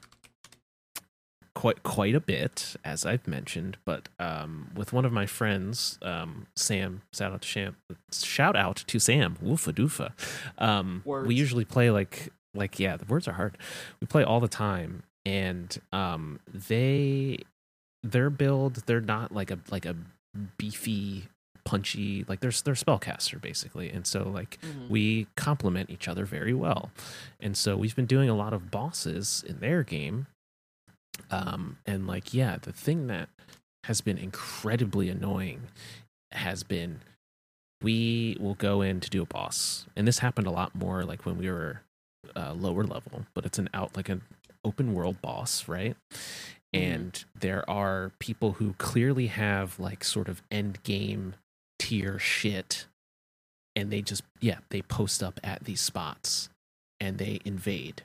quite 1.56 1.84
quite 1.84 2.16
a 2.16 2.20
bit 2.20 2.76
as 2.84 3.06
I've 3.06 3.28
mentioned, 3.28 3.78
but 3.86 4.10
um 4.20 4.72
with 4.76 4.92
one 4.94 5.06
of 5.06 5.14
my 5.14 5.26
friends, 5.26 6.00
um 6.02 6.48
Sam, 6.56 7.02
shout 7.14 7.32
out 7.34 7.42
to 7.44 7.48
Sam, 7.48 7.76
shout 8.12 8.56
out 8.56 8.78
to 8.88 9.00
Sam, 9.00 9.38
woofa 9.44 9.74
doofa. 9.74 10.12
Um 10.58 11.02
we 11.24 11.36
usually 11.36 11.66
play 11.66 11.92
like 11.92 12.30
like 12.56 12.80
yeah, 12.80 12.98
the 12.98 13.06
words 13.06 13.28
are 13.28 13.34
hard. 13.34 13.58
We 14.02 14.08
play 14.08 14.24
all 14.24 14.40
the 14.40 14.48
time 14.48 15.04
and 15.26 15.78
um 15.92 16.40
they 16.54 17.40
their 18.02 18.30
build, 18.30 18.84
they're 18.86 19.00
not 19.00 19.32
like 19.32 19.52
a 19.52 19.60
like 19.72 19.86
a 19.86 19.96
beefy 20.58 21.28
punchy 21.66 22.26
like 22.28 22.40
they're 22.42 22.52
they're 22.64 22.74
spellcaster 22.74 23.40
basically. 23.40 23.90
And 23.90 24.06
so 24.06 24.28
like 24.28 24.60
Mhm. 24.62 24.90
we 24.90 25.28
complement 25.36 25.90
each 25.90 26.08
other 26.08 26.26
very 26.26 26.54
well. 26.54 26.92
And 27.40 27.56
so 27.58 27.78
we've 27.78 27.96
been 27.96 28.06
doing 28.06 28.30
a 28.30 28.36
lot 28.36 28.54
of 28.54 28.70
bosses 28.72 29.44
in 29.48 29.60
their 29.60 29.84
game. 29.84 30.28
Um, 31.30 31.78
and 31.86 32.08
like, 32.08 32.34
yeah, 32.34 32.58
the 32.62 32.74
thing 32.74 33.08
that 33.08 33.30
has 33.86 34.02
been 34.02 34.18
incredibly 34.18 35.10
annoying 35.10 35.64
has 36.32 36.64
been 36.64 37.00
we 37.82 38.38
will 38.40 38.56
go 38.56 38.82
in 38.82 39.00
to 39.02 39.10
do 39.10 39.22
a 39.22 39.26
boss. 39.26 39.86
And 39.96 40.08
this 40.08 40.20
happened 40.20 40.48
a 40.48 40.52
lot 40.52 40.74
more 40.74 41.04
like 41.04 41.26
when 41.26 41.38
we 41.38 41.50
were 41.50 41.82
uh, 42.36 42.54
lower 42.54 42.84
level, 42.84 43.26
but 43.34 43.46
it's 43.46 43.60
an 43.60 43.70
out 43.74 43.96
like 43.96 44.10
an 44.10 44.22
open 44.64 44.94
world 44.94 45.22
boss, 45.22 45.68
right? 45.68 45.96
And 46.72 47.24
there 47.40 47.70
are 47.70 48.12
people 48.20 48.54
who 48.54 48.74
clearly 48.80 49.28
have 49.28 49.78
like 49.80 50.04
sort 50.04 50.28
of 50.30 50.42
end 50.50 50.82
game 50.84 51.36
tier 51.84 52.18
shit 52.20 52.86
and 53.76 53.92
they 53.92 54.02
just 54.02 54.24
yeah 54.40 54.60
they 54.70 54.82
post 54.84 55.22
up 55.24 55.40
at 55.44 55.64
these 55.66 55.82
spots 55.82 56.50
and 57.00 57.18
they 57.18 57.40
invade 57.46 58.04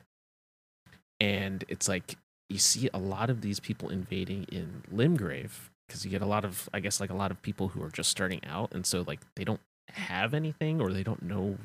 and 1.19 1.63
it's 1.67 1.87
like 1.87 2.15
you 2.49 2.57
see 2.57 2.89
a 2.93 2.99
lot 2.99 3.29
of 3.29 3.41
these 3.41 3.59
people 3.59 3.89
invading 3.89 4.45
in 4.51 4.83
limgrave 4.93 5.51
because 5.87 6.03
you 6.03 6.11
get 6.11 6.21
a 6.21 6.25
lot 6.25 6.43
of 6.43 6.67
i 6.73 6.79
guess 6.79 6.99
like 6.99 7.09
a 7.09 7.15
lot 7.15 7.31
of 7.31 7.41
people 7.41 7.69
who 7.69 7.81
are 7.83 7.89
just 7.91 8.09
starting 8.09 8.41
out 8.45 8.71
and 8.73 8.85
so 8.85 9.03
like 9.07 9.19
they 9.35 9.43
don't 9.43 9.61
have 9.89 10.33
anything 10.33 10.81
or 10.81 10.91
they 10.91 11.03
don't 11.03 11.21
know 11.23 11.57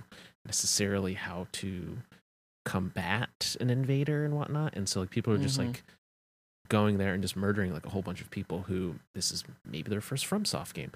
necessarily 0.47 1.15
how 1.15 1.47
to 1.53 1.99
combat 2.65 3.57
an 3.61 3.71
invader 3.71 4.25
and 4.25 4.35
whatnot 4.35 4.75
and 4.77 4.89
so 4.89 5.01
like 5.01 5.11
people 5.11 5.33
are 5.33 5.39
just 5.39 5.59
Mhm. 5.59 5.67
like 5.67 5.83
going 6.69 6.99
there 6.99 7.13
and 7.13 7.23
just 7.23 7.37
murdering 7.37 7.73
like 7.73 7.87
a 7.87 7.91
whole 7.91 8.03
bunch 8.03 8.21
of 8.21 8.31
people 8.31 8.63
who 8.63 8.97
this 9.15 9.31
is 9.31 9.45
maybe 9.65 9.91
their 9.91 10.01
first 10.01 10.29
FromSoft 10.29 10.75
game. 10.75 10.93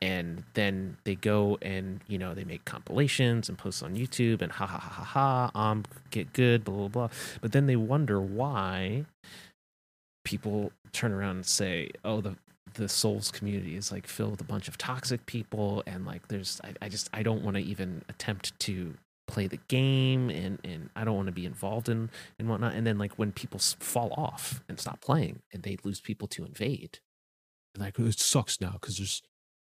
And 0.00 0.42
then 0.54 0.96
they 1.04 1.14
go 1.14 1.58
and 1.62 2.00
you 2.08 2.18
know 2.18 2.34
they 2.34 2.44
make 2.44 2.64
compilations 2.64 3.48
and 3.48 3.56
posts 3.56 3.82
on 3.82 3.94
YouTube 3.94 4.42
and 4.42 4.50
ha 4.50 4.66
ha 4.66 4.78
ha 4.78 4.90
ha 4.90 5.04
ha 5.04 5.50
um 5.54 5.84
get 6.10 6.32
good 6.32 6.64
blah 6.64 6.74
blah 6.74 6.88
blah. 6.88 7.08
But 7.40 7.52
then 7.52 7.66
they 7.66 7.76
wonder 7.76 8.20
why 8.20 9.04
people 10.24 10.72
turn 10.92 11.12
around 11.12 11.36
and 11.36 11.46
say, 11.46 11.90
oh 12.04 12.20
the 12.20 12.36
the 12.74 12.88
Souls 12.88 13.30
community 13.30 13.76
is 13.76 13.92
like 13.92 14.06
filled 14.06 14.32
with 14.32 14.40
a 14.40 14.44
bunch 14.44 14.66
of 14.66 14.78
toxic 14.78 15.26
people 15.26 15.82
and 15.86 16.06
like 16.06 16.28
there's 16.28 16.60
I, 16.64 16.86
I 16.86 16.88
just 16.88 17.08
I 17.12 17.22
don't 17.22 17.42
want 17.42 17.56
to 17.56 17.62
even 17.62 18.02
attempt 18.08 18.58
to 18.60 18.94
play 19.32 19.46
the 19.46 19.58
game 19.68 20.30
and 20.30 20.58
and 20.62 20.90
I 20.94 21.04
don't 21.04 21.16
want 21.16 21.26
to 21.26 21.32
be 21.32 21.46
involved 21.46 21.88
in 21.88 22.10
and 22.38 22.48
whatnot. 22.48 22.74
And 22.74 22.86
then 22.86 22.98
like 22.98 23.18
when 23.18 23.32
people 23.32 23.58
fall 23.58 24.12
off 24.16 24.62
and 24.68 24.78
stop 24.78 25.00
playing 25.00 25.40
and 25.52 25.62
they 25.62 25.78
lose 25.82 26.00
people 26.00 26.28
to 26.28 26.44
invade, 26.44 27.00
they're 27.74 27.86
like 27.86 27.98
it 27.98 28.20
sucks 28.20 28.60
now 28.60 28.72
because 28.72 28.98
there's 28.98 29.22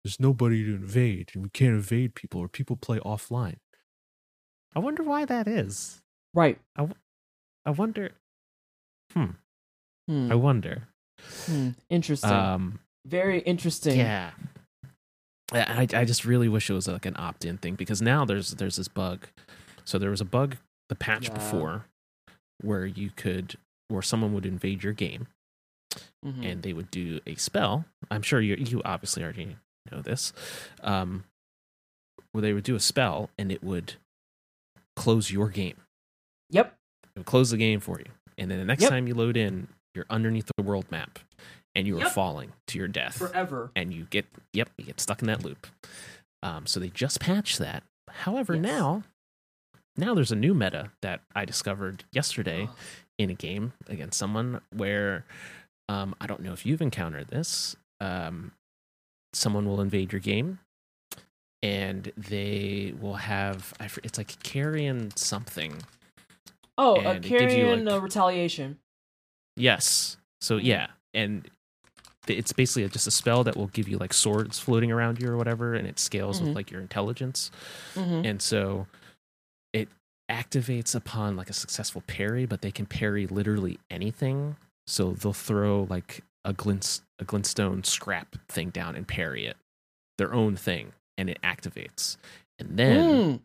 there's 0.02 0.20
nobody 0.20 0.64
to 0.64 0.74
invade 0.74 1.30
and 1.32 1.42
we 1.42 1.48
can't 1.50 1.74
invade 1.74 2.14
people 2.14 2.40
or 2.40 2.48
people 2.48 2.76
play 2.76 2.98
offline. 2.98 3.56
I 4.74 4.80
wonder 4.80 5.04
why 5.04 5.24
that 5.24 5.46
is. 5.46 6.02
Right. 6.34 6.58
I 7.64 7.70
wonder. 7.70 8.10
Hmm. 9.12 9.36
Hmm. 10.08 10.32
I 10.32 10.34
wonder. 10.34 10.88
Hmm. 11.46 11.70
Interesting. 11.88 12.30
Um. 12.30 12.80
Very 13.06 13.38
interesting. 13.40 13.98
Yeah. 13.98 14.32
I 15.52 15.86
I 15.92 16.04
just 16.04 16.24
really 16.24 16.48
wish 16.48 16.70
it 16.70 16.74
was 16.74 16.88
like 16.88 17.06
an 17.06 17.16
opt 17.18 17.44
in 17.44 17.58
thing 17.58 17.74
because 17.74 18.00
now 18.02 18.24
there's 18.24 18.52
there's 18.52 18.76
this 18.76 18.88
bug. 18.88 19.26
So 19.84 19.98
there 19.98 20.10
was 20.10 20.20
a 20.20 20.24
bug 20.24 20.56
the 20.88 20.94
patch 20.94 21.28
Yeah. 21.28 21.34
before 21.34 21.84
where 22.60 22.86
you 22.86 23.10
could 23.14 23.56
where 23.88 24.02
someone 24.02 24.32
would 24.32 24.46
invade 24.46 24.82
your 24.82 24.92
game 24.94 25.26
Mhm. 26.24 26.44
and 26.44 26.62
they 26.62 26.72
would 26.72 26.90
do 26.90 27.20
a 27.26 27.34
spell. 27.36 27.84
I'm 28.10 28.22
sure 28.22 28.40
you 28.40 28.56
you 28.56 28.82
obviously 28.84 29.22
already 29.22 29.56
know 29.92 30.00
this. 30.00 30.32
Um, 30.82 31.24
where 32.32 32.42
they 32.42 32.52
would 32.52 32.64
do 32.64 32.74
a 32.74 32.80
spell 32.80 33.30
and 33.38 33.52
it 33.52 33.62
would 33.62 33.94
close 34.96 35.30
your 35.30 35.48
game. 35.50 35.76
Yep. 36.50 36.74
It 37.14 37.18
would 37.20 37.26
close 37.26 37.50
the 37.50 37.56
game 37.58 37.80
for 37.80 37.98
you. 38.00 38.06
And 38.38 38.50
then 38.50 38.58
the 38.58 38.64
next 38.64 38.82
Yep. 38.82 38.90
time 38.90 39.06
you 39.06 39.14
load 39.14 39.36
in, 39.36 39.68
you're 39.94 40.06
underneath 40.10 40.50
the 40.56 40.62
world 40.62 40.90
map 40.90 41.18
and 41.74 41.86
you 41.86 41.96
are 41.96 42.00
Yep. 42.04 42.12
falling 42.12 42.52
to 42.68 42.78
your 42.78 42.88
death. 42.88 43.16
Forever. 43.16 43.70
And 43.76 43.92
you 43.92 44.04
get 44.10 44.26
yep, 44.52 44.70
you 44.78 44.84
get 44.84 45.00
stuck 45.00 45.20
in 45.22 45.26
that 45.28 45.44
loop. 45.44 45.66
Um, 46.42 46.66
so 46.66 46.78
they 46.80 46.88
just 46.90 47.20
patched 47.20 47.58
that. 47.58 47.82
However, 48.10 48.54
Yes. 48.54 48.62
now 48.62 49.02
now 49.96 50.14
there's 50.14 50.32
a 50.32 50.36
new 50.36 50.54
meta 50.54 50.90
that 51.02 51.20
I 51.34 51.44
discovered 51.44 52.04
yesterday 52.12 52.68
in 53.18 53.30
a 53.30 53.34
game 53.34 53.72
against 53.88 54.18
someone 54.18 54.60
where 54.74 55.24
um, 55.88 56.14
I 56.20 56.26
don't 56.26 56.40
know 56.40 56.52
if 56.52 56.64
you've 56.66 56.82
encountered 56.82 57.28
this. 57.28 57.76
Um, 58.00 58.52
someone 59.32 59.66
will 59.66 59.80
invade 59.80 60.12
your 60.12 60.20
game, 60.20 60.58
and 61.62 62.10
they 62.16 62.94
will 63.00 63.14
have 63.14 63.72
it's 64.02 64.18
like 64.18 64.28
Carian 64.42 65.16
something. 65.18 65.82
Oh, 66.76 66.96
And 67.00 67.24
you, 67.24 67.38
Carian 67.38 67.84
like- 67.84 67.94
uh, 67.94 68.00
retaliation. 68.00 68.78
Yes, 69.56 70.16
so 70.40 70.56
yeah, 70.56 70.88
and 71.12 71.48
it's 72.28 72.52
basically 72.52 72.88
just 72.88 73.06
a 73.06 73.10
spell 73.10 73.44
that 73.44 73.56
will 73.56 73.68
give 73.68 73.88
you 73.88 73.98
like 73.98 74.12
swords 74.12 74.58
floating 74.58 74.90
around 74.92 75.20
you 75.20 75.28
or 75.30 75.36
whatever, 75.36 75.74
and 75.74 75.86
it 75.86 75.98
scales 75.98 76.40
Mhm. 76.40 76.46
with 76.46 76.56
like 76.56 76.70
your 76.70 76.80
intelligence. 76.80 77.50
Mm-hmm. 77.94 78.24
and 78.26 78.42
so 78.42 78.86
it 79.72 79.88
activates 80.30 80.94
upon 80.94 81.36
like 81.36 81.50
a 81.50 81.52
successful 81.52 82.02
parry 82.06 82.46
but 82.46 82.62
they 82.62 82.70
can 82.70 82.86
parry 82.86 83.26
literally 83.26 83.78
anything 83.90 84.56
so 84.86 85.12
they'll 85.12 85.32
throw 85.34 85.86
like 85.90 86.22
a 86.46 86.52
glint 86.52 87.00
a 87.18 87.24
glintstone 87.24 87.84
scrap 87.84 88.36
thing 88.48 88.70
down 88.70 88.94
and 88.96 89.06
parry 89.06 89.44
it 89.46 89.56
their 90.18 90.32
own 90.32 90.56
thing 90.56 90.92
and 91.18 91.28
it 91.28 91.38
activates 91.42 92.16
and 92.58 92.78
then 92.78 93.10
Mm. 93.10 93.40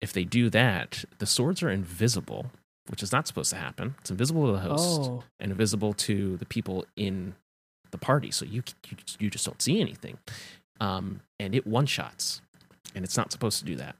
if 0.00 0.12
they 0.12 0.24
do 0.24 0.50
that 0.50 1.04
the 1.18 1.26
swords 1.26 1.62
are 1.62 1.70
invisible 1.70 2.50
which 2.88 3.02
is 3.02 3.12
not 3.12 3.28
supposed 3.28 3.50
to 3.50 3.56
happen 3.56 3.94
it's 4.00 4.10
invisible 4.10 4.46
to 4.46 4.52
the 4.52 4.58
host 4.68 5.02
Oh. 5.02 5.24
and 5.38 5.52
invisible 5.52 5.92
to 5.94 6.36
the 6.38 6.46
people 6.46 6.84
in 6.96 7.34
the 7.92 7.98
party 7.98 8.30
so 8.32 8.44
you 8.44 8.62
you, 8.90 8.96
you 9.20 9.30
just 9.30 9.46
don't 9.46 9.62
see 9.62 9.80
anything. 9.80 10.18
Um 10.80 11.20
and 11.38 11.54
it 11.54 11.66
one 11.66 11.86
shots 11.86 12.40
and 12.94 13.04
it's 13.04 13.16
not 13.16 13.30
supposed 13.32 13.58
to 13.60 13.64
do 13.64 13.76
that. 13.76 13.94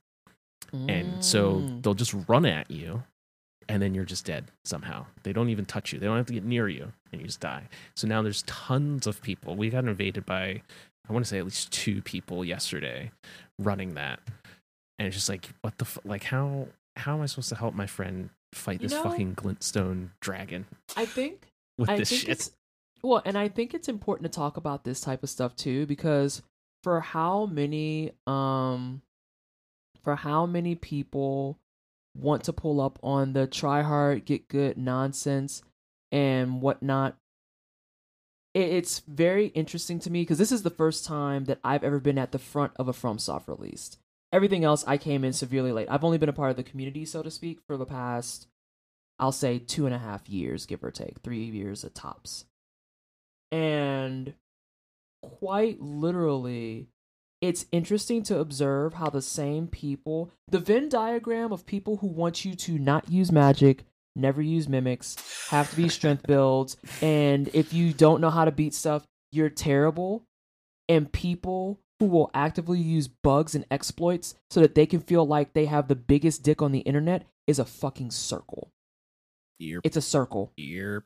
And 0.73 1.23
so 1.25 1.57
Mm. 1.57 1.83
they'll 1.83 1.95
just 1.95 2.15
run 2.29 2.47
at 2.47 2.71
you 2.71 3.03
and 3.69 3.81
then 3.83 3.95
you're 3.95 4.05
just 4.07 4.25
dead 4.25 4.47
somehow. 4.65 5.07
They 5.23 5.33
don't 5.33 5.51
even 5.51 5.67
touch 5.67 5.93
you. 5.93 5.99
They 5.99 6.07
don't 6.07 6.17
have 6.17 6.27
to 6.27 6.33
get 6.33 6.45
near 6.45 6.69
you 6.69 6.93
and 7.13 7.21
you 7.21 7.27
just 7.27 7.41
die. 7.41 7.69
So 7.95 8.09
now 8.09 8.23
there's 8.23 8.43
tons 8.43 9.07
of 9.07 9.21
people. 9.23 9.55
We 9.55 9.71
got 9.71 9.85
invaded 9.85 10.27
by 10.27 10.63
i 11.09 11.13
want 11.13 11.25
to 11.25 11.29
say 11.29 11.39
at 11.39 11.45
least 11.45 11.73
two 11.73 12.01
people 12.03 12.45
yesterday 12.45 13.11
running 13.59 13.95
that. 13.95 14.21
And 14.99 15.07
it's 15.09 15.17
just 15.17 15.29
like 15.29 15.51
what 15.61 15.77
the 15.79 15.85
f- 15.85 15.99
like 16.05 16.25
how 16.25 16.69
how 16.97 17.15
am 17.17 17.23
i 17.23 17.27
supposed 17.27 17.49
to 17.51 17.57
help 17.57 17.75
my 17.75 17.87
friend 17.87 18.31
fight 18.55 18.81
You 18.81 18.89
this 18.89 18.93
know- 18.93 19.03
fucking 19.03 19.35
glintstone 19.35 20.11
dragon 20.21 20.65
I 20.97 21.05
think 21.07 21.49
with 21.79 21.91
I 21.91 21.97
this 21.97 22.09
think 22.09 22.21
shit? 22.23 22.31
it's 22.31 22.51
well, 23.03 23.23
and 23.25 23.37
I 23.37 23.49
think 23.49 23.75
it's 23.75 23.89
important 23.89 24.31
to 24.31 24.37
talk 24.37 24.57
about 24.57 24.85
this 24.85 25.01
type 25.01 25.23
of 25.23 25.31
stuff 25.31 25.57
too 25.57 25.87
because 25.87 26.43
for 26.83 27.01
how 27.01 27.47
many 27.47 28.13
um 28.27 29.03
for 30.03 30.17
how 30.17 30.47
many 30.47 30.75
people 30.75 31.59
want 32.17 32.45
to 32.45 32.53
pull 32.53 32.81
up 32.81 32.99
on 33.03 33.33
the 33.33 33.47
try 33.47 33.83
hard 33.83 34.25
get 34.25 34.49
good 34.49 34.77
nonsense 34.77 35.63
and 36.11 36.61
whatnot 36.61 37.17
it's 38.55 38.99
very 39.01 39.47
interesting 39.47 39.99
to 40.01 40.11
me 40.11 40.23
because 40.23 40.39
this 40.39 40.53
is 40.53 40.63
the 40.63 40.71
first 40.71 41.07
time 41.07 41.47
that 41.47 41.59
I've 41.65 41.85
ever 41.85 42.01
been 42.01 42.19
at 42.19 42.33
the 42.33 42.39
front 42.39 42.73
of 42.77 42.87
a 42.87 42.93
FromSoft 42.93 43.49
release. 43.49 43.97
Everything 44.31 44.63
else 44.63 44.85
I 44.87 44.99
came 44.99 45.25
in 45.25 45.33
severely 45.33 45.73
late. 45.73 45.89
I've 45.91 46.05
only 46.05 46.19
been 46.19 46.29
a 46.29 46.35
part 46.35 46.51
of 46.51 46.57
the 46.57 46.63
community, 46.63 47.07
so 47.07 47.23
to 47.23 47.31
speak, 47.31 47.61
for 47.67 47.79
the 47.79 47.87
past 47.87 48.49
I'll 49.19 49.33
say 49.33 49.59
two 49.59 49.87
and 49.87 49.95
a 49.95 49.99
half 49.99 50.29
years, 50.29 50.67
give 50.67 50.83
or 50.83 50.91
take, 50.91 51.21
three 51.21 51.45
years 51.45 51.85
at 51.85 51.95
tops. 51.95 52.45
And 53.53 54.35
quite 55.23 55.81
literally, 55.81 56.89
it's 57.41 57.67
interesting 57.71 58.23
to 58.25 58.39
observe 58.39 58.95
how 58.95 59.11
the 59.11 59.23
same 59.23 59.67
people, 59.69 60.31
the 60.49 60.59
Venn 60.59 60.89
diagram 60.89 61.53
of 61.53 61.67
people 61.67 61.99
who 61.99 62.07
want 62.07 62.45
you 62.45 62.55
to 62.55 62.79
not 62.79 63.11
use 63.11 63.31
magic, 63.31 63.85
never 64.17 64.41
use 64.43 64.69
mimics, 64.69 65.17
have 65.51 65.71
to 65.71 65.77
be 65.77 65.89
strength 65.89 66.27
builds, 66.27 66.77
and 67.03 67.49
if 67.53 67.73
you 67.73 67.93
don't 67.93 68.21
know 68.21 68.31
how 68.31 68.45
to 68.45 68.51
beat 68.53 68.75
stuff, 68.75 69.05
you're 69.33 69.49
terrible. 69.51 70.25
And 70.89 71.11
people 71.13 71.79
who 72.01 72.07
will 72.07 72.31
actively 72.35 72.81
use 72.81 73.07
bugs 73.09 73.55
and 73.55 73.65
exploits 73.71 74.35
so 74.51 74.61
that 74.61 74.75
they 74.75 74.87
can 74.87 75.01
feel 75.01 75.27
like 75.27 75.53
they 75.53 75.67
have 75.67 75.89
the 75.89 75.95
biggest 75.95 76.43
dick 76.43 76.61
on 76.61 76.73
the 76.73 76.81
internet 76.81 77.27
is 77.47 77.59
a 77.59 77.65
fucking 77.65 78.11
circle. 78.11 78.71
Yerp, 79.61 79.81
It's 79.85 79.97
a 79.97 80.03
circle. 80.03 80.53
yerp. 80.59 81.05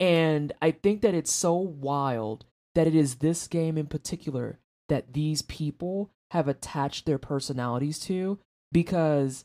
And 0.00 0.52
I 0.62 0.70
think 0.70 1.02
that 1.02 1.14
it's 1.14 1.32
so 1.32 1.54
wild 1.54 2.44
that 2.74 2.86
it 2.86 2.94
is 2.94 3.16
this 3.16 3.48
game 3.48 3.76
in 3.76 3.86
particular 3.86 4.60
that 4.88 5.12
these 5.12 5.42
people 5.42 6.10
have 6.30 6.48
attached 6.48 7.06
their 7.06 7.18
personalities 7.18 7.98
to 7.98 8.38
because 8.70 9.44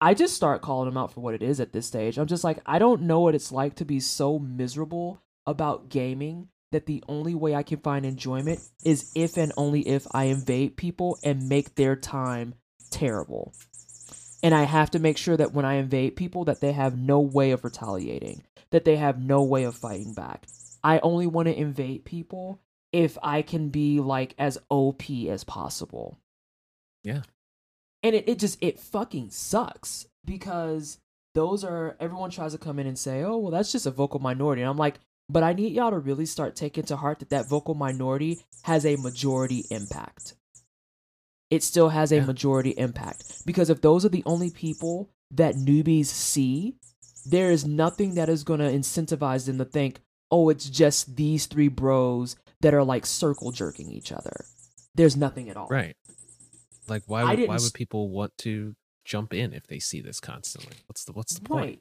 I 0.00 0.14
just 0.14 0.34
start 0.34 0.62
calling 0.62 0.88
them 0.88 0.96
out 0.96 1.12
for 1.12 1.20
what 1.20 1.34
it 1.34 1.42
is 1.42 1.60
at 1.60 1.72
this 1.72 1.86
stage. 1.86 2.18
I'm 2.18 2.26
just 2.26 2.44
like, 2.44 2.60
I 2.64 2.78
don't 2.78 3.02
know 3.02 3.20
what 3.20 3.34
it's 3.34 3.52
like 3.52 3.74
to 3.76 3.84
be 3.84 4.00
so 4.00 4.38
miserable 4.38 5.20
about 5.46 5.88
gaming 5.88 6.48
that 6.72 6.86
the 6.86 7.02
only 7.08 7.34
way 7.34 7.54
I 7.54 7.62
can 7.62 7.80
find 7.80 8.06
enjoyment 8.06 8.60
is 8.84 9.10
if 9.14 9.36
and 9.36 9.52
only 9.56 9.86
if 9.86 10.06
I 10.12 10.24
invade 10.24 10.76
people 10.76 11.18
and 11.22 11.48
make 11.48 11.74
their 11.74 11.96
time 11.96 12.54
terrible. 12.90 13.52
And 14.42 14.54
I 14.54 14.62
have 14.62 14.90
to 14.92 14.98
make 14.98 15.18
sure 15.18 15.36
that 15.36 15.52
when 15.52 15.64
I 15.64 15.74
invade 15.74 16.16
people 16.16 16.44
that 16.46 16.60
they 16.60 16.72
have 16.72 16.96
no 16.96 17.20
way 17.20 17.50
of 17.50 17.64
retaliating, 17.64 18.42
that 18.70 18.84
they 18.84 18.96
have 18.96 19.20
no 19.20 19.42
way 19.42 19.64
of 19.64 19.74
fighting 19.74 20.14
back. 20.14 20.46
I 20.82 20.98
only 21.00 21.26
want 21.26 21.48
to 21.48 21.58
invade 21.58 22.04
people 22.04 22.60
if 22.92 23.18
I 23.22 23.42
can 23.42 23.68
be 23.68 24.00
like 24.00 24.34
as 24.38 24.58
OP 24.70 25.10
as 25.28 25.44
possible. 25.44 26.18
Yeah. 27.02 27.22
And 28.02 28.14
it, 28.14 28.28
it 28.28 28.38
just 28.38 28.62
it 28.62 28.80
fucking 28.80 29.30
sucks 29.30 30.06
because 30.24 30.98
those 31.34 31.64
are 31.64 31.96
everyone 32.00 32.30
tries 32.30 32.52
to 32.52 32.58
come 32.58 32.78
in 32.78 32.86
and 32.86 32.98
say, 32.98 33.22
"Oh, 33.22 33.36
well 33.36 33.50
that's 33.50 33.72
just 33.72 33.86
a 33.86 33.90
vocal 33.90 34.20
minority." 34.20 34.62
And 34.62 34.70
I'm 34.70 34.78
like, 34.78 35.00
"But 35.28 35.42
I 35.42 35.52
need 35.52 35.72
y'all 35.72 35.90
to 35.90 35.98
really 35.98 36.26
start 36.26 36.56
taking 36.56 36.84
to 36.84 36.96
heart 36.96 37.18
that 37.18 37.30
that 37.30 37.48
vocal 37.48 37.74
minority 37.74 38.40
has 38.62 38.86
a 38.86 38.96
majority 38.96 39.66
impact." 39.70 40.34
It 41.50 41.62
still 41.62 41.88
has 41.88 42.12
a 42.12 42.16
Yeah. 42.16 42.24
majority 42.26 42.70
impact 42.70 43.44
because 43.44 43.70
if 43.70 43.80
those 43.80 44.04
are 44.04 44.08
the 44.08 44.22
only 44.24 44.50
people 44.50 45.10
that 45.32 45.54
newbies 45.56 46.06
see, 46.06 46.76
there 47.26 47.50
is 47.50 47.66
nothing 47.66 48.14
that 48.14 48.28
is 48.28 48.44
going 48.44 48.60
to 48.60 48.70
incentivize 48.70 49.46
them 49.46 49.58
to 49.58 49.64
think, 49.64 50.00
"Oh, 50.30 50.48
it's 50.48 50.70
just 50.70 51.16
these 51.16 51.46
three 51.46 51.68
bros 51.68 52.36
that 52.60 52.72
are 52.74 52.84
like 52.84 53.04
circle 53.06 53.50
jerking 53.52 53.90
each 53.90 54.12
other." 54.12 54.44
There's 54.94 55.16
nothing 55.16 55.48
at 55.50 55.56
all. 55.56 55.68
right 55.68 55.96
like 56.88 57.02
why 57.06 57.22
would 57.22 57.46
why 57.46 57.56
would 57.56 57.72
people 57.74 58.08
want 58.08 58.36
to 58.38 58.74
jump 59.04 59.32
in 59.32 59.52
if 59.52 59.64
they 59.68 59.78
see 59.78 60.00
this 60.00 60.18
constantly 60.18 60.76
what's 60.86 61.04
the 61.04 61.12
what's 61.12 61.34
the 61.34 61.40
point 61.40 61.78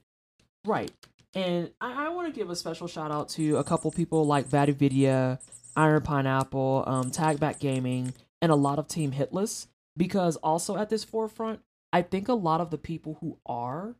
Right. 0.66 0.92
Right. 0.92 1.08
And 1.34 1.72
I, 1.82 2.06
I 2.06 2.10
want 2.10 2.28
to 2.32 2.38
give 2.40 2.50
a 2.52 2.56
special 2.56 2.88
shout 2.88 3.12
out 3.12 3.30
to 3.30 3.58
a 3.58 3.64
couple 3.64 3.90
people 3.92 4.26
like 4.26 4.48
VaatiVidya, 4.48 5.40
Iron 5.76 6.02
Pineapple, 6.02 6.84
um, 6.86 7.12
Tagback 7.12 7.60
Gaming, 7.60 8.14
and 8.42 8.52
a 8.52 8.56
lot 8.56 8.80
of 8.80 8.88
Team 8.88 9.12
Hitless. 9.12 9.68
Because 9.98 10.38
also 10.38 10.78
at 10.78 10.90
this 10.90 11.04
forefront, 11.04 11.60
I 11.92 12.04
think 12.04 12.28
a 12.30 12.34
lot 12.34 12.62
of 12.62 12.70
the 12.70 12.78
people 12.78 13.18
who 13.20 13.38
are 13.46 13.96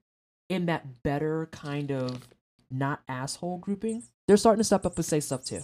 in 0.48 0.68
that 0.68 1.04
better 1.04 1.48
kind 1.52 1.92
of 1.92 2.28
not 2.72 3.02
asshole 3.10 3.58
grouping, 3.58 4.04
they're 4.28 4.38
starting 4.38 4.60
to 4.60 4.64
step 4.64 4.86
up 4.86 4.96
and 4.96 5.06
say 5.06 5.20
stuff 5.20 5.44
too. 5.44 5.62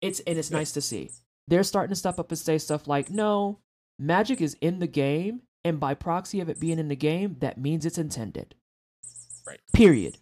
It's 0.00 0.20
and 0.20 0.38
it's 0.38 0.50
nice 0.50 0.72
to 0.72 0.80
see. 0.80 1.10
They're 1.48 1.64
starting 1.64 1.90
to 1.90 1.96
step 1.96 2.18
up 2.18 2.30
and 2.30 2.38
say 2.38 2.58
stuff 2.58 2.86
like, 2.88 3.10
"No, 3.10 3.58
magic 3.98 4.40
is 4.40 4.56
in 4.60 4.78
the 4.78 4.86
game, 4.86 5.42
and 5.64 5.78
by 5.78 5.94
proxy 5.94 6.40
of 6.40 6.48
it 6.48 6.58
being 6.60 6.78
in 6.78 6.88
the 6.88 6.96
game, 6.96 7.36
that 7.40 7.58
means 7.58 7.84
it's 7.84 7.98
intended." 7.98 8.54
Right. 9.46 9.60
Period. 9.72 10.18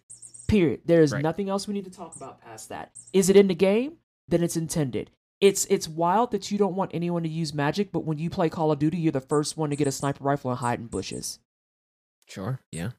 Period. 0.47 0.81
There 0.85 1.01
is 1.01 1.13
Right. 1.13 1.21
nothing 1.23 1.47
else 1.47 1.67
we 1.67 1.73
need 1.73 1.85
to 1.85 1.91
talk 1.91 2.15
about 2.15 2.41
past 2.41 2.69
that. 2.69 2.91
Is 3.13 3.29
it 3.29 3.37
in 3.37 3.47
the 3.47 3.55
game? 3.55 3.97
Then 4.27 4.43
it's 4.43 4.57
intended. 4.57 5.11
It's 5.41 5.65
it's 5.65 5.87
wild 5.87 6.31
that 6.31 6.51
you 6.51 6.57
don't 6.59 6.75
want 6.75 6.91
anyone 6.93 7.23
to 7.23 7.29
use 7.29 7.53
magic, 7.53 7.91
but 7.91 8.05
when 8.05 8.19
you 8.19 8.29
play 8.29 8.47
Call 8.49 8.71
of 8.71 8.79
Duty, 8.79 8.97
you're 8.97 9.11
the 9.11 9.19
first 9.19 9.57
one 9.57 9.71
to 9.71 9.75
get 9.75 9.87
a 9.87 9.91
sniper 9.91 10.23
rifle 10.23 10.51
and 10.51 10.59
hide 10.59 10.79
in 10.79 10.87
bushes. 10.87 11.39
sure 12.27 12.59
yeah 12.71 12.91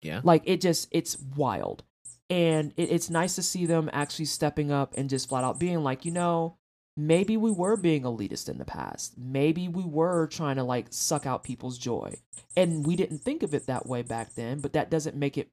yeah 0.00 0.20
Like 0.24 0.42
it 0.46 0.60
just 0.60 0.88
it's 0.92 1.18
wild. 1.36 1.82
And 2.30 2.72
it, 2.76 2.90
it's 2.90 3.10
nice 3.10 3.34
to 3.34 3.42
see 3.42 3.66
them 3.66 3.90
actually 3.92 4.26
stepping 4.26 4.70
up 4.70 4.94
and 4.96 5.10
just 5.10 5.28
flat 5.28 5.42
out 5.42 5.58
being 5.58 5.82
like, 5.82 6.04
you 6.04 6.12
know, 6.12 6.58
maybe 6.96 7.36
we 7.36 7.50
were 7.50 7.76
being 7.76 8.02
elitist 8.02 8.48
in 8.48 8.58
the 8.58 8.64
past. 8.64 9.18
Maybe 9.18 9.66
we 9.66 9.84
were 9.84 10.28
trying 10.28 10.56
to 10.56 10.62
like 10.62 10.86
suck 10.90 11.26
out 11.26 11.42
people's 11.42 11.76
joy. 11.76 12.14
And 12.56 12.86
we 12.86 12.94
didn't 12.94 13.18
think 13.18 13.42
of 13.42 13.52
it 13.52 13.66
that 13.66 13.86
way 13.86 14.02
back 14.02 14.34
then, 14.34 14.60
but 14.60 14.72
that 14.74 14.90
doesn't 14.90 15.16
make 15.16 15.36
it 15.36 15.50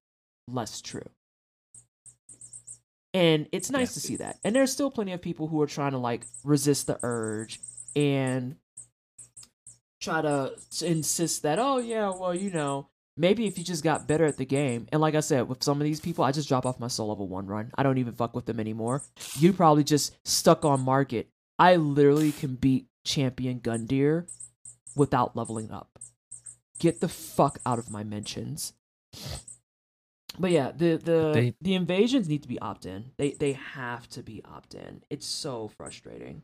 less 0.47 0.79
true. 0.81 1.09
And 3.17 3.47
it's 3.51 3.71
nice 3.71 3.95
to 3.95 3.99
see 3.99 4.17
that. 4.17 4.37
And 4.43 4.55
there's 4.55 4.71
still 4.71 4.91
plenty 4.91 5.11
of 5.11 5.23
people 5.23 5.47
who 5.47 5.59
are 5.63 5.67
trying 5.67 5.93
to 5.93 5.97
like 5.97 6.27
resist 6.43 6.85
the 6.85 6.99
urge 7.01 7.59
and 7.95 8.57
try 9.99 10.21
to 10.21 10.53
insist 10.83 11.41
that, 11.41 11.57
oh, 11.57 11.79
yeah, 11.79 12.11
well, 12.15 12.35
you 12.35 12.51
know, 12.51 12.89
maybe 13.17 13.47
if 13.47 13.57
you 13.57 13.63
just 13.63 13.83
got 13.83 14.07
better 14.07 14.25
at 14.25 14.37
the 14.37 14.45
game. 14.45 14.87
And 14.91 15.01
like 15.01 15.15
I 15.15 15.21
said, 15.21 15.49
with 15.49 15.63
some 15.63 15.81
of 15.81 15.85
these 15.85 15.99
people, 15.99 16.23
I 16.23 16.31
just 16.31 16.47
drop 16.47 16.67
off 16.67 16.79
my 16.79 16.89
soul 16.89 17.07
level 17.07 17.27
one 17.27 17.47
run. 17.47 17.71
I 17.75 17.81
don't 17.81 17.97
even 17.97 18.13
fuck 18.13 18.35
with 18.35 18.45
them 18.45 18.59
anymore. 18.59 19.01
You 19.39 19.51
probably 19.51 19.83
just 19.83 20.15
stuck 20.23 20.63
on 20.63 20.85
Margit. 20.85 21.25
I 21.57 21.77
literally 21.77 22.31
can 22.31 22.53
beat 22.53 22.85
champion 23.03 23.61
Gundyr 23.61 24.29
without 24.95 25.35
leveling 25.35 25.71
up. 25.71 25.97
Get 26.77 27.01
the 27.01 27.09
fuck 27.09 27.57
out 27.65 27.79
of 27.79 27.89
my 27.89 28.03
mentions. 28.03 28.73
But 30.39 30.51
yeah, 30.51 30.71
the 30.71 30.97
the 30.97 31.31
They- 31.33 31.55
the 31.61 31.73
invasions 31.75 32.27
need 32.29 32.41
to 32.43 32.47
be 32.47 32.59
opt 32.59 32.85
in. 32.85 33.11
They 33.17 33.31
they 33.31 33.53
have 33.53 34.07
to 34.09 34.21
be 34.23 34.41
opt 34.45 34.73
in. 34.75 35.03
It's 35.09 35.25
so 35.25 35.67
frustrating. 35.67 36.43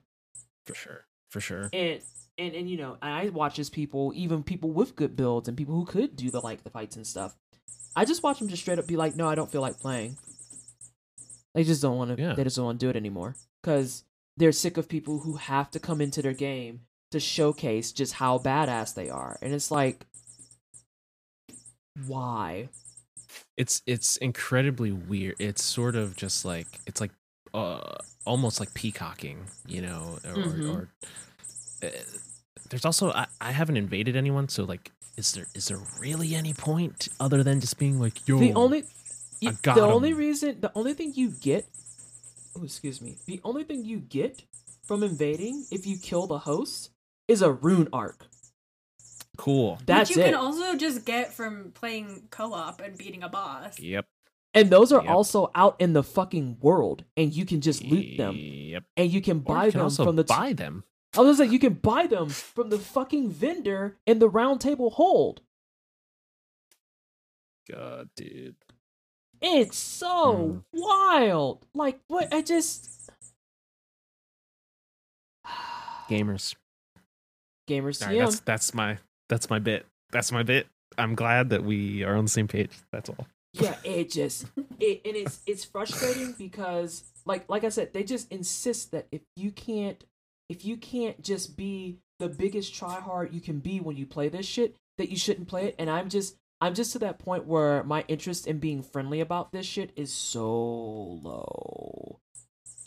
For 0.66 0.74
sure. 0.76 1.06
For 1.30 1.40
sure. 1.42 1.70
And 1.74 2.02
and 2.38 2.56
and 2.56 2.70
you 2.70 2.78
know, 2.78 2.98
I 3.02 3.30
watch 3.30 3.60
as 3.60 3.70
people, 3.70 4.12
even 4.16 4.44
people 4.44 4.72
with 4.72 4.96
good 4.96 5.16
builds 5.16 5.48
and 5.48 5.58
people 5.58 5.76
who 5.76 5.86
could 5.86 6.16
do 6.16 6.32
the 6.32 6.40
like 6.40 6.64
the 6.64 6.70
fights 6.70 6.96
and 6.96 7.06
stuff. 7.06 7.36
I 7.96 8.06
just 8.06 8.24
watch 8.24 8.40
them 8.40 8.48
just 8.48 8.62
straight 8.64 8.80
up 8.80 8.88
be 8.88 8.98
like, 8.98 9.16
no, 9.16 9.28
I 9.30 9.36
don't 9.36 9.52
feel 9.52 9.62
like 9.62 9.80
playing. 9.80 10.18
They 11.54 11.64
just 11.64 11.82
don't 11.82 11.98
want 11.98 12.16
to. 12.16 12.22
Yeah. 12.22 12.34
They 12.34 12.44
just 12.44 12.56
don't 12.56 12.66
want 12.66 12.80
to 12.80 12.86
do 12.86 12.90
it 12.90 12.96
anymore 12.96 13.36
because 13.62 14.04
they're 14.38 14.52
sick 14.52 14.78
of 14.78 14.90
people 14.90 15.20
who 15.20 15.36
have 15.36 15.70
to 15.72 15.80
come 15.80 16.02
into 16.02 16.24
their 16.24 16.34
game 16.34 16.82
to 17.12 17.20
showcase 17.20 17.92
just 17.92 18.14
how 18.14 18.40
badass 18.40 18.96
they 18.96 19.08
are, 19.12 19.38
and 19.44 19.54
it's 19.54 19.70
like, 19.70 20.08
why? 22.08 22.70
It's 23.58 23.82
it's 23.86 24.18
incredibly 24.18 24.92
weird. 24.92 25.36
It's 25.40 25.64
sort 25.64 25.96
of 25.96 26.16
just 26.16 26.46
like 26.46 26.68
it's 26.88 27.02
like 27.02 27.12
uh 27.54 27.96
almost 28.26 28.60
like 28.60 28.74
peacocking, 28.74 29.46
you 29.68 29.82
know, 29.82 30.18
or, 30.26 30.34
Mhm. 30.44 30.70
or 30.74 30.88
uh, 31.84 31.90
there's 32.70 32.86
also 32.86 33.12
I, 33.12 33.28
I 33.42 33.52
haven't 33.52 33.78
invaded 33.78 34.16
anyone, 34.16 34.50
so 34.50 34.64
like 34.64 34.92
is 35.18 35.34
there 35.34 35.46
is 35.54 35.68
there 35.68 35.80
really 36.00 36.34
any 36.36 36.54
point 36.54 37.08
other 37.20 37.44
than 37.44 37.60
just 37.60 37.78
being 37.78 38.00
like 38.00 38.28
yo 38.28 38.40
the 38.40 38.54
only 38.54 38.80
I 39.46 39.50
y- 39.52 39.58
got 39.62 39.76
the 39.76 39.82
only 39.82 40.14
reason 40.14 40.60
the 40.62 40.72
only 40.74 40.94
thing 40.96 41.14
you 41.14 41.30
get 41.30 41.66
oh 42.58 42.64
excuse 42.64 43.00
me 43.02 43.18
the 43.28 43.40
only 43.44 43.64
thing 43.64 43.86
you 43.86 44.00
get 44.00 44.42
from 44.84 45.04
invading 45.04 45.66
if 45.70 45.86
you 45.86 45.98
kill 45.98 46.26
the 46.26 46.40
host 46.40 46.90
is 47.28 47.44
a 47.44 47.52
rune 47.52 47.90
arc 47.94 48.26
cool. 49.38 49.80
that's 49.86 50.10
Which 50.10 50.18
you 50.18 50.24
it 50.24 50.26
can 50.28 50.36
also 50.36 50.76
just 50.78 51.06
get 51.06 51.34
from 51.34 51.72
playing 51.74 52.28
co-op 52.30 52.80
and 52.82 52.98
beating 52.98 53.24
a 53.24 53.30
boss. 53.30 53.80
Yep. 53.80 54.06
and 54.54 54.70
those 54.70 54.92
are 54.92 55.02
Yep. 55.04 55.12
also 55.12 55.50
out 55.56 55.76
in 55.80 55.94
the 55.94 56.04
fucking 56.04 56.58
world 56.62 57.04
and 57.18 57.34
you 57.34 57.44
can 57.46 57.60
just 57.62 57.84
loot 57.84 58.18
them 58.18 58.36
Yep. 58.38 58.84
and 58.98 59.12
you 59.12 59.22
can 59.22 59.40
buy 59.40 59.66
you 59.66 59.72
can 59.72 59.80
them 59.80 59.86
also 59.86 60.04
from 60.06 60.16
the 60.16 60.24
t- 60.24 60.34
buy 60.34 60.54
them. 60.54 60.84
I 61.16 61.22
was 61.22 61.38
gonna 61.38 61.48
say 61.50 61.54
you 61.54 61.60
can 61.60 61.74
buy 61.74 62.08
them 62.08 62.30
from 62.30 62.70
the 62.70 62.78
fucking 62.80 63.30
vendor 63.32 63.98
in 64.06 64.20
the 64.20 64.30
round 64.30 64.62
table 64.62 64.90
hold 64.92 65.42
God, 67.70 68.10
dude. 68.16 68.56
it's 69.42 69.78
so 69.78 70.64
hmm. 70.74 70.80
wild 70.80 71.66
like 71.74 72.00
what 72.08 72.34
I 72.34 72.42
just 72.42 73.10
Gamers. 76.10 76.56
gamers 77.70 77.96
Sorry, 77.96 78.20
that's 78.20 78.40
that's 78.42 78.74
my 78.74 78.98
that's 79.34 79.50
my 79.50 79.58
bit. 79.60 79.86
That's 80.12 80.32
my 80.32 80.44
bit. 80.44 80.68
I'm 80.98 81.16
glad 81.16 81.50
that 81.50 81.64
we 81.64 82.04
are 82.04 82.16
on 82.16 82.26
the 82.26 82.30
same 82.32 82.48
page. 82.48 82.70
That's 82.92 83.10
all. 83.10 83.26
yeah 83.54 83.76
it 83.84 84.10
just 84.12 84.46
it 84.80 85.02
and 85.06 85.16
it's 85.16 85.40
it's 85.46 85.64
frustrating 85.66 86.34
because 86.40 87.04
like 87.26 87.48
like 87.50 87.64
i 87.64 87.70
said 87.70 87.94
they 87.94 88.04
just 88.04 88.32
insist 88.32 88.90
that 88.92 89.06
if 89.12 89.22
you 89.36 89.52
can't 89.52 90.04
if 90.50 90.66
you 90.66 90.76
can't 90.76 91.22
just 91.22 91.56
be 91.56 91.98
the 92.20 92.28
biggest 92.28 92.74
tryhard 92.74 93.32
you 93.32 93.40
can 93.40 93.60
be 93.60 93.80
when 93.80 93.96
you 93.96 94.08
play 94.08 94.28
this 94.28 94.46
shit 94.48 94.76
that 94.98 95.10
you 95.10 95.16
shouldn't 95.18 95.48
play 95.48 95.66
it 95.68 95.76
and 95.78 95.88
i'm 95.88 96.10
just 96.10 96.36
i'm 96.62 96.74
just 96.74 96.94
to 96.94 97.00
that 97.00 97.20
point 97.20 97.46
where 97.46 97.84
my 97.84 98.04
interest 98.08 98.48
in 98.48 98.58
being 98.58 98.82
friendly 98.82 99.20
about 99.22 99.52
this 99.52 99.68
shit 99.68 99.92
is 99.96 100.12
so 100.12 100.50
low 101.22 102.20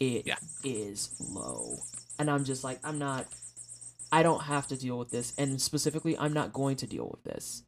It 0.00 0.26
is 0.64 1.10
Yeah. 1.20 1.26
low 1.30 1.76
and 2.18 2.28
i'm 2.28 2.44
just 2.44 2.64
like 2.64 2.80
i'm 2.82 2.98
not 2.98 3.26
i 4.12 4.22
don't 4.22 4.44
have 4.44 4.66
to 4.66 4.76
deal 4.76 4.98
with 4.98 5.10
this 5.10 5.32
and 5.38 5.60
specifically 5.60 6.16
i'm 6.18 6.32
not 6.32 6.52
going 6.52 6.76
to 6.76 6.86
deal 6.86 7.08
with 7.10 7.22
this 7.24 7.64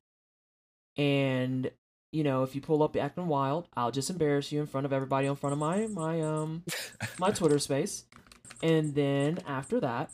and 0.96 1.70
you 2.12 2.24
know, 2.24 2.42
if 2.42 2.54
you 2.54 2.60
pull 2.60 2.82
up 2.82 2.96
acting 2.96 3.28
wild, 3.28 3.68
I'll 3.76 3.90
just 3.90 4.10
embarrass 4.10 4.50
you 4.50 4.60
in 4.60 4.66
front 4.66 4.86
of 4.86 4.92
everybody 4.92 5.26
in 5.26 5.36
front 5.36 5.52
of 5.52 5.58
my 5.58 5.86
my 5.86 6.20
um 6.20 6.64
my 7.18 7.30
Twitter 7.32 7.58
space. 7.58 8.04
And 8.62 8.94
then 8.94 9.38
after 9.46 9.78
that, 9.80 10.10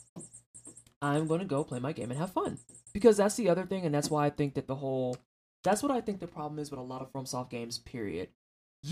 I'm 1.01 1.27
going 1.27 1.39
to 1.39 1.45
go 1.45 1.63
play 1.63 1.79
my 1.79 1.93
game 1.93 2.11
and 2.11 2.19
have 2.19 2.31
fun. 2.31 2.59
Because 2.93 3.17
that's 3.17 3.35
the 3.35 3.49
other 3.49 3.65
thing 3.65 3.85
and 3.85 3.93
that's 3.93 4.09
why 4.09 4.25
I 4.25 4.29
think 4.29 4.55
that 4.55 4.67
the 4.67 4.75
whole 4.75 5.17
that's 5.63 5.81
what 5.81 5.91
I 5.91 6.01
think 6.01 6.19
the 6.19 6.27
problem 6.27 6.59
is 6.59 6.69
with 6.69 6.79
a 6.79 6.83
lot 6.83 7.01
of 7.01 7.11
FromSoft 7.11 7.49
games 7.49 7.77
period. 7.77 8.29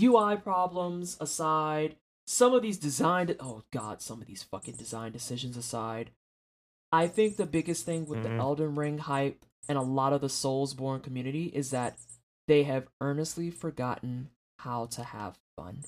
UI 0.02 0.36
problems 0.36 1.16
aside, 1.20 1.96
some 2.26 2.54
of 2.54 2.62
these 2.62 2.78
design 2.78 3.34
oh 3.38 3.62
god, 3.70 4.00
some 4.00 4.20
of 4.20 4.26
these 4.26 4.42
fucking 4.42 4.74
design 4.74 5.12
decisions 5.12 5.56
aside, 5.56 6.10
I 6.94 7.08
think 7.08 7.36
the 7.36 7.46
biggest 7.46 7.84
thing 7.84 8.06
with 8.06 8.20
Mhm. 8.20 8.22
the 8.22 8.30
Elden 8.36 8.74
Ring 8.76 8.98
hype 8.98 9.44
and 9.68 9.76
a 9.76 9.82
lot 9.82 10.12
of 10.12 10.20
the 10.20 10.28
Soulsborne 10.28 11.02
community 11.02 11.46
is 11.46 11.70
that 11.70 11.98
they 12.46 12.62
have 12.64 12.88
earnestly 13.00 13.50
forgotten 13.50 14.30
how 14.60 14.86
to 14.86 15.02
have 15.02 15.36
fun. 15.56 15.84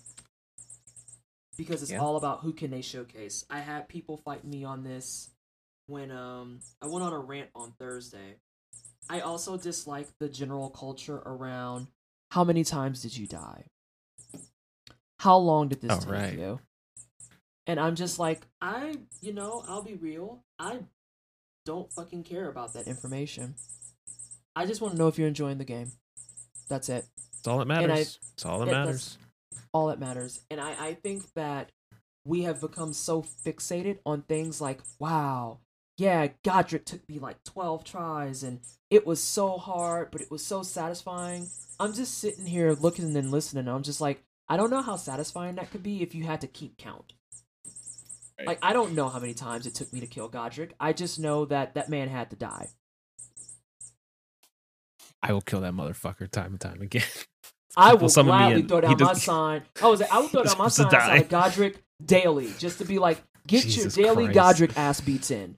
Because 1.57 1.83
it's 1.83 1.93
Yeah. 1.93 2.01
all 2.01 2.17
about 2.17 2.41
who 2.41 2.53
can 2.53 2.71
they 2.73 2.83
showcase. 2.83 3.45
I 3.49 3.61
had 3.61 3.89
people 3.89 4.17
fight 4.17 4.45
me 4.45 4.65
on 4.65 4.83
this 4.83 5.31
when 5.87 6.11
um 6.11 6.61
I 6.83 6.87
went 6.87 7.05
on 7.05 7.13
a 7.13 7.19
rant 7.21 7.51
on 7.55 7.73
Thursday. 7.73 8.41
I 9.09 9.21
also 9.21 9.57
dislike 9.57 10.09
the 10.19 10.29
general 10.29 10.71
culture 10.71 11.19
around 11.19 11.87
how 12.33 12.43
many 12.43 12.65
times 12.65 13.01
did 13.03 13.17
you 13.17 13.29
die? 13.29 13.71
How 15.21 15.37
long 15.39 15.69
did 15.69 15.81
this 15.81 15.93
Oh, 15.93 16.01
take 16.01 16.09
right. 16.11 16.39
you? 16.39 16.61
And 17.69 17.81
I'm 17.81 17.95
just 17.97 18.19
like, 18.19 18.47
I, 18.61 18.97
you 19.21 19.33
know, 19.33 19.63
I'll 19.67 19.83
be 19.83 19.95
real. 19.95 20.45
I 20.59 20.85
don't 21.67 21.93
fucking 21.93 22.25
care 22.25 22.49
about 22.49 22.73
that 22.73 22.87
information. 22.87 23.57
I 24.55 24.65
just 24.65 24.81
want 24.81 24.95
to 24.95 24.99
know 24.99 25.09
if 25.09 25.19
you're 25.19 25.29
enjoying 25.29 25.59
the 25.59 25.65
game. 25.65 25.93
That's 26.69 26.89
it. 26.89 27.05
It's 27.39 27.47
all 27.47 27.59
that 27.59 27.63
And 27.65 27.73
I- 27.73 27.87
matters. 27.87 28.19
it's 28.33 28.47
all 28.47 28.61
that 28.61 28.69
yeah, 28.69 28.85
matters. 28.85 29.19
All 29.75 29.89
that 29.89 30.01
matters. 30.01 30.41
And 30.51 30.61
I, 30.61 30.75
I 30.89 30.95
think 30.95 31.25
that 31.35 31.71
we 32.25 32.43
have 32.45 32.61
become 32.61 32.93
so 32.95 33.23
fixated 33.23 33.99
on 34.07 34.23
things 34.23 34.61
like, 34.61 34.81
wow, 34.99 35.59
yeah, 35.99 36.29
Godrick 36.45 36.85
took 36.85 37.07
me 37.09 37.19
like 37.19 37.43
12 37.45 37.85
tries 37.85 38.43
and 38.43 38.61
it 38.91 39.07
was 39.07 39.23
so 39.23 39.59
hard, 39.59 40.11
but 40.11 40.21
it 40.23 40.31
was 40.31 40.45
so 40.45 40.63
satisfying. 40.63 41.49
I'm 41.79 41.93
just 41.93 42.19
sitting 42.19 42.47
here 42.47 42.73
looking 42.73 43.15
and 43.17 43.31
listening. 43.31 43.67
And 43.67 43.71
I'm 43.77 43.83
just 43.83 44.01
like, 44.01 44.23
I 44.49 44.57
don't 44.57 44.71
know 44.71 44.83
how 44.83 44.97
satisfying 44.97 45.57
that 45.57 45.71
could 45.71 45.83
be 45.83 46.03
if 46.03 46.15
you 46.15 46.25
had 46.25 46.41
to 46.41 46.47
keep 46.47 46.79
count. 46.79 47.13
Right. 48.39 48.47
Like, 48.49 48.59
I 48.63 48.73
don't 48.73 48.93
know 48.95 49.09
how 49.09 49.19
many 49.19 49.35
times 49.35 49.67
it 49.67 49.75
took 49.75 49.93
me 49.93 50.01
to 50.01 50.07
kill 50.07 50.29
Godrick. 50.29 50.73
I 50.79 50.93
just 50.93 51.19
know 51.19 51.47
that 51.47 51.75
that 51.75 51.89
man 51.89 52.09
had 52.09 52.31
to 52.31 52.37
die. 52.37 52.69
I 55.23 55.33
will 55.33 55.41
kill 55.41 55.61
that 55.63 55.73
motherfucker 55.73 56.31
time 56.31 56.53
and 56.53 56.61
time 56.61 56.81
again. 56.83 57.03
Oh, 57.79 57.83
I 57.83 57.93
will 57.93 58.09
summon 58.09 58.33
me 58.33 58.39
gladly 58.39 58.63
throw 58.63 58.89
he 58.89 58.95
down 58.95 59.07
my 59.09 59.13
sign. 59.13 59.63
I 59.83 59.89
was 59.89 60.01
I 60.01 60.19
would 60.19 60.31
throw 60.31 60.45
down 60.45 60.57
my 60.57 60.69
sign 60.69 60.89
to 60.89 60.97
outside 60.97 61.29
die. 61.29 61.39
of 61.43 61.53
Godrick 61.53 61.75
daily 62.03 62.51
just 62.59 62.79
to 62.79 62.87
be 62.87 62.99
like, 62.99 63.23
get 63.47 63.65
Jesus 63.65 63.95
your 63.99 64.15
daily 64.15 64.33
Christ. 64.33 64.61
Godrick 64.63 64.77
ass 64.79 65.03
beats 65.03 65.31
in. 65.31 65.57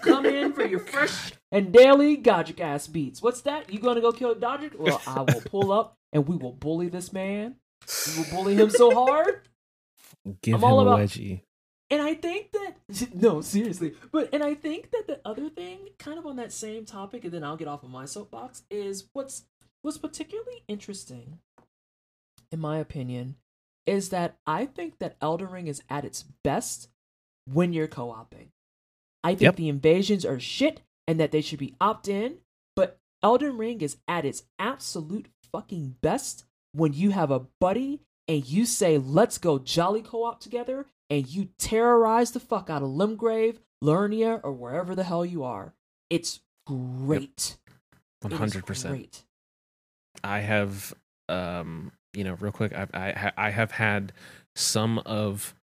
Come 0.00 0.26
in 0.26 0.52
for 0.52 0.66
your 0.66 0.80
fresh 0.80 1.30
and 1.52 1.72
daily 1.72 2.16
Godrick 2.16 2.58
ass 2.58 2.88
beats. 2.88 3.22
What's 3.22 3.42
that? 3.42 3.72
You 3.72 3.78
gonna 3.78 4.00
go 4.00 4.10
kill 4.10 4.34
Godrick? 4.34 4.74
Well, 4.76 5.00
I 5.06 5.20
will 5.20 5.40
pull 5.44 5.70
up 5.70 5.96
and 6.12 6.26
we 6.26 6.36
will 6.36 6.50
bully 6.54 6.88
this 6.88 7.12
man. 7.12 7.54
We 8.08 8.20
will 8.24 8.30
bully 8.32 8.54
him 8.56 8.70
so 8.70 8.92
hard. 8.92 9.42
Give 10.42 10.54
I'm 10.56 10.60
him 10.60 10.64
all 10.64 10.80
a 10.80 10.82
about- 10.82 10.98
wedgie. 10.98 11.42
And 11.90 12.02
I 12.02 12.14
think 12.14 12.52
that 12.52 13.14
no, 13.14 13.40
seriously. 13.40 13.94
But 14.12 14.28
and 14.32 14.42
I 14.42 14.54
think 14.54 14.90
that 14.90 15.06
the 15.06 15.20
other 15.24 15.48
thing, 15.48 15.78
kind 15.98 16.18
of 16.18 16.26
on 16.26 16.36
that 16.36 16.52
same 16.52 16.84
topic, 16.84 17.24
and 17.24 17.32
then 17.32 17.44
I'll 17.44 17.56
get 17.56 17.68
off 17.68 17.82
of 17.82 17.90
my 17.90 18.04
soapbox, 18.04 18.62
is 18.70 19.06
what's 19.12 19.44
what's 19.82 19.98
particularly 19.98 20.64
interesting, 20.68 21.38
in 22.52 22.60
my 22.60 22.78
opinion, 22.78 23.36
is 23.86 24.10
that 24.10 24.36
I 24.46 24.66
think 24.66 24.98
that 24.98 25.16
Elden 25.20 25.48
Ring 25.50 25.66
is 25.66 25.82
at 25.88 26.04
its 26.04 26.24
best 26.44 26.88
when 27.46 27.72
you're 27.72 27.86
co-oping. 27.88 28.50
I 29.24 29.30
think 29.30 29.40
Yep. 29.42 29.56
the 29.56 29.68
invasions 29.68 30.24
are 30.26 30.38
shit 30.38 30.82
and 31.06 31.18
that 31.18 31.32
they 31.32 31.40
should 31.40 31.58
be 31.58 31.74
opt-in, 31.80 32.38
but 32.76 32.98
Elden 33.22 33.56
Ring 33.56 33.80
is 33.80 33.96
at 34.06 34.24
its 34.26 34.44
absolute 34.58 35.28
fucking 35.52 35.96
best 36.02 36.44
when 36.72 36.92
you 36.92 37.10
have 37.10 37.30
a 37.30 37.46
buddy 37.60 38.00
and 38.28 38.46
you 38.46 38.66
say, 38.66 38.98
let's 38.98 39.38
go 39.38 39.58
jolly 39.58 40.02
co 40.02 40.24
op 40.24 40.40
together, 40.40 40.86
and 41.10 41.26
you 41.26 41.48
terrorize 41.58 42.32
the 42.32 42.40
fuck 42.40 42.68
out 42.70 42.82
of 42.82 42.88
Limgrave, 42.88 43.58
Liurnia, 43.82 44.40
or 44.42 44.52
wherever 44.52 44.94
the 44.94 45.04
hell 45.04 45.24
you 45.24 45.44
are. 45.44 45.74
It's 46.10 46.40
great. 46.66 47.56
One 48.20 48.32
hundred 48.32 48.66
percent. 48.66 49.24
I 50.24 50.40
have, 50.40 50.92
um, 51.28 51.92
you 52.12 52.24
know, 52.24 52.34
real 52.40 52.52
quick, 52.52 52.72
I've, 52.72 52.90
I 52.92 53.32
I 53.36 53.50
have 53.50 53.70
had 53.70 54.12
some 54.56 54.98
of 55.00 55.54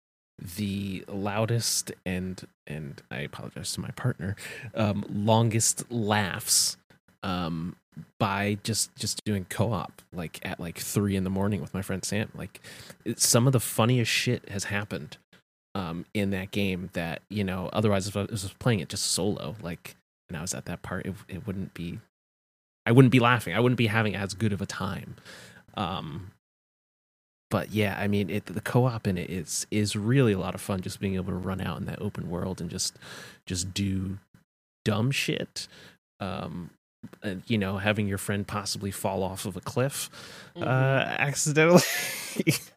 the 0.58 1.04
loudest 1.08 1.92
and 2.06 2.46
and 2.68 3.02
I 3.12 3.20
apologize 3.20 3.74
to 3.74 3.82
my 3.82 3.92
partner, 3.92 4.36
um, 4.74 5.06
longest 5.10 5.92
laughs, 5.92 6.78
um, 7.24 7.76
by 8.20 8.58
just 8.64 8.96
just 8.96 9.24
doing 9.26 9.46
co-op 9.50 10.02
like 10.14 10.40
at 10.44 10.60
like 10.60 10.78
three 10.78 11.16
in 11.16 11.24
the 11.24 11.30
morning 11.30 11.62
with 11.62 11.74
my 11.74 11.82
friend 11.82 12.04
Sam. 12.04 12.32
Like, 12.36 12.62
some 13.18 13.48
of 13.48 13.54
the 13.54 13.60
funniest 13.60 14.12
shit 14.12 14.48
has 14.50 14.66
happened, 14.66 15.18
um, 15.76 16.06
in 16.16 16.32
that 16.32 16.50
game 16.50 16.90
that 16.94 17.22
you 17.30 17.44
know 17.44 17.70
otherwise 17.72 18.08
if 18.08 18.18
I 18.18 18.24
was 18.24 18.52
playing 18.58 18.80
it 18.80 18.90
just 18.90 19.06
solo, 19.12 19.56
like, 19.62 19.96
and 20.30 20.38
I 20.38 20.42
was 20.42 20.56
at 20.56 20.66
that 20.66 20.82
part, 20.82 21.06
it 21.06 21.14
it 21.28 21.46
wouldn't 21.46 21.76
be 21.76 22.00
I 22.88 22.92
wouldn't 22.92 23.12
be 23.12 23.20
laughing. 23.20 23.54
I 23.54 23.60
wouldn't 23.60 23.78
be 23.78 23.88
having 23.88 24.16
as 24.16 24.34
good 24.34 24.54
of 24.54 24.62
a 24.62 24.66
time. 24.66 25.16
Um, 25.76 26.32
but 27.52 27.72
yeah, 27.72 27.96
I 28.00 28.08
mean, 28.08 28.30
it, 28.30 28.46
the 28.48 28.62
co-op 28.62 29.08
in 29.08 29.18
it 29.18 29.30
is 29.30 29.68
is 29.72 29.96
really 29.96 30.34
a 30.34 30.40
lot 30.40 30.56
of 30.56 30.62
fun. 30.62 30.82
Just 30.82 31.00
being 31.00 31.16
able 31.16 31.32
to 31.32 31.38
run 31.38 31.62
out 31.62 31.78
in 31.80 31.86
that 31.86 32.02
open 32.02 32.30
world 32.30 32.60
and 32.62 32.70
just 32.70 32.96
just 33.46 33.74
do 33.74 34.18
dumb 34.84 35.12
shit. 35.12 35.68
Um, 36.20 36.70
and, 37.22 37.44
you 37.48 37.58
know, 37.58 37.78
having 37.78 38.08
your 38.08 38.18
friend 38.18 38.48
possibly 38.48 38.90
fall 38.92 39.22
off 39.24 39.46
of 39.46 39.56
a 39.58 39.62
cliff 39.62 40.10
uh, 40.56 40.64
accidentally. 40.64 41.82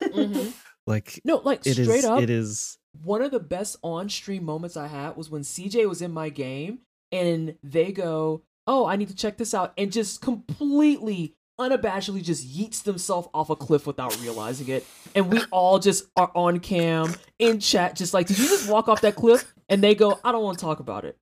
Mhm. 0.00 0.52
like 0.86 1.20
No, 1.24 1.38
like 1.44 1.66
it 1.66 1.78
is. 1.78 1.86
straight 1.88 2.04
up. 2.04 2.22
It 2.22 2.30
is. 2.30 2.77
One 3.02 3.22
of 3.22 3.30
the 3.30 3.40
best 3.40 3.76
on-stream 3.82 4.44
moments 4.44 4.76
I 4.76 4.86
had 4.86 5.16
was 5.16 5.30
when 5.30 5.42
CJ 5.42 5.88
was 5.88 6.02
in 6.02 6.12
my 6.12 6.28
game 6.28 6.80
and 7.12 7.56
they 7.62 7.92
go, 7.92 8.42
"Oh, 8.66 8.86
I 8.86 8.96
need 8.96 9.08
to 9.08 9.16
check 9.16 9.36
this 9.36 9.54
out," 9.54 9.72
and 9.78 9.92
just 9.92 10.20
completely 10.20 11.34
unabashedly 11.60 12.22
just 12.22 12.46
yeets 12.46 12.82
themselves 12.82 13.28
off 13.34 13.50
a 13.50 13.56
cliff 13.56 13.86
without 13.86 14.20
realizing 14.20 14.68
it, 14.68 14.86
and 15.14 15.30
we 15.30 15.42
all 15.50 15.78
just 15.78 16.06
are 16.16 16.30
on 16.34 16.60
cam 16.60 17.14
in 17.38 17.60
chat, 17.60 17.96
just 17.96 18.14
like, 18.14 18.26
"Did 18.26 18.38
you 18.38 18.48
just 18.48 18.68
walk 18.68 18.88
off 18.88 19.00
that 19.02 19.16
cliff?" 19.16 19.54
And 19.68 19.82
they 19.82 19.94
go, 19.94 20.18
"I 20.24 20.32
don't 20.32 20.42
want 20.42 20.58
to 20.58 20.64
talk 20.64 20.80
about 20.80 21.04
it." 21.04 21.18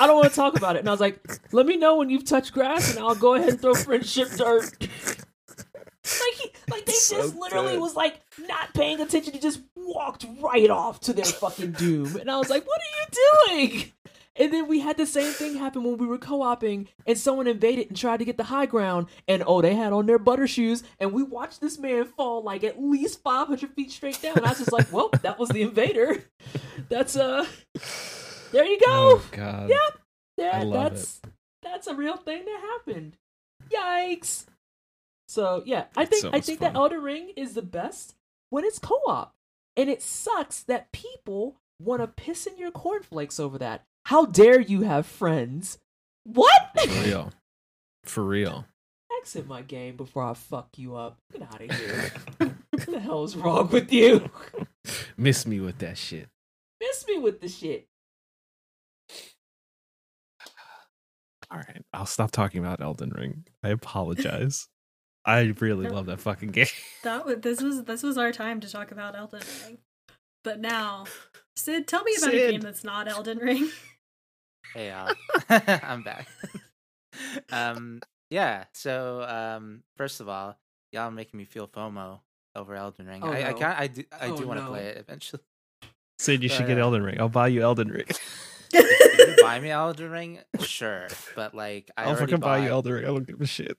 I 0.00 0.06
don't 0.06 0.16
want 0.16 0.30
to 0.30 0.36
talk 0.36 0.56
about 0.56 0.76
it. 0.76 0.80
And 0.80 0.88
I 0.88 0.90
was 0.90 1.00
like, 1.00 1.20
let 1.52 1.66
me 1.66 1.76
know 1.76 1.96
when 1.96 2.08
you've 2.08 2.24
touched 2.24 2.52
grass 2.52 2.96
and 2.96 3.04
I'll 3.04 3.14
go 3.14 3.34
ahead 3.34 3.50
and 3.50 3.60
throw 3.60 3.74
friendship 3.74 4.28
dirt. 4.30 4.88
Like 6.04 6.34
he, 6.34 6.50
like 6.70 6.86
they 6.86 6.92
So 6.92 7.16
just 7.16 7.36
literally 7.36 7.72
good. 7.74 7.80
was 7.80 7.94
like 7.94 8.20
not 8.48 8.74
paying 8.74 9.00
attention. 9.00 9.32
He 9.32 9.38
just 9.38 9.60
walked 9.76 10.26
right 10.40 10.70
off 10.70 11.00
to 11.00 11.12
their 11.12 11.24
fucking 11.24 11.72
doom. 11.72 12.16
And 12.16 12.30
I 12.30 12.38
was 12.38 12.50
like, 12.50 12.66
what 12.66 12.80
are 12.80 13.54
you 13.54 13.68
doing? 13.70 13.92
And 14.34 14.50
then 14.50 14.66
we 14.66 14.80
had 14.80 14.96
the 14.96 15.04
same 15.04 15.30
thing 15.32 15.56
happen 15.56 15.84
when 15.84 15.98
we 15.98 16.06
were 16.06 16.16
co-oping 16.16 16.88
and 17.06 17.18
someone 17.18 17.46
invaded 17.46 17.88
and 17.88 17.96
tried 17.96 18.16
to 18.16 18.24
get 18.24 18.38
the 18.38 18.44
high 18.44 18.64
ground 18.64 19.08
and 19.28 19.44
oh 19.46 19.60
they 19.60 19.74
had 19.74 19.92
on 19.92 20.06
their 20.06 20.18
butter 20.18 20.46
shoes 20.46 20.82
and 20.98 21.12
we 21.12 21.22
watched 21.22 21.60
this 21.60 21.78
man 21.78 22.06
fall 22.06 22.42
like 22.42 22.64
at 22.64 22.82
least 22.82 23.22
500 23.22 23.70
feet 23.74 23.90
straight 23.92 24.20
down. 24.22 24.38
And 24.38 24.46
I 24.46 24.50
was 24.50 24.58
just 24.58 24.72
like, 24.72 24.90
well, 24.90 25.10
that 25.20 25.38
was 25.38 25.50
the 25.50 25.60
invader. 25.62 26.24
That's 26.88 27.14
uh 27.14 27.46
there 28.52 28.64
you 28.64 28.80
go. 28.80 28.86
Oh 28.88 29.24
God. 29.32 29.70
Yeah, 30.38 30.50
I 30.60 30.62
love 30.62 30.92
that's 30.94 31.20
that's 31.62 31.86
a 31.86 31.94
real 31.94 32.16
thing 32.16 32.44
that 32.46 32.60
happened. 32.86 33.18
Yikes! 33.70 34.46
So 35.28 35.62
yeah, 35.64 35.84
I 35.96 36.04
think 36.04 36.24
I 36.26 36.40
think 36.40 36.60
fun. 36.60 36.72
that 36.72 36.78
Elden 36.78 37.02
Ring 37.02 37.32
is 37.36 37.54
the 37.54 37.62
best 37.62 38.14
when 38.50 38.64
it's 38.64 38.78
co-op, 38.78 39.34
and 39.76 39.88
it 39.88 40.02
sucks 40.02 40.62
that 40.64 40.92
people 40.92 41.56
want 41.80 42.02
to 42.02 42.06
piss 42.06 42.46
in 42.46 42.58
your 42.58 42.70
cornflakes 42.70 43.40
over 43.40 43.58
that. 43.58 43.84
How 44.06 44.26
dare 44.26 44.60
you 44.60 44.82
have 44.82 45.06
friends? 45.06 45.78
What? 46.24 46.52
For 46.78 46.88
real. 47.04 47.32
For 48.04 48.24
real. 48.24 48.66
Exit 49.20 49.46
my 49.46 49.62
game 49.62 49.96
before 49.96 50.24
I 50.24 50.34
fuck 50.34 50.70
you 50.76 50.96
up. 50.96 51.18
Get 51.32 51.42
out 51.42 51.62
of 51.62 51.70
here. 51.70 52.12
what 52.38 52.86
the 52.86 53.00
hell 53.00 53.24
is 53.24 53.36
wrong 53.36 53.68
with 53.70 53.92
you? 53.92 54.28
Miss 55.16 55.46
me 55.46 55.60
with 55.60 55.78
that 55.78 55.96
shit. 55.98 56.28
Miss 56.80 57.06
me 57.06 57.18
with 57.18 57.40
the 57.40 57.48
shit. 57.48 57.86
All 61.50 61.58
right, 61.58 61.84
I'll 61.92 62.06
stop 62.06 62.30
talking 62.30 62.60
about 62.60 62.80
Elden 62.80 63.10
Ring. 63.10 63.44
I 63.62 63.68
apologize. 63.68 64.68
I 65.24 65.54
really 65.60 65.88
love 65.88 66.06
that 66.06 66.20
fucking 66.20 66.50
game. 66.50 66.66
That 67.04 67.42
this 67.42 67.60
was 67.60 67.84
this 67.84 68.02
was 68.02 68.16
our 68.18 68.32
time 68.32 68.60
to 68.60 68.70
talk 68.70 68.90
about 68.92 69.16
Elden 69.16 69.42
Ring. 69.66 69.78
But 70.44 70.60
now, 70.60 71.04
Sid, 71.56 71.86
tell 71.88 72.02
me 72.04 72.14
about 72.18 72.34
a 72.34 72.50
game 72.52 72.60
that's 72.60 72.84
not 72.84 73.08
Elden 73.08 73.38
Ring. 73.38 73.68
Hey, 74.74 74.88
Al. 74.88 75.12
I'm 75.50 76.02
back. 76.02 76.26
um, 77.50 78.00
yeah. 78.30 78.64
So, 78.72 79.22
um, 79.22 79.82
first 79.98 80.20
of 80.20 80.28
all, 80.30 80.56
y'all 80.92 81.08
are 81.08 81.10
making 81.10 81.36
me 81.36 81.44
feel 81.44 81.68
FOMO 81.68 82.20
over 82.56 82.74
Elden 82.74 83.06
Ring. 83.06 83.20
Oh, 83.22 83.30
I, 83.30 83.48
I 83.48 83.50
no. 83.50 83.58
can 83.58 83.74
I 83.76 83.86
do, 83.88 84.04
I 84.18 84.28
Oh, 84.28 84.36
do 84.38 84.46
want 84.46 84.60
to 84.60 84.64
no. 84.64 84.70
play 84.70 84.86
it 84.86 84.96
eventually. 84.96 85.42
Sid, 86.18 86.42
you 86.42 86.48
should 86.48 86.66
get 86.66 86.78
uh, 86.78 86.82
Elden 86.82 87.02
Ring. 87.02 87.20
I'll 87.20 87.28
buy 87.28 87.48
you 87.48 87.60
Elden 87.62 87.88
Ring. 87.88 88.06
if 88.72 89.36
you 89.36 89.42
buy 89.44 89.60
me 89.60 89.70
Elden 89.70 90.10
Ring, 90.10 90.38
sure. 90.60 91.08
But 91.36 91.54
like, 91.54 91.90
I 91.96 92.04
I'll 92.04 92.08
already 92.10 92.32
fucking 92.32 92.40
buy 92.40 92.58
you 92.64 92.70
Elden 92.70 92.92
Ring. 92.94 93.04
I 93.04 93.08
don't 93.08 93.26
give 93.26 93.40
a 93.42 93.46
shit. 93.46 93.76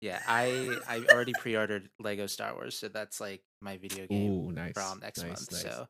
Yeah, 0.00 0.20
I 0.26 0.76
I 0.88 1.04
already 1.12 1.32
pre-ordered 1.40 1.90
Lego 1.98 2.26
Star 2.26 2.54
Wars, 2.54 2.76
so 2.76 2.88
that's 2.88 3.20
like 3.20 3.42
my 3.60 3.76
video 3.76 4.06
game 4.06 4.30
Ooh, 4.32 4.52
nice. 4.52 4.72
for 4.72 4.80
all 4.80 4.96
next 4.96 5.18
nice, 5.18 5.28
month. 5.28 5.52
nice. 5.52 5.62
So, 5.62 5.88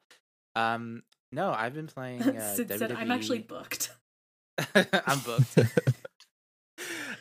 um, 0.57 1.03
no, 1.33 1.53
I've 1.53 1.75
been 1.75 1.87
playing. 1.87 2.23
Uh, 2.23 2.55
Sid 2.55 2.73
said, 2.79 2.93
"I'm 2.93 3.11
actually 3.11 3.41
booked." 3.41 3.91
I'm 4.75 5.21
booked. 5.21 5.59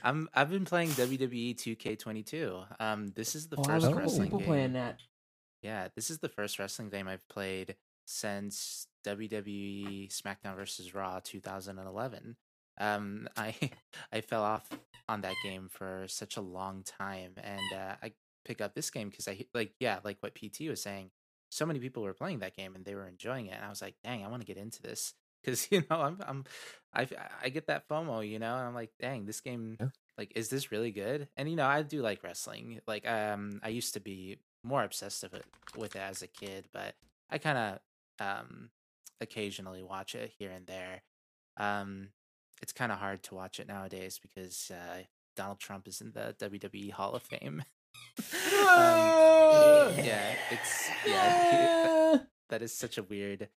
I'm 0.03 0.29
I've 0.33 0.49
been 0.49 0.65
playing 0.65 0.89
WWE 0.89 1.55
2K22. 1.55 2.65
Um, 2.79 3.07
this 3.15 3.35
is 3.35 3.47
the 3.47 3.57
Oh, 3.57 3.63
first 3.63 3.91
wrestling 3.91 4.29
game. 4.29 4.41
playing 4.41 4.73
that. 4.73 4.99
Yeah, 5.61 5.89
this 5.95 6.09
is 6.09 6.19
the 6.19 6.29
first 6.29 6.57
wrestling 6.57 6.89
game 6.89 7.07
I've 7.07 7.27
played 7.27 7.75
since 8.07 8.87
WWE 9.05 10.09
SmackDown 10.09 10.55
vs. 10.55 10.93
Raw 10.95 11.19
2011. 11.23 12.37
Um, 12.80 13.27
I 13.38 13.56
I 14.11 14.22
fell 14.22 14.43
off 14.43 14.69
on 15.07 15.22
that 15.22 15.35
game 15.43 15.69
for 15.69 16.06
such 16.07 16.38
a 16.38 16.41
long 16.41 16.84
time, 16.84 17.34
and 17.43 17.73
uh, 17.73 17.95
I 18.01 18.14
pick 18.45 18.61
up 18.61 18.73
this 18.73 18.89
game 18.89 19.10
because 19.10 19.27
I 19.27 19.45
like 19.53 19.73
yeah, 19.80 19.99
like 20.03 20.18
what 20.22 20.35
PT 20.35 20.69
was 20.69 20.81
saying. 20.81 21.11
So 21.51 21.65
many 21.65 21.80
people 21.80 22.03
were 22.03 22.14
playing 22.14 22.39
that 22.39 22.56
game 22.56 22.76
and 22.76 22.85
they 22.85 22.93
were 22.95 23.07
enjoying 23.07 23.47
it, 23.47 23.56
and 23.56 23.65
I 23.65 23.69
was 23.69 23.81
like, 23.81 23.95
dang, 24.03 24.23
I 24.23 24.27
want 24.27 24.41
to 24.41 24.47
get 24.47 24.57
into 24.57 24.81
this 24.81 25.14
because 25.43 25.68
you 25.72 25.84
know 25.89 25.99
I'm 26.01 26.18
I'm 26.26 26.43
I 26.93 27.07
I 27.43 27.49
get 27.49 27.68
that 27.68 27.88
FOMO, 27.88 28.27
you 28.27 28.39
know, 28.39 28.56
and 28.56 28.68
I'm 28.68 28.76
like, 28.76 28.91
dang, 28.99 29.26
this 29.26 29.41
game 29.41 29.77
Yeah. 29.80 29.88
like 30.18 30.31
is 30.35 30.49
this 30.49 30.72
really 30.72 30.91
good? 30.91 31.27
And 31.38 31.49
you 31.49 31.56
know, 31.56 31.65
I 31.68 31.81
do 31.81 32.01
like 32.01 32.23
wrestling. 32.23 32.81
Like 32.88 33.07
um, 33.07 33.60
I 33.64 33.69
used 33.69 33.93
to 33.95 33.99
be 33.99 34.38
more 34.64 34.84
obsessed 34.84 35.23
of 35.23 35.34
it 35.34 35.45
with 35.77 35.95
it 35.95 36.01
as 36.01 36.22
a 36.22 36.27
kid, 36.27 36.68
but 36.73 36.95
I 37.30 37.38
kind 37.38 37.57
of 37.57 37.80
um 38.26 38.69
occasionally 39.22 39.84
watch 39.84 40.15
it 40.15 40.31
here 40.38 40.51
and 40.51 40.65
there. 40.68 41.01
Um, 41.57 42.10
it's 42.61 42.73
kind 42.73 42.91
of 42.91 42.99
hard 42.99 43.23
to 43.23 43.36
watch 43.36 43.60
it 43.60 43.68
nowadays 43.68 44.19
because 44.22 44.72
uh, 44.72 45.03
Donald 45.36 45.60
Trump 45.60 45.88
is 45.88 46.02
in 46.02 46.11
the 46.11 46.36
WWE 46.40 46.91
Hall 46.91 47.14
of 47.14 47.23
Fame. 47.23 47.64
um, 48.19 49.94
yeah, 49.98 50.36
it's 50.52 50.90
yeah. 51.06 52.18
that 52.49 52.61
is 52.61 52.73
such 52.73 52.98
a 52.98 53.03
weird. 53.03 53.49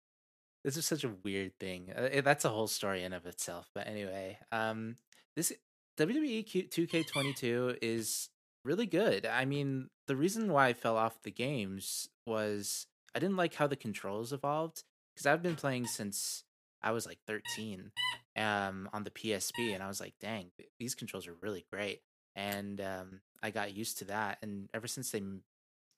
This 0.64 0.76
is 0.76 0.86
such 0.86 1.02
a 1.02 1.10
weird 1.24 1.58
thing. 1.58 1.92
Uh, 1.94 2.20
that's 2.20 2.44
a 2.44 2.48
whole 2.48 2.68
story 2.68 3.02
in 3.02 3.12
of 3.12 3.26
itself. 3.26 3.68
But 3.74 3.88
anyway, 3.88 4.38
um, 4.52 4.96
this 5.34 5.52
WWE 5.98 6.46
Q- 6.46 6.68
2K22 6.68 7.78
is 7.82 8.28
really 8.64 8.86
good. 8.86 9.26
I 9.26 9.44
mean, 9.44 9.88
the 10.06 10.14
reason 10.14 10.52
why 10.52 10.68
I 10.68 10.72
fell 10.72 10.96
off 10.96 11.22
the 11.22 11.32
games 11.32 12.08
was 12.26 12.86
I 13.14 13.18
didn't 13.18 13.36
like 13.36 13.54
how 13.54 13.66
the 13.66 13.76
controls 13.76 14.32
evolved 14.32 14.84
because 15.12 15.26
I've 15.26 15.42
been 15.42 15.56
playing 15.56 15.86
since 15.86 16.44
I 16.80 16.92
was 16.92 17.06
like 17.06 17.18
13 17.26 17.90
um 18.36 18.88
on 18.92 19.04
the 19.04 19.10
PSP 19.10 19.74
and 19.74 19.82
I 19.82 19.88
was 19.88 20.00
like, 20.00 20.14
"Dang, 20.20 20.50
these 20.78 20.94
controls 20.94 21.26
are 21.26 21.36
really 21.40 21.64
great." 21.70 22.00
And 22.34 22.80
um 22.80 23.20
I 23.42 23.50
got 23.50 23.74
used 23.74 23.98
to 23.98 24.04
that 24.06 24.38
and 24.42 24.68
ever 24.74 24.86
since 24.86 25.10
they 25.10 25.22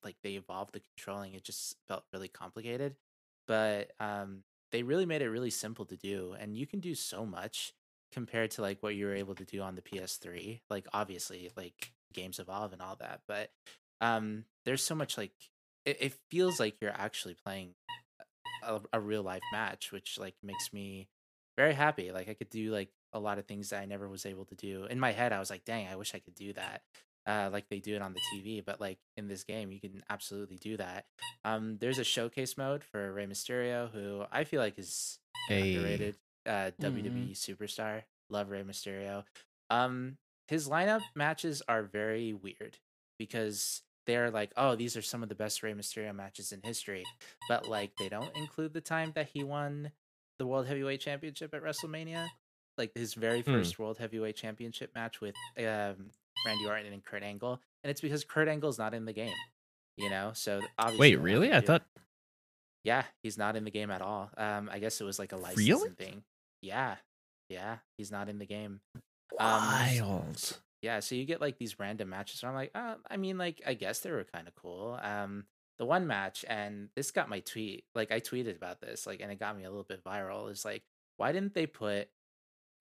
like 0.02 0.16
they 0.23 0.32
evolved 0.35 0.74
the 0.74 0.81
controlling, 0.81 1.35
it 1.35 1.44
just 1.44 1.77
felt 1.89 2.05
really 2.12 2.28
complicated. 2.28 2.97
But 3.47 3.93
um 4.01 4.43
they 4.73 4.82
really 4.82 5.06
made 5.06 5.23
it 5.23 5.31
really 5.31 5.51
simple 5.51 5.85
to 5.86 5.97
do 5.97 6.35
and 6.39 6.56
you 6.56 6.66
can 6.66 6.81
do 6.81 6.94
so 6.94 7.24
much 7.24 7.74
compared 8.12 8.51
to 8.52 8.62
like 8.62 8.82
what 8.82 8.94
you 8.94 9.06
were 9.06 9.15
able 9.15 9.35
to 9.36 9.44
do 9.44 9.61
on 9.61 9.74
the 9.74 9.82
PS3. 9.82 10.61
Like 10.70 10.86
obviously, 10.93 11.51
like 11.56 11.93
games 12.12 12.39
evolve 12.39 12.73
and 12.73 12.82
all 12.82 12.97
that, 12.97 13.20
but 13.28 13.51
um 14.01 14.44
there's 14.65 14.82
so 14.82 14.94
much 14.94 15.16
like 15.19 15.32
it, 15.85 15.98
it 16.01 16.15
feels 16.31 16.59
like 16.59 16.77
you're 16.81 16.90
actually 16.90 17.35
playing 17.35 17.74
a, 18.62 18.81
a 18.93 19.01
real 19.01 19.23
life 19.23 19.43
match, 19.52 19.93
which 19.93 20.19
like 20.19 20.35
makes 20.43 20.73
me 20.73 21.09
very 21.57 21.75
happy. 21.75 22.11
Like 22.13 22.29
I 22.29 22.35
could 22.35 22.51
do 22.51 22.73
like 22.73 22.89
a 23.13 23.19
lot 23.19 23.39
of 23.39 23.47
things 23.47 23.71
that 23.71 23.81
I 23.81 23.85
never 23.87 24.09
was 24.09 24.27
able 24.27 24.45
to 24.47 24.55
do. 24.55 24.85
In 24.87 24.99
my 25.01 25.13
head, 25.13 25.33
I 25.33 25.39
was 25.39 25.51
like, 25.51 25.65
dang, 25.65 25.87
I 25.89 25.97
wish 25.97 26.15
I 26.15 26.19
could 26.19 26.35
do 26.35 26.53
that. 26.55 26.83
uh, 27.27 27.49
like 27.53 27.69
they 27.71 27.79
do 27.81 27.95
it 27.97 28.03
on 28.03 28.13
the 28.13 28.21
TV. 28.35 28.61
But 28.65 28.81
like 28.81 28.99
in 29.17 29.29
this 29.29 29.45
game, 29.45 29.73
you 29.73 29.81
can 29.81 30.03
absolutely 30.11 30.57
do 30.57 30.77
that. 30.77 31.07
Um, 31.45 31.79
there's 31.81 31.99
a 31.99 32.05
showcase 32.05 32.59
mode 32.59 32.85
for 32.85 33.13
Rey 33.13 33.27
Mysterio, 33.27 33.91
who 33.91 34.25
I 34.31 34.45
feel 34.45 34.61
like 34.61 34.79
is 34.79 35.19
Hey. 35.49 35.75
underrated 35.75 36.17
uh, 36.47 36.71
WWE 36.81 37.33
superstar. 37.35 38.03
Love 38.31 38.51
Rey 38.51 38.63
Mysterio. 38.63 39.25
Um, 39.71 40.19
his 40.49 40.69
lineup 40.69 41.01
matches 41.15 41.63
are 41.69 41.83
very 41.83 42.33
weird 42.35 42.77
because 43.19 43.83
they're 44.07 44.31
like, 44.31 44.53
oh, 44.57 44.75
these 44.77 44.97
are 44.97 45.03
some 45.03 45.23
of 45.23 45.29
the 45.31 45.35
best 45.35 45.63
Rey 45.63 45.73
Mysterio 45.73 46.15
matches 46.15 46.53
in 46.53 46.61
history, 46.63 47.05
but 47.49 47.69
like 47.69 47.93
they 47.99 48.09
don't 48.11 48.37
include 48.37 48.75
the 48.75 48.81
time 48.83 49.13
that 49.15 49.29
he 49.33 49.43
won 49.45 49.93
the 50.39 50.47
World 50.47 50.66
Heavyweight 50.66 51.01
Championship 51.01 51.55
at 51.55 51.62
WrestleMania, 51.62 52.28
like 52.78 52.93
his 52.94 53.15
very 53.15 53.43
Hmm. 53.43 53.52
first 53.52 53.78
World 53.78 53.98
Heavyweight 53.98 54.36
Championship 54.36 54.94
match 54.94 55.20
with 55.20 55.35
um, 55.59 56.11
Randy 56.47 56.66
Orton 56.66 56.93
and 56.93 57.05
Kurt 57.05 57.23
Angle, 57.23 57.61
and 57.82 57.90
it's 57.90 58.01
because 58.01 58.24
Kurt 58.24 58.48
Angle's 58.48 58.78
not 58.78 58.94
in 58.94 59.05
the 59.05 59.12
game. 59.12 59.35
You 59.97 60.11
know, 60.11 60.32
so 60.35 60.61
obviously 60.78 61.16
Wait, 61.16 61.23
really? 61.23 61.52
I 61.52 61.61
thought 61.61 61.82
yeah, 62.82 63.05
he's 63.23 63.39
not 63.39 63.56
in 63.56 63.65
the 63.65 63.70
game 63.70 63.90
at 63.90 64.02
all. 64.02 64.31
Um, 64.36 64.69
I 64.73 64.78
guess 64.78 65.01
it 65.01 65.05
was 65.05 65.19
like 65.19 65.32
a 65.32 65.36
licensing 65.36 65.73
Really? 65.73 65.89
thing. 65.90 66.24
Yeah, 66.61 66.97
yeah, 67.48 67.78
he's 67.97 68.11
not 68.11 68.28
in 68.28 68.39
the 68.39 68.44
game. 68.47 68.81
Um, 69.39 69.62
wild. 69.62 70.59
Yeah, 70.82 71.01
so 71.01 71.15
you 71.15 71.24
get 71.24 71.40
like 71.40 71.59
these 71.59 71.78
random 71.78 72.11
matches. 72.11 72.43
And 72.43 72.51
I'm 72.51 72.55
like, 72.56 72.73
uh, 72.74 72.97
I 73.11 73.16
mean, 73.16 73.39
like, 73.39 73.62
I 73.66 73.73
guess 73.74 74.01
they 74.01 74.11
were 74.11 74.24
kind 74.24 74.47
of 74.48 74.55
cool. 74.55 74.98
Um, 75.01 75.47
the 75.79 75.85
one 75.85 76.07
match, 76.07 76.45
and 76.49 76.89
this 76.95 77.11
got 77.11 77.29
my 77.29 77.41
tweet. 77.41 77.85
Like, 77.95 78.13
I 78.13 78.21
tweeted 78.21 78.57
about 78.57 78.81
this, 78.81 79.07
like, 79.07 79.21
and 79.21 79.31
it 79.33 79.39
got 79.41 79.57
me 79.57 79.65
a 79.65 79.71
little 79.71 79.85
bit 79.85 80.05
viral. 80.05 80.51
Is 80.51 80.65
like, 80.65 80.83
why 81.17 81.33
didn't 81.33 81.55
they 81.55 81.67
put 81.67 82.09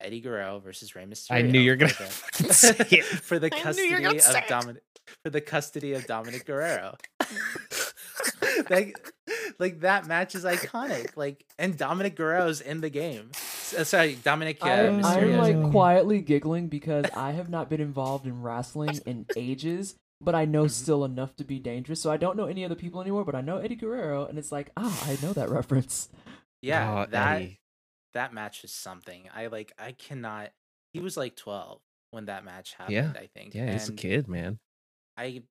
Eddie 0.00 0.20
Guerrero 0.20 0.60
versus 0.60 0.94
Rey 0.94 1.04
Mysterio? 1.04 1.30
I 1.32 1.42
knew 1.42 1.60
you're 1.60 1.76
gonna 1.76 1.92
for 1.92 2.42
the- 2.42 2.54
say 2.54 2.76
it. 2.90 3.04
for 3.04 3.38
the 3.38 3.50
custody 3.50 3.88
you 3.88 3.94
were 3.94 4.00
gonna 4.00 4.18
of. 4.18 4.48
Dominic 4.48 4.82
for 5.22 5.30
the 5.30 5.40
custody 5.40 5.92
of 5.92 6.06
Dominic 6.06 6.46
Guerrero. 6.46 6.96
like, 8.70 8.96
like 9.58 9.80
that 9.80 10.06
match 10.06 10.34
is 10.34 10.44
iconic. 10.44 11.16
Like, 11.16 11.44
and 11.58 11.76
Dominic 11.76 12.16
Guerrero's 12.16 12.60
in 12.60 12.80
the 12.80 12.90
game. 12.90 13.30
Uh, 13.76 13.84
sorry, 13.84 14.16
Dominic 14.16 14.58
uh, 14.62 14.66
I'm, 14.66 14.94
I'm 14.94 15.02
like 15.02 15.22
in 15.22 15.32
the 15.32 15.62
game. 15.62 15.70
quietly 15.70 16.20
giggling 16.20 16.68
because 16.68 17.06
I 17.14 17.32
have 17.32 17.50
not 17.50 17.68
been 17.68 17.80
involved 17.80 18.26
in 18.26 18.42
wrestling 18.42 19.00
in 19.06 19.26
ages, 19.36 19.96
but 20.24 20.34
I 20.34 20.44
know 20.44 20.64
Mhm. 20.64 20.70
still 20.70 21.04
enough 21.04 21.36
to 21.36 21.44
be 21.44 21.58
dangerous. 21.58 22.00
So 22.00 22.10
I 22.10 22.16
don't 22.16 22.36
know 22.36 22.46
any 22.46 22.64
other 22.64 22.74
people 22.74 23.00
anymore, 23.00 23.24
but 23.24 23.34
I 23.34 23.40
know 23.40 23.58
Eddie 23.58 23.76
Guerrero, 23.76 24.26
and 24.26 24.38
it's 24.38 24.50
like, 24.52 24.70
ah, 24.76 25.06
I 25.08 25.18
know 25.24 25.32
that 25.32 25.48
reference. 25.58 26.08
Yeah, 26.62 26.90
Oh, 27.04 27.10
that 27.10 27.36
Eddie. 27.36 27.60
that 28.14 28.32
match 28.32 28.64
is 28.64 28.72
something. 28.72 29.28
I 29.34 29.46
like. 29.48 29.72
I 29.78 29.92
cannot. 29.92 30.52
He 30.92 31.00
was 31.00 31.16
like 31.16 31.36
twelve 31.36 31.80
when 32.10 32.26
that 32.26 32.44
match 32.44 32.74
happened. 32.74 32.94
Yeah, 32.94 33.20
I 33.20 33.26
think. 33.26 33.54
Yeah, 33.54 33.72
he's 33.72 33.88
a 33.88 33.92
kid, 33.92 34.28
man. 34.28 34.58
I 35.16 35.42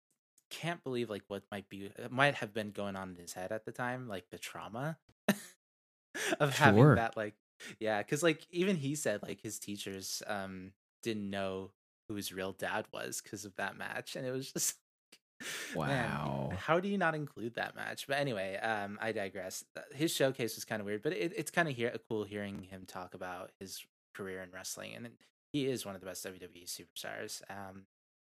can't 0.50 0.84
believe 0.84 1.10
like 1.10 1.24
what 1.28 1.44
might 1.52 1.68
be 1.70 1.92
might 2.10 2.36
have 2.36 2.54
been 2.54 2.72
going 2.72 2.96
on 2.96 3.10
in 3.12 3.16
his 3.16 3.34
head 3.34 3.52
at 3.52 3.66
the 3.66 3.72
time, 3.72 4.08
like 4.08 4.30
the 4.30 4.38
trauma 4.38 4.98
of 6.40 6.56
having 6.58 6.96
that 6.96 7.18
like 7.18 7.36
yeah, 7.80 8.00
because 8.00 8.24
like 8.24 8.46
even 8.52 8.76
he 8.76 8.96
said 8.96 9.22
like 9.24 9.42
his 9.42 9.58
teachers 9.60 10.22
um 10.28 10.72
didn't 11.02 11.30
know 11.30 11.72
who 12.14 12.18
his 12.18 12.32
real 12.32 12.52
dad 12.54 12.86
was 12.94 13.22
because 13.22 13.44
of 13.44 13.56
that 13.56 13.76
match, 13.76 14.16
and 14.16 14.26
it 14.26 14.32
was 14.32 14.52
just 14.52 14.76
man, 15.76 16.10
Wow. 16.12 16.52
how 16.56 16.80
do 16.80 16.88
you 16.88 16.98
not 16.98 17.16
include 17.16 17.56
that 17.56 17.76
match? 17.76 18.06
But 18.08 18.20
anyway, 18.20 18.58
um, 18.58 19.00
I 19.02 19.12
digress. 19.12 19.66
Uh, 19.76 19.82
His 19.94 20.14
showcase 20.14 20.56
was 20.56 20.64
kind 20.66 20.80
of 20.80 20.86
weird, 20.86 21.02
but 21.02 21.14
it, 21.14 21.34
it's 21.36 21.52
kind 21.52 21.68
of 21.68 21.76
hear, 21.76 21.94
cool 22.08 22.24
hearing 22.24 22.64
him 22.64 22.84
talk 22.86 23.14
about 23.16 23.52
his 23.60 23.84
career 24.14 24.42
in 24.44 24.52
wrestling, 24.52 24.92
and 24.96 25.10
he 25.52 25.66
is 25.66 25.86
one 25.86 25.96
of 25.96 26.02
the 26.02 26.08
best 26.08 26.24
WWE 26.26 26.66
superstars. 26.66 27.42
Um, 27.50 27.86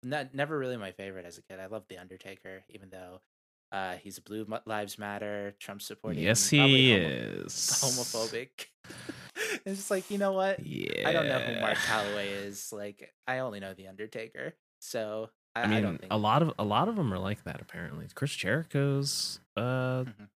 not 0.02 0.34
never 0.34 0.58
really 0.58 0.76
my 0.78 0.92
favorite 0.92 1.26
as 1.26 1.36
a 1.38 1.42
kid. 1.42 1.60
I 1.60 1.66
loved 1.66 1.88
the 1.88 1.98
Undertaker, 1.98 2.64
even 2.70 2.88
though 2.90 3.20
uh, 3.72 3.96
he's 3.96 4.18
a 4.18 4.22
Blue 4.22 4.46
Lives 4.64 4.98
Matter, 4.98 5.54
Trump 5.58 5.82
supporting. 5.82 6.22
Yes, 6.22 6.48
he 6.48 6.92
is. 6.92 7.52
homophobic. 7.52 8.48
it's 9.66 9.76
just 9.76 9.90
like 9.90 10.10
you 10.10 10.16
know 10.18 10.32
what? 10.32 10.64
Yeah. 10.64 11.08
I 11.08 11.12
don't 11.12 11.28
know 11.28 11.38
who 11.38 11.60
Mark 11.60 11.76
Calaway 11.76 12.28
is. 12.46 12.72
Like 12.72 13.12
I 13.26 13.38
only 13.40 13.60
know 13.60 13.74
the 13.74 13.88
Undertaker, 13.88 14.54
so 14.80 15.28
I, 15.54 15.60
I 15.60 15.64
I 15.64 15.66
mean, 15.66 15.82
don't 15.82 15.98
think 15.98 16.12
a 16.12 16.16
lot 16.16 16.40
of 16.42 16.52
a 16.58 16.64
lot 16.64 16.88
of 16.88 16.96
them 16.96 17.12
are 17.12 17.18
like 17.18 17.44
that. 17.44 17.60
Apparently, 17.60 18.06
Chris 18.14 18.34
Jericho's 18.34 19.40
uh 19.56 20.04
Mhm. 20.04 20.28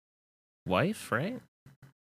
wife, 0.67 1.11
right? 1.13 1.41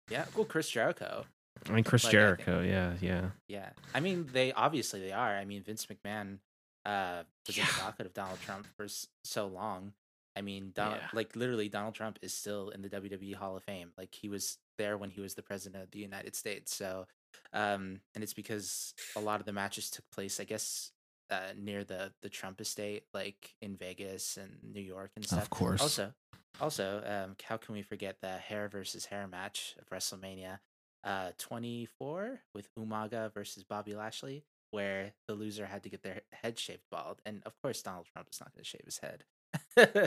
Yeah, 0.10 0.26
well, 0.35 0.45
Chris 0.45 0.69
Jericho. 0.69 1.26
I 1.68 1.72
mean, 1.73 1.84
Chris 1.84 2.06
Like, 2.06 2.15
I 2.15 2.18
think- 2.35 2.45
Jericho. 2.45 2.61
Yeah, 2.61 2.93
yeah. 3.01 3.30
Yeah, 3.47 3.69
I 3.93 3.99
mean, 3.99 4.27
they 4.31 4.51
obviously 4.53 5.01
they 5.01 5.11
are. 5.11 5.35
I 5.35 5.45
mean, 5.45 5.61
Vince 5.64 5.85
McMahon 5.88 6.39
uh, 6.85 7.23
was 7.45 7.57
in 7.57 7.64
Yeah. 7.64 7.69
the 7.76 7.80
docket 7.81 8.06
of 8.07 8.14
Donald 8.14 8.39
Trump 8.41 8.65
for 8.77 8.85
s- 8.85 9.07
so 9.26 9.45
long. 9.47 9.93
I 10.38 10.41
mean, 10.41 10.72
Donald, 10.73 11.01
Yeah. 11.01 11.10
like 11.14 11.35
literally, 11.35 11.68
Donald 11.68 11.93
Trump 11.95 12.18
is 12.22 12.34
still 12.34 12.69
in 12.69 12.81
the 12.81 12.89
WWE 12.89 13.34
Hall 13.35 13.57
of 13.57 13.64
Fame. 13.64 13.91
Like 13.97 14.15
he 14.15 14.30
was 14.30 14.57
there 14.77 14.97
when 14.97 15.10
he 15.10 15.19
was 15.19 15.35
the 15.35 15.43
president 15.43 15.84
of 15.84 15.91
the 15.91 15.99
United 15.99 16.35
States. 16.35 16.73
So, 16.73 17.06
um, 17.53 17.99
and 18.15 18.23
it's 18.23 18.34
because 18.34 18.93
a 19.15 19.19
lot 19.19 19.39
of 19.39 19.45
the 19.45 19.53
matches 19.53 19.89
took 19.89 20.06
place, 20.11 20.39
I 20.39 20.43
guess, 20.43 20.91
uh, 21.30 21.53
near 21.57 21.84
the 21.84 22.11
the 22.22 22.30
Trump 22.30 22.60
estate, 22.61 23.03
like 23.14 23.53
in 23.61 23.76
Vegas 23.77 24.38
and 24.38 24.57
New 24.64 24.81
York 24.81 25.11
and 25.15 25.26
stuff. 25.26 25.43
Of 25.43 25.49
course. 25.49 25.81
Also, 25.81 26.14
also, 26.60 27.01
um, 27.06 27.35
how 27.43 27.57
can 27.57 27.73
we 27.76 27.81
forget 27.81 28.18
the 28.22 28.38
hair 28.38 28.68
versus 28.69 29.06
hair 29.06 29.27
match 29.27 29.76
of 29.80 29.89
WrestleMania 29.89 30.60
uh 31.06 31.31
24 31.38 32.41
with 32.53 32.68
Umaga 32.77 33.34
versus 33.34 33.64
Bobby 33.64 33.95
Lashley, 33.95 34.43
where 34.72 35.14
the 35.27 35.34
loser 35.34 35.65
had 35.65 35.84
to 35.84 35.89
get 35.89 36.03
their 36.03 36.22
head 36.31 36.60
shaved 36.60 36.84
bald, 36.91 37.22
and 37.26 37.41
of 37.45 37.53
course 37.61 37.81
Donald 37.81 38.07
Trump 38.11 38.27
is 38.31 38.39
not 38.41 38.51
going 38.53 38.64
to 38.64 38.69
shave 38.69 38.81
his 38.85 38.99
head. 38.99 39.23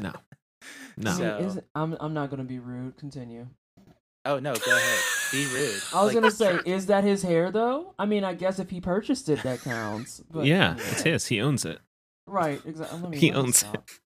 No. 0.02 0.12
No. 0.96 1.10
So, 1.16 1.38
isn't- 1.38 1.66
I'm 1.74 1.96
I'm 1.98 2.14
not 2.14 2.30
gonna 2.30 2.44
be 2.44 2.60
rude. 2.60 2.96
Continue. 2.96 3.48
Oh 4.24 4.38
no, 4.38 4.54
go 4.54 4.76
ahead. 4.76 4.98
Be 5.32 5.46
rude. 5.46 5.82
I 5.92 6.02
was 6.04 6.14
Like, 6.14 6.14
gonna 6.14 6.30
say, 6.30 6.60
is 6.64 6.86
that 6.86 7.02
his 7.04 7.22
hair 7.22 7.50
though? 7.50 7.94
I 7.98 8.06
mean, 8.06 8.22
I 8.24 8.34
guess 8.34 8.58
if 8.58 8.70
he 8.70 8.80
purchased 8.80 9.28
it, 9.28 9.42
that 9.42 9.60
counts. 9.62 10.20
But 10.30 10.44
yeah, 10.46 10.70
anyway. 10.72 10.86
it's 10.90 11.02
his. 11.02 11.26
He 11.26 11.40
owns 11.40 11.64
it. 11.64 11.80
Right, 12.26 12.60
exactly. 12.64 13.18
He 13.18 13.32
owns 13.32 13.58
stop. 13.58 13.88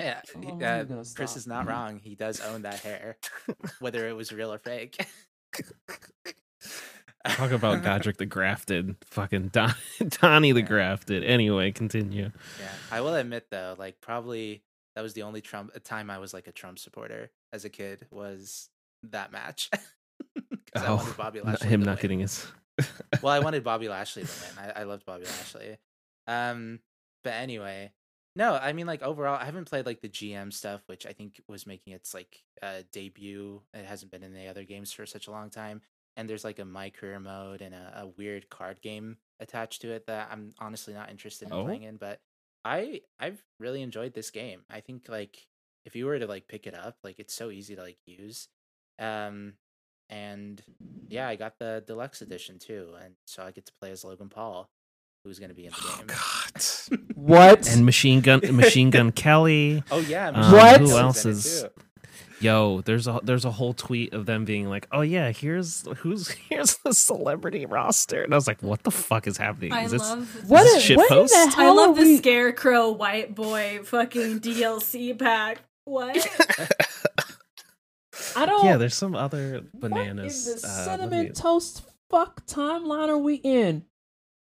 Yeah, 0.00 0.20
Oh, 0.36 0.40
he- 0.58 0.64
uh, 0.64 0.84
Chris 1.14 1.36
is 1.36 1.46
not 1.46 1.68
wrong. 1.68 2.00
He 2.02 2.16
does 2.16 2.40
own 2.40 2.62
that 2.62 2.80
hair, 2.80 3.16
whether 3.78 4.08
it 4.08 4.16
was 4.16 4.32
real 4.32 4.52
or 4.52 4.58
fake. 4.58 4.96
Talk 7.28 7.52
about 7.52 7.82
Godrick 7.84 8.16
the 8.16 8.26
Grafted. 8.26 8.96
Fucking 9.04 9.48
Don- 9.48 9.74
Donnie 10.20 10.52
the 10.52 10.60
Yeah. 10.60 10.66
Grafted. 10.66 11.24
Anyway, 11.24 11.70
continue. 11.72 12.30
Yeah, 12.60 12.68
I 12.90 13.00
will 13.02 13.14
admit 13.14 13.46
though, 13.50 13.76
like 13.78 14.00
probably 14.00 14.62
that 14.96 15.02
was 15.02 15.14
the 15.14 15.22
only 15.22 15.40
Trump 15.40 15.72
time 15.84 16.10
I 16.10 16.18
was 16.18 16.34
like 16.34 16.48
a 16.48 16.52
Trump 16.52 16.78
supporter 16.80 17.30
as 17.52 17.64
a 17.64 17.70
kid 17.70 18.06
was 18.10 18.68
that 19.12 19.32
match. 19.32 19.70
'Cause 20.72 20.82
I 20.82 20.90
wanted 20.90 21.16
Bobby 21.16 21.40
Lashley 21.44 21.68
Oh, 21.68 21.70
him 21.70 21.82
not 21.82 21.98
win. 21.98 22.02
getting 22.02 22.20
his. 22.20 22.46
well, 23.22 23.32
I 23.32 23.40
wanted 23.40 23.62
Bobby 23.64 23.88
Lashley 23.88 24.24
to 24.24 24.32
win. 24.40 24.58
I, 24.58 24.80
I 24.80 24.82
loved 24.84 25.04
Bobby 25.04 25.24
Lashley. 25.24 25.78
Um, 26.26 26.80
but 27.22 27.34
anyway, 27.34 27.92
no, 28.36 28.54
I 28.54 28.72
mean 28.72 28.86
like 28.86 29.02
overall, 29.02 29.38
I 29.40 29.44
haven't 29.44 29.68
played 29.68 29.86
like 29.86 30.00
the 30.00 30.08
GM 30.08 30.52
stuff, 30.52 30.82
which 30.86 31.06
I 31.06 31.12
think 31.12 31.40
was 31.48 31.66
making 31.66 31.92
its 31.92 32.12
like 32.14 32.42
uh, 32.62 32.82
debut. 32.92 33.62
It 33.72 33.84
hasn't 33.84 34.10
been 34.10 34.22
in 34.24 34.34
the 34.34 34.48
other 34.48 34.64
games 34.64 34.92
for 34.92 35.06
such 35.06 35.26
a 35.26 35.30
long 35.30 35.50
time. 35.50 35.82
And 36.16 36.28
there's 36.28 36.44
like 36.44 36.58
a 36.60 36.64
my 36.64 36.90
career 36.90 37.18
mode 37.20 37.60
and 37.60 37.74
a, 37.74 38.02
a 38.02 38.06
weird 38.06 38.48
card 38.48 38.80
game 38.82 39.18
attached 39.40 39.82
to 39.82 39.90
it 39.92 40.06
that 40.06 40.28
I'm 40.30 40.54
honestly 40.60 40.94
not 40.94 41.10
interested 41.10 41.48
in 41.48 41.54
Oh? 41.54 41.64
playing 41.64 41.82
in. 41.82 41.96
But 41.96 42.20
I 42.64 43.02
I've 43.18 43.42
really 43.60 43.82
enjoyed 43.82 44.14
this 44.14 44.30
game. 44.30 44.64
I 44.70 44.80
think 44.80 45.08
like 45.08 45.46
if 45.84 45.94
you 45.94 46.06
were 46.06 46.18
to 46.18 46.26
like 46.26 46.48
pick 46.48 46.66
it 46.66 46.74
up, 46.74 46.96
like 47.04 47.18
it's 47.18 47.34
so 47.34 47.50
easy 47.50 47.76
to 47.76 47.82
like 47.82 47.98
use. 48.06 48.48
Um, 48.98 49.54
and 50.10 50.62
yeah, 51.08 51.28
I 51.28 51.36
got 51.36 51.58
the 51.58 51.82
deluxe 51.86 52.22
edition 52.22 52.58
too, 52.58 52.88
and 53.02 53.14
so 53.26 53.42
I 53.42 53.50
get 53.50 53.66
to 53.66 53.72
play 53.80 53.90
as 53.90 54.04
Logan 54.04 54.28
Paul, 54.28 54.68
who's 55.24 55.38
going 55.38 55.48
to 55.48 55.54
be 55.54 55.64
in 55.66 55.70
the 55.72 55.76
Oh 55.80 55.96
game. 55.98 56.06
God. 56.06 57.06
What? 57.14 57.68
And 57.70 57.84
Machine 57.86 58.20
Gun 58.20 58.40
Machine 58.56 58.90
Gun 58.90 59.12
Kelly. 59.12 59.82
Oh 59.90 59.98
yeah, 60.00 60.28
Um, 60.28 60.52
What? 60.52 60.80
Who 60.80 60.96
else 60.96 61.24
is? 61.24 61.64
Yo, 62.40 62.82
there's 62.82 63.06
a 63.06 63.20
there's 63.22 63.44
a 63.46 63.50
whole 63.50 63.72
tweet 63.72 64.12
of 64.12 64.26
them 64.26 64.44
being 64.44 64.68
like, 64.68 64.86
"Oh 64.92 65.00
yeah, 65.00 65.30
here's 65.32 65.86
who's 65.98 66.28
here's 66.50 66.76
the 66.84 66.92
celebrity 66.92 67.64
roster," 67.64 68.22
and 68.22 68.34
I 68.34 68.36
was 68.36 68.46
like, 68.46 68.62
"What 68.62 68.82
the 68.82 68.90
fuck 68.90 69.26
is 69.26 69.38
happening? 69.38 69.72
I 69.72 69.86
this 69.86 70.02
love 70.02 70.50
what? 70.50 70.66
Is 70.66 70.68
Is, 70.68 70.74
this 70.74 70.82
shit 70.84 70.96
what 70.98 71.08
post? 71.08 71.32
the 71.32 71.54
I 71.62 71.70
love 71.70 71.90
are 71.90 71.94
the 71.94 72.00
we? 72.02 72.16
scarecrow 72.18 72.90
white 72.90 73.34
boy 73.34 73.80
fucking 73.84 74.40
DLC 74.40 75.18
pack. 75.18 75.62
What? 75.86 76.16
I 78.36 78.46
don't. 78.46 78.64
yeah?" 78.64 78.76
There's 78.76 78.94
some 78.94 79.14
other 79.14 79.62
What 79.72 79.80
bananas. 79.90 80.46
in 80.48 80.60
the 80.60 80.66
uh, 80.66 80.84
cinnamon 80.84 81.24
me- 81.26 81.30
toast 81.32 81.82
fuck 82.10 82.46
timeline 82.46 83.08
are 83.08 83.18
we 83.18 83.34
in? 83.36 83.84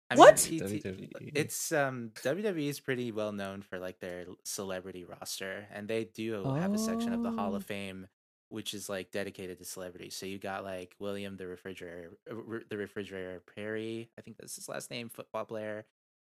I 0.09 0.15
What? 0.15 0.37
TT 0.37 0.61
WWE. 0.83 1.31
It's 1.33 1.71
um 1.71 2.11
WWE 2.23 2.67
is 2.69 2.79
pretty 2.79 3.11
well 3.11 3.31
known 3.31 3.61
for 3.61 3.79
like 3.79 3.99
their 3.99 4.25
celebrity 4.43 5.05
roster, 5.05 5.65
and 5.73 5.87
they 5.87 6.03
do 6.05 6.43
have 6.43 6.73
a 6.73 6.77
section 6.77 7.13
of 7.13 7.23
the 7.23 7.31
Hall 7.31 7.53
Oh. 7.53 7.55
of 7.57 7.65
Fame 7.65 8.07
which 8.49 8.75
is 8.75 8.87
like 8.87 9.09
dedicated 9.09 9.57
to 9.57 9.65
celebrities. 9.65 10.15
So 10.15 10.27
you 10.27 10.37
got 10.37 10.63
like 10.63 10.93
William 10.99 11.37
the 11.37 11.47
refrigerator, 11.47 12.11
uh, 12.29 12.35
the 12.69 12.77
refrigerator 12.77 13.41
Perry. 13.55 14.11
I 14.15 14.21
think 14.21 14.37
that's 14.37 14.55
his 14.55 14.69
last 14.69 14.91
name. 14.91 15.09
Football 15.09 15.45
player. 15.45 15.85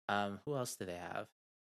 Um, 0.10 0.39
who 0.45 0.53
else 0.57 0.76
do 0.76 0.84
they 0.84 0.98
have? 0.98 1.27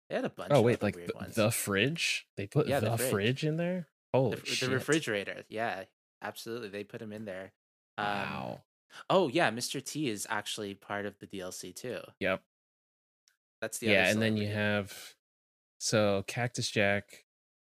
They 0.09 0.15
had 0.15 0.25
a 0.25 0.29
bunch. 0.29 0.49
Oh 0.51 0.59
of 0.59 0.63
wait, 0.65 0.81
like 0.81 0.95
weird 0.95 1.09
the, 1.09 1.17
ones. 1.17 1.35
the 1.35 1.51
fridge? 1.51 2.25
They 2.35 2.47
put 2.47 2.65
Yeah, 2.67 2.79
the, 2.79 2.89
the 2.91 2.97
fridge. 2.97 3.11
fridge. 3.11 3.43
in 3.45 3.57
there? 3.57 3.85
The 4.13 4.19
Holy 4.19 4.37
f- 4.37 4.45
shit! 4.47 4.69
the 4.69 4.75
refrigerator. 4.75 5.43
Yeah, 5.49 5.83
absolutely. 6.21 6.69
They 6.69 6.83
put 6.83 7.01
him 7.01 7.11
in 7.13 7.25
there. 7.25 7.51
Um, 7.97 8.05
Wow. 8.05 8.61
Oh 9.09 9.27
yeah, 9.27 9.51
Mr. 9.51 9.83
T 9.83 10.09
is 10.09 10.25
actually 10.29 10.73
part 10.73 11.05
of 11.05 11.17
the 11.19 11.27
DLC 11.27 11.75
too. 11.75 11.99
Yep. 12.19 12.41
That's 13.61 13.77
the 13.77 13.87
yeah, 13.87 14.09
and 14.09 14.21
then 14.21 14.35
you 14.37 14.47
have 14.47 14.97
so 15.79 16.23
Cactus 16.27 16.69
Jack, 16.71 17.25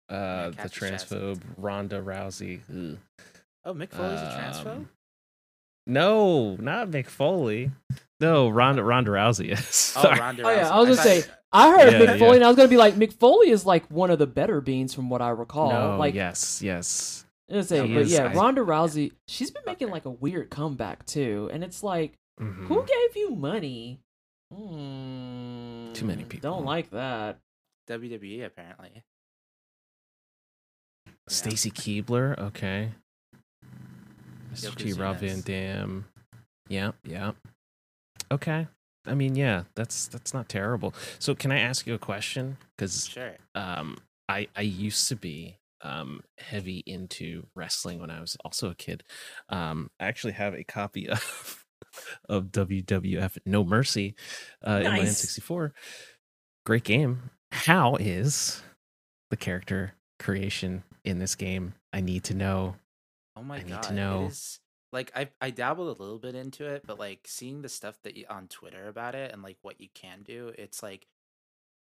uh, 0.10 0.50
the 0.52 0.56
Cactus 0.58 0.80
Jack's- 0.80 1.04
transphobe 1.06 1.42
Ronda 1.58 2.00
Rousey. 2.02 2.62
ugh. 2.70 3.00
Oh, 3.66 3.74
Mick 3.74 3.92
Foley's 3.92 4.20
a 4.22 4.38
transphobe. 4.40 4.88
No, 5.88 6.56
not 6.58 6.90
Mick 6.90 7.08
Foley. 7.08 7.72
No, 8.20 8.50
Ronda 8.50 8.84
Ronda 8.84 9.12
Rousey 9.12 9.52
is. 9.52 9.94
Oh, 9.96 10.02
Sorry. 10.02 10.20
Ronda 10.20 10.44
Oh, 10.46 10.50
yeah, 10.52 10.70
I 10.70 10.80
was 10.80 10.90
gonna 10.90 11.02
say, 11.02 11.24
I 11.52 11.72
heard 11.72 11.94
Yeah, 11.94 12.00
Mick 12.00 12.20
Foley, 12.20 12.30
yeah. 12.32 12.36
and 12.36 12.44
I 12.44 12.48
was 12.48 12.58
gonna 12.58 12.68
be 12.70 12.78
like, 12.78 12.96
Mick 12.96 13.14
Foley 13.14 13.50
is 13.50 13.66
like 13.66 13.90
one 13.90 14.12
of 14.12 14.20
the 14.20 14.28
better 14.28 14.62
beans 14.62 14.94
from 14.94 15.10
what 15.10 15.22
I 15.22 15.30
recall. 15.30 15.72
no, 15.72 15.98
like, 15.98 16.14
yes, 16.14 16.62
yes. 16.62 17.26
I 17.52 17.56
was 17.56 17.70
gonna 17.72 17.88
say, 17.88 17.94
but 17.94 18.02
is- 18.04 18.12
yeah, 18.12 18.26
I- 18.26 18.34
Ronda 18.34 18.62
Rousey, 18.62 19.14
she's 19.28 19.50
been 19.52 19.64
making 19.66 19.88
Okay. 19.88 19.94
like 19.94 20.06
a 20.06 20.12
weird 20.12 20.50
comeback 20.50 21.06
too, 21.06 21.50
and 21.52 21.64
it's 21.64 21.82
like, 21.82 22.14
Mhm. 22.40 22.68
who 22.68 22.84
gave 22.86 23.16
you 23.18 23.32
money? 23.36 24.00
Hmm, 24.54 25.94
Too 25.94 26.06
many 26.06 26.24
people. 26.26 26.52
Don't 26.52 26.66
like 26.66 26.90
that. 26.92 27.40
WWE 27.88 28.44
apparently. 28.46 29.04
Stacy 31.28 31.72
Keibler, 31.72 32.38
okay. 32.40 32.92
Mr. 34.62 34.76
T. 34.76 34.94
Rob 34.94 35.18
Van 35.18 35.42
Dam. 35.42 36.06
Yeah, 36.68 36.92
yeah. 37.04 37.32
Okay. 38.32 38.68
I 39.08 39.14
mean, 39.16 39.36
yeah, 39.36 39.64
that's 39.76 40.08
that's 40.08 40.34
not 40.34 40.50
terrible. 40.50 40.94
So, 41.18 41.34
can 41.34 41.52
I 41.52 41.60
ask 41.60 41.88
you 41.88 41.94
a 41.94 42.00
question? 42.00 42.58
Because 42.78 43.08
Sure. 43.08 43.36
um, 43.56 43.98
I 44.28 44.48
I 44.56 44.62
used 44.62 45.08
to 45.10 45.16
be 45.16 45.58
um 45.82 46.22
heavy 46.38 46.84
into 46.86 47.48
wrestling 47.56 48.00
when 48.00 48.10
I 48.12 48.20
was 48.20 48.36
also 48.44 48.70
a 48.70 48.76
kid. 48.76 49.04
Um, 49.48 49.90
I 50.00 50.06
actually 50.08 50.34
have 50.34 50.54
a 50.54 50.64
copy 50.64 51.08
of 51.10 51.66
of 52.28 52.46
WWF 52.52 53.38
No 53.46 53.64
Mercy 53.64 54.16
uh, 54.68 54.82
in 54.84 54.92
my 54.92 55.00
N64. 55.00 55.72
Great 56.66 56.84
game. 56.84 57.32
How 57.52 57.96
is 57.96 58.62
the 59.32 59.38
character 59.38 59.94
creation 60.20 60.84
in 61.04 61.18
this 61.20 61.36
game? 61.36 61.74
I 61.94 62.02
need 62.02 62.26
to 62.26 62.36
know. 62.36 62.76
Oh 63.40 63.44
my 63.44 63.60
I 63.60 63.64
need 63.64 63.70
god. 63.70 63.84
to 63.84 63.94
know. 63.94 64.26
It 64.26 64.32
is, 64.32 64.60
like 64.92 65.12
I 65.16 65.30
I 65.40 65.50
dabbled 65.52 65.98
a 65.98 66.02
little 66.02 66.20
bit 66.20 66.36
into 66.36 66.66
it, 66.66 66.84
but 66.86 67.00
like 67.00 67.22
seeing 67.26 67.62
the 67.62 67.70
stuff 67.70 67.98
that 68.04 68.18
you, 68.18 68.26
on 68.30 68.48
Twitter 68.48 68.88
about 68.88 69.16
it 69.16 69.32
and 69.32 69.42
like 69.42 69.58
what 69.62 69.80
you 69.80 69.88
can 69.94 70.24
do, 70.24 70.52
it's 70.58 70.84
like 70.84 71.08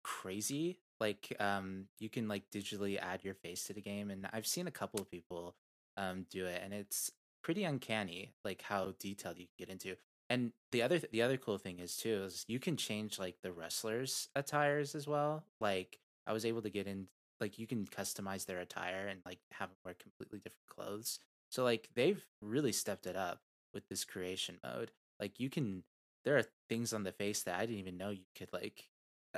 crazy. 0.05 0.78
Like 1.01 1.35
um 1.40 1.86
you 1.98 2.09
can 2.09 2.28
like 2.28 2.44
digitally 2.55 2.98
add 3.01 3.24
your 3.24 3.35
face 3.35 3.64
to 3.64 3.73
the 3.73 3.81
game 3.81 4.10
and 4.10 4.28
I've 4.32 4.47
seen 4.47 4.66
a 4.66 4.70
couple 4.73 5.01
of 5.01 5.10
people 5.10 5.56
um 5.97 6.27
do 6.31 6.47
it 6.47 6.60
and 6.64 6.73
it's 6.73 7.10
pretty 7.43 7.64
uncanny 7.64 8.32
like 8.44 8.62
how 8.62 8.94
detailed 9.01 9.39
you 9.39 9.47
can 9.47 9.66
get 9.66 9.70
into. 9.73 9.97
And 10.31 10.52
the 10.70 10.82
other 10.82 11.01
the 11.01 11.23
other 11.23 11.36
cool 11.36 11.59
thing 11.59 11.81
is 11.81 11.97
too 11.97 12.23
is 12.24 12.44
you 12.48 12.60
can 12.60 12.77
change 12.77 13.19
like 13.19 13.36
the 13.43 13.52
wrestlers 13.52 14.28
attires 14.36 14.94
as 14.94 15.06
well. 15.09 15.44
Like 15.60 15.98
I 16.27 16.32
was 16.32 16.44
able 16.47 16.62
to 16.62 16.70
get 16.70 16.86
in 16.86 17.09
like 17.40 17.59
you 17.59 17.66
can 17.66 17.86
customize 17.86 18.47
their 18.47 18.60
attire 18.60 19.09
and 19.09 19.20
like 19.27 19.40
have 19.52 19.70
them 19.70 19.77
wear 19.85 19.94
completely 19.94 20.39
different 20.39 20.66
clothes. 20.69 21.19
So 21.52 21.64
like 21.64 21.88
they've 21.94 22.24
really 22.40 22.72
stepped 22.72 23.06
it 23.06 23.14
up 23.14 23.40
with 23.74 23.86
this 23.88 24.04
creation 24.04 24.58
mode. 24.64 24.90
Like 25.20 25.38
you 25.38 25.50
can 25.50 25.84
there 26.24 26.38
are 26.38 26.44
things 26.68 26.94
on 26.94 27.04
the 27.04 27.12
face 27.12 27.42
that 27.42 27.58
I 27.58 27.66
didn't 27.66 27.80
even 27.80 27.98
know 27.98 28.10
you 28.10 28.24
could 28.36 28.52
like 28.52 28.88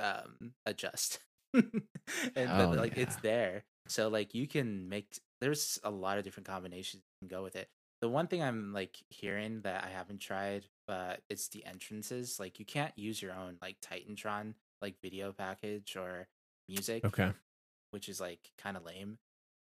um 0.01 0.53
adjust. 0.65 1.19
and 1.53 1.73
but, 2.35 2.77
like 2.77 2.97
it's 2.97 3.17
there. 3.17 3.65
So 3.87 4.07
like 4.07 4.33
you 4.33 4.47
can 4.47 4.87
make 4.87 5.19
there's 5.41 5.77
a 5.83 5.91
lot 5.91 6.17
of 6.17 6.23
different 6.23 6.47
combinations 6.47 7.03
you 7.03 7.27
can 7.27 7.37
go 7.37 7.43
with 7.43 7.57
it. 7.57 7.69
The 8.01 8.09
one 8.09 8.27
thing 8.27 8.41
I'm 8.41 8.71
like 8.73 8.97
hearing 9.09 9.61
that 9.61 9.83
I 9.83 9.89
haven't 9.89 10.19
tried, 10.19 10.65
but 10.87 11.21
it's 11.29 11.49
the 11.49 11.65
entrances. 11.65 12.39
Like 12.39 12.59
you 12.59 12.65
can't 12.65 12.97
use 12.97 13.21
your 13.21 13.33
own 13.33 13.57
like 13.61 13.77
Titantron 13.81 14.53
like 14.81 15.01
video 15.01 15.33
package 15.33 15.97
or 15.97 16.27
music 16.69 17.03
Okay. 17.05 17.31
which 17.91 18.09
is 18.09 18.19
like 18.21 18.51
kind 18.57 18.77
of 18.77 18.85
lame. 18.85 19.17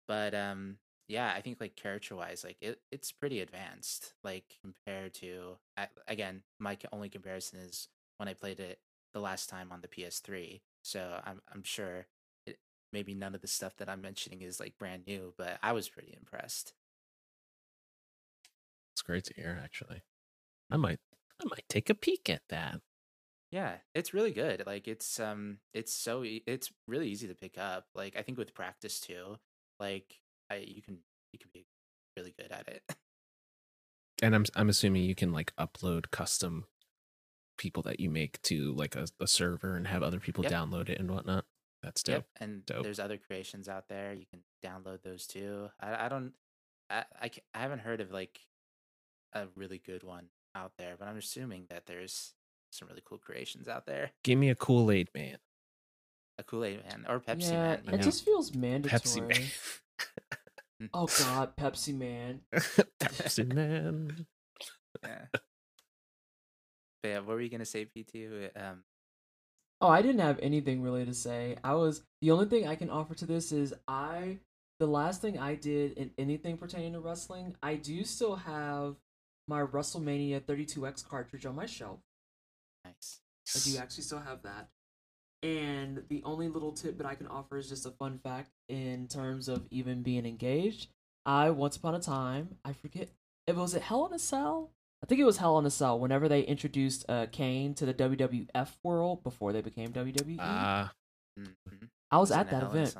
But 0.06 0.34
um 0.34 0.78
yeah, 1.08 1.32
I 1.34 1.40
think 1.42 1.60
like 1.60 1.76
character 1.76 2.16
wise, 2.16 2.44
like 2.44 2.58
it 2.60 2.80
it's 2.90 3.12
pretty 3.12 3.40
advanced. 3.40 4.14
Like 4.22 4.58
compared 4.62 5.14
to 5.14 5.58
I, 5.76 5.88
again, 6.08 6.44
my 6.58 6.78
only 6.92 7.08
comparison 7.10 7.58
is 7.60 7.88
when 8.18 8.28
I 8.28 8.34
played 8.34 8.60
it 8.60 8.80
the 9.12 9.20
last 9.20 9.48
time 9.48 9.70
on 9.72 9.80
the 9.82 9.88
PS3. 9.88 10.62
So 10.82 11.20
I'm 11.24 11.42
I'm 11.48 11.62
sure 11.62 12.08
it, 12.46 12.58
maybe 12.92 13.14
none 13.14 13.34
of 13.34 13.40
the 13.42 13.46
stuff 13.48 13.76
that 13.76 13.88
I'm 13.88 14.00
mentioning 14.02 14.42
is 14.42 14.60
like 14.60 14.78
brand 14.78 15.06
new, 15.06 15.34
but 15.36 15.58
I 15.62 15.72
was 15.72 15.88
pretty 15.88 16.14
impressed. 16.16 16.74
It's 18.92 19.02
great 19.02 19.24
to 19.24 19.34
hear. 19.34 19.60
Actually, 19.62 20.02
I 20.70 20.76
might 20.78 21.00
I 21.40 21.44
might 21.46 21.68
take 21.68 21.90
a 21.90 21.94
peek 21.94 22.30
at 22.30 22.48
that. 22.48 22.82
Yeah, 23.50 23.78
it's 23.94 24.12
really 24.14 24.32
good. 24.32 24.66
Like 24.66 24.88
it's 24.88 25.20
um 25.20 25.60
it's 25.72 25.92
so 25.92 26.24
e- 26.24 26.42
it's 26.46 26.72
really 26.86 27.08
easy 27.08 27.28
to 27.28 27.34
pick 27.34 27.56
up. 27.58 27.88
Like 27.94 28.16
I 28.16 28.22
think 28.22 28.38
with 28.38 28.54
practice 28.54 29.00
too, 29.00 29.38
like 29.78 30.22
I 30.54 30.64
you 30.66 30.82
can 30.82 30.98
you 31.32 31.38
can 31.38 31.50
be 31.52 31.66
really 32.16 32.34
good 32.38 32.52
at 32.52 32.68
it. 32.68 32.82
And 34.22 34.32
I'm 34.34 34.44
I'm 34.54 34.68
assuming 34.68 35.02
you 35.02 35.16
can 35.16 35.32
like 35.32 35.52
upload 35.56 36.10
custom 36.12 36.66
people 37.58 37.82
that 37.82 37.98
you 37.98 38.08
make 38.08 38.40
to 38.42 38.72
like 38.72 38.94
a, 38.94 39.06
a 39.20 39.26
server 39.26 39.76
and 39.76 39.88
have 39.88 40.04
other 40.04 40.20
people 40.20 40.44
Yep. 40.44 40.52
download 40.52 40.88
it 40.88 41.00
and 41.00 41.10
whatnot. 41.10 41.44
That's 41.82 42.02
dope. 42.02 42.14
Yep, 42.14 42.26
and 42.40 42.64
Dope. 42.64 42.82
there's 42.84 43.00
other 43.00 43.18
creations 43.18 43.68
out 43.68 43.88
there. 43.88 44.14
You 44.14 44.24
can 44.24 44.40
download 44.64 45.02
those 45.02 45.26
too. 45.26 45.68
I, 45.80 46.06
I 46.06 46.08
don't, 46.08 46.32
I, 46.88 47.04
I, 47.20 47.30
I 47.54 47.58
haven't 47.58 47.80
heard 47.80 48.00
of 48.00 48.12
like 48.12 48.38
a 49.34 49.48
really 49.56 49.78
good 49.84 50.04
one 50.04 50.28
out 50.54 50.72
there, 50.78 50.94
but 50.98 51.08
I'm 51.08 51.18
assuming 51.18 51.66
that 51.68 51.86
there's 51.86 52.34
some 52.70 52.88
really 52.88 53.02
cool 53.04 53.18
creations 53.18 53.68
out 53.68 53.84
there. 53.84 54.12
Give 54.22 54.38
me 54.38 54.48
a 54.48 54.54
Kool 54.54 54.90
Aid 54.92 55.08
man. 55.14 55.38
A 56.38 56.44
Kool 56.44 56.64
Aid 56.64 56.82
Man 56.84 57.04
or 57.08 57.20
Pepsi 57.20 57.50
yeah, 57.50 57.62
Man. 57.62 57.82
It 57.88 57.90
know. 57.90 57.98
just 57.98 58.24
feels 58.24 58.54
mandatory. 58.54 59.00
Pepsi 59.00 59.28
Man. 59.28 59.48
Oh 60.92 61.06
God, 61.18 61.56
Pepsi 61.56 61.94
Man. 61.96 62.40
Pepsi 63.00 63.52
Man. 63.52 64.26
yeah. 65.02 65.26
But 65.32 67.08
yeah, 67.08 67.18
what 67.18 67.28
were 67.28 67.40
you 67.40 67.50
gonna 67.50 67.64
say, 67.64 67.84
PT? 67.84 68.16
Um, 68.56 68.82
Oh, 69.80 69.88
I 69.88 70.00
didn't 70.00 70.20
have 70.22 70.38
anything 70.40 70.80
really 70.82 71.04
to 71.04 71.12
say. 71.12 71.56
I 71.62 71.74
was 71.74 72.02
the 72.22 72.30
only 72.30 72.46
thing 72.46 72.66
I 72.66 72.74
can 72.74 72.88
offer 72.88 73.14
to 73.16 73.26
this 73.26 73.52
is 73.52 73.74
I 73.86 74.38
the 74.80 74.86
last 74.86 75.20
thing 75.20 75.38
I 75.38 75.56
did 75.56 75.92
in 75.98 76.10
anything 76.16 76.56
pertaining 76.56 76.94
to 76.94 77.00
wrestling, 77.00 77.56
I 77.62 77.74
do 77.74 78.02
still 78.04 78.36
have 78.36 78.96
my 79.46 79.60
WrestleMania 79.60 80.40
32X 80.40 81.06
cartridge 81.06 81.44
on 81.44 81.54
my 81.54 81.66
shelf. 81.66 82.00
nice. 82.84 83.20
I 83.54 83.58
do 83.70 83.76
actually 83.82 84.04
still 84.04 84.20
have 84.20 84.42
that. 84.44 84.68
And 85.44 86.02
the 86.08 86.22
only 86.24 86.48
little 86.48 86.72
tip 86.72 86.96
that 86.98 87.06
I 87.06 87.14
can 87.14 87.26
offer 87.26 87.58
is 87.58 87.68
just 87.68 87.84
a 87.84 87.90
fun 87.90 88.18
fact 88.18 88.50
in 88.70 89.08
terms 89.08 89.46
of 89.48 89.66
even 89.70 90.02
being 90.02 90.24
engaged. 90.24 90.88
I 91.26 91.50
once 91.50 91.76
upon 91.76 91.94
a 91.94 92.00
time, 92.00 92.56
I 92.64 92.72
forget 92.72 93.10
if 93.46 93.56
it 93.56 93.60
was 93.60 93.74
at 93.74 93.82
Hell 93.82 94.06
in 94.06 94.14
a 94.14 94.18
Cell. 94.18 94.70
I 95.02 95.06
think 95.06 95.20
it 95.20 95.24
was 95.24 95.36
Hell 95.36 95.58
in 95.58 95.66
a 95.66 95.70
Cell. 95.70 95.98
Whenever 96.00 96.28
they 96.28 96.40
introduced 96.42 97.04
uh, 97.10 97.26
Kane 97.30 97.74
to 97.74 97.84
the 97.84 97.92
WWF 97.92 98.70
world 98.82 99.22
before 99.22 99.52
they 99.52 99.60
became 99.60 99.92
WWE, 99.92 100.38
Ah, 100.40 100.92
Mhm. 101.38 101.90
I 102.10 102.18
was 102.18 102.30
in 102.30 102.38
at 102.38 102.50
that 102.50 102.62
Hell 102.62 102.70
event. 102.70 102.96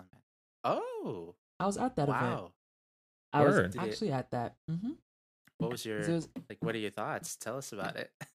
Oh, 0.65 1.35
I 1.59 1.65
was 1.67 1.79
at 1.79 1.97
that 1.97 2.09
event. 2.11 2.23
wow. 2.25 2.53
I 3.33 3.45
was 3.45 3.55
Word. 3.55 3.71
Did 3.73 3.83
it- 3.83 3.89
actually 3.89 4.13
at 4.13 4.31
that. 4.33 4.55
Mm-hmm. 4.71 4.93
What 5.59 5.71
was 5.71 5.87
your 5.87 6.01
It 6.01 6.09
was 6.13 6.29
like? 6.51 6.59
What 6.61 6.75
are 6.75 6.79
your 6.79 6.91
thoughts? 6.91 7.37
Tell 7.37 7.57
us 7.57 7.73
about 7.73 7.97
it. 7.97 8.11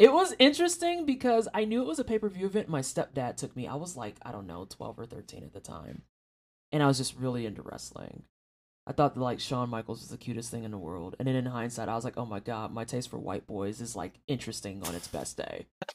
It 0.00 0.14
was 0.14 0.34
interesting 0.38 1.04
because 1.04 1.46
I 1.52 1.66
knew 1.66 1.82
it 1.82 1.86
was 1.86 1.98
a 1.98 2.04
pay 2.04 2.18
per 2.18 2.30
view 2.30 2.46
event. 2.46 2.70
My 2.70 2.80
stepdad 2.80 3.36
took 3.36 3.54
me. 3.54 3.66
I 3.66 3.74
was 3.74 3.98
like, 3.98 4.16
I 4.22 4.32
don't 4.32 4.46
know, 4.46 4.66
12 4.68 4.98
or 4.98 5.04
13 5.04 5.44
at 5.44 5.52
the 5.52 5.60
time. 5.60 6.04
And 6.72 6.82
I 6.82 6.86
was 6.86 6.96
just 6.96 7.18
really 7.18 7.44
into 7.44 7.60
wrestling. 7.60 8.22
I 8.86 8.92
thought 8.92 9.14
that, 9.14 9.20
like 9.20 9.40
Shawn 9.40 9.68
Michaels 9.68 10.00
was 10.00 10.08
the 10.08 10.16
cutest 10.16 10.50
thing 10.50 10.64
in 10.64 10.70
the 10.70 10.78
world. 10.78 11.16
And 11.18 11.28
then 11.28 11.36
in 11.36 11.44
hindsight, 11.44 11.90
I 11.90 11.96
was 11.96 12.04
like, 12.04 12.16
oh 12.16 12.24
my 12.24 12.40
god, 12.40 12.72
my 12.72 12.84
taste 12.84 13.10
for 13.10 13.18
white 13.18 13.46
boys 13.46 13.82
is 13.82 13.94
like 13.94 14.14
interesting 14.26 14.82
on 14.86 14.94
its 14.94 15.06
best 15.06 15.36
day. 15.36 15.66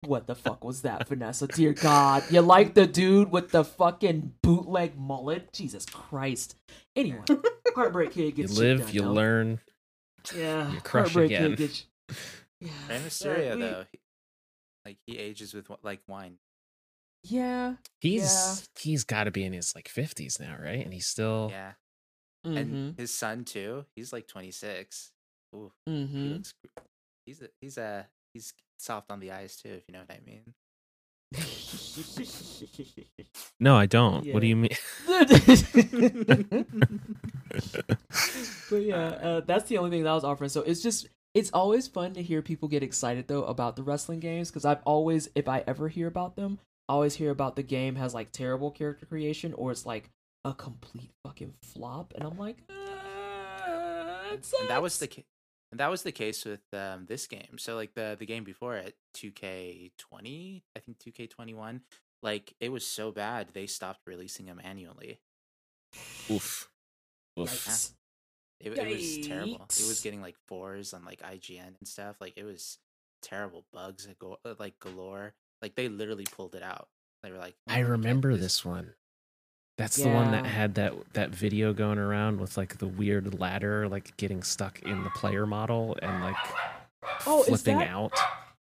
What 0.00 0.26
the 0.26 0.34
fuck 0.34 0.64
was 0.64 0.82
that, 0.82 1.06
Vanessa? 1.06 1.46
Dear 1.46 1.72
God. 1.72 2.24
You 2.30 2.40
like 2.40 2.74
the 2.74 2.84
dude 2.86 3.30
with 3.30 3.50
the 3.52 3.62
fucking 3.62 4.32
bootleg 4.42 4.98
mullet? 4.98 5.52
Jesus 5.52 5.86
Christ. 5.86 6.56
Anyway, 6.96 7.22
Heartbreak 7.76 8.10
Kid 8.10 8.34
gets 8.34 8.56
shit 8.56 8.78
live, 8.78 8.86
done, 8.86 8.94
you 8.94 9.02
learn. 9.02 9.60
Yeah, 10.34 10.72
you 10.72 10.80
crush 10.80 11.14
Heartbreak 11.14 11.26
again. 11.26 11.50
Kid 11.50 11.58
gets. 11.58 11.86
Yeah, 12.60 12.70
Rey 12.88 12.88
but 12.88 13.00
Mysterio 13.02 13.54
we- 13.56 13.60
though, 13.62 13.84
he- 13.92 14.00
like 14.84 14.98
he 15.06 15.18
ages 15.18 15.54
with 15.54 15.68
wi- 15.68 15.80
like 15.82 16.00
wine. 16.08 16.38
Yeah. 17.24 17.74
He's 18.00 18.68
he's 18.78 19.04
got 19.04 19.24
to 19.24 19.30
be 19.30 19.44
in 19.44 19.52
his 19.52 19.74
like 19.74 19.88
fifties 19.88 20.38
now, 20.40 20.56
right? 20.62 20.84
And 20.84 20.92
he's 20.94 21.06
still 21.06 21.48
Yeah, 21.50 21.72
Mm-hmm. 22.46 22.56
and 22.56 22.96
his 22.98 23.12
son 23.12 23.44
too. 23.44 23.84
He's 23.96 24.12
like 24.12 24.28
26. 24.28 25.10
Ooh, 25.54 25.72
mm-hmm. 25.88 26.32
looks. 26.34 26.54
He's 27.26 27.42
a, 27.42 27.48
he's 27.60 27.76
a 27.78 28.06
he's 28.32 28.52
soft 28.78 29.10
on 29.10 29.18
the 29.20 29.32
eyes 29.32 29.56
too, 29.56 29.70
if 29.70 29.82
you 29.88 29.94
know 29.94 30.02
what 30.06 30.16
I 30.16 30.20
mean. 30.24 30.54
No, 33.60 33.76
I 33.76 33.86
don't. 33.86 34.24
What 34.32 34.40
do 34.40 34.46
you 34.46 34.56
mean? 34.56 34.70
but 35.08 35.28
yeah, 38.82 38.96
uh, 39.22 39.40
that's 39.40 39.68
the 39.68 39.78
only 39.78 39.90
thing 39.90 40.02
that 40.04 40.10
I 40.10 40.14
was 40.14 40.24
offering. 40.24 40.50
So 40.50 40.62
it's 40.62 40.82
just 40.82 41.08
it's 41.34 41.50
always 41.52 41.86
fun 41.86 42.14
to 42.14 42.22
hear 42.22 42.42
people 42.42 42.68
get 42.68 42.82
excited 42.82 43.28
though 43.28 43.44
about 43.44 43.76
the 43.76 43.82
wrestling 43.82 44.20
games 44.20 44.50
because 44.50 44.64
I've 44.64 44.82
always, 44.84 45.28
if 45.34 45.48
I 45.48 45.62
ever 45.66 45.88
hear 45.88 46.06
about 46.06 46.36
them, 46.36 46.58
I 46.88 46.94
always 46.94 47.14
hear 47.14 47.30
about 47.30 47.56
the 47.56 47.62
game 47.62 47.96
has 47.96 48.14
like 48.14 48.32
terrible 48.32 48.70
character 48.70 49.06
creation 49.06 49.52
or 49.54 49.70
it's 49.70 49.86
like 49.86 50.10
a 50.44 50.54
complete 50.54 51.10
fucking 51.24 51.54
flop, 51.62 52.14
and 52.14 52.24
I'm 52.24 52.38
like, 52.38 52.56
it 52.68 54.46
and 54.60 54.70
that 54.70 54.82
was 54.82 54.98
the 54.98 55.08
ca- 55.08 55.24
and 55.70 55.80
that 55.80 55.90
was 55.90 56.02
the 56.02 56.12
case 56.12 56.44
with 56.44 56.62
um, 56.72 57.06
this 57.06 57.26
game. 57.26 57.58
So 57.58 57.76
like 57.76 57.94
the 57.94 58.16
the 58.18 58.26
game 58.26 58.44
before 58.44 58.76
it, 58.76 58.94
2K20, 59.16 60.62
I 60.76 60.80
think 60.80 60.98
2K21, 60.98 61.80
like 62.22 62.54
it 62.60 62.70
was 62.70 62.86
so 62.86 63.10
bad 63.12 63.48
they 63.52 63.66
stopped 63.66 64.00
releasing 64.06 64.46
them 64.46 64.60
annually. 64.62 65.18
Oof. 66.30 66.70
Oof. 67.38 67.92
Yikes. 68.64 68.66
It, 68.72 68.78
it 68.78 68.96
was 68.96 69.26
terrible. 69.26 69.54
It 69.54 69.86
was 69.88 70.00
getting 70.02 70.20
like 70.20 70.36
fours 70.48 70.92
on 70.94 71.04
like 71.04 71.20
IGN 71.22 71.78
and 71.78 71.86
stuff. 71.88 72.16
Like 72.20 72.34
it 72.36 72.44
was 72.44 72.78
terrible 73.22 73.64
bugs 73.72 74.06
that 74.06 74.18
go 74.18 74.38
uh, 74.44 74.54
like 74.58 74.78
galore. 74.80 75.34
Like 75.62 75.74
they 75.74 75.88
literally 75.88 76.26
pulled 76.30 76.54
it 76.54 76.62
out. 76.62 76.88
They 77.22 77.30
were 77.32 77.38
like, 77.38 77.54
I 77.68 77.80
remember 77.80 78.32
do 78.32 78.36
this 78.38 78.64
one. 78.64 78.94
That's 79.76 79.96
the 79.96 80.08
one 80.08 80.32
that 80.32 80.44
had 80.44 80.74
that 80.74 80.92
that 81.12 81.30
video 81.30 81.72
going 81.72 81.98
around 81.98 82.40
with 82.40 82.56
like 82.56 82.78
the 82.78 82.88
weird 82.88 83.38
ladder, 83.38 83.88
like 83.88 84.16
getting 84.16 84.42
stuck 84.42 84.80
in 84.82 85.04
the 85.04 85.10
player 85.10 85.46
model 85.46 85.96
and 86.02 86.20
like 86.22 86.36
Oh, 87.26 87.42
is 87.42 87.48
flipping 87.48 87.78
that- 87.78 87.88
out. 87.88 88.12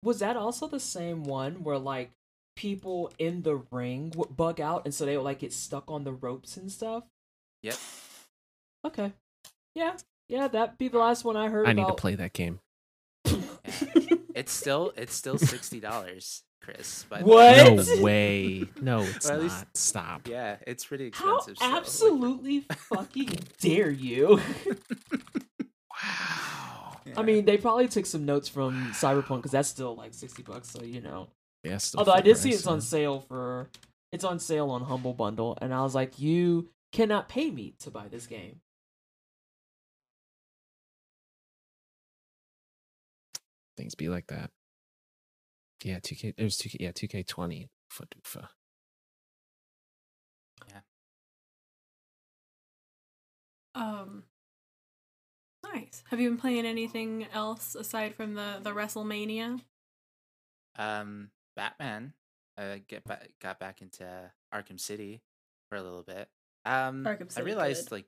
Was 0.04 0.20
that 0.20 0.36
also 0.36 0.68
the 0.68 0.80
same 0.80 1.24
one 1.24 1.64
where 1.64 1.78
like 1.78 2.12
people 2.56 3.12
in 3.20 3.44
the 3.44 3.56
ring 3.72 4.12
would 4.16 4.36
bug 4.36 4.60
out 4.60 4.84
and 4.86 4.94
so 4.94 5.06
they 5.06 5.16
would 5.16 5.24
like 5.24 5.40
get 5.40 5.54
stuck 5.54 5.84
on 5.88 6.04
the 6.04 6.12
ropes 6.14 6.58
and 6.58 6.72
stuff? 6.72 7.04
Yep. 7.62 7.78
Okay. 8.86 9.14
Yeah. 9.76 9.96
Yeah, 10.30 10.48
that'd 10.48 10.78
be 10.78 10.88
the 10.88 10.98
last 11.00 11.24
one 11.26 11.36
I 11.36 11.50
heard 11.50 11.68
I 11.68 11.74
need 11.74 11.88
to 11.88 11.94
play 11.94 12.16
that 12.16 12.34
game. 12.34 12.60
It's 14.36 14.52
still 14.52 14.92
it's 14.98 15.14
still 15.14 15.38
sixty 15.38 15.80
dollars, 15.80 16.42
Chris. 16.60 17.06
But 17.08 17.22
What? 17.22 17.56
No 17.76 18.04
way. 18.04 18.68
No, 18.82 19.02
it's 19.04 19.30
at 19.30 19.34
not. 19.36 19.44
least- 19.44 19.66
Stop. 19.76 20.28
Yeah, 20.28 20.58
it's 20.66 20.84
pretty 20.86 21.12
How 21.14 21.38
expensive. 21.38 21.58
so, 21.60 21.66
like, 21.68 21.76
absolutely 21.78 22.60
fucking 22.72 23.30
dare 23.62 23.92
you? 23.92 24.40
Wow. 25.92 26.98
yeah. 27.06 27.14
I 27.18 27.22
mean, 27.24 27.46
they 27.46 27.58
probably 27.58 27.88
took 27.88 28.06
some 28.06 28.26
notes 28.26 28.50
from 28.50 28.92
Cyberpunk 28.94 29.38
because 29.38 29.52
that's 29.52 29.70
still 29.70 29.96
like 29.96 30.14
sixty 30.14 30.42
bucks, 30.42 30.72
so 30.72 30.84
you 30.84 31.02
know. 31.02 31.28
Yeah, 31.64 31.78
still 31.78 32.00
Although 32.00 32.14
I 32.14 32.16
full 32.18 32.24
did 32.24 32.38
see 32.38 32.50
it's 32.50 32.68
on 32.68 32.82
sale 32.82 33.20
for, 33.22 33.70
it's 34.12 34.24
on 34.26 34.40
sale 34.40 34.70
on 34.72 34.82
Humble 34.82 35.14
Bundle, 35.14 35.58
and 35.62 35.74
I 35.74 35.82
was 35.84 35.96
like, 35.96 36.20
you 36.20 36.70
cannot 36.92 37.30
pay 37.30 37.50
me 37.52 37.76
to 37.80 37.92
buy 37.92 38.08
this 38.10 38.26
game. 38.28 38.60
Things 43.78 43.96
be 43.96 44.10
like 44.10 44.28
that. 44.28 44.52
Yeah, 45.84 46.00
2K. 46.00 46.34
It 46.38 46.44
was 46.44 46.58
2K. 46.58 46.78
Yeah, 46.80 46.92
2K20. 46.92 47.70
Fadoofa. 47.92 48.48
Um, 53.76 54.24
nice. 55.64 56.04
Have 56.12 56.20
you 56.20 56.30
been 56.30 56.38
playing 56.38 56.68
anything 56.68 57.26
else 57.34 57.74
aside 57.74 58.14
from 58.14 58.36
the 58.36 58.60
the 58.62 58.70
WrestleMania? 58.70 59.62
um, 60.78 61.30
Batman. 61.56 62.14
Uh, 62.58 62.76
get 62.88 63.04
back 63.06 63.30
got 63.42 63.60
back 63.60 63.82
into 63.82 64.06
Arkham 64.54 64.80
City 64.80 65.22
for 65.70 65.76
a 65.76 65.82
little 65.82 66.04
bit. 66.04 66.30
Um, 66.66 67.04
Arkham 67.04 67.36
I 67.36 67.42
realized 67.42 67.90
good. 67.90 67.96
like, 67.96 68.06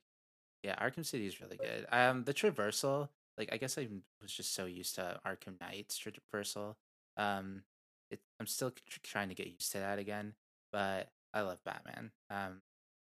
yeah, 0.64 0.76
Arkham 0.76 1.06
City 1.06 1.26
is 1.26 1.42
really 1.42 1.58
good. 1.58 1.86
Um, 1.92 2.24
the 2.24 2.34
traversal, 2.34 3.10
like, 3.38 3.50
I 3.52 3.58
guess 3.58 3.78
I 3.78 3.88
was 4.22 4.32
just 4.32 4.54
so 4.54 4.66
used 4.66 4.96
to 4.96 5.20
Arkham 5.26 5.60
Knight's 5.60 6.00
traversal. 6.00 6.76
Um, 7.18 7.64
it, 8.10 8.20
I'm 8.40 8.48
still 8.48 8.72
tr- 8.72 9.00
trying 9.04 9.30
to 9.30 9.36
get 9.36 9.48
used 9.48 9.72
to 9.74 9.80
that 9.80 10.00
again, 10.00 10.34
but 10.72 11.10
I 11.34 11.42
love 11.42 11.60
Batman. 11.66 12.12
Um, 12.30 12.62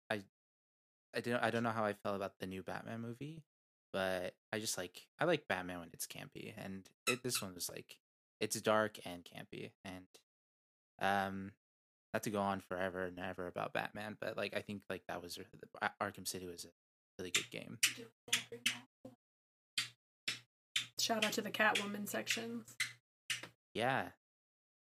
I, 0.10 0.22
I 1.16 1.22
don't, 1.22 1.44
I 1.44 1.50
don't 1.50 1.64
know 1.64 1.70
how 1.72 1.86
I 1.86 1.94
felt 1.94 2.16
about 2.16 2.40
the 2.40 2.48
new 2.48 2.64
Batman 2.64 3.02
movie, 3.02 3.44
but 3.92 4.36
I 4.54 4.60
just 4.60 4.78
like, 4.78 5.08
I 5.20 5.26
like 5.26 5.48
Batman 5.48 5.80
when 5.80 5.90
it's 5.94 6.08
campy, 6.08 6.54
and 6.58 6.88
it, 7.08 7.24
this 7.24 7.42
one 7.42 7.56
was 7.56 7.70
like, 7.70 7.98
it's 8.40 8.60
dark 8.62 9.00
and 9.06 9.24
campy, 9.24 9.72
and 9.84 10.06
um, 11.02 11.52
not 12.14 12.24
to 12.24 12.30
go 12.30 12.40
on 12.40 12.60
forever 12.60 13.06
and 13.06 13.20
ever 13.20 13.48
about 13.48 13.74
Batman, 13.74 14.18
but 14.20 14.38
like 14.38 14.56
I 14.56 14.62
think 14.62 14.82
like 14.90 15.04
that 15.08 15.22
was 15.22 15.40
Arkham 16.02 16.28
City 16.28 16.46
was 16.46 16.66
a 16.66 16.70
really 17.18 17.32
good 17.32 17.50
game. 17.52 17.78
Shout 21.10 21.26
out 21.26 21.32
to 21.34 21.42
the 21.42 21.50
Catwoman 21.50 22.08
sections. 22.08 22.76
Yeah. 23.74 24.10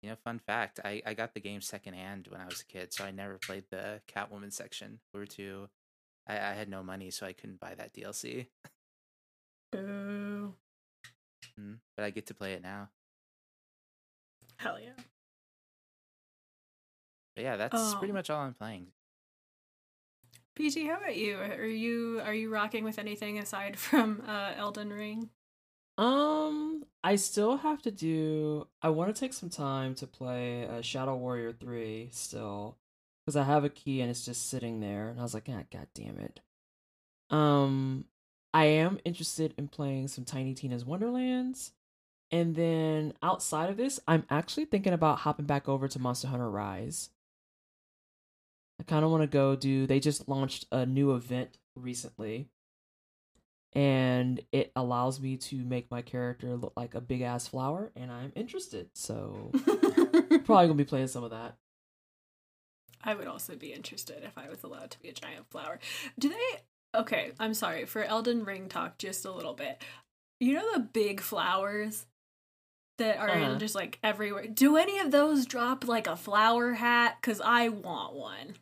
You 0.03 0.09
know, 0.09 0.17
fun 0.21 0.39
fact, 0.45 0.81
I, 0.83 1.01
I 1.05 1.13
got 1.13 1.33
the 1.33 1.39
game 1.39 1.61
secondhand 1.61 2.27
when 2.29 2.41
I 2.41 2.45
was 2.45 2.59
a 2.59 2.65
kid, 2.65 2.91
so 2.93 3.05
I 3.05 3.11
never 3.11 3.37
played 3.37 3.63
the 3.71 4.01
Catwoman 4.13 4.51
section. 4.51 4.99
We 5.13 5.21
were 5.21 5.25
too 5.25 5.69
I, 6.27 6.33
I 6.33 6.53
had 6.55 6.67
no 6.67 6.83
money, 6.83 7.09
so 7.09 7.25
I 7.25 7.31
couldn't 7.31 7.61
buy 7.61 7.73
that 7.75 7.93
DLC. 7.93 8.47
Boo. 9.71 10.55
Mm, 11.57 11.77
But 11.95 12.03
I 12.03 12.09
get 12.09 12.25
to 12.27 12.33
play 12.33 12.51
it 12.51 12.61
now. 12.61 12.89
Hell 14.57 14.77
yeah. 14.77 15.01
But 17.37 17.43
yeah, 17.45 17.55
that's 17.55 17.93
pretty 17.95 18.11
Oh. 18.11 18.15
much 18.15 18.29
all 18.29 18.41
I'm 18.41 18.55
playing. 18.55 18.87
PG, 20.57 20.85
how 20.87 20.97
about 20.97 21.15
you? 21.15 21.37
Are 21.37 21.65
you 21.65 22.19
are 22.25 22.33
you 22.33 22.49
rocking 22.49 22.83
with 22.83 22.99
anything 22.99 23.39
aside 23.39 23.79
from 23.79 24.21
uh, 24.27 24.51
Elden 24.57 24.89
Ring? 24.91 25.29
Um, 25.99 26.85
I 27.03 27.17
still 27.17 27.57
have 27.57 27.81
to 27.81 27.91
do. 27.91 28.67
I 28.81 28.87
want 28.87 29.13
to 29.13 29.19
take 29.19 29.33
some 29.33 29.49
time 29.49 29.95
to 29.95 30.07
play 30.07 30.65
uh, 30.65 30.81
Shadow 30.81 31.17
Warrior 31.17 31.51
Three 31.51 32.07
still, 32.13 32.77
because 33.25 33.35
I 33.35 33.43
have 33.43 33.65
a 33.65 33.69
key 33.69 33.99
and 33.99 34.09
it's 34.09 34.23
just 34.23 34.49
sitting 34.49 34.79
there, 34.79 35.09
and 35.09 35.19
I 35.19 35.23
was 35.23 35.33
like, 35.33 35.49
ah, 35.49 35.63
god 35.71 35.87
damn 35.93 36.17
it. 36.19 36.39
Um, 37.29 38.05
I 38.53 38.65
am 38.65 38.99
interested 39.03 39.53
in 39.57 39.67
playing 39.67 40.07
some 40.07 40.23
Tiny 40.23 40.53
Tina's 40.53 40.85
Wonderlands, 40.85 41.73
and 42.31 42.55
then 42.55 43.13
outside 43.21 43.69
of 43.69 43.75
this, 43.75 43.99
I'm 44.07 44.23
actually 44.29 44.65
thinking 44.65 44.93
about 44.93 45.19
hopping 45.19 45.45
back 45.45 45.67
over 45.67 45.89
to 45.89 45.99
Monster 45.99 46.29
Hunter 46.29 46.49
Rise. 46.49 47.09
I 48.79 48.83
kind 48.83 49.03
of 49.03 49.11
want 49.11 49.23
to 49.23 49.27
go 49.27 49.57
do. 49.57 49.85
They 49.85 49.99
just 49.99 50.29
launched 50.29 50.65
a 50.71 50.85
new 50.85 51.13
event 51.13 51.57
recently 51.75 52.47
and 53.73 54.41
it 54.51 54.71
allows 54.75 55.19
me 55.19 55.37
to 55.37 55.57
make 55.63 55.89
my 55.91 56.01
character 56.01 56.55
look 56.55 56.73
like 56.75 56.95
a 56.95 57.01
big 57.01 57.21
ass 57.21 57.47
flower 57.47 57.91
and 57.95 58.11
i'm 58.11 58.31
interested 58.35 58.89
so 58.93 59.51
probably 60.45 60.65
gonna 60.67 60.73
be 60.73 60.83
playing 60.83 61.07
some 61.07 61.23
of 61.23 61.31
that 61.31 61.55
I 63.01 63.15
would 63.15 63.27
also 63.27 63.55
be 63.55 63.71
interested 63.71 64.23
if 64.25 64.37
I 64.37 64.49
was 64.49 64.61
allowed 64.61 64.91
to 64.91 64.99
be 64.99 65.07
a 65.07 65.13
giant 65.13 65.49
flower. 65.49 65.79
Do 66.19 66.27
they? 66.27 66.99
Okay, 66.99 67.31
I'm 67.39 67.53
sorry 67.53 67.85
for 67.85 68.03
Elden 68.03 68.43
Ring 68.43 68.67
talk 68.67 68.97
just 68.97 69.23
a 69.23 69.31
little 69.31 69.53
bit. 69.53 69.81
You 70.41 70.55
know 70.55 70.73
the 70.73 70.81
big 70.81 71.21
flowers 71.21 72.07
that 72.97 73.17
are 73.17 73.29
Uh-huh. 73.29 73.51
in 73.53 73.59
just 73.59 73.73
like 73.73 73.99
everywhere. 74.03 74.47
Do 74.47 74.75
any 74.75 74.99
of 74.99 75.11
those 75.11 75.45
drop 75.45 75.87
like 75.87 76.07
a 76.07 76.17
flower 76.17 76.73
hat? 76.73 77.21
Cause 77.21 77.39
I 77.39 77.69
want 77.69 78.15
one. 78.15 78.55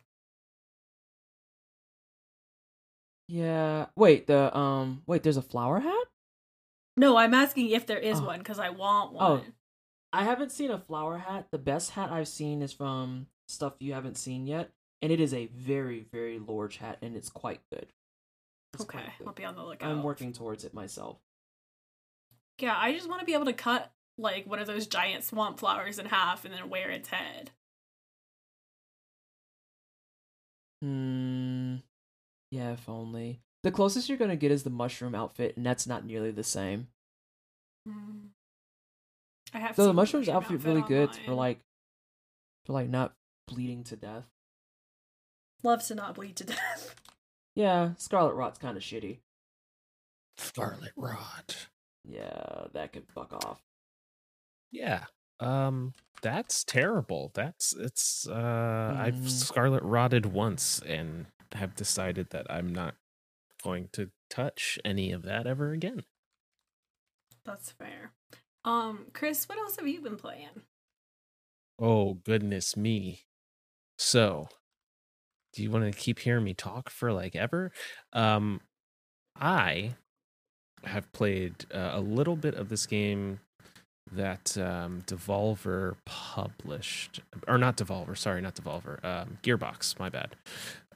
Yeah 3.28 3.86
wait 3.96 4.26
the 4.26 4.56
um 4.56 5.02
wait 5.06 5.22
there's 5.22 5.36
a 5.36 5.42
flower 5.42 5.80
hat 5.80 6.06
No, 6.96 7.16
I'm 7.16 7.34
asking 7.34 7.68
if 7.70 7.86
there 7.86 7.98
is 7.98 8.20
Oh. 8.20 8.24
one 8.26 8.38
because 8.38 8.58
I 8.58 8.70
want 8.70 9.12
one. 9.12 9.24
Oh. 9.30 9.34
one. 9.34 9.52
i 10.12 10.24
haven't 10.24 10.50
seen 10.52 10.70
a 10.70 10.78
flower 10.78 11.18
hat 11.18 11.46
the 11.52 11.58
best 11.58 11.90
hat 11.90 12.10
i've 12.10 12.28
seen 12.28 12.62
is 12.62 12.72
from 12.72 13.26
stuff 13.48 13.74
you 13.80 13.92
haven't 13.92 14.16
seen 14.16 14.46
yet 14.46 14.70
and 15.02 15.12
it 15.12 15.20
is 15.20 15.32
a 15.34 15.46
very 15.46 16.06
very 16.10 16.38
large 16.38 16.78
hat 16.78 16.98
and 17.02 17.14
it's 17.16 17.28
quite 17.30 17.60
good 17.70 17.86
It's 18.74 18.84
quite 18.84 19.02
okay, 19.04 19.12
good. 19.18 19.26
I'll 19.28 19.34
be 19.34 19.44
on 19.44 19.54
the 19.56 19.62
lookout. 19.64 19.90
i'm 19.90 20.02
working 20.02 20.32
towards 20.32 20.64
it 20.64 20.72
myself 20.74 21.18
Yeah, 22.58 22.74
I 22.76 22.92
just 22.92 23.08
want 23.08 23.20
to 23.20 23.26
be 23.26 23.34
able 23.34 23.44
to 23.46 23.52
cut 23.52 23.92
like 24.16 24.46
one 24.46 24.58
of 24.58 24.66
those 24.66 24.86
giant 24.88 25.22
swamp 25.24 25.60
flowers 25.60 25.98
in 25.98 26.06
half 26.06 26.44
and 26.44 26.52
then 26.52 26.68
wear 26.68 26.90
its 26.90 27.08
head. 27.10 27.52
Hmm. 30.82 31.76
Yeah, 32.50 32.72
if 32.72 32.88
only. 32.88 33.40
The 33.62 33.70
closest 33.70 34.08
you're 34.08 34.18
gonna 34.18 34.36
get 34.36 34.52
is 34.52 34.62
the 34.62 34.70
mushroom 34.70 35.14
outfit, 35.14 35.56
and 35.56 35.66
that's 35.66 35.86
not 35.86 36.04
nearly 36.04 36.30
the 36.30 36.44
same. 36.44 36.88
Mm. 37.88 38.28
I 39.54 39.58
have 39.58 39.76
So 39.76 39.86
the 39.86 39.92
mushrooms 39.92 40.26
mushroom 40.28 40.36
outfit 40.44 40.64
really 40.64 40.82
good 40.82 41.14
for 41.24 41.32
like, 41.34 41.60
for 42.66 42.72
like 42.74 42.88
not 42.88 43.14
bleeding 43.46 43.82
to 43.84 43.96
death. 43.96 44.26
loves 45.62 45.88
to 45.88 45.94
not 45.94 46.14
bleed 46.14 46.36
to 46.36 46.44
death. 46.44 46.94
Yeah, 47.56 47.94
Scarlet 47.98 48.34
Rot's 48.34 48.58
kind 48.60 48.76
of 48.76 48.84
shitty. 48.84 49.18
Scarlet 50.36 50.92
Rot. 50.96 51.66
Yeah, 52.04 52.66
that 52.72 52.92
could 52.92 53.06
fuck 53.12 53.32
off. 53.32 53.60
Yeah. 54.70 55.06
Um, 55.40 55.92
that's 56.22 56.62
terrible. 56.62 57.32
That's 57.34 57.74
it's. 57.74 58.28
Uh, 58.28 58.94
I've 58.96 59.14
Mhm. 59.16 59.28
scarlet 59.28 59.82
rotted 59.82 60.26
once 60.26 60.78
and 60.86 61.26
have 61.52 61.74
decided 61.74 62.30
that 62.30 62.46
I'm 62.50 62.72
not 62.72 62.94
going 63.62 63.88
to 63.92 64.10
touch 64.30 64.78
any 64.84 65.12
of 65.12 65.22
that 65.22 65.46
ever 65.46 65.72
again. 65.72 66.04
That's 67.44 67.70
fair. 67.70 68.12
Um, 68.64 69.06
Chris, 69.12 69.48
what 69.48 69.58
else 69.58 69.76
have 69.76 69.88
you 69.88 70.00
been 70.00 70.16
playing? 70.16 70.62
Oh 71.78 72.14
goodness 72.14 72.76
me. 72.76 73.22
So, 73.96 74.48
do 75.52 75.62
you 75.62 75.70
want 75.70 75.92
to 75.92 75.98
keep 75.98 76.18
hearing 76.18 76.44
me 76.44 76.54
talk 76.54 76.90
for 76.90 77.12
like 77.12 77.34
ever? 77.34 77.72
Um, 78.12 78.60
I 79.40 79.94
have 80.84 81.10
played 81.12 81.66
uh, 81.72 81.90
a 81.94 82.00
little 82.00 82.36
bit 82.36 82.54
of 82.54 82.68
this 82.68 82.86
game 82.86 83.40
that 84.12 84.56
um, 84.58 85.02
Devolver 85.06 85.96
published, 86.04 87.20
or 87.46 87.58
not 87.58 87.76
Devolver. 87.76 88.16
Sorry, 88.16 88.40
not 88.40 88.54
Devolver. 88.54 89.04
Um, 89.04 89.38
Gearbox. 89.42 89.98
My 89.98 90.08
bad. 90.08 90.36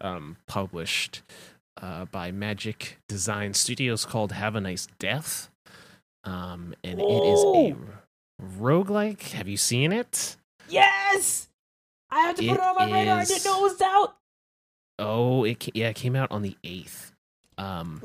Um, 0.01 0.37
published 0.47 1.23
uh, 1.81 2.07
by 2.07 2.33
Magic 2.33 2.99
Design 3.09 3.55
Studios 3.55 4.05
called 4.05 4.33
Have 4.33 4.57
a 4.57 4.61
Nice 4.61 4.89
Death. 4.99 5.49
Um, 6.25 6.75
and 6.85 7.01
it 7.01 7.05
is 7.05 7.45
a 7.45 7.77
roguelike. 8.61 9.33
Have 9.33 9.49
you 9.49 9.57
seen 9.57 9.93
it? 9.93 10.37
Yes! 10.69 11.49
I 12.11 12.21
had 12.21 12.37
to 12.37 12.43
put 12.43 12.51
It 12.51 12.55
it 12.55 12.61
on 12.61 12.77
my 12.77 12.93
radar. 12.93 13.19
I 13.19 13.25
didn't 13.25 13.45
know 13.45 13.59
it 13.59 13.63
was 13.63 13.81
out. 13.81 14.17
Oh, 14.99 15.45
it 15.45 15.75
yeah, 15.75 15.89
it 15.89 15.97
came 15.97 16.15
out 16.15 16.31
on 16.31 16.43
the 16.43 16.57
eighth. 16.63 17.13
Um, 17.59 18.01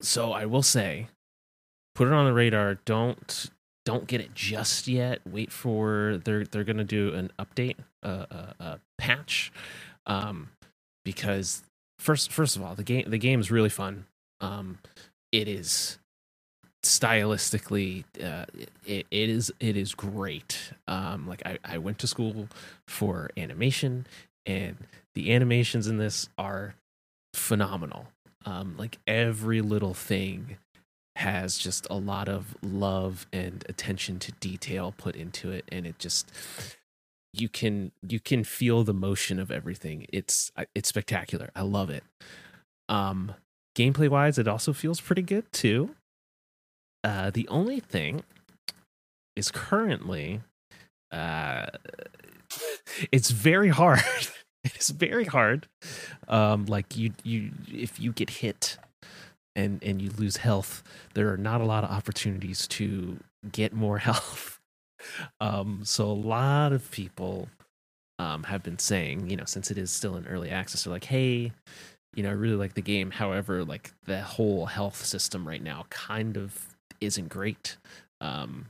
so 0.00 0.32
I 0.32 0.46
will 0.46 0.62
say, 0.62 1.08
put 1.98 2.06
it 2.06 2.14
on 2.14 2.26
the 2.26 2.32
radar. 2.32 2.76
Don't 2.84 3.50
don't 3.84 4.06
get 4.06 4.20
it 4.20 4.32
just 4.32 4.86
yet. 4.86 5.20
Wait 5.28 5.50
for 5.50 6.20
they're 6.24 6.44
they're 6.44 6.62
gonna 6.62 6.84
do 6.84 7.12
an 7.12 7.32
update, 7.40 7.74
uh, 8.04 8.52
a, 8.60 8.78
patch, 8.98 9.50
um, 10.06 10.50
because 11.04 11.64
first 11.98 12.30
first 12.30 12.54
of 12.54 12.62
all, 12.62 12.76
the 12.76 12.84
game 12.84 13.10
the 13.10 13.18
game 13.18 13.40
is 13.40 13.50
really 13.50 13.68
fun. 13.68 14.06
Um, 14.40 14.78
it 15.32 15.48
is 15.48 15.98
stylistically 16.84 18.04
uh, 18.22 18.46
it, 18.86 19.06
it 19.10 19.28
is 19.28 19.52
it 19.58 19.76
is 19.76 19.96
great 19.96 20.72
um 20.86 21.26
like 21.26 21.42
I, 21.44 21.58
I 21.64 21.78
went 21.78 21.98
to 21.98 22.06
school 22.06 22.48
for 22.86 23.30
animation 23.36 24.06
and 24.46 24.76
the 25.16 25.34
animations 25.34 25.88
in 25.88 25.98
this 25.98 26.28
are 26.38 26.76
phenomenal 27.34 28.06
um 28.46 28.76
like 28.78 28.98
every 29.08 29.60
little 29.60 29.92
thing 29.92 30.56
has 31.18 31.58
just 31.58 31.84
a 31.90 31.96
lot 31.96 32.28
of 32.28 32.56
love 32.62 33.26
and 33.32 33.64
attention 33.68 34.20
to 34.20 34.30
detail 34.32 34.94
put 34.96 35.16
into 35.16 35.50
it 35.50 35.64
and 35.70 35.84
it 35.84 35.98
just 35.98 36.30
you 37.32 37.48
can 37.48 37.90
you 38.06 38.20
can 38.20 38.44
feel 38.44 38.84
the 38.84 38.94
motion 38.94 39.40
of 39.40 39.50
everything. 39.50 40.06
It's 40.12 40.52
it's 40.76 40.88
spectacular. 40.88 41.50
I 41.56 41.62
love 41.62 41.90
it. 41.90 42.04
Um 42.88 43.34
gameplay 43.76 44.08
wise 44.08 44.38
it 44.38 44.46
also 44.46 44.72
feels 44.72 45.00
pretty 45.00 45.22
good 45.22 45.50
too. 45.52 45.90
Uh 47.02 47.30
the 47.30 47.48
only 47.48 47.80
thing 47.80 48.22
is 49.34 49.50
currently 49.50 50.40
uh 51.10 51.66
it's 53.10 53.30
very 53.30 53.70
hard. 53.70 54.02
It's 54.64 54.90
very 54.90 55.24
hard. 55.24 55.66
Um 56.28 56.66
like 56.66 56.96
you 56.96 57.12
you 57.22 57.52
if 57.72 57.98
you 57.98 58.12
get 58.12 58.30
hit 58.30 58.76
and 59.58 59.82
and 59.82 60.00
you 60.00 60.10
lose 60.16 60.38
health 60.38 60.82
there 61.14 61.30
are 61.30 61.36
not 61.36 61.60
a 61.60 61.64
lot 61.64 61.84
of 61.84 61.90
opportunities 61.90 62.66
to 62.68 63.18
get 63.50 63.72
more 63.72 63.98
health. 64.08 64.60
Um 65.40 65.80
so 65.84 66.06
a 66.06 66.12
lot 66.12 66.72
of 66.72 66.90
people 66.90 67.48
um 68.18 68.44
have 68.44 68.62
been 68.62 68.78
saying 68.78 69.28
you 69.28 69.36
know 69.36 69.44
since 69.44 69.70
it 69.70 69.76
is 69.76 69.90
still 69.90 70.16
in 70.16 70.26
early 70.26 70.50
access 70.50 70.84
they're 70.84 70.92
like 70.92 71.04
hey 71.04 71.52
you 72.14 72.22
know 72.22 72.30
i 72.30 72.32
really 72.32 72.56
like 72.56 72.74
the 72.74 72.80
game. 72.80 73.10
However 73.10 73.64
like 73.64 73.92
the 74.04 74.22
whole 74.22 74.66
health 74.66 75.04
system 75.04 75.46
right 75.46 75.62
now 75.62 75.86
kind 75.90 76.36
of 76.36 76.76
isn't 77.00 77.28
great 77.28 77.76
um 78.20 78.66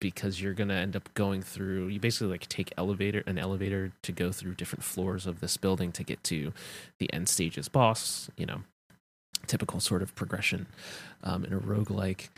because 0.00 0.40
you're 0.42 0.54
gonna 0.54 0.74
end 0.74 0.96
up 0.96 1.12
going 1.14 1.40
through 1.40 1.86
you 1.86 1.98
basically 1.98 2.28
like 2.28 2.46
take 2.48 2.72
elevator 2.76 3.22
an 3.26 3.38
elevator 3.38 3.92
to 4.02 4.12
go 4.12 4.30
through 4.32 4.54
different 4.54 4.84
floors 4.84 5.26
of 5.26 5.40
this 5.40 5.56
building 5.56 5.90
to 5.92 6.02
get 6.02 6.22
to 6.24 6.52
the 6.98 7.12
end 7.12 7.28
stages 7.28 7.68
boss 7.68 8.28
you 8.36 8.44
know 8.44 8.62
typical 9.44 9.80
sort 9.80 10.02
of 10.02 10.14
progression 10.14 10.66
um, 11.22 11.44
in 11.44 11.52
a 11.52 11.60
roguelike. 11.60 12.28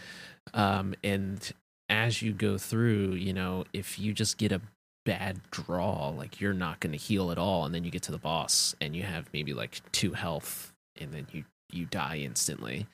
Um, 0.55 0.95
and 1.03 1.53
as 1.89 2.21
you 2.21 2.33
go 2.33 2.59
through 2.59 3.13
you 3.13 3.33
know 3.33 3.65
if 3.73 3.97
you 3.97 4.13
just 4.13 4.39
get 4.39 4.51
a 4.51 4.61
bad 5.05 5.41
draw 5.53 6.09
like 6.09 6.41
you're 6.41 6.53
not 6.53 6.81
going 6.81 6.91
to 6.91 6.99
heal 6.99 7.31
at 7.31 7.39
all 7.39 7.65
and 7.65 7.73
then 7.73 7.85
you 7.85 7.93
get 7.93 8.03
to 8.03 8.11
the 8.11 8.19
boss 8.19 8.75
and 8.81 8.97
you 8.97 9.05
have 9.05 9.29
maybe 9.33 9.55
like 9.55 9.81
two 9.93 10.13
health 10.13 10.73
and 11.01 11.13
then 11.13 11.27
you 11.33 11.45
you 11.73 11.85
die 11.87 12.19
instantly. 12.19 12.87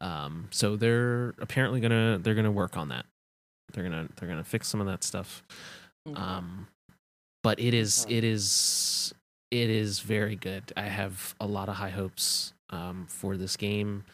Um, 0.00 0.48
so 0.50 0.76
they're 0.76 1.34
apparently 1.38 1.80
gonna 1.80 2.18
they're 2.18 2.34
gonna 2.34 2.50
work 2.50 2.76
on 2.76 2.88
that. 2.88 3.06
They're 3.72 3.84
gonna 3.84 4.08
they're 4.16 4.28
gonna 4.28 4.44
fix 4.44 4.68
some 4.68 4.80
of 4.80 4.86
that 4.86 5.04
stuff. 5.04 5.42
Um 6.14 6.66
but 7.42 7.60
it 7.60 7.74
is 7.74 8.06
it 8.08 8.24
is 8.24 9.12
it 9.50 9.70
is 9.70 10.00
very 10.00 10.36
good. 10.36 10.72
I 10.76 10.82
have 10.82 11.34
a 11.40 11.46
lot 11.46 11.68
of 11.68 11.76
high 11.76 11.90
hopes 11.90 12.54
um 12.74 13.06
for 13.08 13.36
this 13.36 13.56
game. 13.56 14.04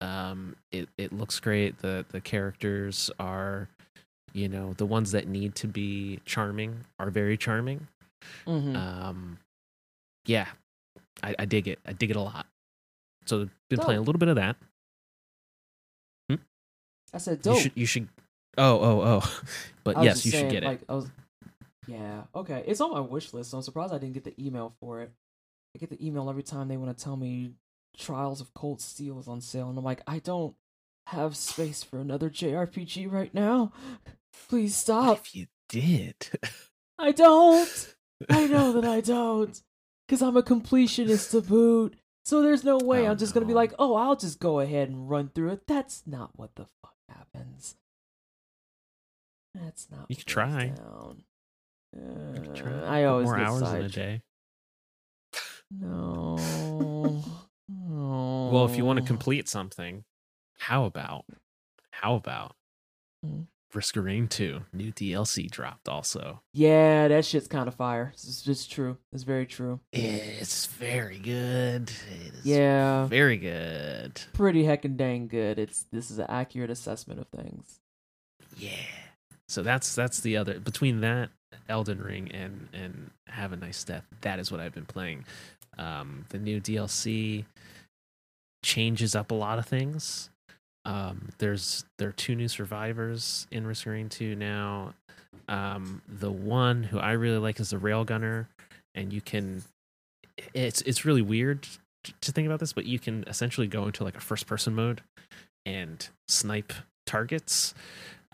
Um 0.00 0.56
it 0.72 0.88
it 0.96 1.12
looks 1.12 1.40
great. 1.40 1.78
The 1.78 2.04
the 2.10 2.20
characters 2.20 3.10
are 3.18 3.68
you 4.32 4.48
know 4.48 4.74
the 4.74 4.86
ones 4.86 5.12
that 5.12 5.26
need 5.26 5.54
to 5.56 5.66
be 5.66 6.20
charming 6.24 6.84
are 6.98 7.10
very 7.10 7.36
charming. 7.36 7.88
Mhm. 8.46 8.76
um 8.76 9.38
yeah 10.26 10.48
i 11.22 11.34
i 11.38 11.44
dig 11.44 11.68
it. 11.68 11.78
I 11.86 11.92
dig 11.92 12.10
it 12.10 12.16
a 12.16 12.20
lot. 12.20 12.46
So 13.26 13.48
been 13.68 13.80
playing 13.80 13.98
a 13.98 14.02
little 14.02 14.18
bit 14.18 14.28
of 14.28 14.36
that. 14.36 14.56
I 17.12 17.18
said 17.18 17.38
you 17.38 17.42
dope. 17.52 17.60
should 17.60 17.72
you 17.74 17.86
should 17.86 18.08
oh 18.56 18.78
oh 18.80 19.00
oh. 19.02 19.40
But 19.84 20.02
yes 20.02 20.24
you 20.24 20.30
saying, 20.32 20.44
should 20.46 20.52
get 20.52 20.62
it. 20.62 20.66
like, 20.66 20.80
I 20.88 20.94
was, 20.94 21.08
yeah, 21.86 22.22
okay. 22.34 22.62
It's 22.66 22.80
on 22.80 22.92
my 22.92 23.00
wish 23.00 23.32
list, 23.34 23.50
so 23.50 23.56
I'm 23.56 23.62
surprised 23.62 23.92
I 23.92 23.98
didn't 23.98 24.14
get 24.14 24.24
the 24.24 24.34
email 24.38 24.72
for 24.80 25.00
it. 25.00 25.10
I 25.74 25.78
get 25.78 25.90
the 25.90 26.04
email 26.06 26.28
every 26.30 26.42
time 26.42 26.68
they 26.68 26.76
want 26.76 26.96
to 26.96 27.02
tell 27.02 27.16
me 27.16 27.52
Trails 27.96 28.40
of 28.40 28.54
Cold 28.54 28.80
Steel 28.80 29.18
is 29.18 29.28
on 29.28 29.40
sale, 29.40 29.68
and 29.68 29.78
I'm 29.78 29.84
like, 29.84 30.02
I 30.06 30.18
don't 30.18 30.54
have 31.08 31.36
space 31.36 31.82
for 31.82 31.98
another 31.98 32.30
JRPG 32.30 33.10
right 33.10 33.32
now. 33.34 33.72
Please 34.48 34.72
What 34.72 34.80
stop. 34.80 35.18
if 35.18 35.34
you 35.34 35.46
did 35.68 36.30
I 36.98 37.12
don't. 37.12 37.94
I 38.28 38.46
know 38.46 38.72
that 38.72 38.84
I 38.84 39.00
don't. 39.16 39.60
Because 40.06 40.22
I'm 40.22 40.36
a 40.36 40.42
completionist 40.42 41.30
to 41.32 41.40
boot. 41.40 41.94
So 42.24 42.42
there's 42.42 42.64
no 42.64 42.78
way 42.78 43.06
Oh, 43.06 43.12
I'm 43.12 43.18
just 43.18 43.32
to 43.42 43.48
be 43.48 43.54
like, 43.54 43.72
oh, 43.78 43.94
I'll 43.94 44.16
just 44.16 44.38
go 44.40 44.60
ahead 44.60 44.88
and 44.88 45.08
run 45.08 45.30
through 45.34 45.50
it. 45.52 45.66
That's 45.66 46.02
not 46.06 46.30
what 46.36 46.54
the 46.56 46.66
fuck 46.82 46.94
happens. 47.08 47.76
That's 49.54 49.88
not 49.90 50.00
You 50.08 50.14
what 50.14 50.18
could 50.18 50.26
try. 50.26 50.66
Down. 50.68 51.24
You 51.96 52.50
Uh, 52.50 52.54
try 52.54 53.00
I 53.00 53.04
always 53.04 53.24
more 53.26 53.38
hours 53.38 53.62
in 53.62 53.82
a 53.82 53.88
day 53.88 54.22
No. 55.70 56.36
no. 57.70 58.50
Well, 58.52 58.64
if 58.64 58.76
you 58.76 58.84
want 58.84 58.98
to 58.98 59.04
oh. 59.04 59.06
complete 59.06 59.48
something, 59.48 60.04
how 60.58 60.84
about 60.84 61.24
how 61.90 62.14
about. 62.14 62.54
Mm. 63.24 63.46
Risk 63.72 63.96
of 63.96 64.04
Rain 64.04 64.26
2 64.26 64.62
new 64.72 64.92
DLC 64.92 65.48
dropped 65.48 65.88
also. 65.88 66.40
Yeah, 66.52 67.06
that 67.06 67.24
shit's 67.24 67.46
kind 67.46 67.68
of 67.68 67.74
fire. 67.76 68.10
It's 68.14 68.42
just 68.42 68.72
true. 68.72 68.96
It's 69.12 69.22
very 69.22 69.46
true. 69.46 69.78
It's 69.92 70.66
very 70.66 71.18
good. 71.18 71.92
It 72.10 72.34
is 72.34 72.46
Yeah. 72.46 73.06
very 73.06 73.36
good. 73.36 74.22
Pretty 74.32 74.64
heckin' 74.64 74.96
dang 74.96 75.28
good. 75.28 75.58
It's 75.58 75.84
this 75.92 76.10
is 76.10 76.18
an 76.18 76.26
accurate 76.28 76.70
assessment 76.70 77.20
of 77.20 77.28
things. 77.28 77.78
Yeah. 78.56 78.72
So 79.48 79.62
that's 79.62 79.94
that's 79.94 80.20
the 80.20 80.36
other 80.36 80.58
between 80.58 81.00
that 81.00 81.30
Elden 81.68 82.02
Ring 82.02 82.30
and 82.32 82.68
and 82.72 83.10
Have 83.28 83.52
a 83.52 83.56
Nice 83.56 83.84
Death. 83.84 84.04
That 84.22 84.40
is 84.40 84.50
what 84.50 84.60
I've 84.60 84.74
been 84.74 84.86
playing. 84.86 85.24
Um, 85.80 86.26
the 86.28 86.38
new 86.38 86.60
DLC 86.60 87.44
changes 88.64 89.14
up 89.14 89.30
a 89.30 89.34
lot 89.34 89.58
of 89.58 89.66
things. 89.66 90.30
Um, 90.84 91.30
there's 91.38 91.84
there 91.98 92.08
are 92.08 92.12
two 92.12 92.34
new 92.34 92.48
survivors 92.48 93.46
in 93.50 93.66
Risk 93.66 93.86
of 93.86 93.92
Rain 93.92 94.08
2 94.08 94.34
now. 94.34 94.94
Um, 95.48 96.02
the 96.08 96.30
one 96.30 96.82
who 96.84 96.98
I 96.98 97.12
really 97.12 97.38
like 97.38 97.60
is 97.60 97.70
the 97.70 97.76
Railgunner, 97.76 98.46
and 98.94 99.12
you 99.12 99.20
can. 99.20 99.62
It's 100.54 100.80
it's 100.82 101.04
really 101.04 101.22
weird 101.22 101.66
to 102.20 102.32
think 102.32 102.46
about 102.46 102.60
this, 102.60 102.72
but 102.72 102.86
you 102.86 102.98
can 102.98 103.24
essentially 103.26 103.66
go 103.66 103.86
into 103.86 104.04
like 104.04 104.16
a 104.16 104.20
first 104.20 104.46
person 104.46 104.74
mode 104.74 105.02
and 105.66 106.08
snipe 106.28 106.72
targets 107.06 107.74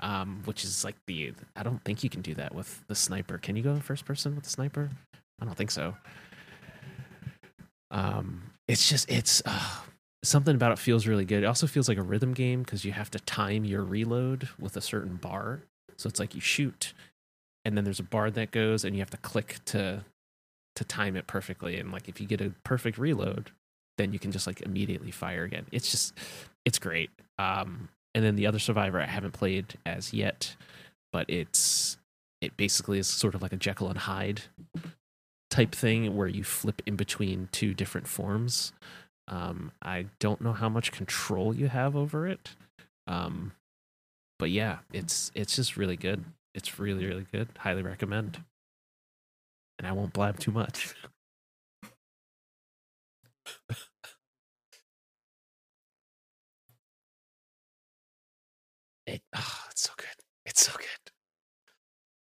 um, 0.00 0.42
which 0.44 0.64
is 0.64 0.84
like 0.84 0.96
the 1.06 1.32
I 1.54 1.62
don't 1.62 1.82
think 1.84 2.04
you 2.04 2.10
can 2.10 2.20
do 2.20 2.34
that 2.34 2.54
with 2.54 2.84
the 2.88 2.94
sniper. 2.94 3.38
Can 3.38 3.56
you 3.56 3.62
go 3.62 3.72
in 3.72 3.80
first 3.80 4.04
person 4.04 4.34
with 4.34 4.44
the 4.44 4.50
sniper? 4.50 4.90
I 5.40 5.44
don't 5.44 5.56
think 5.56 5.70
so. 5.70 5.96
Um, 7.90 8.50
it's 8.68 8.88
just 8.88 9.10
it's 9.10 9.42
uh, 9.44 9.70
something 10.24 10.54
about 10.54 10.72
it 10.72 10.78
feels 10.78 11.06
really 11.06 11.24
good. 11.24 11.42
It 11.42 11.46
also 11.46 11.66
feels 11.66 11.88
like 11.88 11.98
a 11.98 12.02
rhythm 12.02 12.32
game 12.32 12.62
because 12.62 12.84
you 12.84 12.92
have 12.92 13.10
to 13.12 13.18
time 13.20 13.64
your 13.64 13.82
reload 13.82 14.48
with 14.58 14.76
a 14.76 14.80
certain 14.80 15.16
bar. 15.16 15.60
So 15.96 16.08
it's 16.08 16.20
like 16.20 16.34
you 16.34 16.40
shoot, 16.40 16.92
and 17.64 17.76
then 17.76 17.84
there's 17.84 18.00
a 18.00 18.04
bar 18.04 18.30
that 18.30 18.50
goes, 18.50 18.84
and 18.84 18.94
you 18.94 19.00
have 19.00 19.10
to 19.10 19.16
click 19.18 19.58
to 19.66 20.04
to 20.76 20.84
time 20.84 21.16
it 21.16 21.26
perfectly. 21.26 21.78
And 21.78 21.90
like 21.92 22.08
if 22.08 22.20
you 22.20 22.26
get 22.26 22.40
a 22.40 22.52
perfect 22.64 22.98
reload, 22.98 23.50
then 23.98 24.12
you 24.12 24.18
can 24.18 24.32
just 24.32 24.46
like 24.46 24.60
immediately 24.60 25.10
fire 25.10 25.44
again. 25.44 25.66
It's 25.72 25.90
just 25.90 26.14
it's 26.64 26.78
great. 26.78 27.10
Um, 27.38 27.88
and 28.14 28.24
then 28.24 28.36
the 28.36 28.46
other 28.46 28.58
Survivor 28.58 29.00
I 29.00 29.06
haven't 29.06 29.32
played 29.32 29.74
as 29.84 30.12
yet, 30.12 30.56
but 31.12 31.28
it's 31.28 31.96
it 32.40 32.56
basically 32.56 32.98
is 32.98 33.06
sort 33.06 33.34
of 33.34 33.42
like 33.42 33.52
a 33.52 33.56
Jekyll 33.56 33.88
and 33.88 33.98
Hyde 33.98 34.42
type 35.50 35.74
thing 35.74 36.16
where 36.16 36.28
you 36.28 36.44
flip 36.44 36.82
in 36.86 36.96
between 36.96 37.48
two 37.52 37.74
different 37.74 38.06
forms. 38.08 38.72
Um, 39.28 39.72
I 39.82 40.06
don't 40.18 40.40
know 40.40 40.52
how 40.52 40.68
much 40.68 40.92
control 40.92 41.54
you 41.54 41.68
have 41.68 41.96
over 41.96 42.26
it. 42.26 42.50
Um, 43.06 43.52
but 44.38 44.50
yeah, 44.50 44.78
it's 44.92 45.30
it's 45.34 45.56
just 45.56 45.76
really 45.76 45.96
good. 45.96 46.24
It's 46.54 46.78
really 46.78 47.06
really 47.06 47.26
good. 47.32 47.48
Highly 47.58 47.82
recommend. 47.82 48.42
And 49.78 49.86
I 49.86 49.92
won't 49.92 50.12
blab 50.12 50.38
too 50.38 50.52
much. 50.52 50.94
It, 59.06 59.22
oh, 59.34 59.62
it's 59.70 59.82
so 59.82 59.92
good. 59.96 60.08
It's 60.44 60.66
so 60.66 60.72
good. 60.76 61.12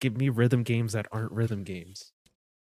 Give 0.00 0.16
me 0.16 0.28
rhythm 0.28 0.62
games 0.62 0.92
that 0.92 1.06
aren't 1.12 1.32
rhythm 1.32 1.64
games, 1.64 2.12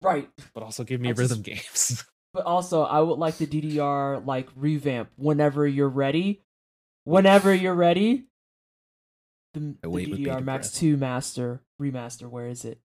Right. 0.04 0.28
but 0.54 0.62
also 0.62 0.84
give 0.84 1.00
me 1.00 1.08
I 1.08 1.12
just- 1.12 1.18
rhythm 1.20 1.42
games. 1.42 2.04
But 2.34 2.46
also, 2.46 2.82
I 2.82 2.98
would 2.98 3.20
like 3.20 3.36
the 3.36 3.46
DDR 3.46 4.26
like 4.26 4.48
revamp 4.56 5.08
whenever 5.14 5.68
you're 5.68 5.88
ready. 5.88 6.42
Whenever 7.04 7.54
you're 7.54 7.76
ready. 7.76 8.24
The, 9.52 9.60
the 9.60 9.76
I 9.84 9.86
wait 9.86 10.10
with 10.10 10.18
DDR 10.18 10.42
Max 10.42 10.72
2 10.72 10.96
Master 10.96 11.60
remaster. 11.80 12.28
Where 12.28 12.48
is 12.48 12.64
it? 12.64 12.80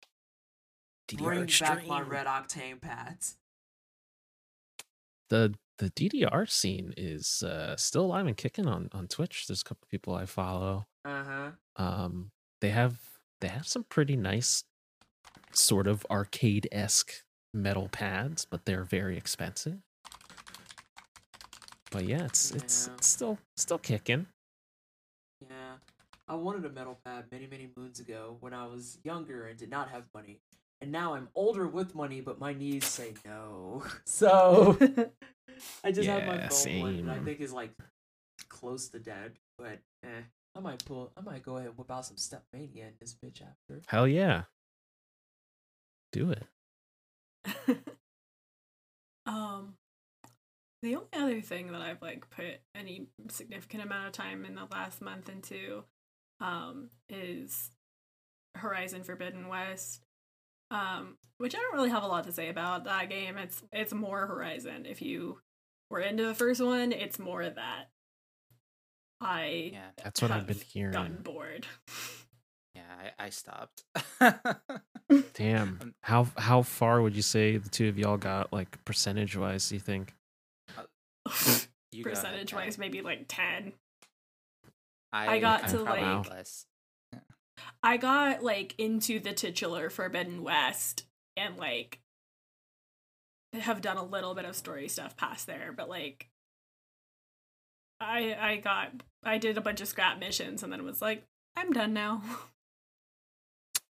DDR 1.09 1.44
Extreme. 1.44 1.76
Back 1.76 1.86
my 1.86 2.02
RedOctane 2.02 2.80
pads. 2.80 3.36
the 5.28 5.55
the 5.78 5.90
DDR 5.90 6.51
scene 6.51 6.93
is 6.97 7.44
uh, 7.44 7.76
still 7.76 8.06
alive 8.06 8.26
and 8.26 8.36
kicking 8.36 8.66
on 8.66 8.88
on 8.93 9.06
Twitch. 9.06 9.47
There's 9.47 9.60
a 9.60 9.64
couple 9.64 9.86
people 9.88 10.12
I 10.14 10.26
follow. 10.26 10.86
Uh 11.05 11.22
huh. 11.24 11.51
Um, 11.76 12.30
they 12.60 12.70
have 12.70 12.98
they 13.40 13.47
have 13.48 13.68
some 13.68 13.84
pretty 13.84 14.16
nice, 14.16 14.64
sort 15.56 15.86
of 15.86 16.06
arcade 16.10 16.68
esque 16.72 17.12
metal 17.54 17.88
pads, 17.88 18.44
but 18.44 18.64
they're 18.64 18.84
very 18.84 19.16
expensive. 19.16 19.78
But 21.90 22.04
yeah, 22.04 22.24
it's 22.24 22.50
it's, 22.50 22.86
Yeah. 22.88 22.94
it's 22.94 23.06
still 23.08 23.38
still 23.56 23.78
kicking. 23.78 24.26
Yeah. 25.42 25.74
I 26.28 26.34
wanted 26.34 26.64
a 26.64 26.70
metal 26.70 26.98
pad 27.04 27.26
many, 27.30 27.46
many 27.46 27.70
moons 27.76 28.00
ago 28.00 28.36
when 28.40 28.52
I 28.52 28.66
was 28.66 28.98
younger 29.04 29.46
and 29.46 29.56
did 29.56 29.70
not 29.70 29.88
have 29.90 30.08
money. 30.12 30.40
And 30.80 30.90
now 30.90 31.14
I'm 31.14 31.28
older 31.36 31.68
with 31.68 31.94
money, 31.94 32.20
but 32.20 32.40
my 32.40 32.52
knees 32.52 32.84
say 32.84 33.14
no. 33.24 33.84
So 34.04 34.76
I 35.84 35.92
just 35.92 36.08
have 36.08 36.26
my 36.26 36.34
Yeah, 36.36 36.48
phone 36.48 36.80
one 36.80 37.06
that 37.06 37.16
I 37.16 37.18
think 37.20 37.40
is 37.40 37.52
like 37.52 37.70
close 38.48 38.88
to 38.88 38.98
dead, 38.98 39.32
but 39.56 39.78
eh. 40.04 40.22
I 40.54 40.60
might 40.60 40.84
pull 40.84 41.12
I 41.16 41.20
might 41.20 41.42
go 41.42 41.56
ahead 41.56 41.68
and 41.68 41.78
whip 41.78 41.90
out 41.90 42.06
some 42.06 42.16
Step 42.16 42.42
Mania 42.52 42.86
in 42.86 42.94
this 43.00 43.14
bitch 43.14 43.40
after. 43.42 43.82
Hell 43.86 44.08
yeah, 44.08 44.42
do 46.12 46.30
it. 46.30 46.44
um, 49.26 49.74
the 50.82 50.96
only 50.96 51.08
other 51.14 51.40
thing 51.40 51.72
that 51.72 51.80
I've 51.80 52.02
like 52.02 52.28
put 52.30 52.60
any 52.74 53.06
significant 53.28 53.82
amount 53.82 54.06
of 54.06 54.12
time 54.12 54.44
in 54.44 54.54
the 54.54 54.66
last 54.70 55.00
month 55.00 55.28
into, 55.28 55.84
um, 56.40 56.90
is 57.08 57.70
Horizon 58.56 59.02
Forbidden 59.04 59.48
West. 59.48 60.02
Um, 60.70 61.16
which 61.38 61.54
I 61.54 61.58
don't 61.58 61.74
really 61.74 61.90
have 61.90 62.02
a 62.02 62.08
lot 62.08 62.24
to 62.24 62.32
say 62.32 62.48
about 62.48 62.84
that 62.84 63.08
game. 63.10 63.36
It's 63.36 63.62
it's 63.72 63.92
more 63.92 64.26
Horizon. 64.26 64.86
If 64.86 65.02
you 65.02 65.38
were 65.90 66.00
into 66.00 66.24
the 66.24 66.34
first 66.34 66.60
one, 66.60 66.92
it's 66.92 67.18
more 67.18 67.42
of 67.42 67.56
that. 67.56 67.84
I 69.20 69.70
Yeah, 69.72 69.90
That's 70.02 70.22
what 70.22 70.30
I've 70.30 70.46
been 70.46 70.56
hearing. 70.56 70.92
gotten 70.92 71.22
bored. 71.22 71.66
yeah, 72.77 73.11
I, 73.19 73.27
I 73.27 73.31
stopped. 73.31 73.85
Damn. 75.35 75.94
How 76.03 76.27
how 76.36 76.62
far 76.62 77.01
would 77.03 77.16
you 77.16 77.23
say 77.23 77.57
the 77.57 77.69
two 77.69 77.89
of 77.89 77.98
y'all 77.98 78.16
got, 78.16 78.53
like 78.53 78.85
percentage 78.85 79.36
wise? 79.36 79.69
Do 79.69 79.74
you 79.77 79.81
think? 79.81 80.15
Uh, 80.77 80.82
you 81.93 82.03
Percentage 82.03 82.51
Ty. 82.51 82.57
wise, 82.65 82.78
maybe 82.78 83.03
like 83.03 83.24
ten. 83.28 83.73
I, 85.12 85.39
got 85.39 85.65
I'm 85.65 85.70
to, 85.70 85.85
probably 85.85 86.03
like- 86.03 86.31
less. 86.31 86.66
I 87.82 87.97
got 87.97 88.43
like 88.43 88.74
into 88.78 89.19
the 89.19 89.32
titular 89.32 89.89
Forbidden 89.89 90.43
West 90.43 91.07
and 91.36 91.57
like 91.57 92.01
have 93.55 93.81
done 93.81 93.97
a 93.97 94.05
little 94.05 94.35
bit 94.35 94.44
of 94.44 94.55
story 94.57 94.89
stuff 94.89 95.16
past 95.16 95.47
there, 95.47 95.73
but 95.74 95.89
like 95.89 96.28
I 98.01 98.36
I 98.39 98.57
got 98.57 98.90
I 99.24 99.39
did 99.39 99.57
a 99.57 99.61
bunch 99.62 99.81
of 99.81 99.89
scrap 99.89 100.19
missions 100.19 100.62
and 100.62 100.73
then 100.73 100.85
was 100.85 101.01
like, 101.01 101.24
I'm 101.57 101.73
done 101.73 101.93
now. 101.94 102.23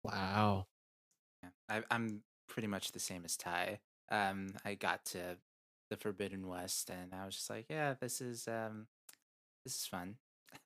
Wow. 0.03 0.67
I, 1.69 1.81
I'm 1.89 2.21
pretty 2.47 2.67
much 2.67 2.91
the 2.91 2.99
same 2.99 3.23
as 3.25 3.37
Ty. 3.37 3.79
Um, 4.09 4.53
I 4.65 4.75
got 4.75 5.05
to 5.07 5.37
the 5.89 5.97
Forbidden 5.97 6.47
West, 6.47 6.89
and 6.89 7.13
I 7.13 7.25
was 7.25 7.35
just 7.35 7.49
like, 7.49 7.65
"Yeah, 7.69 7.95
this 7.99 8.21
is 8.21 8.47
um, 8.47 8.87
this 9.65 9.75
is 9.75 9.85
fun. 9.85 10.15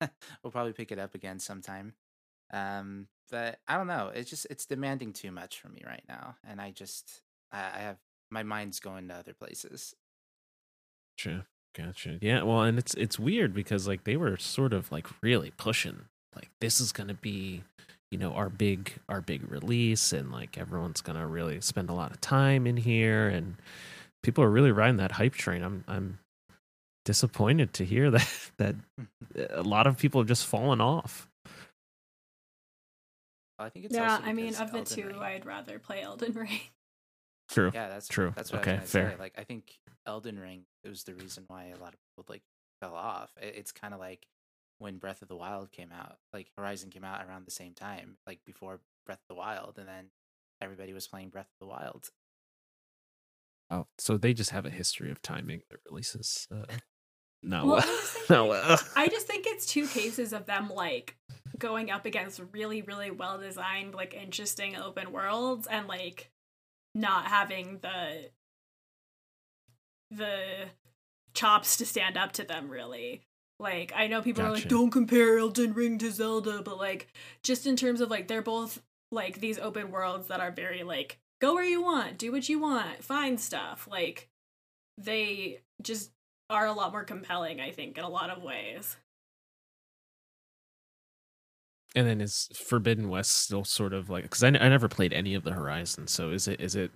we'll 0.42 0.50
probably 0.50 0.72
pick 0.72 0.92
it 0.92 0.98
up 0.98 1.14
again 1.14 1.38
sometime." 1.38 1.94
Um, 2.52 3.08
but 3.30 3.58
I 3.68 3.76
don't 3.76 3.86
know. 3.86 4.10
It's 4.14 4.30
just 4.30 4.46
it's 4.50 4.66
demanding 4.66 5.12
too 5.12 5.30
much 5.30 5.60
for 5.60 5.68
me 5.68 5.82
right 5.86 6.04
now, 6.08 6.36
and 6.46 6.60
I 6.60 6.70
just 6.70 7.22
I, 7.52 7.58
I 7.58 7.78
have 7.78 7.98
my 8.30 8.42
mind's 8.42 8.80
going 8.80 9.08
to 9.08 9.14
other 9.14 9.34
places. 9.34 9.94
Gotcha. 11.18 11.46
Gotcha. 11.76 12.18
Yeah. 12.20 12.42
Well, 12.42 12.62
and 12.62 12.78
it's 12.78 12.94
it's 12.94 13.18
weird 13.18 13.54
because 13.54 13.86
like 13.86 14.04
they 14.04 14.16
were 14.16 14.36
sort 14.36 14.72
of 14.72 14.90
like 14.90 15.06
really 15.22 15.52
pushing 15.56 16.06
like 16.34 16.50
this 16.60 16.80
is 16.80 16.92
gonna 16.92 17.14
be, 17.14 17.62
you 18.10 18.18
know, 18.18 18.32
our 18.32 18.48
big 18.48 18.92
our 19.08 19.20
big 19.20 19.50
release, 19.50 20.12
and 20.12 20.30
like 20.32 20.56
everyone's 20.58 21.00
gonna 21.00 21.26
really 21.26 21.60
spend 21.60 21.90
a 21.90 21.94
lot 21.94 22.10
of 22.10 22.20
time 22.20 22.66
in 22.66 22.76
here, 22.76 23.28
and 23.28 23.56
people 24.22 24.42
are 24.44 24.50
really 24.50 24.72
riding 24.72 24.96
that 24.96 25.12
hype 25.12 25.34
train. 25.34 25.62
I'm 25.62 25.84
I'm 25.86 26.18
disappointed 27.04 27.72
to 27.74 27.84
hear 27.84 28.10
that 28.12 28.50
that 28.58 28.74
a 29.50 29.62
lot 29.62 29.86
of 29.86 29.98
people 29.98 30.20
have 30.20 30.28
just 30.28 30.46
fallen 30.46 30.80
off. 30.80 31.28
I 33.58 33.70
think 33.70 33.86
it's 33.86 33.94
yeah, 33.94 34.20
I 34.22 34.32
mean, 34.32 34.54
of 34.54 34.70
the 34.70 34.78
Elden 34.78 34.84
two, 34.84 35.06
Ring- 35.08 35.16
I'd 35.16 35.44
rather 35.44 35.78
play 35.78 36.00
Elden 36.02 36.32
Ring. 36.32 36.60
True. 37.48 37.70
Yeah, 37.74 37.88
that's 37.88 38.06
True. 38.06 38.32
That's 38.36 38.52
what 38.52 38.60
Okay, 38.60 38.76
I 38.76 38.80
was 38.80 38.90
fair. 38.90 39.10
say. 39.12 39.16
Like, 39.18 39.34
I 39.38 39.42
think 39.42 39.78
Elden 40.06 40.38
Ring 40.38 40.62
was 40.86 41.02
the 41.04 41.14
reason 41.14 41.44
why 41.48 41.72
a 41.76 41.80
lot 41.82 41.94
of 41.94 41.98
people 42.16 42.26
like 42.28 42.42
fell 42.80 42.94
off. 42.94 43.32
It's 43.40 43.72
kind 43.72 43.94
of 43.94 44.00
like 44.00 44.26
when 44.78 44.98
Breath 44.98 45.22
of 45.22 45.28
the 45.28 45.36
Wild 45.36 45.70
came 45.72 45.92
out. 45.92 46.18
Like 46.32 46.48
Horizon 46.56 46.90
came 46.90 47.04
out 47.04 47.24
around 47.26 47.46
the 47.46 47.50
same 47.52 47.74
time, 47.74 48.16
like 48.26 48.40
before 48.46 48.80
Breath 49.06 49.20
of 49.28 49.28
the 49.28 49.38
Wild, 49.38 49.76
and 49.78 49.88
then 49.88 50.10
everybody 50.60 50.92
was 50.92 51.06
playing 51.06 51.30
Breath 51.30 51.48
of 51.60 51.66
the 51.66 51.70
Wild. 51.72 52.10
Oh, 53.70 53.86
so 53.98 54.16
they 54.16 54.32
just 54.32 54.50
have 54.50 54.64
a 54.66 54.70
history 54.70 55.10
of 55.10 55.20
timing 55.20 55.60
their 55.68 55.78
releases. 55.88 56.48
Uh, 56.50 56.64
no, 57.42 57.66
Well, 57.66 57.74
I 57.74 57.78
well. 57.78 57.86
just 57.86 58.12
think, 58.12 58.30
no. 58.30 58.46
like, 58.46 58.68
well. 58.68 58.78
I 58.96 59.08
just 59.08 59.26
think 59.26 59.46
it's 59.46 59.66
two 59.66 59.86
cases 59.86 60.32
of 60.32 60.46
them 60.46 60.70
like 60.70 61.16
going 61.58 61.90
up 61.90 62.06
against 62.06 62.40
really, 62.52 62.82
really 62.82 63.10
well 63.10 63.38
designed, 63.38 63.94
like 63.94 64.14
interesting 64.14 64.76
open 64.76 65.12
worlds 65.12 65.66
and 65.66 65.86
like 65.88 66.30
not 66.94 67.26
having 67.26 67.78
the 67.82 68.30
the 70.10 70.40
chops 71.34 71.76
to 71.76 71.86
stand 71.86 72.16
up 72.16 72.32
to 72.32 72.44
them 72.44 72.68
really. 72.70 73.27
Like 73.60 73.92
I 73.94 74.06
know 74.06 74.22
people 74.22 74.44
are 74.44 74.52
like, 74.52 74.68
don't 74.68 74.90
compare 74.90 75.38
Elden 75.38 75.74
Ring 75.74 75.98
to 75.98 76.12
Zelda, 76.12 76.62
but 76.62 76.78
like 76.78 77.08
just 77.42 77.66
in 77.66 77.76
terms 77.76 78.00
of 78.00 78.08
like 78.08 78.28
they're 78.28 78.42
both 78.42 78.80
like 79.10 79.40
these 79.40 79.58
open 79.58 79.90
worlds 79.90 80.28
that 80.28 80.40
are 80.40 80.52
very 80.52 80.84
like 80.84 81.18
go 81.40 81.54
where 81.54 81.64
you 81.64 81.82
want, 81.82 82.18
do 82.18 82.30
what 82.30 82.48
you 82.48 82.60
want, 82.60 83.02
find 83.02 83.40
stuff. 83.40 83.88
Like 83.90 84.28
they 84.96 85.60
just 85.82 86.12
are 86.50 86.66
a 86.66 86.72
lot 86.72 86.92
more 86.92 87.04
compelling, 87.04 87.60
I 87.60 87.72
think, 87.72 87.98
in 87.98 88.04
a 88.04 88.08
lot 88.08 88.30
of 88.30 88.42
ways. 88.42 88.96
And 91.96 92.06
then 92.06 92.20
is 92.20 92.48
Forbidden 92.54 93.08
West 93.08 93.32
still 93.32 93.64
sort 93.64 93.92
of 93.92 94.08
like 94.08 94.22
because 94.22 94.44
I, 94.44 94.48
n- 94.48 94.58
I 94.60 94.68
never 94.68 94.88
played 94.88 95.12
any 95.12 95.34
of 95.34 95.42
the 95.42 95.52
Horizons, 95.52 96.12
so 96.12 96.30
is 96.30 96.46
it 96.46 96.60
is 96.60 96.76
it 96.76 96.92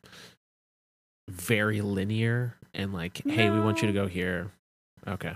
very 1.28 1.80
linear 1.80 2.56
and 2.74 2.92
like 2.92 3.22
hey 3.26 3.50
we 3.50 3.58
want 3.58 3.80
you 3.80 3.88
to 3.88 3.92
go 3.92 4.06
here, 4.06 4.52
okay 5.08 5.34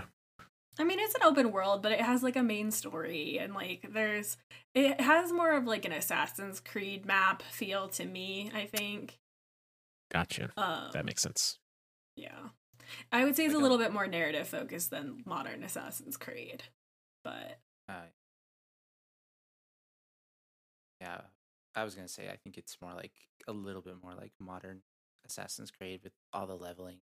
I 0.78 0.85
mean, 0.85 0.98
it's 1.01 1.15
an 1.15 1.23
open 1.24 1.53
world, 1.53 1.82
but 1.82 1.93
it 1.93 2.01
has 2.01 2.23
like 2.23 2.36
a 2.36 2.43
main 2.43 2.70
story 2.70 3.39
and 3.39 3.55
like 3.55 3.89
there's 3.93 4.36
it 4.74 5.01
has 5.01 5.32
more 5.32 5.53
of 5.57 5.65
like 5.65 5.85
an 5.85 5.93
Assassin's 5.93 6.61
Creed 6.61 7.07
map 7.07 7.43
feel 7.43 7.89
to 7.90 8.05
me, 8.05 8.51
I 8.55 8.66
think. 8.66 9.19
gotcha 10.12 10.51
Um, 10.57 10.90
that 10.93 11.05
makes 11.05 11.23
sense. 11.23 11.59
yeah. 12.16 12.48
I 13.11 13.24
would 13.24 13.35
say 13.35 13.47
it's 13.47 13.55
a 13.55 13.59
little 13.59 13.78
bit 13.78 13.93
more 13.93 14.07
narrative 14.07 14.47
focused 14.47 14.90
than 14.90 15.23
modern 15.27 15.65
Assassin's 15.65 16.16
Creed. 16.16 16.62
But 17.24 17.59
Uh, 17.89 18.07
yeah, 21.01 21.23
I 21.74 21.85
was 21.85 21.94
gonna 21.94 22.09
say 22.09 22.28
I 22.28 22.36
think 22.36 22.57
it's 22.59 22.77
more 22.81 22.94
like 22.94 23.12
a 23.48 23.53
little 23.53 23.82
bit 23.82 23.97
more 24.03 24.15
like 24.15 24.32
modern 24.39 24.82
Assassin's 25.27 25.70
Creed 25.70 26.01
with 26.05 26.12
all 26.32 26.47
the 26.47 26.57
leveling 26.57 26.98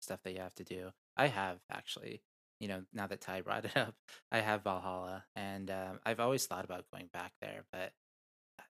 stuff 0.00 0.20
that 0.22 0.32
you 0.32 0.40
have 0.40 0.54
to 0.56 0.64
do. 0.64 0.90
I 1.16 1.26
have 1.28 1.58
actually, 1.70 2.22
you 2.60 2.68
know, 2.68 2.82
now 2.92 3.06
that 3.06 3.20
Ty 3.20 3.42
brought 3.42 3.64
it 3.64 3.76
up, 3.76 3.94
I 4.32 4.40
have 4.40 4.64
Valhalla, 4.64 5.24
and 5.34 5.70
um, 5.70 6.00
I've 6.04 6.20
always 6.20 6.46
thought 6.46 6.64
about 6.64 6.90
going 6.92 7.08
back 7.12 7.32
there, 7.40 7.64
but 7.72 7.92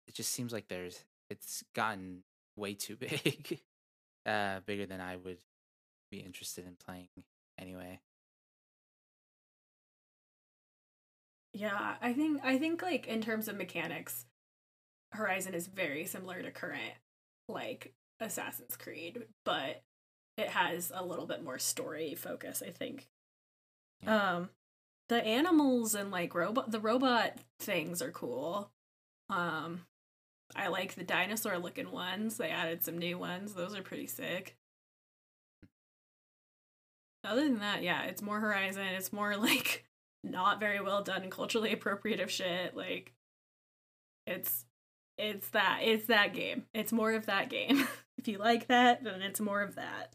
it 0.07 0.15
just 0.15 0.33
seems 0.33 0.53
like 0.53 0.69
there's 0.69 1.05
it's 1.31 1.65
gotten 1.75 2.23
way 2.57 2.75
too 2.75 2.97
big, 3.01 3.61
uh, 4.25 4.61
bigger 4.67 4.87
than 4.87 5.01
I 5.01 5.17
would 5.17 5.39
be 6.11 6.19
interested 6.19 6.67
in 6.67 6.77
playing 6.85 7.09
anyway. 7.59 8.01
Yeah, 11.53 11.95
I 12.03 12.13
think 12.13 12.41
I 12.45 12.59
think 12.59 12.83
like 12.83 13.07
in 13.07 13.23
terms 13.23 13.49
of 13.49 13.57
mechanics, 13.57 14.27
Horizon 15.13 15.55
is 15.55 15.69
very 15.69 16.05
similar 16.05 16.43
to 16.43 16.51
current 16.51 16.95
like 17.49 17.95
Assassin's 18.21 18.77
Creed, 18.77 19.25
but 19.45 19.83
it 20.37 20.49
has 20.49 20.93
a 20.95 21.05
little 21.05 21.27
bit 21.27 21.43
more 21.43 21.59
story 21.59 22.15
focus, 22.15 22.63
I 22.67 22.71
think. 22.71 23.09
Yeah. 24.03 24.37
Um 24.37 24.51
the 25.09 25.25
animals 25.25 25.95
and 25.95 26.11
like 26.11 26.35
robot 26.35 26.71
the 26.71 26.81
robot 26.81 27.39
things 27.61 28.03
are 28.03 28.11
cool. 28.11 28.71
Um 29.31 29.83
I 30.55 30.69
like 30.69 30.95
the 30.95 31.05
dinosaur 31.05 31.59
looking 31.59 31.91
ones. 31.91 32.37
They 32.37 32.51
added 32.51 32.83
some 32.83 32.99
new 32.99 33.19
ones. 33.19 33.55
Those 33.55 33.75
are 33.75 33.83
pretty 33.83 34.07
sick. 34.07 34.57
Other 37.25 37.43
than 37.43 37.59
that, 37.59 37.83
yeah, 37.83 38.05
it's 38.05 38.23
more 38.23 38.39
Horizon. 38.39 38.87
It's 38.87 39.13
more 39.13 39.37
like 39.37 39.85
not 40.23 40.61
very 40.61 40.81
well 40.81 41.03
done 41.03 41.29
culturally 41.31 41.75
appropriative 41.75 42.29
shit. 42.29 42.77
Like 42.77 43.13
it's 44.27 44.65
it's 45.19 45.49
that 45.49 45.81
it's 45.83 46.07
that 46.07 46.35
game. 46.35 46.65
It's 46.75 46.93
more 46.93 47.13
of 47.13 47.27
that 47.27 47.49
game. 47.49 47.87
if 48.19 48.29
you 48.29 48.39
like 48.39 48.69
that, 48.69 49.03
then 49.03 49.23
it's 49.23 49.41
more 49.41 49.63
of 49.63 49.75
that. 49.77 50.15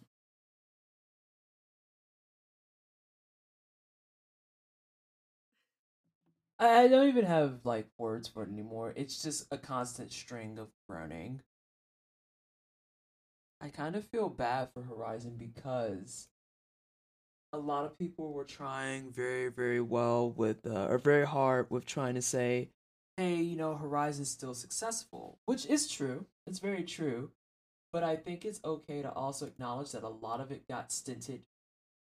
I 6.62 6.88
don't 6.88 7.08
even 7.08 7.26
have 7.26 7.62
like 7.64 7.88
words 7.98 8.28
for 8.28 8.44
it 8.44 8.50
anymore. 8.50 8.94
It's 8.96 9.24
just 9.24 9.48
a 9.50 9.58
constant 9.58 10.12
string 10.12 10.60
of 10.60 10.68
groaning. 10.88 11.42
I 13.60 13.70
kind 13.70 13.96
of 13.96 14.06
feel 14.06 14.30
bad 14.30 14.70
for 14.72 14.84
Horizon 14.84 15.38
because 15.40 16.28
a 17.52 17.58
lot 17.58 17.86
of 17.86 17.98
people 17.98 18.32
were 18.32 18.44
trying 18.44 19.12
very, 19.12 19.50
very 19.50 19.82
well 19.82 20.30
with, 20.30 20.66
uh, 20.68 20.86
or 20.88 21.00
very 21.00 21.26
hard 21.26 21.66
with 21.72 21.86
trying 21.86 22.14
to 22.14 22.22
say, 22.22 22.70
hey, 23.18 23.36
you 23.36 23.56
know, 23.56 23.76
Horizon's 23.76 24.30
still 24.30 24.54
successful, 24.54 25.40
which 25.46 25.66
is 25.66 25.88
true. 25.88 26.28
It's 26.46 26.60
very 26.60 26.84
true. 26.84 27.32
But 27.92 28.04
I 28.04 28.16
think 28.16 28.46
it's 28.46 28.62
okay 28.64 29.02
to 29.02 29.12
also 29.12 29.48
acknowledge 29.48 29.94
that 29.94 30.04
a 30.04 30.10
lot 30.10 30.40
of 30.40 30.52
it 30.52 30.68
got 30.68 30.92
stinted 30.92 31.42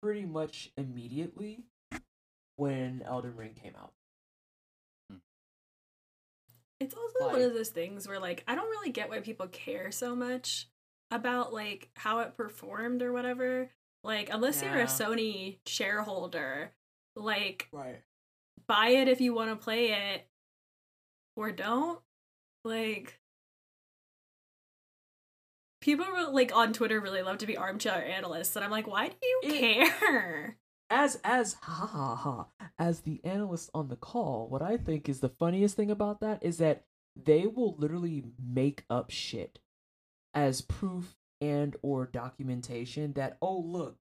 pretty 0.02 0.26
much 0.26 0.72
immediately 0.76 1.66
when 2.56 3.04
Elden 3.06 3.36
Ring 3.36 3.54
came 3.54 3.76
out. 3.80 3.94
It's 6.80 6.96
also 6.96 7.34
one 7.34 7.42
of 7.42 7.54
those 7.54 7.70
things 7.70 8.08
where 8.08 8.20
like 8.20 8.44
I 8.48 8.56
don't 8.56 8.70
really 8.70 8.92
get 8.92 9.10
why 9.10 9.20
people 9.20 9.48
care 9.48 9.92
so 9.92 10.16
much 10.16 10.70
about 11.12 11.54
like 11.54 11.90
how 11.96 12.20
it 12.20 12.38
performed 12.38 13.02
or 13.02 13.12
whatever. 13.12 13.70
Like 14.04 14.30
unless 14.32 14.62
you're 14.64 14.80
a 14.80 14.86
Sony 14.86 15.58
shareholder, 15.66 16.72
like 17.16 17.68
Right. 17.74 18.02
buy 18.68 18.90
it 18.90 19.08
if 19.10 19.20
you 19.20 19.34
want 19.34 19.50
to 19.50 19.56
play 19.58 19.92
it 19.92 20.26
or 21.36 21.52
don't. 21.52 22.00
Like 22.64 23.20
people 25.82 26.06
like 26.34 26.56
on 26.56 26.72
Twitter 26.74 27.00
really 27.00 27.22
love 27.24 27.40
to 27.40 27.48
be 27.48 27.58
armchair 27.58 28.06
analysts 28.06 28.56
and 28.56 28.64
I'm 28.64 28.72
like, 28.72 28.88
why 28.88 29.10
do 29.10 29.16
you 29.22 29.40
It- 29.44 29.60
care? 30.00 30.58
as 30.90 31.20
as 31.24 31.54
ha 31.62 31.86
ha 31.86 32.16
ha 32.16 32.48
as 32.78 33.02
the 33.02 33.22
analyst 33.24 33.70
on 33.74 33.88
the 33.88 33.96
call 33.96 34.48
what 34.50 34.62
i 34.62 34.78
think 34.78 35.08
is 35.08 35.20
the 35.20 35.30
funniest 35.30 35.76
thing 35.76 35.92
about 35.92 36.20
that 36.20 36.44
is 36.44 36.58
that 36.58 36.84
they 37.16 37.46
will 37.46 37.76
literally 37.78 38.24
make 38.42 38.86
up 38.90 39.12
shit 39.12 39.60
as 40.34 40.62
proof 40.62 41.16
and 41.42 41.76
or 41.82 42.06
documentation 42.06 43.14
that 43.14 43.38
oh 43.42 43.60
look 43.60 43.98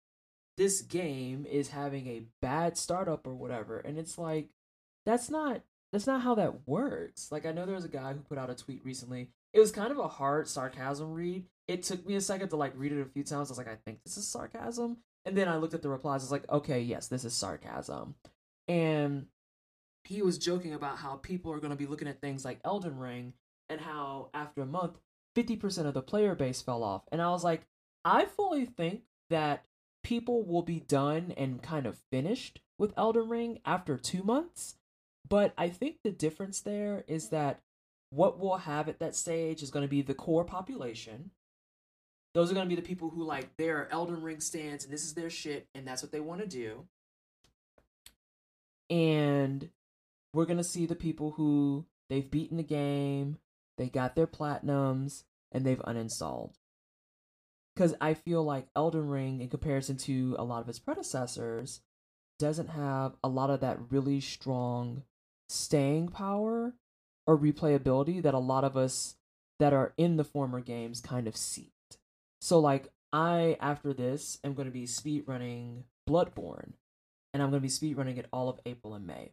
this 0.58 0.82
game 0.82 1.46
is 1.48 1.70
having 1.70 2.08
a 2.08 2.24
bad 2.42 2.76
startup 2.76 3.26
or 3.26 3.34
whatever. 3.34 3.78
And 3.78 3.96
it's 3.96 4.18
like 4.18 4.48
that's 5.06 5.30
not 5.30 5.62
that's 5.92 6.06
not 6.06 6.20
how 6.20 6.34
that 6.34 6.66
works. 6.68 7.32
Like 7.32 7.46
i 7.46 7.52
know 7.52 7.64
there 7.64 7.76
was 7.76 7.86
a 7.86 7.88
guy 7.88 8.12
who 8.12 8.18
put 8.18 8.36
out 8.36 8.50
a 8.50 8.54
tweet 8.54 8.84
recently. 8.84 9.30
It 9.54 9.60
was 9.60 9.72
kind 9.72 9.90
of 9.90 9.98
a 9.98 10.08
hard 10.08 10.48
sarcasm 10.48 11.14
read. 11.14 11.46
It 11.68 11.84
took 11.84 12.04
me 12.04 12.16
a 12.16 12.20
second 12.20 12.50
to 12.50 12.56
like 12.56 12.72
read 12.76 12.92
it 12.92 13.00
a 13.00 13.06
few 13.06 13.22
times. 13.22 13.48
I 13.48 13.52
was 13.52 13.58
like 13.58 13.68
i 13.68 13.78
think 13.86 14.02
this 14.04 14.18
is 14.18 14.28
sarcasm 14.28 14.98
and 15.28 15.36
then 15.36 15.48
I 15.48 15.56
looked 15.56 15.74
at 15.74 15.82
the 15.82 15.88
replies. 15.88 16.22
I 16.22 16.24
was 16.24 16.32
like, 16.32 16.50
okay, 16.50 16.80
yes, 16.80 17.08
this 17.08 17.24
is 17.24 17.34
sarcasm. 17.34 18.14
And 18.66 19.26
he 20.04 20.22
was 20.22 20.38
joking 20.38 20.74
about 20.74 20.98
how 20.98 21.16
people 21.16 21.52
are 21.52 21.60
going 21.60 21.70
to 21.70 21.76
be 21.76 21.86
looking 21.86 22.08
at 22.08 22.20
things 22.20 22.44
like 22.44 22.60
Elden 22.64 22.98
Ring 22.98 23.34
and 23.68 23.80
how 23.80 24.30
after 24.32 24.62
a 24.62 24.66
month, 24.66 24.98
50% 25.36 25.86
of 25.86 25.94
the 25.94 26.02
player 26.02 26.34
base 26.34 26.62
fell 26.62 26.82
off. 26.82 27.02
And 27.12 27.20
I 27.20 27.30
was 27.30 27.44
like, 27.44 27.66
I 28.04 28.24
fully 28.24 28.64
think 28.64 29.02
that 29.30 29.64
people 30.02 30.44
will 30.44 30.62
be 30.62 30.80
done 30.80 31.34
and 31.36 31.62
kind 31.62 31.86
of 31.86 31.98
finished 32.10 32.60
with 32.78 32.94
Elden 32.96 33.28
Ring 33.28 33.58
after 33.64 33.96
two 33.96 34.22
months. 34.22 34.76
But 35.28 35.52
I 35.58 35.68
think 35.68 35.96
the 36.02 36.10
difference 36.10 36.60
there 36.60 37.04
is 37.06 37.28
that 37.28 37.60
what 38.10 38.38
we'll 38.38 38.56
have 38.56 38.88
at 38.88 39.00
that 39.00 39.14
stage 39.14 39.62
is 39.62 39.70
going 39.70 39.84
to 39.84 39.90
be 39.90 40.00
the 40.00 40.14
core 40.14 40.44
population 40.44 41.30
those 42.38 42.52
are 42.52 42.54
going 42.54 42.68
to 42.68 42.68
be 42.68 42.80
the 42.80 42.86
people 42.86 43.10
who 43.10 43.24
like 43.24 43.56
they're 43.56 43.88
Elden 43.90 44.22
Ring 44.22 44.38
stands 44.38 44.84
and 44.84 44.92
this 44.92 45.02
is 45.02 45.14
their 45.14 45.28
shit 45.28 45.66
and 45.74 45.84
that's 45.84 46.04
what 46.04 46.12
they 46.12 46.20
want 46.20 46.40
to 46.40 46.46
do. 46.46 46.86
And 48.88 49.70
we're 50.32 50.44
going 50.44 50.58
to 50.58 50.62
see 50.62 50.86
the 50.86 50.94
people 50.94 51.32
who 51.32 51.84
they've 52.08 52.30
beaten 52.30 52.56
the 52.56 52.62
game, 52.62 53.38
they 53.76 53.88
got 53.88 54.14
their 54.14 54.28
platinums 54.28 55.24
and 55.50 55.66
they've 55.66 55.80
uninstalled. 55.80 56.52
Cuz 57.74 57.92
I 58.00 58.14
feel 58.14 58.44
like 58.44 58.68
Elden 58.76 59.08
Ring 59.08 59.40
in 59.40 59.48
comparison 59.48 59.96
to 59.96 60.36
a 60.38 60.44
lot 60.44 60.62
of 60.62 60.68
its 60.68 60.78
predecessors 60.78 61.80
doesn't 62.38 62.68
have 62.68 63.16
a 63.24 63.28
lot 63.28 63.50
of 63.50 63.58
that 63.62 63.90
really 63.90 64.20
strong 64.20 65.02
staying 65.48 66.10
power 66.10 66.74
or 67.26 67.36
replayability 67.36 68.22
that 68.22 68.34
a 68.34 68.38
lot 68.38 68.62
of 68.62 68.76
us 68.76 69.16
that 69.58 69.72
are 69.72 69.92
in 69.96 70.16
the 70.16 70.24
former 70.24 70.60
games 70.60 71.00
kind 71.00 71.26
of 71.26 71.34
seeked. 71.34 71.72
So 72.40 72.58
like 72.58 72.88
I 73.12 73.56
after 73.60 73.92
this 73.92 74.38
am 74.44 74.54
going 74.54 74.66
to 74.66 74.72
be 74.72 74.86
speed 74.86 75.24
running 75.26 75.84
Bloodborne 76.08 76.72
and 77.32 77.42
I'm 77.42 77.50
going 77.50 77.60
to 77.60 77.64
be 77.64 77.68
speed 77.68 77.96
running 77.96 78.16
it 78.16 78.26
all 78.32 78.48
of 78.48 78.60
April 78.66 78.94
and 78.94 79.06
May. 79.06 79.32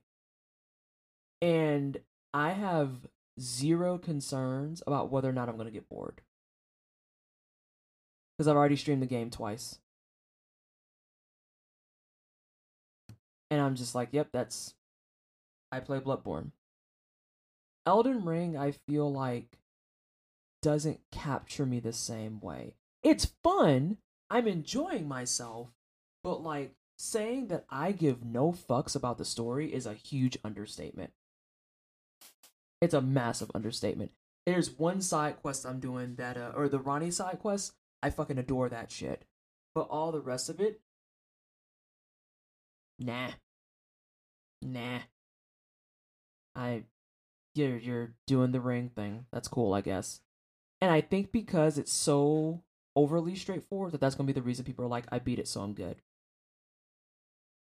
And 1.42 2.00
I 2.34 2.52
have 2.52 3.08
zero 3.40 3.98
concerns 3.98 4.82
about 4.88 5.12
whether 5.12 5.30
or 5.30 5.34
not 5.34 5.50
I'm 5.50 5.56
going 5.56 5.68
to 5.68 5.72
get 5.72 5.90
bored. 5.90 6.22
Cuz 8.38 8.48
I've 8.48 8.56
already 8.56 8.76
streamed 8.76 9.02
the 9.02 9.08
game 9.08 9.30
twice. 9.30 9.80
And 13.52 13.62
I'm 13.62 13.76
just 13.76 13.96
like, 13.96 14.10
yep, 14.12 14.30
that's 14.34 14.74
I 15.72 15.80
play 15.80 16.00
Bloodborne. 16.00 16.52
Elden 17.86 18.26
Ring 18.26 18.58
I 18.58 18.72
feel 18.72 19.12
like 19.12 19.60
doesn't 20.62 21.00
capture 21.12 21.66
me 21.66 21.80
the 21.80 21.94
same 21.94 22.40
way 22.40 22.76
it's 23.06 23.32
fun. 23.44 23.98
I'm 24.32 24.48
enjoying 24.48 25.08
myself, 25.08 25.70
but 26.24 26.42
like 26.42 26.74
saying 26.98 27.48
that 27.48 27.66
I 27.70 27.92
give 27.92 28.26
no 28.26 28.52
fucks 28.52 28.96
about 28.96 29.20
the 29.20 29.26
story 29.26 29.72
is 29.72 29.86
a 29.86 29.94
huge 29.94 30.40
understatement. 30.44 31.12
It's 32.82 32.96
a 32.96 33.02
massive 33.02 33.52
understatement. 33.54 34.12
There's 34.48 34.72
one 34.72 35.02
side 35.02 35.38
quest 35.42 35.66
I'm 35.66 35.80
doing 35.80 36.16
that, 36.16 36.36
uh, 36.36 36.52
or 36.56 36.68
the 36.68 36.80
Ranni 36.80 37.14
side 37.14 37.40
quest. 37.40 37.74
I 38.02 38.10
fucking 38.10 38.40
adore 38.40 38.70
that 38.70 38.92
shit, 38.92 39.26
but 39.76 39.88
all 39.90 40.12
the 40.12 40.20
rest 40.20 40.50
of 40.50 40.60
it, 40.60 40.82
nah, 43.00 43.30
nah. 44.64 45.00
I, 46.56 46.84
you're 47.54 47.78
you're 47.78 48.14
doing 48.26 48.52
the 48.52 48.62
ring 48.62 48.90
thing. 48.90 49.26
That's 49.32 49.48
cool, 49.48 49.74
I 49.74 49.82
guess. 49.82 50.22
And 50.82 50.92
I 50.92 51.02
think 51.02 51.32
because 51.32 51.78
it's 51.78 51.94
so 51.94 52.62
overly 52.96 53.36
straightforward 53.36 53.92
that 53.92 54.00
that's 54.02 54.16
going 54.16 54.26
to 54.28 54.34
be 54.34 54.40
the 54.40 54.46
reason 54.46 54.64
people 54.66 54.86
are 54.86 54.90
like 54.90 55.06
i 55.12 55.20
beat 55.20 55.40
it 55.40 55.48
so 55.48 55.62
i'm 55.62 55.74
good 55.74 55.98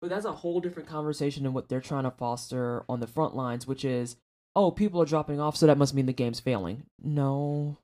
but 0.02 0.10
that's 0.10 0.26
a 0.26 0.32
whole 0.32 0.62
different 0.62 0.88
conversation 0.88 1.44
than 1.44 1.54
what 1.54 1.68
they're 1.68 1.82
trying 1.82 2.04
to 2.04 2.12
foster 2.12 2.84
on 2.88 3.00
the 3.00 3.08
front 3.08 3.36
lines 3.36 3.68
which 3.68 3.84
is 3.84 4.16
oh 4.56 4.72
people 4.72 5.02
are 5.02 5.06
dropping 5.06 5.40
off 5.40 5.56
so 5.58 5.68
that 5.68 5.78
must 5.78 5.94
mean 5.94 6.06
the 6.06 6.14
game's 6.14 6.40
failing 6.40 6.84
no 7.04 7.78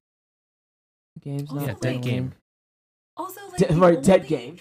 the 1.15 1.19
game's 1.29 1.49
Also, 1.49 1.55
not 1.55 1.61
Yeah, 1.67 1.73
dead 1.73 1.81
failing. 1.81 2.01
game. 2.01 2.33
Also, 3.17 3.39
like 3.49 3.57
De- 3.57 3.67
the 3.73 3.79
right, 3.79 4.03
dead 4.03 4.27
game 4.27 4.57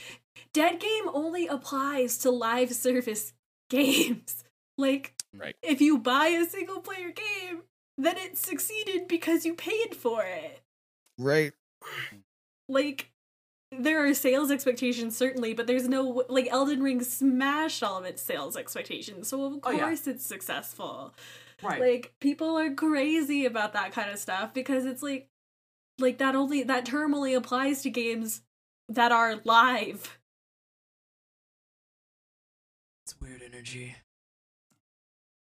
Dead 0.52 0.78
game 0.78 1.08
only 1.12 1.48
applies 1.48 2.16
to 2.18 2.30
live 2.30 2.72
service 2.72 3.32
games. 3.70 4.44
Like 4.78 5.14
Right. 5.36 5.56
if 5.64 5.80
you 5.80 5.98
buy 5.98 6.28
a 6.28 6.44
single 6.44 6.78
player 6.80 7.10
game, 7.10 7.62
then 7.98 8.16
it 8.18 8.38
succeeded 8.38 9.08
because 9.08 9.44
you 9.44 9.54
paid 9.54 9.96
for 9.96 10.22
it. 10.24 10.60
Right. 11.18 11.52
Mm-hmm. 11.82 12.16
Like, 12.68 13.10
there 13.72 14.04
are 14.06 14.14
sales 14.14 14.50
expectations 14.50 15.16
certainly, 15.16 15.52
but 15.54 15.66
there's 15.66 15.88
no 15.88 16.24
like 16.28 16.46
Elden 16.50 16.82
Ring 16.82 17.02
smashed 17.02 17.82
all 17.82 17.98
of 17.98 18.04
its 18.04 18.22
sales 18.22 18.56
expectations, 18.56 19.28
so 19.28 19.44
of 19.44 19.60
Oh, 19.64 19.70
yeah. 19.70 19.80
course 19.80 20.06
it's 20.06 20.24
successful. 20.24 21.12
Right. 21.62 21.80
Like 21.80 22.14
people 22.20 22.56
are 22.58 22.72
crazy 22.72 23.46
about 23.46 23.72
that 23.72 23.92
kind 23.92 24.10
of 24.10 24.18
stuff 24.18 24.54
because 24.54 24.84
it's 24.86 25.02
like 25.02 25.28
like 25.98 26.18
that 26.18 26.34
only 26.36 26.62
that 26.62 26.84
term 26.86 27.14
only 27.14 27.34
applies 27.34 27.82
to 27.82 27.90
games 27.90 28.42
that 28.88 29.10
are 29.12 29.40
live. 29.44 30.18
it's 33.04 33.20
weird 33.20 33.42
energy. 33.42 33.94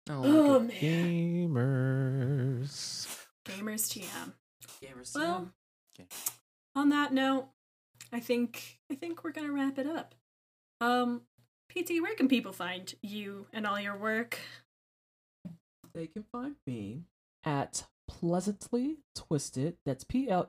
Oh 0.10 0.22
oh 0.24 0.60
man. 0.60 0.70
Gamers. 1.50 3.08
Gamers 3.46 3.90
TM. 3.92 4.34
Gamers. 4.82 5.14
Well, 5.16 5.52
Okay. 6.00 6.08
On 6.76 6.90
that 6.90 7.14
note, 7.14 7.48
I 8.12 8.20
think 8.20 8.80
I 8.92 8.96
think 8.96 9.24
we're 9.24 9.32
gonna 9.32 9.52
wrap 9.52 9.80
it 9.80 9.88
up. 9.88 10.14
Um, 10.82 11.22
PT, 11.70 12.02
where 12.02 12.16
can 12.16 12.28
people 12.28 12.52
find 12.52 12.94
you 13.02 13.48
and 13.54 13.66
all 13.66 13.80
your 13.80 13.98
work? 13.98 14.38
they 15.94 16.08
can 16.08 16.26
find 16.30 16.56
me 16.68 17.04
at 17.46 17.86
pleasantly 18.08 18.98
twisted. 19.16 19.78
That's 19.86 20.04
p-l-e-a-s-a-n-t 20.04 20.42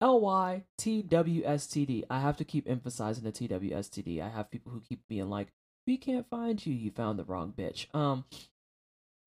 l-y-t-w-s-t-d 0.00 2.04
i 2.10 2.20
have 2.20 2.36
to 2.36 2.44
keep 2.44 2.68
emphasizing 2.68 3.22
the 3.22 3.30
t-w-s-t-d 3.30 4.20
i 4.20 4.28
have 4.28 4.50
people 4.50 4.72
who 4.72 4.80
keep 4.80 5.06
being 5.08 5.30
like 5.30 5.52
we 5.86 5.96
can't 5.96 6.28
find 6.28 6.64
you. 6.64 6.72
You 6.72 6.90
found 6.90 7.18
the 7.18 7.24
wrong 7.24 7.52
bitch. 7.56 7.92
Um 7.94 8.24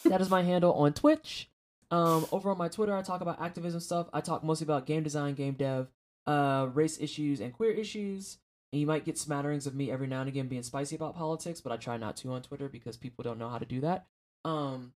that 0.03 0.21
is 0.21 0.29
my 0.29 0.43
handle 0.43 0.73
on 0.73 0.93
twitch 0.93 1.49
um 1.95 2.25
over 2.31 2.49
on 2.49 2.57
my 2.57 2.67
twitter 2.67 2.95
i 2.95 3.01
talk 3.01 3.21
about 3.21 3.41
activism 3.41 3.79
stuff 3.79 4.07
i 4.13 4.21
talk 4.21 4.43
mostly 4.43 4.65
about 4.65 4.85
game 4.85 5.03
design 5.03 5.33
game 5.33 5.53
dev 5.53 5.87
uh 6.27 6.67
race 6.73 6.99
issues 6.99 7.39
and 7.39 7.53
queer 7.53 7.71
issues 7.71 8.37
and 8.75 8.81
you 8.81 8.87
might 8.87 9.05
get 9.05 9.17
smatterings 9.17 9.67
of 9.67 9.73
me 9.73 9.89
every 9.89 10.05
now 10.05 10.19
and 10.19 10.27
again 10.27 10.49
being 10.49 10.61
spicy 10.61 10.97
about 10.97 11.15
politics, 11.15 11.61
but 11.61 11.71
I 11.71 11.77
try 11.77 11.95
not 11.95 12.17
to 12.17 12.33
on 12.33 12.41
Twitter 12.41 12.67
because 12.67 12.97
people 12.97 13.23
don't 13.23 13.39
know 13.39 13.47
how 13.47 13.57
to 13.57 13.65
do 13.65 13.79
that. 13.79 14.07
Um, 14.43 14.91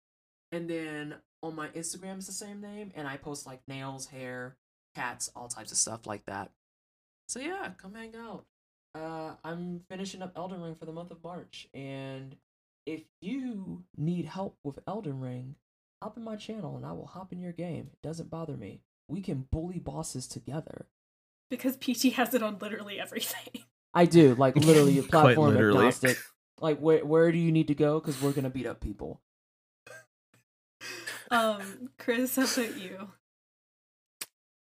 and 0.53 0.69
then 0.69 1.15
on 1.43 1.55
my 1.55 1.67
Instagram 1.69 2.19
is 2.19 2.27
the 2.27 2.31
same 2.31 2.61
name, 2.61 2.93
and 2.95 3.05
I 3.05 3.17
post 3.17 3.45
like 3.45 3.59
nails, 3.67 4.07
hair, 4.07 4.55
cats, 4.95 5.29
all 5.35 5.49
types 5.49 5.73
of 5.73 5.77
stuff 5.77 6.07
like 6.07 6.25
that. 6.25 6.51
So 7.27 7.41
yeah, 7.41 7.71
come 7.75 7.95
hang 7.95 8.15
out. 8.15 8.45
Uh, 8.93 9.33
I'm 9.43 9.81
finishing 9.89 10.21
up 10.21 10.31
Elden 10.37 10.61
Ring 10.61 10.75
for 10.75 10.85
the 10.85 10.93
month 10.93 11.11
of 11.11 11.21
March, 11.21 11.67
and 11.73 12.37
if 12.85 13.01
you 13.19 13.83
need 13.97 14.23
help 14.23 14.57
with 14.63 14.79
Elden 14.87 15.19
Ring, 15.19 15.55
hop 16.01 16.17
in 16.17 16.23
my 16.23 16.35
channel 16.35 16.75
and 16.75 16.85
I 16.85 16.91
will 16.91 17.07
hop 17.07 17.31
in 17.31 17.39
your 17.39 17.51
game. 17.51 17.89
It 17.93 18.01
doesn't 18.01 18.29
bother 18.29 18.57
me. 18.57 18.81
We 19.07 19.21
can 19.21 19.47
bully 19.51 19.79
bosses 19.79 20.27
together. 20.27 20.87
Because 21.49 21.77
PT 21.77 22.13
has 22.13 22.33
it 22.33 22.41
on 22.41 22.57
literally 22.59 22.99
everything. 22.99 23.63
I 23.93 24.05
do, 24.05 24.35
like 24.35 24.55
literally 24.55 24.95
Quite 25.01 25.09
platform 25.09 25.53
literally. 25.53 25.77
agnostic. 25.79 26.17
Like 26.59 26.79
where 26.79 27.05
where 27.05 27.31
do 27.31 27.37
you 27.37 27.51
need 27.51 27.67
to 27.67 27.75
go? 27.75 27.99
Because 27.99 28.21
we're 28.21 28.31
gonna 28.31 28.49
beat 28.49 28.65
up 28.67 28.81
people. 28.81 29.21
Um, 31.31 31.89
Chris, 31.97 32.35
how 32.35 32.43
about 32.43 32.77
you? 32.77 33.09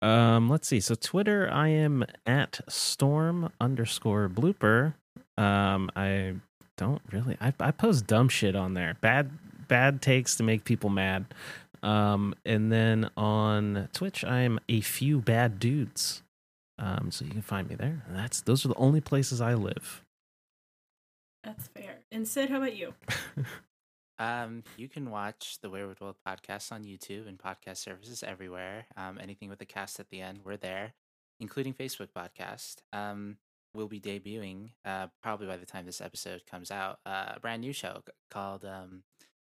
Um, 0.00 0.48
let's 0.48 0.68
see. 0.68 0.78
So 0.78 0.94
Twitter, 0.94 1.50
I 1.50 1.68
am 1.68 2.04
at 2.24 2.60
storm 2.68 3.50
underscore 3.60 4.28
blooper. 4.28 4.94
Um, 5.36 5.90
I 5.96 6.34
don't 6.76 7.02
really. 7.10 7.36
I 7.40 7.52
I 7.58 7.72
post 7.72 8.06
dumb 8.06 8.28
shit 8.28 8.54
on 8.54 8.74
there. 8.74 8.96
Bad 9.00 9.30
bad 9.72 10.02
takes 10.02 10.36
to 10.36 10.42
make 10.42 10.64
people 10.64 10.90
mad. 10.90 11.24
Um, 11.82 12.34
and 12.44 12.70
then 12.70 13.08
on 13.16 13.88
Twitch, 13.94 14.22
I 14.22 14.40
am 14.40 14.60
a 14.68 14.82
few 14.82 15.18
bad 15.22 15.58
dudes. 15.58 16.22
Um, 16.78 17.10
so 17.10 17.24
you 17.24 17.30
can 17.30 17.40
find 17.40 17.70
me 17.70 17.76
there. 17.76 18.04
That's 18.10 18.42
those 18.42 18.66
are 18.66 18.68
the 18.68 18.74
only 18.74 19.00
places 19.00 19.40
I 19.40 19.54
live. 19.54 20.04
That's 21.42 21.68
fair. 21.68 22.00
And 22.12 22.28
Sid, 22.28 22.50
how 22.50 22.58
about 22.58 22.76
you? 22.76 22.92
Um, 24.18 24.62
you 24.76 24.88
can 24.88 25.10
watch 25.10 25.58
the 25.62 25.70
Wayward 25.70 26.00
World 26.00 26.14
podcast 26.24 26.70
on 26.70 26.84
YouTube 26.84 27.26
and 27.26 27.36
podcast 27.36 27.78
services 27.78 28.22
everywhere. 28.22 28.86
Um, 28.96 29.18
anything 29.20 29.48
with 29.48 29.60
a 29.62 29.66
cast 29.66 29.98
at 29.98 30.10
the 30.10 30.20
end, 30.20 30.40
we're 30.44 30.58
there, 30.58 30.92
including 31.40 31.74
Facebook 31.74 32.10
podcast. 32.16 32.82
Um, 32.92 33.38
we'll 33.74 33.88
be 33.88 33.98
debuting 33.98 34.68
uh, 34.84 35.08
probably 35.24 35.48
by 35.48 35.56
the 35.56 35.66
time 35.66 35.86
this 35.86 36.00
episode 36.00 36.42
comes 36.48 36.70
out 36.70 37.00
uh, 37.04 37.32
a 37.34 37.40
brand 37.40 37.62
new 37.62 37.72
show 37.72 38.02
called 38.30 38.64
um, 38.64 39.02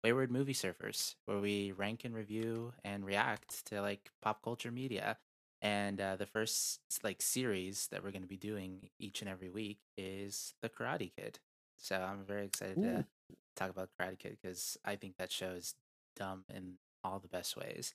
Wayward 0.03 0.31
Movie 0.31 0.53
Surfers, 0.53 1.15
where 1.25 1.39
we 1.39 1.71
rank 1.71 2.05
and 2.05 2.15
review 2.15 2.73
and 2.83 3.05
react 3.05 3.65
to 3.67 3.81
like 3.81 4.11
pop 4.21 4.41
culture 4.43 4.71
media. 4.71 5.17
And 5.61 5.99
uh, 5.99 6.15
the 6.17 6.25
first 6.27 6.81
like 7.03 7.21
series 7.21 7.87
that 7.91 8.03
we're 8.03 8.11
going 8.11 8.21
to 8.21 8.27
be 8.27 8.37
doing 8.37 8.89
each 8.99 9.21
and 9.21 9.29
every 9.29 9.49
week 9.49 9.79
is 9.97 10.53
The 10.61 10.69
Karate 10.69 11.11
Kid. 11.15 11.39
So 11.77 11.95
I'm 11.95 12.23
very 12.25 12.45
excited 12.45 12.81
to 12.81 13.05
talk 13.55 13.69
about 13.69 13.89
Karate 13.99 14.19
Kid 14.19 14.37
because 14.41 14.77
I 14.85 14.95
think 14.95 15.17
that 15.17 15.31
show 15.31 15.51
is 15.51 15.75
dumb 16.15 16.45
in 16.53 16.73
all 17.03 17.19
the 17.19 17.27
best 17.27 17.57
ways. 17.57 17.93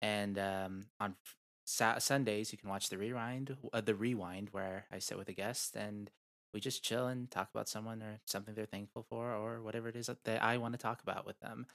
And 0.00 0.38
um, 0.38 0.86
on 0.98 1.16
Sa- 1.64 1.98
Sundays, 1.98 2.52
you 2.52 2.58
can 2.58 2.68
watch 2.70 2.88
the 2.88 2.98
rewind, 2.98 3.56
uh, 3.72 3.80
the 3.80 3.94
rewind, 3.94 4.50
where 4.52 4.86
I 4.90 4.98
sit 4.98 5.18
with 5.18 5.28
a 5.28 5.32
guest 5.32 5.76
and 5.76 6.10
we 6.52 6.60
just 6.60 6.82
chill 6.82 7.06
and 7.06 7.30
talk 7.30 7.48
about 7.54 7.68
someone 7.68 8.02
or 8.02 8.20
something 8.26 8.54
they're 8.54 8.66
thankful 8.66 9.04
for 9.08 9.32
or 9.32 9.62
whatever 9.62 9.88
it 9.88 9.96
is 9.96 10.06
that- 10.24 10.42
I 10.42 10.56
want 10.58 10.74
to 10.74 10.78
talk 10.78 11.02
about 11.02 11.26
with 11.26 11.38
them. 11.40 11.66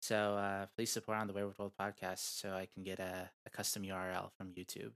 So 0.00 0.34
uh, 0.36 0.66
please 0.76 0.90
support 0.90 1.18
on 1.18 1.28
the 1.28 1.32
Wayward 1.32 1.58
World 1.58 1.72
podcast 1.80 2.40
so 2.40 2.50
I 2.54 2.66
can 2.72 2.82
get 2.82 2.98
a, 2.98 3.30
a 3.46 3.50
custom 3.50 3.84
URL 3.84 4.30
from 4.36 4.52
YouTube. 4.52 4.92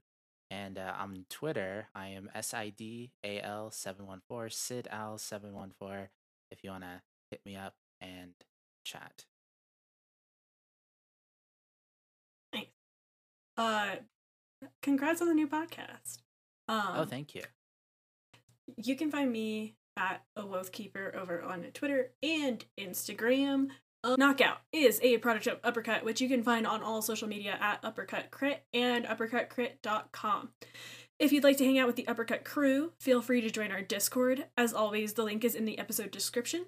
And 0.49 0.77
uh, 0.77 0.93
on 0.97 1.25
Twitter, 1.29 1.87
I 1.95 2.07
am 2.09 2.29
SIDAL714, 2.35 3.09
SidAl714, 4.29 6.07
if 6.51 6.63
you 6.63 6.69
want 6.71 6.83
to 6.83 7.01
hit 7.31 7.41
me 7.45 7.55
up 7.55 7.75
and 8.01 8.31
chat. 8.85 9.25
Thanks. 12.53 12.71
Uh, 13.57 13.95
congrats 14.81 15.21
on 15.21 15.27
the 15.27 15.33
new 15.33 15.47
podcast. 15.47 16.19
Um, 16.69 16.81
oh, 16.95 17.05
thank 17.05 17.35
you. 17.35 17.43
You 18.75 18.95
can 18.95 19.11
find 19.11 19.31
me 19.31 19.75
at 19.97 20.23
a 20.35 20.45
Wealth 20.45 20.71
Keeper 20.71 21.13
over 21.15 21.41
on 21.41 21.63
Twitter 21.73 22.11
and 22.21 22.63
Instagram. 22.79 23.69
Uh, 24.03 24.15
Knockout 24.17 24.59
is 24.71 24.99
a 25.01 25.17
product 25.17 25.47
of 25.47 25.59
Uppercut, 25.63 26.05
which 26.05 26.21
you 26.21 26.29
can 26.29 26.43
find 26.43 26.67
on 26.67 26.83
all 26.83 27.01
social 27.01 27.27
media 27.27 27.57
at 27.59 27.83
Uppercut 27.83 28.29
Crit 28.31 28.63
and 28.73 29.05
uppercutcrit.com. 29.05 30.49
If 31.19 31.31
you'd 31.31 31.43
like 31.43 31.57
to 31.57 31.65
hang 31.65 31.79
out 31.79 31.87
with 31.87 31.95
the 31.95 32.07
Uppercut 32.07 32.45
crew, 32.45 32.91
feel 32.99 33.23
free 33.23 33.41
to 33.41 33.49
join 33.49 33.71
our 33.71 33.81
Discord. 33.81 34.45
As 34.55 34.71
always, 34.71 35.13
the 35.13 35.23
link 35.23 35.43
is 35.43 35.55
in 35.55 35.65
the 35.65 35.79
episode 35.79 36.11
description. 36.11 36.65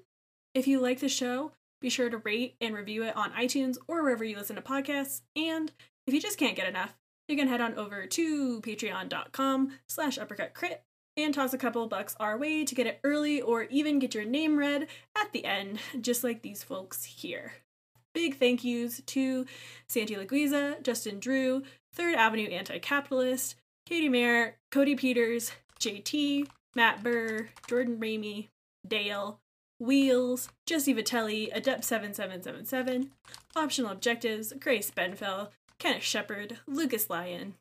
If 0.56 0.68
you 0.68 0.82
like 0.82 1.00
the 1.00 1.10
show, 1.10 1.52
be 1.82 1.90
sure 1.90 2.10
to 2.10 2.18
rate 2.18 2.56
and 2.60 2.74
review 2.74 3.04
it 3.04 3.16
on 3.16 3.32
iTunes 3.34 3.78
or 3.88 4.02
wherever 4.02 4.24
you 4.24 4.36
listen 4.36 4.56
to 4.56 4.62
podcasts. 4.62 5.22
And 5.36 5.72
if 6.08 6.14
you 6.16 6.20
just 6.20 6.40
can't 6.40 6.56
get 6.56 6.68
enough, 6.68 6.96
you 7.28 7.38
can 7.38 7.48
head 7.48 7.62
on 7.62 7.76
over 7.76 8.08
to 8.08 8.62
patreon.com 8.62 9.72
slash 9.88 10.18
uppercutcrit 10.18 10.80
and 11.24 11.34
toss 11.34 11.54
a 11.54 11.58
couple 11.58 11.86
bucks 11.88 12.16
our 12.20 12.38
way 12.38 12.66
to 12.66 12.76
get 12.76 12.88
it 12.88 13.00
early 13.04 13.42
or 13.42 13.64
even 13.64 14.00
get 14.00 14.14
your 14.14 14.26
name 14.26 14.58
read 14.58 14.88
at 15.16 15.32
the 15.32 15.46
end, 15.46 15.80
just 16.02 16.24
like 16.24 16.42
these 16.42 16.64
folks 16.64 17.04
here. 17.04 17.54
Big 18.14 18.38
thank 18.38 18.64
yous 18.64 19.02
to 19.06 19.46
Santi 19.88 20.16
Laguiza, 20.16 20.82
Justin 20.82 21.20
Drew, 21.20 21.64
Third 21.94 22.16
Avenue 22.16 22.48
Anti 22.50 22.80
Capitalist, 22.80 23.56
Katie 23.86 24.10
Mayer, 24.10 24.58
Cody 24.72 24.96
Peters, 24.96 25.52
JT, 25.80 26.48
Matt 26.76 27.04
Burr, 27.04 27.50
Jordan 27.68 28.00
Ramey, 28.00 28.48
Dale, 28.88 29.40
Wheels, 29.80 30.50
Jesse 30.66 30.94
Vitelli, 30.94 31.54
Adept7777, 31.54 33.10
Optional 33.56 33.92
Objectives, 33.92 34.54
Grace 34.60 34.92
Benfell, 34.92 35.50
Kenneth 35.80 36.04
Shepard, 36.04 36.60
Lucas 36.68 37.10
Lyon, 37.10 37.56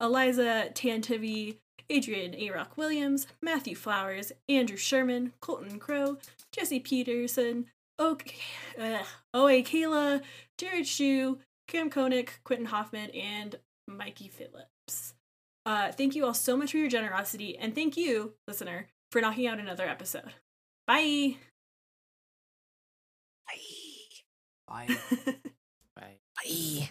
Eliza 0.00 0.70
Tantivy, 0.74 1.56
Adrian 1.90 2.34
A. 2.34 2.50
Rock 2.50 2.76
Williams, 2.76 3.26
Matthew 3.42 3.74
Flowers, 3.74 4.32
Andrew 4.48 4.76
Sherman, 4.76 5.32
Colton 5.40 5.78
Crow, 5.78 6.18
Jesse 6.52 6.80
Peterson, 6.80 7.66
o- 7.98 8.18
uh, 8.78 9.02
O.A. 9.34 9.62
Kayla, 9.62 10.22
Jared 10.58 10.86
Shu, 10.86 11.38
Cam 11.66 11.90
Koenig, 11.90 12.30
Quentin 12.44 12.66
Hoffman, 12.66 13.10
and 13.10 13.56
Mikey 13.86 14.28
Phillips. 14.28 15.14
Uh, 15.66 15.92
thank 15.92 16.14
you 16.14 16.24
all 16.24 16.34
so 16.34 16.56
much 16.56 16.70
for 16.72 16.78
your 16.78 16.88
generosity, 16.88 17.56
and 17.58 17.74
thank 17.74 17.96
you, 17.96 18.34
listener, 18.46 18.86
for 19.12 19.20
knocking 19.20 19.46
out 19.46 19.58
another 19.58 19.86
episode. 19.88 20.32
Bye! 20.86 21.36
Bye. 24.66 24.86
Bye. 24.86 24.96
Bye. 26.44 26.90